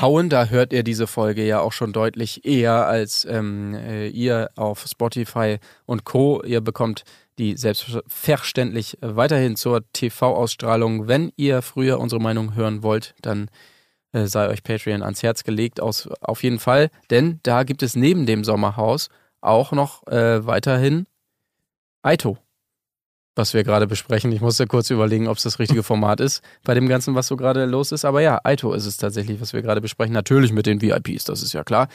hauen. 0.01 0.29
Da 0.29 0.47
hört 0.47 0.73
ihr 0.73 0.81
diese 0.81 1.05
Folge 1.05 1.45
ja 1.45 1.59
auch 1.59 1.73
schon 1.73 1.93
deutlich 1.93 2.43
eher 2.43 2.87
als 2.87 3.23
ähm, 3.25 3.75
äh, 3.75 4.07
ihr 4.07 4.49
auf 4.55 4.85
Spotify 4.87 5.59
und 5.85 6.05
Co. 6.05 6.41
Ihr 6.43 6.61
bekommt 6.61 7.03
die 7.37 7.55
selbstverständlich 7.55 8.97
weiterhin 9.01 9.55
zur 9.55 9.83
TV-Ausstrahlung. 9.93 11.07
Wenn 11.07 11.31
ihr 11.35 11.61
früher 11.61 11.99
unsere 11.99 12.21
Meinung 12.21 12.55
hören 12.55 12.83
wollt, 12.83 13.13
dann 13.21 13.49
äh, 14.11 14.25
sei 14.25 14.47
euch 14.49 14.63
Patreon 14.63 15.03
ans 15.03 15.23
Herz 15.23 15.43
gelegt, 15.43 15.81
aus, 15.81 16.07
auf 16.21 16.43
jeden 16.43 16.59
Fall. 16.59 16.89
Denn 17.09 17.39
da 17.43 17.63
gibt 17.63 17.83
es 17.83 17.95
neben 17.95 18.25
dem 18.25 18.43
Sommerhaus 18.43 19.09
auch 19.41 19.71
noch 19.71 20.05
äh, 20.07 20.45
weiterhin 20.45 21.05
Aito, 22.01 22.37
was 23.35 23.53
wir 23.53 23.63
gerade 23.63 23.85
besprechen. 23.85 24.31
Ich 24.31 24.41
musste 24.41 24.65
kurz 24.65 24.89
überlegen, 24.89 25.27
ob 25.27 25.37
es 25.37 25.43
das 25.43 25.59
richtige 25.59 25.83
Format 25.91 26.19
ist 26.19 26.43
bei 26.63 26.73
dem 26.73 26.87
Ganzen, 26.87 27.15
was 27.15 27.27
so 27.27 27.37
gerade 27.37 27.65
los 27.65 27.91
ist. 27.91 28.05
Aber 28.05 28.21
ja, 28.21 28.39
Aito 28.43 28.73
ist 28.73 28.85
es 28.85 28.97
tatsächlich, 28.97 29.39
was 29.41 29.53
wir 29.53 29.61
gerade 29.61 29.81
besprechen. 29.81 30.13
Natürlich 30.13 30.53
mit 30.53 30.65
den 30.65 30.81
VIPs, 30.81 31.25
das 31.25 31.43
ist 31.43 31.53
ja 31.53 31.63
klar. 31.63 31.87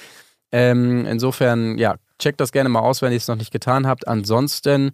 Ähm, 0.52 1.06
insofern, 1.06 1.78
ja, 1.78 1.96
checkt 2.18 2.40
das 2.40 2.52
gerne 2.52 2.68
mal 2.68 2.80
aus, 2.80 3.02
wenn 3.02 3.10
ihr 3.10 3.16
es 3.16 3.28
noch 3.28 3.36
nicht 3.36 3.50
getan 3.50 3.86
habt. 3.86 4.06
Ansonsten 4.06 4.92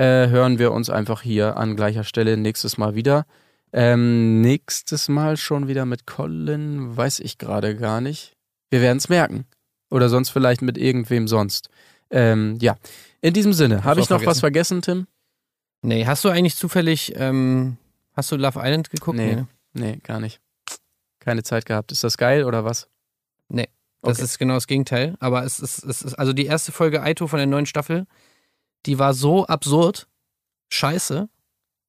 äh, 0.00 0.28
hören 0.30 0.58
wir 0.58 0.72
uns 0.72 0.88
einfach 0.88 1.20
hier 1.22 1.56
an 1.56 1.76
gleicher 1.76 2.04
Stelle 2.04 2.36
nächstes 2.36 2.78
Mal 2.78 2.94
wieder. 2.94 3.26
Ähm, 3.72 4.40
nächstes 4.40 5.08
Mal 5.08 5.36
schon 5.36 5.68
wieder 5.68 5.84
mit 5.84 6.06
Colin, 6.06 6.96
weiß 6.96 7.20
ich 7.20 7.38
gerade 7.38 7.76
gar 7.76 8.00
nicht. 8.00 8.34
Wir 8.70 8.80
werden 8.80 8.98
es 8.98 9.08
merken. 9.08 9.44
Oder 9.90 10.08
sonst 10.08 10.30
vielleicht 10.30 10.62
mit 10.62 10.78
irgendwem 10.78 11.28
sonst. 11.28 11.68
Ähm, 12.10 12.56
ja, 12.60 12.76
in 13.20 13.34
diesem 13.34 13.52
Sinne, 13.52 13.84
habe 13.84 14.00
ich 14.00 14.08
noch 14.08 14.24
was 14.24 14.40
vergessen. 14.40 14.82
vergessen, 14.82 15.06
Tim? 15.06 15.06
Nee, 15.82 16.06
hast 16.06 16.24
du 16.24 16.30
eigentlich 16.30 16.56
zufällig, 16.56 17.12
ähm, 17.16 17.76
hast 18.14 18.32
du 18.32 18.36
Love 18.36 18.58
Island 18.62 18.90
geguckt? 18.90 19.18
Nee. 19.18 19.34
ne? 19.34 19.48
Nee, 19.72 19.98
gar 20.02 20.20
nicht. 20.20 20.40
Keine 21.20 21.42
Zeit 21.42 21.66
gehabt. 21.66 21.92
Ist 21.92 22.02
das 22.04 22.16
geil 22.16 22.44
oder 22.44 22.64
was? 22.64 22.88
Nee. 23.48 23.68
Das 24.02 24.16
Okay. 24.16 24.24
ist 24.24 24.38
genau 24.38 24.54
das 24.54 24.66
Gegenteil. 24.66 25.14
Aber 25.20 25.44
es 25.44 25.60
ist, 25.60 25.84
es 25.84 26.00
ist, 26.02 26.14
also 26.14 26.32
die 26.32 26.46
erste 26.46 26.72
Folge 26.72 27.02
Aito 27.02 27.26
von 27.26 27.36
der 27.36 27.46
neuen 27.46 27.66
Staffel, 27.66 28.06
die 28.86 28.98
war 28.98 29.14
so 29.14 29.46
absurd, 29.46 30.06
scheiße. 30.70 31.28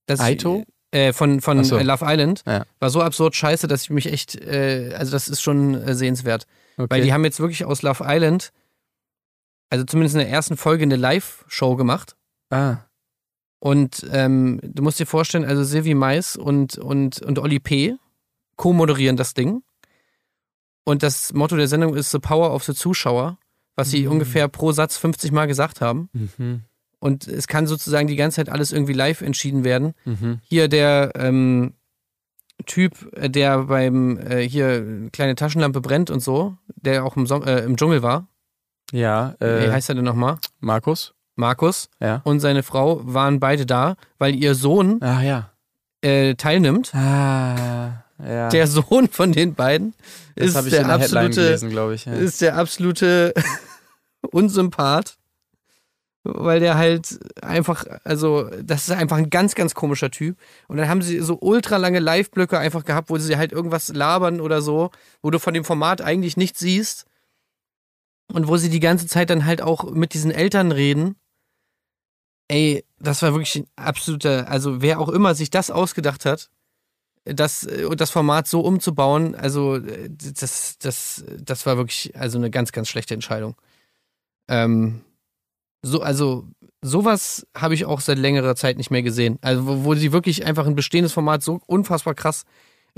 Dass 0.07 0.19
Aito? 0.19 0.63
Ich, 0.91 0.99
äh, 0.99 1.13
von 1.13 1.39
von 1.41 1.63
so. 1.63 1.77
Love 1.79 2.03
Island. 2.07 2.43
Ja. 2.45 2.65
War 2.79 2.89
so 2.89 3.01
absurd 3.01 3.35
scheiße, 3.35 3.67
dass 3.67 3.83
ich 3.83 3.89
mich 3.91 4.07
echt, 4.11 4.35
äh, 4.35 4.93
also 4.97 5.11
das 5.11 5.27
ist 5.29 5.41
schon 5.41 5.75
äh, 5.75 5.95
sehenswert. 5.95 6.45
Okay. 6.77 6.87
Weil 6.89 7.01
die 7.03 7.13
haben 7.13 7.23
jetzt 7.23 7.39
wirklich 7.39 7.63
aus 7.65 7.81
Love 7.81 8.03
Island, 8.05 8.51
also 9.69 9.85
zumindest 9.85 10.15
in 10.15 10.19
der 10.21 10.29
ersten 10.29 10.57
Folge, 10.57 10.83
eine 10.83 10.95
Live-Show 10.97 11.75
gemacht. 11.77 12.15
ah, 12.49 12.77
Und 13.59 14.05
ähm, 14.11 14.59
du 14.63 14.81
musst 14.83 14.99
dir 14.99 15.05
vorstellen, 15.05 15.45
also 15.45 15.63
Silvi 15.63 15.93
Mais 15.93 16.35
und, 16.35 16.77
und, 16.77 17.21
und 17.21 17.39
Oli 17.39 17.59
P. 17.59 17.95
co-moderieren 18.57 19.15
das 19.17 19.33
Ding. 19.33 19.63
Und 20.83 21.03
das 21.03 21.31
Motto 21.33 21.55
der 21.55 21.67
Sendung 21.67 21.95
ist 21.95 22.11
The 22.11 22.19
Power 22.19 22.53
of 22.53 22.63
the 22.63 22.73
Zuschauer, 22.73 23.37
was 23.75 23.91
sie 23.91 24.03
Mhm. 24.05 24.11
ungefähr 24.13 24.47
pro 24.47 24.71
Satz 24.71 24.97
50 24.97 25.31
Mal 25.31 25.45
gesagt 25.47 25.79
haben. 25.79 26.09
mhm. 26.37 26.63
Und 27.01 27.27
es 27.27 27.47
kann 27.47 27.65
sozusagen 27.65 28.07
die 28.07 28.15
ganze 28.15 28.35
Zeit 28.35 28.49
alles 28.49 28.71
irgendwie 28.71 28.93
live 28.93 29.21
entschieden 29.21 29.63
werden. 29.63 29.93
Mhm. 30.05 30.39
Hier 30.43 30.67
der 30.67 31.11
ähm, 31.15 31.73
Typ, 32.67 33.11
äh, 33.17 33.27
der 33.27 33.63
beim 33.63 34.19
äh, 34.19 34.47
hier 34.47 35.09
kleine 35.11 35.33
Taschenlampe 35.33 35.81
brennt 35.81 36.11
und 36.11 36.19
so, 36.21 36.55
der 36.75 37.03
auch 37.03 37.17
im, 37.17 37.25
Som 37.25 37.43
äh, 37.43 37.61
im 37.61 37.75
Dschungel 37.75 38.03
war. 38.03 38.27
Ja, 38.91 39.33
Wie 39.39 39.45
äh, 39.45 39.71
heißt 39.71 39.89
er 39.89 39.95
denn 39.95 40.05
nochmal? 40.05 40.37
Markus? 40.59 41.13
Markus 41.35 41.89
Ja. 41.99 42.21
und 42.23 42.39
seine 42.39 42.61
Frau 42.61 43.01
waren 43.03 43.39
beide 43.39 43.65
da, 43.65 43.95
weil 44.19 44.35
ihr 44.35 44.53
Sohn 44.53 44.99
Ach 45.01 45.23
ja. 45.23 45.49
äh, 46.01 46.35
teilnimmt. 46.35 46.93
Ah, 46.93 48.03
ja. 48.23 48.49
Der 48.49 48.67
Sohn 48.67 49.07
von 49.09 49.31
den 49.31 49.55
beiden 49.55 49.95
das 50.35 50.53
ist 50.55 50.71
der 50.71 50.81
in 50.81 50.87
der 50.87 50.99
Headline 50.99 51.25
absolute 51.27 51.59
gelesen, 51.59 51.91
ich. 51.93 52.07
Ist 52.07 52.41
der 52.41 52.57
absolute 52.57 53.33
Unsympath, 54.31 55.17
weil 56.23 56.59
der 56.59 56.77
halt 56.77 57.19
einfach, 57.41 57.85
also 58.03 58.49
das 58.61 58.83
ist 58.83 58.91
einfach 58.91 59.17
ein 59.17 59.29
ganz, 59.29 59.55
ganz 59.55 59.73
komischer 59.73 60.11
Typ. 60.11 60.37
Und 60.67 60.77
dann 60.77 60.87
haben 60.87 61.01
sie 61.01 61.19
so 61.19 61.37
ultra 61.39 61.77
lange 61.77 61.99
Live-Blöcke 61.99 62.59
einfach 62.59 62.85
gehabt, 62.85 63.09
wo 63.09 63.17
sie 63.17 63.37
halt 63.37 63.51
irgendwas 63.51 63.89
labern 63.89 64.39
oder 64.39 64.61
so, 64.61 64.91
wo 65.21 65.31
du 65.31 65.39
von 65.39 65.53
dem 65.53 65.63
Format 65.63 66.01
eigentlich 66.01 66.37
nichts 66.37 66.59
siehst. 66.59 67.05
Und 68.31 68.47
wo 68.47 68.55
sie 68.57 68.69
die 68.69 68.79
ganze 68.79 69.07
Zeit 69.07 69.29
dann 69.29 69.45
halt 69.45 69.61
auch 69.61 69.91
mit 69.91 70.13
diesen 70.13 70.31
Eltern 70.31 70.71
reden. 70.71 71.15
Ey, 72.47 72.85
das 72.99 73.21
war 73.21 73.33
wirklich 73.33 73.55
ein 73.55 73.67
absoluter, 73.75 74.47
also 74.49 74.81
wer 74.81 74.99
auch 74.99 75.09
immer 75.09 75.35
sich 75.35 75.49
das 75.49 75.71
ausgedacht 75.71 76.25
hat, 76.25 76.49
das, 77.23 77.63
äh, 77.63 77.89
das 77.95 78.09
Format 78.09 78.47
so 78.47 78.61
umzubauen, 78.61 79.35
also 79.35 79.75
äh, 79.77 80.09
das, 80.09 80.77
das, 80.79 81.23
das 81.39 81.65
war 81.65 81.77
wirklich 81.77 82.15
also 82.15 82.37
eine 82.37 82.51
ganz, 82.51 82.71
ganz 82.71 82.89
schlechte 82.89 83.13
Entscheidung. 83.13 83.55
Ähm, 84.47 85.01
so, 85.81 86.01
also 86.01 86.47
sowas 86.81 87.47
habe 87.55 87.73
ich 87.73 87.85
auch 87.85 88.01
seit 88.01 88.17
längerer 88.17 88.55
Zeit 88.55 88.77
nicht 88.77 88.91
mehr 88.91 89.03
gesehen. 89.03 89.37
Also 89.41 89.65
wo, 89.67 89.83
wo 89.83 89.95
sie 89.95 90.11
wirklich 90.11 90.45
einfach 90.45 90.65
ein 90.65 90.75
bestehendes 90.75 91.13
Format 91.13 91.43
so 91.43 91.61
unfassbar 91.67 92.13
krass 92.15 92.43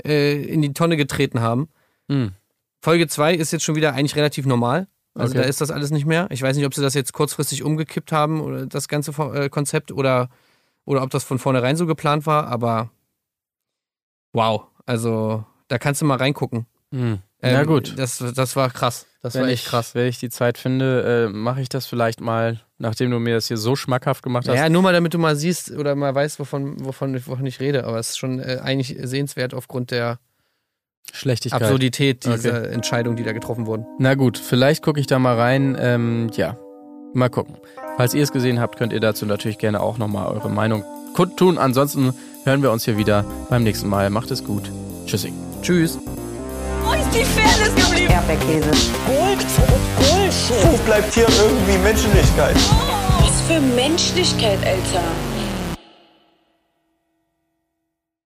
äh, 0.04 0.42
in 0.42 0.62
die 0.62 0.72
Tonne 0.72 0.96
getreten 0.96 1.40
haben. 1.40 1.68
Hm. 2.08 2.32
Folge 2.80 3.06
2 3.08 3.34
ist 3.34 3.52
jetzt 3.52 3.64
schon 3.64 3.76
wieder 3.76 3.94
eigentlich 3.94 4.16
relativ 4.16 4.46
normal. 4.46 4.88
Also 5.14 5.32
Okay. 5.32 5.42
da 5.42 5.48
ist 5.48 5.60
das 5.60 5.70
alles 5.70 5.90
nicht 5.90 6.06
mehr. 6.06 6.26
Ich 6.30 6.42
weiß 6.42 6.56
nicht, 6.56 6.66
ob 6.66 6.74
sie 6.74 6.82
das 6.82 6.94
jetzt 6.94 7.12
kurzfristig 7.12 7.62
umgekippt 7.62 8.10
haben 8.12 8.40
oder 8.40 8.66
das 8.66 8.88
ganze 8.88 9.12
äh, 9.32 9.48
Konzept 9.48 9.92
oder, 9.92 10.28
oder 10.84 11.02
ob 11.02 11.10
das 11.10 11.24
von 11.24 11.38
vornherein 11.38 11.76
so 11.76 11.86
geplant 11.86 12.26
war, 12.26 12.48
aber 12.48 12.90
wow. 14.32 14.64
Also 14.86 15.44
da 15.68 15.78
kannst 15.78 16.02
du 16.02 16.06
mal 16.06 16.18
reingucken. 16.18 16.66
Hm. 16.90 17.20
Na 17.52 17.60
Ähm, 17.60 17.66
gut. 17.66 17.94
Das, 17.98 18.18
das 18.34 18.56
war 18.56 18.70
krass. 18.70 19.06
Das 19.22 19.34
wenn 19.34 19.42
war 19.42 19.48
ich, 19.48 19.60
echt 19.60 19.66
krass. 19.68 19.94
Wenn 19.94 20.06
ich 20.06 20.18
die 20.18 20.30
Zeit 20.30 20.58
finde, 20.58 21.28
äh, 21.30 21.32
mache 21.32 21.60
ich 21.60 21.68
das 21.68 21.86
vielleicht 21.86 22.20
mal, 22.20 22.60
nachdem 22.78 23.10
du 23.10 23.18
mir 23.18 23.34
das 23.34 23.48
hier 23.48 23.56
so 23.56 23.76
schmackhaft 23.76 24.22
gemacht 24.22 24.48
hast. 24.48 24.56
Ja, 24.56 24.68
nur 24.68 24.82
mal 24.82 24.92
damit 24.92 25.14
du 25.14 25.18
mal 25.18 25.36
siehst 25.36 25.70
oder 25.72 25.94
mal 25.94 26.14
weißt, 26.14 26.38
wovon, 26.40 26.84
wovon, 26.84 27.14
ich- 27.14 27.26
wovon 27.28 27.46
ich 27.46 27.60
rede. 27.60 27.84
Aber 27.84 27.98
es 27.98 28.10
ist 28.10 28.18
schon 28.18 28.38
äh, 28.40 28.58
eigentlich 28.62 28.96
sehenswert 29.02 29.54
aufgrund 29.54 29.90
der 29.90 30.18
Schlechtigkeit. 31.12 31.62
Absurdität 31.62 32.24
dieser 32.24 32.70
Entscheidungen, 32.70 33.16
die 33.16 33.22
da 33.24 33.32
getroffen 33.32 33.66
wurden. 33.66 33.86
Na 33.98 34.14
gut, 34.14 34.38
vielleicht 34.38 34.82
gucke 34.82 35.00
ich 35.00 35.06
da 35.06 35.18
mal 35.18 35.36
rein. 35.36 35.76
Ähm, 35.78 36.30
ja, 36.34 36.56
mal 37.12 37.28
gucken. 37.28 37.56
Falls 37.96 38.14
ihr 38.14 38.22
es 38.22 38.32
gesehen 38.32 38.58
habt, 38.60 38.76
könnt 38.78 38.92
ihr 38.92 39.00
dazu 39.00 39.24
natürlich 39.26 39.58
gerne 39.58 39.80
auch 39.80 39.98
nochmal 39.98 40.26
eure 40.34 40.50
Meinung 40.50 40.82
kundtun. 41.14 41.58
Ansonsten 41.58 42.12
hören 42.44 42.62
wir 42.62 42.72
uns 42.72 42.84
hier 42.84 42.96
wieder 42.96 43.24
beim 43.50 43.62
nächsten 43.62 43.88
Mal. 43.88 44.10
Macht 44.10 44.30
es 44.30 44.44
gut. 44.44 44.70
Tschüssi. 45.06 45.32
Tschüss. 45.62 45.98
Ist 47.14 47.20
die 47.20 47.40
Fairness 47.40 47.74
geblieben? 47.76 48.12
Erdbeerkäse. 48.12 48.70
Gold, 49.06 49.46
Bullshit. 49.98 50.72
Wo 50.72 50.76
bleibt 50.78 51.14
hier 51.14 51.28
irgendwie 51.28 51.78
Menschlichkeit? 51.78 52.56
Was 53.20 53.40
für 53.42 53.60
Menschlichkeit, 53.60 54.58
Alter. 54.66 55.04